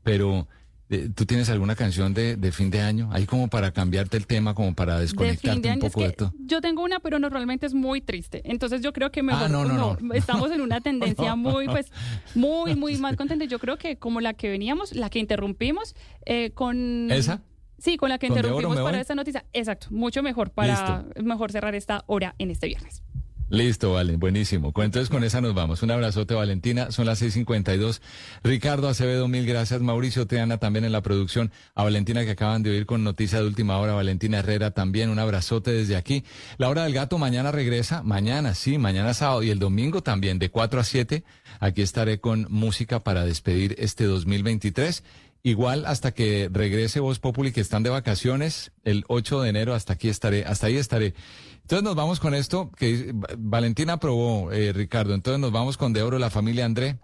pero 0.04 0.48
eh, 0.90 1.10
¿tú 1.16 1.26
tienes 1.26 1.50
alguna 1.50 1.76
canción 1.76 2.14
de, 2.14 2.36
de 2.36 2.52
fin 2.52 2.70
de 2.70 2.82
año? 2.82 3.10
Ahí 3.14 3.26
como 3.26 3.48
para 3.50 3.72
cambiarte 3.72 4.18
el 4.18 4.28
tema, 4.28 4.54
como 4.54 4.74
para 4.76 4.96
De 4.96 5.02
desconectarte 5.02 5.62
de 5.62 5.74
un 5.76 5.86
es 5.86 5.92
poco 5.92 6.02
de 6.06 6.12
todo. 6.12 6.34
yo 6.46 6.60
tengo 6.62 6.84
una, 6.84 7.00
pero 7.00 7.18
normalmente 7.20 7.66
es 7.66 7.74
muy 7.74 8.02
triste. 8.02 8.42
Entonces 8.46 8.82
yo 8.82 8.92
creo 8.94 9.12
que 9.12 9.24
mejor 9.24 9.44
Ah, 9.44 9.50
no, 9.50 9.66
no, 9.66 9.98
no. 10.00 10.14
estamos 10.14 10.52
en 10.52 10.62
una 10.62 10.82
tendencia 10.82 11.36
muy, 11.36 11.68
pues, 11.68 11.92
muy, 12.36 12.76
muy 12.76 12.98
mal 12.98 13.16
contenta. 13.16 13.46
Yo 13.46 13.60
creo 13.60 13.78
que 13.78 13.96
como 13.98 14.20
la 14.22 14.34
que 14.34 14.50
veníamos, 14.50 14.94
la 14.94 15.10
que 15.10 15.20
interrumpimos, 15.20 15.96
eh, 16.26 16.52
con 16.52 17.10
¿Esa? 17.12 17.42
Sí, 17.82 17.98
con 17.98 18.10
la 18.10 18.18
que 18.20 18.28
¿Con 18.28 18.36
de 18.36 18.40
oro 18.42 18.48
interrumpimos 18.50 18.84
para 18.84 18.98
voy? 18.98 19.02
esta 19.02 19.16
noticia. 19.16 19.46
Exacto, 19.54 19.88
mucho 19.90 20.22
mejor 20.24 20.52
para 20.52 21.06
mejor 21.22 21.52
cerrar 21.52 21.74
esta 21.76 22.04
hora 22.08 22.36
en 22.38 22.52
este 22.52 22.68
viernes. 22.68 23.02
Listo, 23.50 23.92
vale, 23.92 24.16
buenísimo. 24.16 24.72
Con- 24.72 24.86
Entonces 24.86 25.10
con 25.10 25.26
esa 25.26 25.42
nos 25.42 25.54
vamos. 25.54 25.84
Un 25.84 25.92
abrazote, 25.92 26.34
Valentina. 26.34 26.90
Son 26.92 27.06
las 27.06 27.22
6.52. 27.22 28.00
Ricardo 28.46 28.88
Acevedo, 28.88 29.28
mil 29.28 29.46
gracias. 29.46 29.82
Mauricio 29.82 30.26
Triana 30.26 30.58
también 30.58 30.86
en 30.86 30.94
la 30.94 31.02
producción. 31.02 31.52
A 31.76 31.84
Valentina 31.84 32.24
que 32.24 32.32
acaban 32.32 32.64
de 32.64 32.70
oír 32.70 32.86
con 32.86 33.04
noticia 33.04 33.42
de 33.42 33.48
última 33.48 33.78
hora. 33.78 33.92
Valentina 33.92 34.40
Herrera 34.40 34.72
también. 34.72 35.10
Un 35.10 35.20
abrazote 35.20 35.72
desde 35.74 35.98
aquí. 35.98 36.24
La 36.60 36.70
hora 36.70 36.86
del 36.86 36.94
gato 36.94 37.18
mañana 37.18 37.52
regresa. 37.52 38.04
Mañana, 38.04 38.56
sí, 38.56 38.78
mañana 38.78 39.14
sábado 39.14 39.44
y 39.44 39.50
el 39.50 39.60
domingo 39.60 40.02
también 40.02 40.40
de 40.40 40.50
4 40.50 40.80
a 40.80 40.84
7. 40.86 41.26
Aquí 41.60 41.82
estaré 41.82 42.22
con 42.22 42.48
música 42.50 43.02
para 43.02 43.26
despedir 43.26 43.76
este 43.80 44.06
2023. 44.06 45.04
Igual 45.44 45.86
hasta 45.88 46.12
que 46.14 46.50
regrese 46.52 47.00
Voz 47.00 47.20
Populi, 47.20 47.52
que 47.52 47.62
están 47.62 47.82
de 47.84 47.90
vacaciones, 47.90 48.72
el 48.84 49.06
8 49.08 49.42
de 49.42 49.50
enero, 49.50 49.74
hasta 49.74 49.94
aquí 49.94 50.08
estaré, 50.08 50.46
hasta 50.46 50.68
ahí 50.68 50.78
estaré. 50.78 51.16
Entonces 51.62 51.84
nos 51.84 51.96
vamos 51.96 52.20
con 52.20 52.36
esto, 52.36 52.72
que 52.78 53.12
Va- 53.14 53.28
Valentina 53.38 53.94
aprobó, 53.94 54.52
eh, 54.52 54.72
Ricardo. 54.72 55.14
Entonces 55.16 55.40
nos 55.40 55.52
vamos 55.52 55.78
con 55.78 55.94
De 55.94 56.04
Oro, 56.04 56.20
la 56.20 56.30
familia 56.30 56.66
André. 56.66 57.00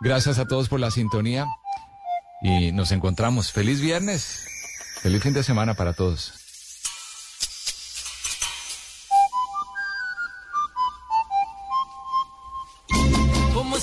Gracias 0.00 0.38
a 0.38 0.46
todos 0.46 0.68
por 0.68 0.80
la 0.80 0.90
sintonía 0.90 1.46
y 2.42 2.72
nos 2.72 2.90
encontramos. 2.92 3.52
Feliz 3.52 3.80
viernes. 3.80 4.44
Feliz 5.02 5.22
fin 5.22 5.32
de 5.32 5.42
semana 5.44 5.74
para 5.74 5.92
todos. 5.92 6.32
como 13.54 13.76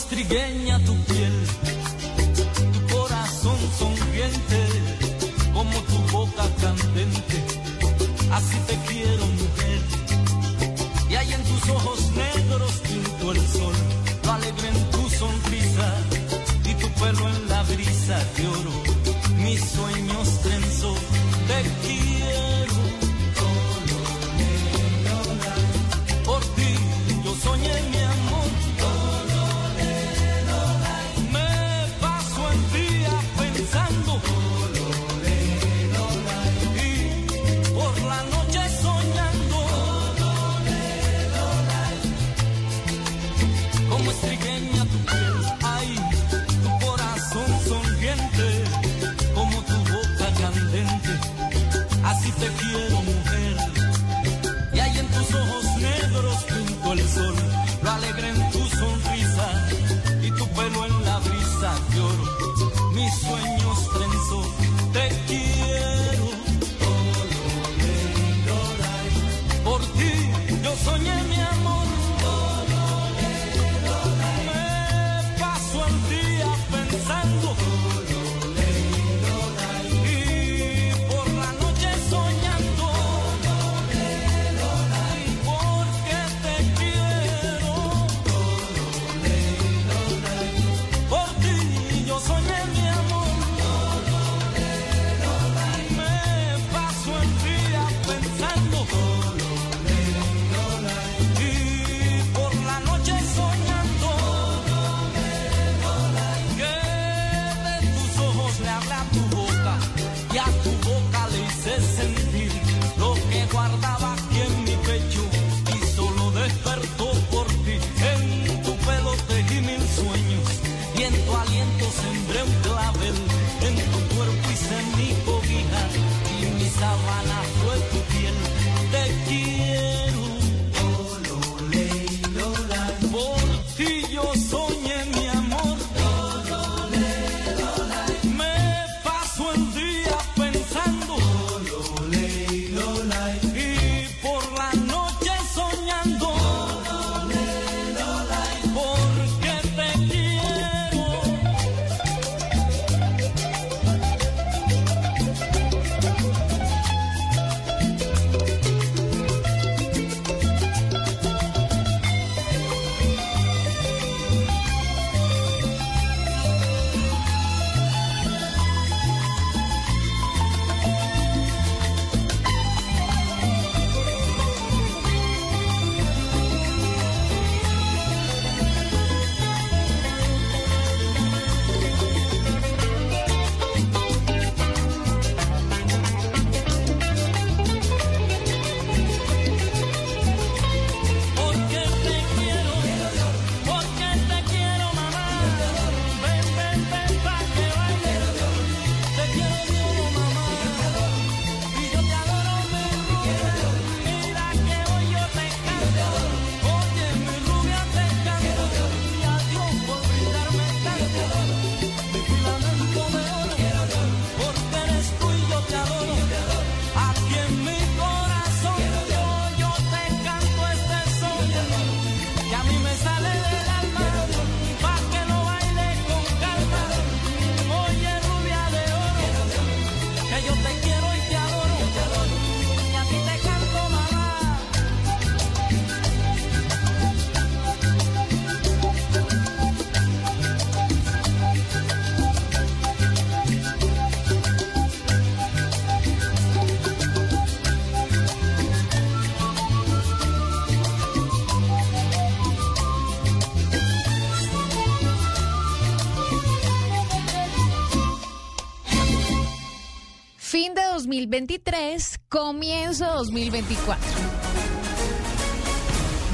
2023, 261.36 262.20
comienzo 262.30 263.06
2024. 263.06 264.00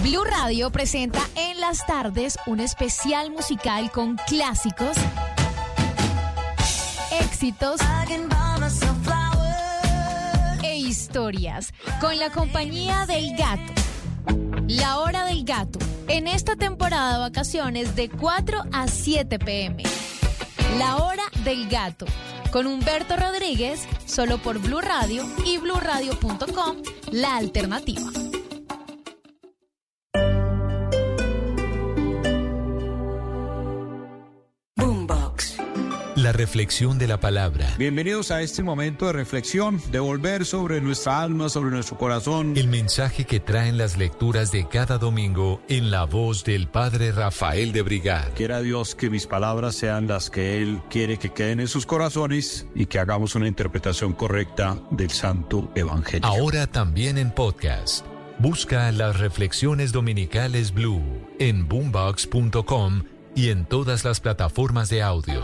Blue 0.03 0.23
Radio 0.23 0.69
presenta 0.69 1.19
en 1.35 1.59
las 1.59 1.83
tardes 1.87 2.37
un 2.45 2.59
especial 2.59 3.31
musical 3.31 3.89
con 3.89 4.17
clásicos, 4.27 4.95
éxitos 7.19 7.81
e 10.63 10.77
historias 10.77 11.73
con 11.99 12.19
la 12.19 12.29
compañía 12.29 13.07
del 13.07 13.35
gato. 13.35 13.73
La 14.67 14.99
hora 14.99 15.25
del 15.25 15.43
gato. 15.43 15.79
En 16.09 16.27
esta 16.27 16.55
temporada 16.55 17.13
de 17.13 17.19
vacaciones 17.21 17.95
de 17.95 18.07
4 18.07 18.65
a 18.71 18.87
7 18.87 19.39
pm. 19.39 19.81
La 20.77 20.97
hora 20.97 21.23
del 21.43 21.67
gato. 21.69 22.05
Con 22.51 22.67
Humberto 22.67 23.15
Rodríguez, 23.15 23.87
solo 24.11 24.37
por 24.39 24.59
Blue 24.59 24.81
Radio 24.81 25.23
y 25.45 25.57
bluradio.com, 25.57 26.77
la 27.11 27.37
alternativa. 27.37 28.10
Reflexión 36.41 36.97
de 36.97 37.05
la 37.05 37.19
palabra. 37.19 37.75
Bienvenidos 37.77 38.31
a 38.31 38.41
este 38.41 38.63
momento 38.63 39.05
de 39.05 39.13
reflexión, 39.13 39.79
de 39.91 39.99
volver 39.99 40.43
sobre 40.43 40.81
nuestra 40.81 41.21
alma, 41.21 41.49
sobre 41.49 41.69
nuestro 41.69 41.99
corazón. 41.99 42.57
El 42.57 42.67
mensaje 42.67 43.25
que 43.25 43.39
traen 43.39 43.77
las 43.77 43.95
lecturas 43.95 44.51
de 44.51 44.67
cada 44.67 44.97
domingo 44.97 45.61
en 45.69 45.91
la 45.91 46.05
voz 46.05 46.43
del 46.43 46.67
Padre 46.67 47.11
Rafael 47.11 47.71
de 47.73 47.83
Brigar. 47.83 48.31
Quiera 48.33 48.59
Dios 48.59 48.95
que 48.95 49.11
mis 49.11 49.27
palabras 49.27 49.75
sean 49.75 50.07
las 50.07 50.31
que 50.31 50.57
Él 50.57 50.81
quiere 50.89 51.19
que 51.19 51.29
queden 51.29 51.59
en 51.59 51.67
sus 51.67 51.85
corazones 51.85 52.65
y 52.73 52.87
que 52.87 52.97
hagamos 52.97 53.35
una 53.35 53.47
interpretación 53.47 54.13
correcta 54.13 54.79
del 54.89 55.11
Santo 55.11 55.71
Evangelio. 55.75 56.27
Ahora 56.27 56.65
también 56.65 57.19
en 57.19 57.29
podcast. 57.29 58.03
Busca 58.39 58.91
las 58.91 59.19
reflexiones 59.19 59.91
dominicales 59.91 60.73
Blue 60.73 61.03
en 61.37 61.67
boombox.com 61.67 63.03
y 63.35 63.49
en 63.49 63.65
todas 63.65 64.03
las 64.05 64.19
plataformas 64.19 64.89
de 64.89 65.03
audio. 65.03 65.43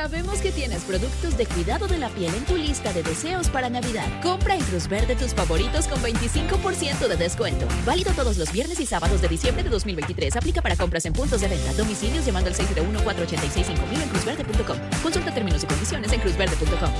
Sabemos 0.00 0.38
que 0.40 0.50
tienes 0.50 0.82
productos 0.84 1.36
de 1.36 1.44
cuidado 1.44 1.86
de 1.86 1.98
la 1.98 2.08
piel 2.08 2.34
en 2.34 2.46
tu 2.46 2.56
lista 2.56 2.90
de 2.94 3.02
deseos 3.02 3.50
para 3.50 3.68
Navidad. 3.68 4.06
Compra 4.22 4.54
en 4.54 4.62
Cruz 4.62 4.88
Verde 4.88 5.14
tus 5.14 5.34
favoritos 5.34 5.86
con 5.88 6.00
25% 6.00 7.06
de 7.06 7.16
descuento. 7.18 7.66
Válido 7.84 8.10
todos 8.12 8.38
los 8.38 8.50
viernes 8.50 8.80
y 8.80 8.86
sábados 8.86 9.20
de 9.20 9.28
diciembre 9.28 9.62
de 9.62 9.68
2023. 9.68 10.36
Aplica 10.36 10.62
para 10.62 10.74
compras 10.74 11.04
en 11.04 11.12
puntos 11.12 11.42
de 11.42 11.48
venta, 11.48 11.74
domicilios 11.74 12.24
llamando 12.24 12.48
al 12.48 12.56
601-486-5000 12.56 14.02
en 14.02 14.08
cruzverde.com. 14.08 14.78
Consulta 15.02 15.34
términos 15.34 15.64
y 15.64 15.66
condiciones 15.66 16.10
en 16.10 16.20
cruzverde.com. 16.20 16.90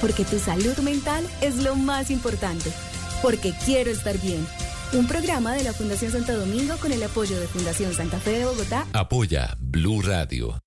Porque 0.00 0.24
tu 0.24 0.40
salud 0.40 0.76
mental 0.78 1.24
es 1.40 1.58
lo 1.58 1.76
más 1.76 2.10
importante. 2.10 2.72
Porque 3.22 3.54
quiero 3.64 3.92
estar 3.92 4.18
bien. 4.18 4.44
Un 4.92 5.06
programa 5.06 5.52
de 5.52 5.64
la 5.64 5.72
Fundación 5.74 6.10
Santo 6.10 6.34
Domingo 6.36 6.76
con 6.78 6.90
el 6.92 7.02
apoyo 7.02 7.38
de 7.38 7.46
Fundación 7.46 7.92
Santa 7.92 8.18
Fe 8.18 8.38
de 8.38 8.44
Bogotá. 8.46 8.86
Apoya 8.94 9.54
Blue 9.60 10.00
Radio. 10.00 10.58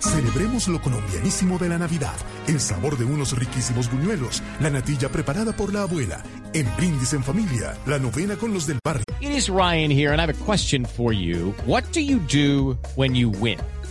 Celebremos 0.00 0.66
lo 0.66 0.80
colombianísimo 0.80 1.58
de 1.58 1.68
la 1.68 1.78
Navidad, 1.78 2.16
el 2.48 2.60
sabor 2.60 2.98
de 2.98 3.04
unos 3.04 3.36
riquísimos 3.38 3.90
buñuelos, 3.90 4.42
la 4.60 4.70
natilla 4.70 5.08
preparada 5.08 5.54
por 5.54 5.72
la 5.72 5.82
abuela, 5.82 6.22
en 6.52 6.66
brindis 6.76 7.12
en 7.12 7.22
familia, 7.22 7.76
la 7.86 7.98
novena 7.98 8.36
con 8.36 8.52
los 8.52 8.66
del 8.66 8.78
barrio. 8.84 9.04
It 9.20 9.30
is 9.30 9.48
Ryan 9.48 9.90
here, 9.90 10.12
and 10.12 10.20
I 10.20 10.26
have 10.26 10.34
a 10.34 10.44
question 10.44 10.84
for 10.84 11.12
you. 11.12 11.54
What 11.64 11.84
do 11.92 12.00
you 12.00 12.18
do 12.18 12.76
when 12.96 13.14
you 13.14 13.30
win? 13.30 13.58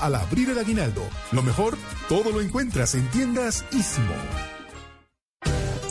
al 0.00 0.14
abrir 0.14 0.50
el 0.50 0.58
aguinaldo. 0.58 1.02
Lo 1.32 1.42
mejor, 1.42 1.76
todo 2.08 2.30
lo 2.32 2.40
encuentras 2.40 2.94
en 2.94 3.08
tiendas 3.10 3.64
Ísimo. 3.72 4.14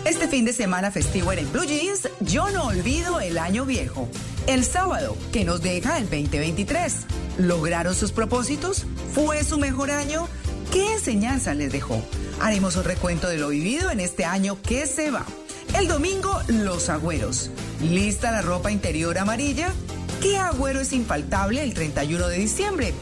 Este 0.05 0.27
fin 0.27 0.45
de 0.45 0.53
semana 0.53 0.91
festivo 0.91 1.31
en 1.31 1.39
el 1.39 1.47
Blue 1.47 1.65
Jeans, 1.65 2.07
yo 2.19 2.51
no 2.51 2.65
olvido 2.67 3.19
el 3.21 3.39
año 3.39 3.65
viejo. 3.65 4.07
El 4.45 4.63
sábado, 4.63 5.17
que 5.33 5.43
nos 5.43 5.63
deja 5.63 5.97
el 5.97 6.03
2023. 6.03 7.07
¿Lograron 7.39 7.95
sus 7.95 8.11
propósitos? 8.11 8.85
¿Fue 9.13 9.43
su 9.43 9.57
mejor 9.57 9.89
año? 9.89 10.27
¿Qué 10.71 10.93
enseñanza 10.93 11.55
les 11.55 11.71
dejó? 11.71 12.03
Haremos 12.39 12.75
un 12.75 12.83
recuento 12.83 13.27
de 13.27 13.39
lo 13.39 13.49
vivido 13.49 13.89
en 13.89 13.99
este 13.99 14.25
año 14.25 14.61
que 14.61 14.85
se 14.85 15.09
va. 15.09 15.25
El 15.75 15.87
domingo, 15.87 16.39
los 16.49 16.89
agüeros. 16.89 17.49
¿Lista 17.81 18.31
la 18.31 18.43
ropa 18.43 18.71
interior 18.71 19.17
amarilla? 19.17 19.73
¿Qué 20.21 20.37
agüero 20.37 20.81
es 20.81 20.93
infaltable 20.93 21.63
el 21.63 21.73
31 21.73 22.27
de 22.27 22.37
diciembre? 22.37 22.93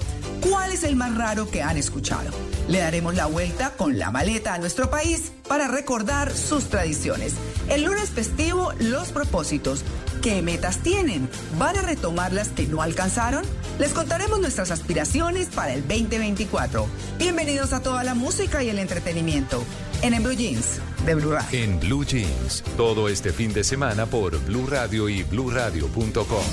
¿Cuál 0.50 0.74
es 0.74 0.84
el 0.84 0.98
más 0.98 1.16
raro 1.16 1.50
que 1.50 1.62
han 1.62 1.78
escuchado? 1.78 2.30
Le 2.68 2.80
daremos 2.80 3.16
la 3.16 3.28
vuelta 3.28 3.72
con 3.78 3.98
la 3.98 4.12
maleta 4.12 4.54
a 4.54 4.58
nuestro 4.58 4.90
país 4.90 5.32
para 5.48 5.70
recordar 5.70 6.36
sus 6.36 6.66
tradiciones. 6.66 7.34
El 7.70 7.84
lunes 7.84 8.10
festivo, 8.10 8.74
los 8.80 9.14
propósitos. 9.14 9.84
¿Qué 10.22 10.42
metas 10.42 10.80
tienen? 10.80 11.30
¿Van 11.58 11.78
a 11.78 11.82
retomar 11.82 12.34
las 12.34 12.50
que 12.50 12.68
no 12.68 12.82
alcanzaron? 12.82 13.46
Les 13.80 13.94
contaremos 13.94 14.40
nuestras 14.40 14.70
aspiraciones 14.70 15.48
para 15.48 15.74
el 15.74 15.88
2024. 15.88 16.88
Bienvenidos 17.18 17.72
a 17.72 17.82
toda 17.82 18.04
la 18.04 18.14
música 18.14 18.64
y 18.64 18.70
el 18.70 18.80
entretenimiento 18.80 19.64
en 20.02 20.14
En 20.14 20.24
Blue 20.24 20.34
Jeans 20.34 20.80
de 21.06 21.16
Blue 21.16 21.32
Radio. 21.32 21.60
En 21.60 21.80
Blue 21.80 22.06
Jeans, 22.06 22.64
todo 22.78 23.08
este 23.10 23.32
fin 23.32 23.54
de 23.54 23.64
semana 23.64 24.06
por 24.06 24.38
Blue 24.46 24.68
Radio 24.68 25.10
y 25.10 25.24
bluradio.com. 25.24 26.44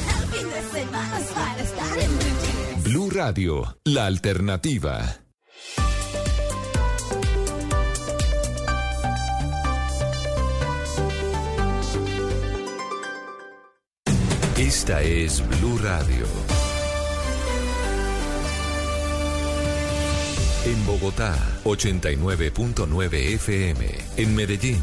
Blue 2.82 3.10
Radio, 3.10 3.76
la 3.84 4.06
alternativa. 4.06 5.20
Esta 14.56 15.02
es 15.02 15.42
Blue 15.46 15.78
Radio. 15.78 16.26
En 20.64 20.86
Bogotá, 20.86 21.36
89.9 21.64 23.34
FM. 23.34 23.86
En 24.16 24.34
Medellín, 24.34 24.82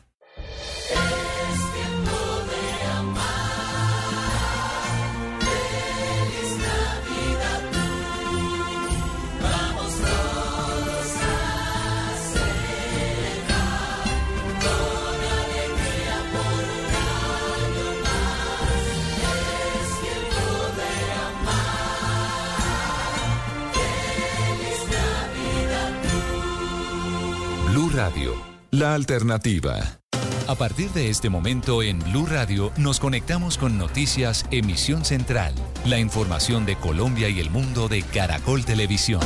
Blue 27.91 27.97
Radio, 27.97 28.33
la 28.71 28.93
alternativa. 28.93 29.99
A 30.47 30.55
partir 30.55 30.91
de 30.91 31.09
este 31.09 31.29
momento 31.29 31.83
en 31.83 31.99
Blue 31.99 32.25
Radio 32.25 32.71
nos 32.77 32.99
conectamos 32.99 33.57
con 33.57 33.77
Noticias 33.77 34.45
Emisión 34.49 35.03
Central, 35.03 35.53
la 35.85 35.99
información 35.99 36.65
de 36.65 36.77
Colombia 36.77 37.27
y 37.27 37.39
el 37.39 37.49
mundo 37.49 37.89
de 37.89 38.03
Caracol 38.03 38.63
Televisión. 38.63 39.21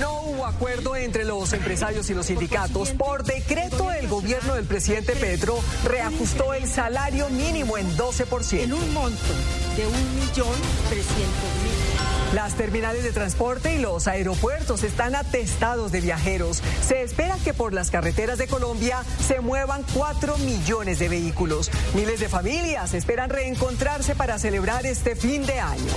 No 0.00 0.22
hubo 0.22 0.46
acuerdo 0.46 0.96
entre 0.96 1.24
los 1.24 1.52
empresarios 1.52 2.10
y 2.10 2.14
los 2.14 2.26
sindicatos. 2.26 2.90
Por 2.90 3.22
decreto, 3.24 3.92
el 3.92 4.08
gobierno 4.08 4.54
del 4.54 4.64
presidente 4.64 5.12
Petro 5.14 5.60
reajustó 5.84 6.54
el 6.54 6.66
salario 6.66 7.28
mínimo 7.30 7.78
en 7.78 7.88
12%. 7.96 8.58
En 8.60 8.72
un 8.72 8.94
monto 8.94 9.32
de 9.76 9.84
1.300.000. 9.84 11.75
Las 12.34 12.54
terminales 12.54 13.04
de 13.04 13.12
transporte 13.12 13.76
y 13.76 13.78
los 13.78 14.08
aeropuertos 14.08 14.82
están 14.82 15.14
atestados 15.14 15.92
de 15.92 16.00
viajeros. 16.00 16.62
Se 16.82 17.02
espera 17.02 17.36
que 17.44 17.54
por 17.54 17.72
las 17.72 17.90
carreteras 17.90 18.38
de 18.38 18.48
Colombia 18.48 19.04
se 19.26 19.40
muevan 19.40 19.84
4 19.94 20.36
millones 20.38 20.98
de 20.98 21.08
vehículos. 21.08 21.70
Miles 21.94 22.20
de 22.20 22.28
familias 22.28 22.94
esperan 22.94 23.30
reencontrarse 23.30 24.14
para 24.14 24.38
celebrar 24.38 24.86
este 24.86 25.14
fin 25.14 25.46
de 25.46 25.60
año. 25.60 25.92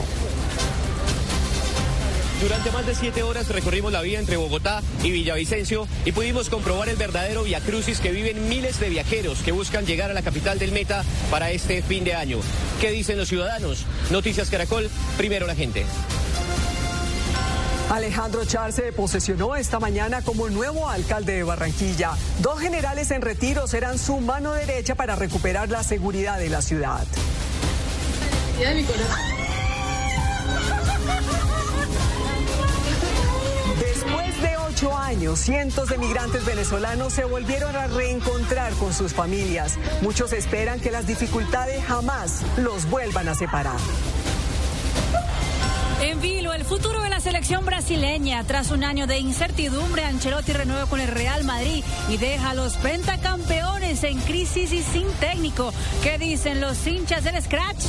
Durante 2.42 2.72
más 2.72 2.86
de 2.86 2.96
siete 2.96 3.22
horas 3.22 3.50
recorrimos 3.50 3.92
la 3.92 4.02
vía 4.02 4.18
entre 4.18 4.38
Bogotá 4.38 4.82
y 5.04 5.12
Villavicencio 5.12 5.88
y 6.06 6.14
pudimos 6.14 6.50
comprobar 6.50 6.88
el 6.88 6.96
verdadero 6.96 7.44
Via 7.44 7.60
Crucis 7.60 8.00
que 8.00 8.12
viven 8.12 8.48
miles 8.48 8.80
de 8.80 8.88
viajeros 8.88 9.40
que 9.40 9.52
buscan 9.52 9.86
llegar 9.86 10.10
a 10.10 10.14
la 10.14 10.22
capital 10.22 10.58
del 10.58 10.72
Meta 10.72 11.04
para 11.30 11.52
este 11.52 11.82
fin 11.82 12.06
de 12.06 12.14
año. 12.14 12.40
¿Qué 12.80 12.92
dicen 12.92 13.18
los 13.18 13.28
ciudadanos? 13.28 13.86
Noticias 14.10 14.50
Caracol, 14.50 14.90
primero 15.18 15.48
la 15.48 15.56
gente. 15.56 15.86
Alejandro 17.90 18.46
Char 18.46 18.72
se 18.72 18.94
posesionó 18.94 19.58
esta 19.58 19.80
mañana 19.80 20.22
como 20.22 20.48
nuevo 20.48 20.88
alcalde 20.88 21.34
de 21.34 21.44
Barranquilla. 21.44 22.12
Dos 22.42 22.60
generales 22.62 23.12
en 23.12 23.22
retiro 23.22 23.68
serán 23.68 24.00
su 24.00 24.20
mano 24.22 24.54
derecha 24.54 24.96
para 24.96 25.18
recuperar 25.18 25.70
la 25.70 25.84
seguridad 25.84 26.38
de 26.38 26.50
la 26.50 26.62
ciudad. 26.62 27.06
De 34.42 34.56
ocho 34.58 34.96
años, 34.96 35.40
cientos 35.40 35.90
de 35.90 35.98
migrantes 35.98 36.46
venezolanos 36.46 37.12
se 37.12 37.26
volvieron 37.26 37.76
a 37.76 37.88
reencontrar 37.88 38.72
con 38.74 38.94
sus 38.94 39.14
familias. 39.14 39.78
Muchos 40.02 40.32
esperan 40.32 40.80
que 40.80 40.92
las 40.92 41.06
dificultades 41.06 41.84
jamás 41.84 42.44
los 42.58 42.90
vuelvan 42.90 43.28
a 43.28 43.36
separar. 43.36 43.80
En 46.02 46.22
vilo, 46.22 46.54
el 46.54 46.64
futuro 46.64 47.02
de 47.02 47.10
la 47.10 47.20
selección 47.20 47.66
brasileña. 47.66 48.42
Tras 48.46 48.72
un 48.72 48.86
año 48.86 49.06
de 49.06 49.20
incertidumbre, 49.20 50.06
Ancelotti 50.06 50.54
renueva 50.54 50.86
con 50.86 51.02
el 51.02 51.10
Real 51.10 51.44
Madrid 51.44 51.84
y 52.08 52.16
deja 52.16 52.52
a 52.52 52.54
los 52.54 52.78
pentacampeones 52.78 54.06
en 54.06 54.18
crisis 54.20 54.72
y 54.72 54.82
sin 54.82 55.12
técnico. 55.20 55.74
¿Qué 56.02 56.18
dicen 56.18 56.62
los 56.62 56.88
hinchas 56.88 57.26
del 57.26 57.42
Scratch? 57.44 57.84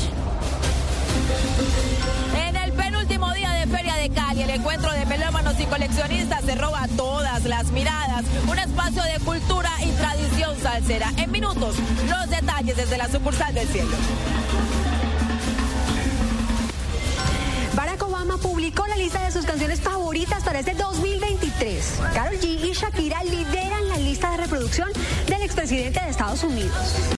En 2.49 2.57
el 2.57 2.73
penúltimo 2.73 3.33
día 3.33 3.50
Feria 3.71 3.95
de 3.95 4.11
Cali, 4.11 4.43
el 4.43 4.51
encuentro 4.51 4.93
de 4.93 5.07
melómanos 5.07 5.59
y 5.61 5.65
coleccionistas 5.65 6.45
se 6.45 6.55
roba 6.57 6.89
todas 6.97 7.45
las 7.45 7.71
miradas. 7.71 8.25
Un 8.49 8.59
espacio 8.59 9.03
de 9.03 9.19
cultura 9.25 9.71
y 9.83 9.91
tradición 9.93 10.57
salsera. 10.61 11.13
En 11.17 11.31
minutos, 11.31 11.77
los 12.09 12.31
detalles 12.31 12.77
desde 12.77 12.99
la 12.99 13.09
sucursal 13.09 13.55
del 13.55 13.69
cielo. 13.69 13.91
Barack 17.75 18.03
Obama 18.03 18.37
publicó 18.39 18.87
la 18.89 18.97
lista 18.97 19.25
de 19.25 19.31
sus 19.31 19.47
canciones 19.47 19.81
favoritas 19.81 20.43
para 20.43 20.59
este 20.59 20.75
2023. 20.75 22.01
Karol 22.13 22.39
G 22.41 22.45
y 22.45 22.73
Shakira 22.73 23.23
lideran 23.25 23.89
la 23.89 23.97
lista 23.99 24.33
de 24.33 24.39
reproducción 24.39 24.91
del 25.29 25.43
expresidente 25.43 26.01
de 26.01 26.11
Estados 26.11 26.43
Unidos. 26.43 26.95